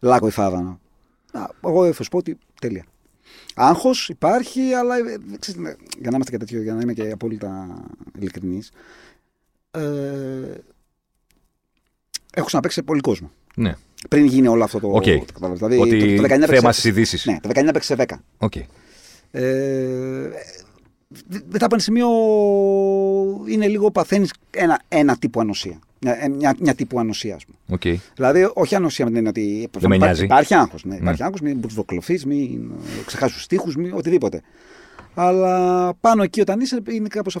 [0.00, 0.80] λάκκο ή φάβανο.
[1.32, 2.84] Α, εγώ θα σου πω ότι τέλεια.
[3.54, 7.10] Άγχος υπάρχει, αλλά ε, ξέρεις, ναι, για να είμαστε και τέτοιο, για να είμαι και
[7.10, 7.82] απόλυτα
[8.18, 8.62] ειλικρινής.
[9.70, 9.80] Ε,
[12.34, 13.30] έχω ξαναπαίξει σε πολύ κόσμο.
[13.54, 13.74] Ναι.
[14.08, 14.88] Πριν γίνει όλο αυτό το.
[14.88, 15.02] Οκ.
[15.02, 15.58] το κατάλαβες.
[15.58, 17.24] Δηλαδή, Ότι το, το 19 θέμα παίξε- στις ειδήσεις.
[17.26, 18.14] Ναι, το 19 παίξει σε 10.
[18.38, 18.52] Οκ.
[19.30, 20.30] Ε,
[21.28, 22.08] δε- μετά από ένα σημείο
[23.48, 25.78] είναι λίγο παθαίνεις ένα, ένα τύπο ανοσία.
[26.00, 27.56] Μια, μια, μια τύπου ανοσία, ας πούμε.
[27.70, 27.98] Οκ.
[28.14, 29.68] Δηλαδή, όχι ανοσία με την έννοια ότι.
[29.78, 30.24] Δεν με υπάρχει- νοιάζει.
[30.24, 30.84] Υπάρχει άγχος.
[30.84, 32.70] Ναι, υπάρχει άγχος, μην μπουρδοκλωθεί, μην
[33.06, 34.42] ξεχάσεις τους στίχους, οτιδήποτε.
[35.14, 37.36] Αλλά πάνω εκεί όταν είσαι είναι κάπως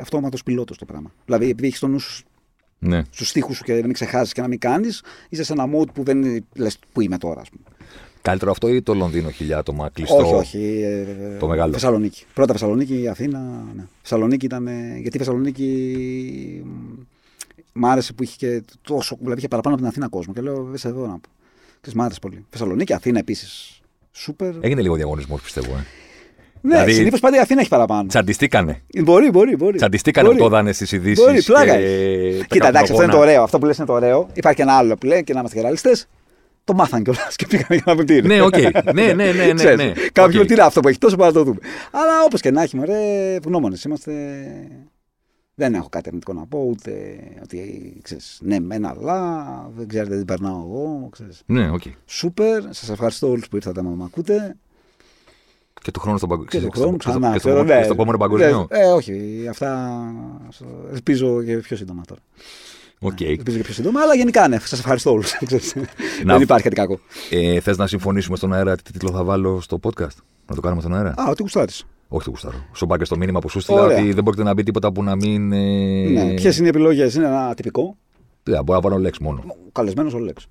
[0.00, 1.12] αυτόματος πιλότος το πράγμα.
[1.24, 2.24] Δηλαδή, επειδή έχεις το νου σου
[2.78, 3.02] Ναι.
[3.10, 5.92] στους στίχους σου και να μην ξεχάσεις και να μην κάνεις, είσαι σε ένα mode
[5.94, 7.62] που δεν λες που είμαι τώρα, ας πούμε.
[8.28, 10.16] Καλύτερο αυτό ή το Λονδίνο χιλιά άτομα κλειστό.
[10.16, 10.82] Όχι, όχι.
[10.84, 11.72] ε, Το μεγάλο.
[11.72, 12.24] Θεσσαλονίκη.
[12.34, 13.38] Πρώτα Θεσσαλονίκη, Αθήνα.
[13.76, 13.82] Ναι.
[14.02, 14.66] Θεσσαλονίκη ήταν.
[14.66, 19.16] ε, Γιατί η Θεσσαλονίκη μ, μ' άρεσε που είχε και τόσο.
[19.20, 20.32] Δηλαδή είχε παραπάνω από την Αθήνα κόσμο.
[20.32, 21.28] Και λέω, είσαι εδώ να πω.
[21.80, 22.44] Ξέρεις, μ' άρεσε πολύ.
[22.50, 23.46] Θεσσαλονίκη, Αθήνα επίση.
[24.12, 24.52] Σούπερ.
[24.60, 25.72] Έγινε λίγο διαγωνισμό, πιστεύω.
[25.72, 25.84] Ε.
[26.60, 28.06] ναι, δηλαδή- συνήθω πάντα η Αθήνα έχει παραπάνω.
[28.08, 28.82] Τσαντιστήκανε.
[29.02, 29.76] Μπορεί, μπορεί, μπορεί.
[29.76, 30.48] Τσαντιστήκανε που Μπορεί.
[30.48, 31.22] το έδανε στι ειδήσει.
[31.22, 32.44] Μπορεί, πλάκα έχει.
[32.48, 33.42] Κοίτα, εντάξει, αυτό είναι το ωραίο.
[33.42, 34.28] Αυτό που λες είναι το ωραίο.
[34.32, 35.90] Υπάρχει και ένα άλλο που λέει και να είμαστε γεραλιστέ.
[36.68, 38.34] Το μάθαν κιόλας και πήγαν για να δουν τι είναι.
[38.34, 38.56] Ναι, οκ.
[38.94, 39.92] Ναι, ναι, ναι, ναι, Ξέρεις, ναι.
[40.12, 40.46] Κάποιοι Οκ.
[40.46, 41.58] τι είναι αυτό που έχει τόσο πάρα να το δούμε.
[41.90, 44.12] Αλλά όπως και να έχει, μωρέ, ευγνώμονες είμαστε.
[45.54, 50.24] Δεν έχω κάτι αρνητικό να πω, ούτε ότι ξέρεις, ναι, μένα, αλλά δεν ξέρετε τι
[50.24, 51.08] περνάω εγώ.
[51.12, 51.42] Ξέρεις.
[51.46, 51.82] Ναι, οκ.
[52.06, 54.56] Σούπερ, σας ευχαριστώ όλους που ήρθατε να με ακούτε.
[55.82, 56.68] Και του χρόνου στον Και παγκόσμιο.
[56.70, 57.32] του χρόνου ξανά.
[57.32, 57.82] Και στο, ξέρω, και ναι.
[57.82, 58.66] στο επόμενο παγκόσμιο.
[58.70, 60.00] Ναι, Ε, όχι, αυτά
[60.92, 62.20] ελπίζω και πιο σύντομα τώρα.
[63.00, 63.20] Οκ.
[63.20, 65.32] Ελπίζω και πιο σύντομα, αλλά γενικά ναι, σας ευχαριστώ όλους.
[66.24, 66.98] Να- Δεν υπάρχει κάτι κακό.
[67.30, 70.16] Ε, Θες να συμφωνήσουμε στον αέρα τι τίτλο θα βάλω στο podcast;
[70.46, 71.84] Να το κάνουμε στον αέρα; Α, ότι γουστάρεις.
[72.08, 72.56] Όχι το γουστάρω.
[72.74, 73.98] Σου πάω και στο μήνυμα που σου στείλα Ωραία.
[73.98, 75.52] ότι δεν πρόκειται να μπει τίποτα που να μην.
[75.52, 76.08] Ε...
[76.08, 76.34] Ναι.
[76.34, 77.96] Ποιες είναι οι επιλογές, Είναι ένα τυπικό.
[78.42, 79.42] Δεν, μπορώ να βάλω λέξη μόνο.
[79.72, 80.46] Καλεσμένος ο ΛΕΞ.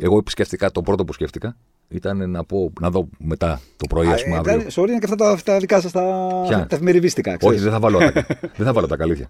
[0.00, 1.56] Εγώ σκέφτηκα, το πρώτο που σκέφτηκα
[1.88, 4.54] ήταν να, πω, να δω μετά το πρωί, ας πούμε, Ε, αύριο.
[4.60, 6.02] ε, Sorry, είναι και αυτά τα, τα δικά σας τα,
[6.46, 7.30] Ποια; τα εφημεριδίστικα.
[7.30, 7.62] Όχι, ξέρεις.
[7.62, 8.26] δεν θα βάλω ατάκα.
[8.56, 9.28] δεν θα βάλω τάκα, αλήθεια.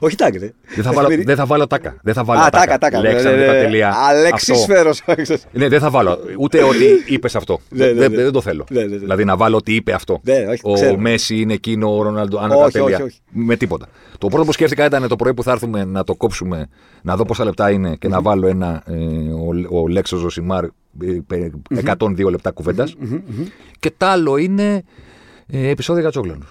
[0.00, 0.52] Όχι τάγκ, ρε.
[0.74, 1.96] Δεν θα, βάλω, δεν θα βάλω τάκα.
[2.02, 3.00] Δεν θα βάλω Α, τάκα, τάκα.
[3.00, 3.60] Λέξη, ναι, ναι, ναι.
[3.60, 3.88] τελεία.
[3.88, 4.04] Αυτό.
[4.04, 4.90] Αλεξίσφαιρο.
[5.52, 6.18] Ναι, δεν θα βάλω.
[6.38, 7.60] Ούτε ότι είπες αυτό.
[7.70, 8.22] Ναι, ναι, δεν, ναι.
[8.22, 8.64] δεν το θέλω.
[8.70, 8.96] Ναι, ναι, ναι.
[8.96, 10.20] Δηλαδή να βάλω ότι είπε αυτό.
[10.22, 10.96] Ναι, όχι, ο ξέρω.
[10.98, 12.38] Μέση είναι εκείνο, ο Ρονάλντο.
[12.38, 12.94] Αν Όχι, τα τέλεια.
[12.96, 13.18] όχι, όχι.
[13.30, 13.86] Με τίποτα.
[14.18, 16.68] Το πρώτο που σκέφτηκα ήταν το πρωί που θα έρθουμε να το κόψουμε,
[17.02, 18.82] να δω πόσα λεπτά είναι και να βάλω ένα.
[18.86, 18.94] Ε,
[19.72, 20.72] ο, ο Λέξος Ζωσιμάρ ε, πε-
[21.84, 22.94] 102 λεπτά κουβέντας.
[23.78, 24.82] Και τ' άλλο είναι
[25.46, 26.48] ε, επεισόδια για τσόγλανους.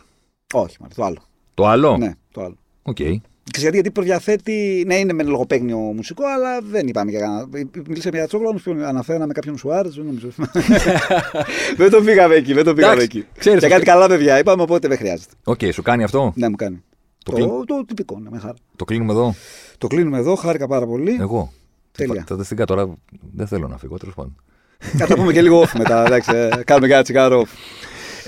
[0.54, 1.18] Όχι, μάλλον το άλλο.
[1.54, 2.56] Το άλλο; Ναι, το άλλο.
[2.84, 2.96] Οκ.
[2.96, 4.84] Ξέρεις γιατί, γιατί προδιαθέτει.
[4.88, 7.48] Ναι, είναι με λογοπαίγνιο μουσικό, αλλά δεν είπαμε για κανένα.
[7.88, 9.90] Μιλήσαμε για τσόγλανους που αναφέραμε κάποιον Σουάρε.
[9.90, 10.28] Δεν νομίζω.
[11.78, 12.54] δεν το πήγαμε εκεί.
[12.54, 13.28] Δεν το πήγαμε Εντάξει, εκεί.
[13.40, 15.34] ξέρεις, για κάτι καλά παιδιά είπαμε, οπότε δεν χρειάζεται.
[15.44, 16.84] Οκ, σου κάνει αυτό; Ναι, μου κάνει.
[17.24, 17.50] Το Το, κλείνει.
[17.66, 18.54] το, τυπικό, ναι, με χαρά.
[18.76, 19.34] Το κλείνουμε εδώ;
[19.78, 21.18] Το κλείνουμε εδώ, χάρηκα πάρα πολύ.
[21.20, 21.52] Εγώ.
[21.98, 22.22] Τέλεια.
[22.22, 22.94] Στατιστικά τώρα
[23.34, 24.36] δεν θέλω να φύγω, τέλος πάντων.
[24.80, 26.06] Θα τα πούμε και λίγο off μετά.
[26.06, 27.42] Εντάξει, ε, κάνουμε και ένα τσιγάρο.
[27.44, 27.48] off.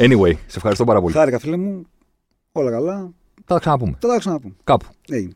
[0.04, 1.14] Anyway, σε ευχαριστώ πάρα πολύ.
[1.14, 1.86] Χάρηκα, φίλε μου.
[2.52, 3.12] Όλα καλά.
[3.46, 3.98] Θα τα ξαναπούμε.
[4.02, 4.54] Θα τα ξαναπούμε.
[4.64, 4.86] Κάπου.
[5.10, 5.34] Έγινε.